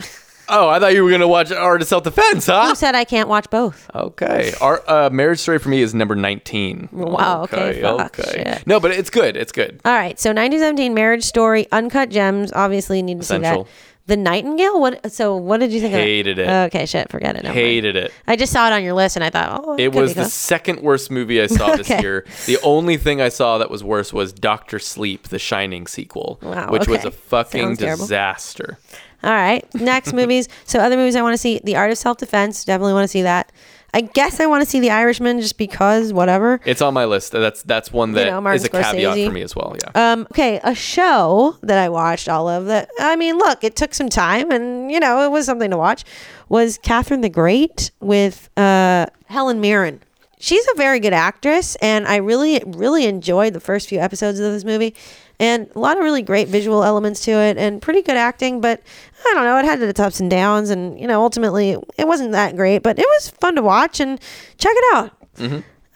oh, 0.51 0.68
I 0.68 0.78
thought 0.78 0.92
you 0.94 1.05
were 1.05 1.11
gonna 1.11 1.28
watch 1.28 1.51
Art 1.53 1.80
of 1.82 1.88
Self 1.88 2.05
Defense, 2.05 2.46
huh? 2.46 2.68
Who 2.68 2.74
said 2.74 2.94
I 2.94 3.05
can't 3.05 3.28
watch 3.28 3.48
both? 3.51 3.90
Okay, 3.94 4.53
our 4.61 4.82
uh, 4.88 5.11
Marriage 5.11 5.38
Story 5.38 5.59
for 5.59 5.68
me 5.68 5.80
is 5.82 5.94
number 5.94 6.14
nineteen. 6.14 6.88
Wow, 6.92 7.42
okay, 7.44 7.80
fuck, 7.80 8.16
shit. 8.16 8.66
No, 8.66 8.80
but 8.80 8.90
it's 8.90 9.11
good. 9.11 9.36
It's 9.36 9.53
good. 9.53 9.80
All 9.84 9.92
right. 9.94 10.18
So 10.18 10.30
1917 10.30 10.92
Marriage 10.94 11.24
Story, 11.24 11.66
Uncut 11.72 12.11
Gems. 12.11 12.53
Obviously, 12.53 12.98
you 12.98 13.03
need 13.03 13.14
to 13.14 13.20
Essential. 13.20 13.64
see 13.64 13.70
that. 13.70 13.76
The 14.07 14.16
Nightingale. 14.16 14.80
What? 14.80 15.12
So 15.12 15.36
what 15.36 15.61
did 15.61 15.70
you 15.72 15.80
think? 15.80 15.92
Hated 15.94 16.38
of 16.40 16.42
it. 16.42 16.46
that? 16.48 16.66
Okay, 16.74 16.86
shit. 16.86 17.11
Forget 17.12 17.36
it. 17.36 17.44
Never 17.44 17.55
mind. 17.55 17.64
Hated 17.66 17.94
it. 17.96 18.12
I 18.26 18.34
just 18.34 18.53
saw 18.53 18.66
it 18.66 18.72
on 18.72 18.82
your 18.82 18.94
list, 18.94 19.14
and 19.14 19.22
I 19.24 19.30
thought, 19.30 19.62
oh, 19.64 19.74
It 19.74 19.92
could 19.92 20.01
was 20.01 20.11
be 20.11 20.14
the 20.14 20.20
cool. 20.22 20.30
second 20.30 20.80
worst 20.80 21.12
movie 21.12 21.40
I 21.40 21.46
saw 21.46 21.76
this 21.76 21.88
Okay. 21.90 22.01
year. 22.03 22.26
The 22.46 22.59
only 22.64 22.96
thing 22.96 23.20
I 23.20 23.28
saw 23.28 23.59
that 23.59 23.70
was 23.70 23.84
worse 23.84 24.12
was 24.12 24.32
Doctor 24.32 24.80
Sleep, 24.80 25.28
the 25.28 25.38
Shining 25.38 25.86
sequel, 25.86 26.40
Wow, 26.42 26.72
which 26.72 26.88
was 26.88 27.01
okay. 27.01 27.09
a 27.09 27.11
fucking 27.12 27.61
Sounds 27.62 27.78
terrible. 27.78 28.05
disaster. 28.07 28.78
All 29.22 29.30
right. 29.30 29.64
Next 29.74 30.12
movies. 30.14 30.48
So 30.64 30.78
other 30.78 30.96
movies 30.96 31.16
I 31.16 31.22
want 31.22 31.34
to 31.34 31.38
see: 31.38 31.60
The 31.64 31.76
Art 31.76 31.90
of 31.90 31.98
Self 31.98 32.18
Defense. 32.18 32.64
Definitely 32.64 32.94
want 32.94 33.04
to 33.04 33.08
see 33.08 33.22
that. 33.22 33.52
I 33.92 34.02
guess 34.02 34.38
I 34.38 34.46
want 34.46 34.62
to 34.62 34.70
see 34.70 34.78
The 34.78 34.90
Irishman 34.90 35.40
just 35.40 35.58
because, 35.58 36.12
whatever. 36.12 36.60
It's 36.64 36.80
on 36.80 36.94
my 36.94 37.06
list. 37.06 37.32
That's 37.32 37.62
that's 37.64 37.92
one 37.92 38.12
that 38.12 38.26
is 38.28 38.30
know, 38.30 38.40
Martin 38.40 38.64
a 38.64 38.68
caveat 38.68 39.16
Scorsese. 39.16 39.26
for 39.26 39.32
me 39.32 39.42
as 39.42 39.56
well. 39.56 39.76
Yeah. 39.82 40.12
Um, 40.12 40.28
okay, 40.30 40.60
a 40.62 40.74
show 40.74 41.56
that 41.62 41.78
I 41.78 41.88
watched 41.88 42.28
all 42.28 42.48
of 42.48 42.66
that. 42.66 42.88
I 43.00 43.16
mean, 43.16 43.36
look, 43.36 43.64
it 43.64 43.74
took 43.74 43.92
some 43.94 44.08
time, 44.08 44.52
and 44.52 44.92
you 44.92 45.00
know, 45.00 45.22
it 45.24 45.30
was 45.30 45.46
something 45.46 45.70
to 45.70 45.76
watch. 45.76 46.04
Was 46.48 46.78
Catherine 46.78 47.20
the 47.20 47.28
Great 47.28 47.90
with 48.00 48.48
uh, 48.56 49.06
Helen 49.26 49.60
Mirren. 49.60 50.00
She's 50.43 50.66
a 50.72 50.74
very 50.76 51.01
good 51.01 51.12
actress, 51.12 51.76
and 51.76 52.09
I 52.09 52.16
really, 52.16 52.62
really 52.66 53.05
enjoyed 53.05 53.53
the 53.53 53.61
first 53.61 53.88
few 53.88 53.99
episodes 54.01 54.41
of 54.41 54.53
this 54.53 54.64
movie, 54.64 54.95
and 55.38 55.68
a 55.74 55.78
lot 55.78 55.99
of 55.99 56.03
really 56.03 56.22
great 56.22 56.49
visual 56.49 56.82
elements 56.82 57.20
to 57.26 57.32
it, 57.32 57.59
and 57.59 57.80
pretty 57.82 58.01
good 58.01 58.16
acting. 58.16 58.61
But 58.62 58.82
I 59.26 59.34
don't 59.34 59.45
know, 59.45 59.59
it 59.59 59.66
had 59.66 59.82
its 59.82 60.01
ups 60.01 60.18
and 60.18 60.30
downs, 60.30 60.70
and 60.70 60.99
you 60.99 61.07
know, 61.07 61.22
ultimately, 61.22 61.76
it 61.99 62.09
wasn't 62.09 62.32
that 62.32 62.57
great, 62.57 62.82
but 62.82 62.99
it 62.99 63.05
was 63.07 63.28
fun 63.28 63.55
to 63.57 63.62
watch 63.62 64.01
and 64.01 64.18
check 64.57 64.72
it 64.74 64.95
out. 64.97 65.12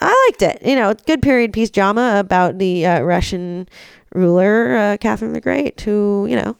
I 0.00 0.28
liked 0.28 0.42
it. 0.42 0.66
You 0.66 0.76
know, 0.76 0.92
good 1.06 1.22
period 1.22 1.52
piece 1.54 1.70
drama 1.70 2.16
about 2.18 2.58
the 2.58 2.84
uh, 2.84 3.00
Russian 3.00 3.66
ruler, 4.14 4.76
uh, 4.76 4.96
Catherine 4.98 5.32
the 5.32 5.40
Great, 5.40 5.80
who, 5.80 6.26
you 6.28 6.36
know, 6.36 6.56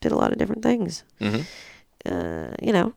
did 0.00 0.12
a 0.12 0.16
lot 0.16 0.30
of 0.30 0.38
different 0.38 0.62
things. 0.62 1.02
Mhm. 1.20 1.44
Uh, 2.06 2.54
you 2.62 2.72
know, 2.72 2.92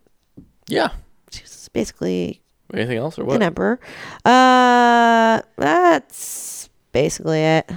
yeah. 0.67 0.89
she's 1.31 1.69
basically 1.73 2.40
Anything 2.73 2.97
else 2.97 3.17
or 3.19 3.25
what? 3.25 3.35
an 3.37 3.43
emperor. 3.43 3.79
Uh, 4.23 5.41
that's 5.57 6.69
basically 6.91 7.39
it. 7.41 7.69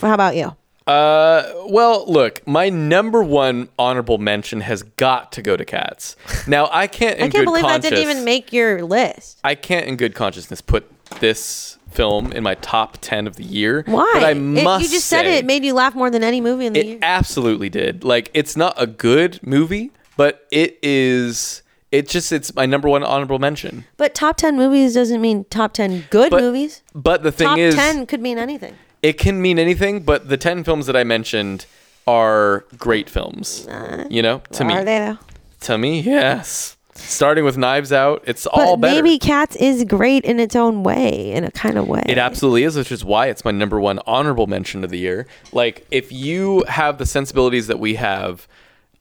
How 0.00 0.14
about 0.14 0.36
you? 0.36 0.54
Uh, 0.86 1.50
well, 1.66 2.04
look, 2.06 2.46
my 2.46 2.68
number 2.68 3.22
one 3.22 3.68
honorable 3.78 4.18
mention 4.18 4.60
has 4.60 4.82
got 4.82 5.32
to 5.32 5.40
go 5.42 5.56
to 5.56 5.64
Cats. 5.64 6.14
Now, 6.46 6.68
I 6.70 6.86
can't. 6.88 7.16
In 7.18 7.24
I 7.24 7.28
can't 7.28 7.32
good 7.32 7.44
believe 7.46 7.62
that 7.62 7.80
didn't 7.80 8.00
even 8.00 8.24
make 8.24 8.52
your 8.52 8.82
list. 8.84 9.40
I 9.42 9.54
can't, 9.54 9.86
in 9.86 9.96
good 9.96 10.14
consciousness, 10.14 10.60
put 10.60 10.84
this 11.20 11.78
film 11.90 12.32
in 12.32 12.42
my 12.42 12.54
top 12.56 12.98
ten 13.00 13.26
of 13.26 13.36
the 13.36 13.44
year. 13.44 13.82
Why? 13.86 14.10
But 14.12 14.24
I 14.24 14.30
It- 14.32 14.34
must. 14.34 14.84
you 14.84 14.90
just 14.90 15.06
said 15.06 15.22
say, 15.22 15.36
it, 15.36 15.38
it 15.38 15.46
made 15.46 15.64
you 15.64 15.72
laugh 15.72 15.94
more 15.94 16.10
than 16.10 16.22
any 16.22 16.42
movie 16.42 16.66
in 16.66 16.74
the 16.74 16.80
It 16.80 16.86
year. 16.86 16.98
absolutely 17.00 17.70
did. 17.70 18.04
Like, 18.04 18.30
it's 18.34 18.56
not 18.56 18.74
a 18.76 18.86
good 18.86 19.40
movie, 19.42 19.90
but 20.18 20.46
it 20.50 20.78
is. 20.82 21.62
It 21.94 22.08
just 22.08 22.32
it's 22.32 22.52
my 22.56 22.66
number 22.66 22.88
one 22.88 23.04
honorable 23.04 23.38
mention. 23.38 23.84
But 23.96 24.14
top 24.14 24.36
10 24.36 24.56
movies 24.56 24.94
doesn't 24.94 25.20
mean 25.20 25.44
top 25.44 25.72
10 25.74 26.06
good 26.10 26.30
But 26.30 26.40
movies. 26.42 26.82
But 26.92 27.22
the 27.22 27.30
thing 27.30 27.46
Top 27.46 27.58
is, 27.58 27.74
10 27.76 28.06
could 28.06 28.20
mean 28.20 28.36
anything. 28.36 28.74
it 29.02 29.12
can 29.18 29.40
mean 29.40 29.58
anything. 29.60 30.00
But 30.00 30.28
the 30.28 30.36
ten 30.36 30.64
films 30.64 30.86
that 30.86 30.96
I 30.96 31.04
mentioned 31.04 31.66
are 32.06 32.64
great 32.76 33.08
films. 33.08 33.66
Uh, 33.68 34.06
you 34.10 34.22
know, 34.22 34.42
to 34.52 34.64
me, 34.64 34.74
Are 34.74 34.84
they 34.84 34.98
though? 34.98 35.18
to 35.66 35.78
me, 35.78 36.00
yes. 36.00 36.76
Starting 36.96 37.44
with 37.44 37.56
Knives 37.56 37.92
Out, 37.92 38.22
it's 38.26 38.44
But 38.44 38.54
all 38.54 38.76
better. 38.76 39.02
maybe 39.02 39.18
Cats 39.18 39.56
is 39.56 39.84
great 39.84 40.24
in 40.24 40.38
its 40.40 40.54
own 40.56 40.82
way, 40.84 41.32
in 41.32 41.42
a 41.44 41.50
kind 41.50 41.76
of 41.78 41.86
way. 41.88 42.02
It 42.06 42.18
absolutely 42.18 42.62
is, 42.64 42.76
which 42.76 42.92
is 42.92 43.04
why 43.04 43.26
it's 43.28 43.44
my 43.44 43.50
number 43.50 43.80
one 43.80 43.98
honorable 44.06 44.46
mention 44.48 44.82
of 44.84 44.90
the 44.90 44.98
year. 44.98 45.26
Like, 45.52 45.86
if 45.90 46.10
you 46.12 46.64
have 46.68 46.98
the 46.98 47.06
sensibilities 47.06 47.66
that 47.68 47.78
we 47.80 47.94
have, 47.96 48.46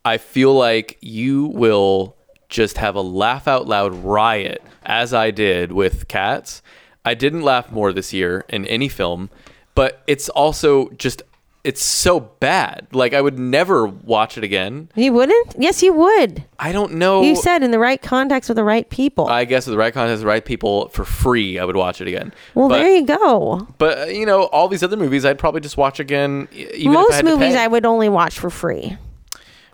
I 0.05 0.17
feel 0.17 0.53
like 0.55 0.97
you 1.01 1.45
will 1.47 2.15
just 2.53 2.77
have 2.77 2.95
a 2.95 3.01
laugh 3.01 3.47
out 3.47 3.67
loud 3.67 3.93
riot, 3.93 4.61
as 4.83 5.13
I 5.13 5.31
did 5.31 5.71
with 5.73 6.07
Cats. 6.07 6.61
I 7.03 7.15
didn't 7.15 7.41
laugh 7.41 7.71
more 7.71 7.91
this 7.91 8.13
year 8.13 8.45
in 8.47 8.65
any 8.67 8.87
film, 8.87 9.29
but 9.75 10.03
it's 10.07 10.29
also 10.29 10.89
just, 10.91 11.23
it's 11.63 11.83
so 11.83 12.19
bad. 12.19 12.87
Like, 12.93 13.13
I 13.13 13.19
would 13.21 13.39
never 13.39 13.85
watch 13.87 14.37
it 14.37 14.43
again. 14.43 14.89
You 14.95 15.11
wouldn't? 15.13 15.55
Yes, 15.57 15.81
you 15.81 15.93
would. 15.93 16.45
I 16.59 16.71
don't 16.71 16.93
know. 16.93 17.23
You 17.23 17.35
said 17.35 17.63
in 17.63 17.71
the 17.71 17.79
right 17.79 18.01
context 18.01 18.49
with 18.49 18.55
the 18.57 18.63
right 18.63 18.89
people. 18.89 19.27
I 19.27 19.45
guess 19.45 19.65
with 19.65 19.73
the 19.73 19.77
right 19.77 19.93
context, 19.93 20.21
the 20.21 20.27
right 20.27 20.45
people, 20.45 20.89
for 20.89 21.03
free, 21.03 21.57
I 21.57 21.65
would 21.65 21.75
watch 21.75 21.99
it 22.01 22.07
again. 22.07 22.33
well, 22.53 22.69
but, 22.69 22.77
there 22.77 22.95
you 22.95 23.05
go. 23.05 23.67
But 23.79 23.97
uh, 23.97 24.05
you 24.05 24.25
know, 24.25 24.43
all 24.43 24.67
these 24.67 24.83
other 24.83 24.97
movies, 24.97 25.25
I'd 25.25 25.39
probably 25.39 25.61
just 25.61 25.75
watch 25.75 25.99
again. 25.99 26.47
Even 26.53 26.69
if 26.71 26.87
I 26.87 26.93
Most 26.93 27.23
movies. 27.23 27.55
I 27.55 27.67
would 27.67 27.85
only 27.85 28.09
watch 28.09 28.37
for 28.39 28.49
free. 28.49 28.97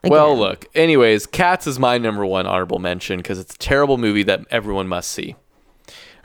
Well, 0.03 0.38
look. 0.38 0.65
Anyways, 0.76 1.26
Cats 1.26 1.67
is 1.67 1.80
my 1.80 1.97
number 1.97 2.26
one 2.26 2.45
honorable 2.45 2.80
mention 2.80 3.17
because 3.17 3.39
it's 3.39 3.55
a 3.55 3.57
terrible 3.57 3.97
movie 3.97 4.23
that 4.23 4.41
everyone 4.51 4.88
must 4.88 5.11
see. 5.11 5.35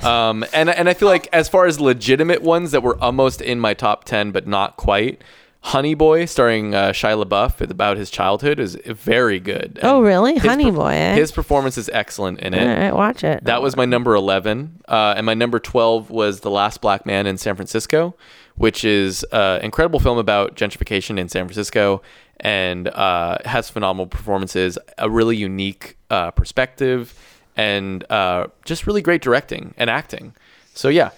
Um, 0.02 0.44
and 0.52 0.68
and 0.68 0.88
I 0.88 0.94
feel 0.94 1.08
like 1.08 1.28
as 1.32 1.48
far 1.48 1.66
as 1.66 1.80
legitimate 1.80 2.42
ones 2.42 2.72
that 2.72 2.82
were 2.82 3.00
almost 3.02 3.40
in 3.40 3.60
my 3.60 3.74
top 3.74 4.04
ten 4.04 4.32
but 4.32 4.46
not 4.46 4.76
quite, 4.76 5.22
Honey 5.60 5.94
Boy, 5.94 6.26
starring 6.26 6.74
uh, 6.74 6.90
Shia 6.90 7.24
LaBeouf, 7.24 7.70
about 7.70 7.96
his 7.96 8.10
childhood, 8.10 8.58
is 8.60 8.76
very 8.84 9.40
good. 9.40 9.78
Oh, 9.82 10.02
really? 10.02 10.36
Honey 10.36 10.70
per- 10.70 10.76
Boy, 10.76 10.92
eh? 10.92 11.14
His 11.14 11.32
performance 11.32 11.78
is 11.78 11.88
excellent 11.90 12.40
in 12.40 12.52
it. 12.52 12.60
All 12.68 12.76
right, 12.76 12.94
watch 12.94 13.24
it. 13.24 13.44
That 13.44 13.62
was 13.62 13.74
my 13.74 13.86
number 13.86 14.14
11. 14.14 14.82
Uh, 14.86 15.14
and 15.16 15.24
my 15.24 15.32
number 15.32 15.58
12 15.58 16.10
was 16.10 16.40
The 16.40 16.50
Last 16.50 16.82
Black 16.82 17.06
Man 17.06 17.26
in 17.26 17.38
San 17.38 17.56
Francisco, 17.56 18.14
which 18.56 18.84
is 18.84 19.24
an 19.32 19.62
incredible 19.62 20.00
film 20.00 20.18
about 20.18 20.56
gentrification 20.56 21.18
in 21.18 21.28
San 21.28 21.46
Francisco 21.46 22.02
and 22.40 22.88
uh, 22.88 23.38
has 23.44 23.70
phenomenal 23.70 24.06
performances, 24.06 24.78
a 24.98 25.08
really 25.08 25.36
unique 25.36 25.96
uh, 26.10 26.30
perspective, 26.30 27.18
and 27.56 28.10
uh, 28.10 28.46
just 28.64 28.86
really 28.86 29.02
great 29.02 29.22
directing 29.22 29.74
and 29.76 29.88
acting. 29.88 30.34
So, 30.74 30.88
yeah, 30.88 31.10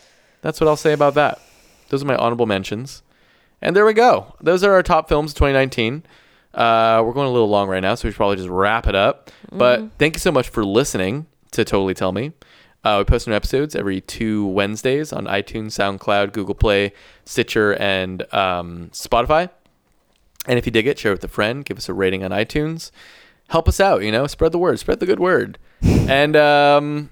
that's 0.43 0.61
what 0.61 0.69
I'll 0.69 0.77
say 0.77 0.93
about 0.93 1.15
that. 1.15 1.41
Those 1.89 2.03
are 2.03 2.07
my 2.07 2.17
honorable 2.17 2.47
mentions. 2.47 3.03
And 3.63 3.75
there 3.75 3.87
we 3.87 3.95
go. 3.95 4.35
Those 4.41 4.63
are 4.63 4.73
our 4.73 4.83
top 4.83 5.09
films 5.09 5.33
of 5.33 5.39
2019. 5.39 6.05
Uh, 6.53 7.03
we're 7.05 7.13
going 7.13 7.29
a 7.29 7.33
little 7.33 7.49
long 7.49 7.69
right 7.69 7.81
now, 7.81 7.95
so 7.95 8.07
we 8.07 8.13
should 8.13 8.17
probably 8.17 8.37
just 8.37 8.49
wrap 8.49 8.87
it 8.87 8.95
up. 8.95 9.31
But 9.51 9.91
thank 9.99 10.15
you 10.15 10.21
so 10.21 10.33
much 10.33 10.49
for 10.49 10.65
listening 10.65 11.27
to 11.53 11.65
Totally 11.65 11.95
Tell 11.95 12.13
Me. 12.13 12.33
Uh, 12.87 12.99
we 12.99 13.05
post 13.05 13.27
new 13.27 13.35
episodes 13.35 13.75
every 13.75 14.01
two 14.01 14.47
Wednesdays 14.47 15.13
on 15.13 15.25
iTunes, 15.25 15.73
SoundCloud, 15.73 16.33
Google 16.33 16.55
Play, 16.55 16.93
Stitcher, 17.25 17.75
and 17.75 18.33
um, 18.33 18.91
Spotify. 18.93 19.51
And 20.47 20.57
if 20.57 20.67
you 20.67 20.71
dig 20.71 20.87
it, 20.87 20.97
share 20.97 21.11
it 21.11 21.17
with 21.17 21.25
a 21.25 21.29
friend. 21.29 21.65
Give 21.65 21.79
us 21.79 21.89
a 21.89 21.93
rating 21.93 22.23
on 22.23 22.31
iTunes. 22.31 22.93
Help 23.49 23.67
us 23.67 23.81
out. 23.81 24.05
You 24.05 24.13
know, 24.13 24.29
spread 24.29 24.53
the 24.53 24.59
word. 24.59 24.79
Spread 24.79 25.01
the 25.01 25.07
good 25.07 25.19
word. 25.19 25.59
and 25.83 26.37
um, 26.37 27.11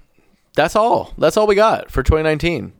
that's 0.53 0.77
all. 0.77 1.13
That's 1.17 1.35
all 1.35 1.45
we 1.45 1.55
got 1.55 1.91
for 1.91 2.03
2019. 2.03 2.71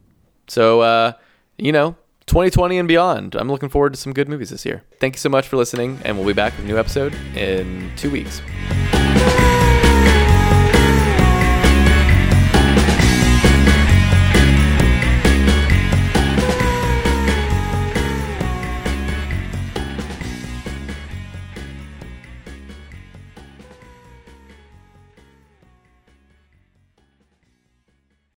So, 0.48 0.80
uh, 0.80 1.12
you 1.58 1.74
know, 1.74 1.98
2020 2.28 2.78
and 2.78 2.88
beyond. 2.88 3.36
I'm 3.36 3.52
looking 3.52 3.68
forward 3.68 3.92
to 3.92 4.00
some 4.00 4.14
good 4.14 4.30
movies 4.30 4.52
this 4.52 4.66
year. 4.66 4.84
Thank 5.02 5.16
you 5.16 5.20
so 5.20 5.28
much 5.28 5.50
for 5.50 5.58
listening, 5.58 6.00
and 6.06 6.18
we'll 6.18 6.28
be 6.28 6.32
back 6.32 6.56
with 6.56 6.64
a 6.64 6.68
new 6.70 6.78
episode 6.78 7.14
in 7.36 7.92
two 7.98 8.10
weeks. 8.10 8.42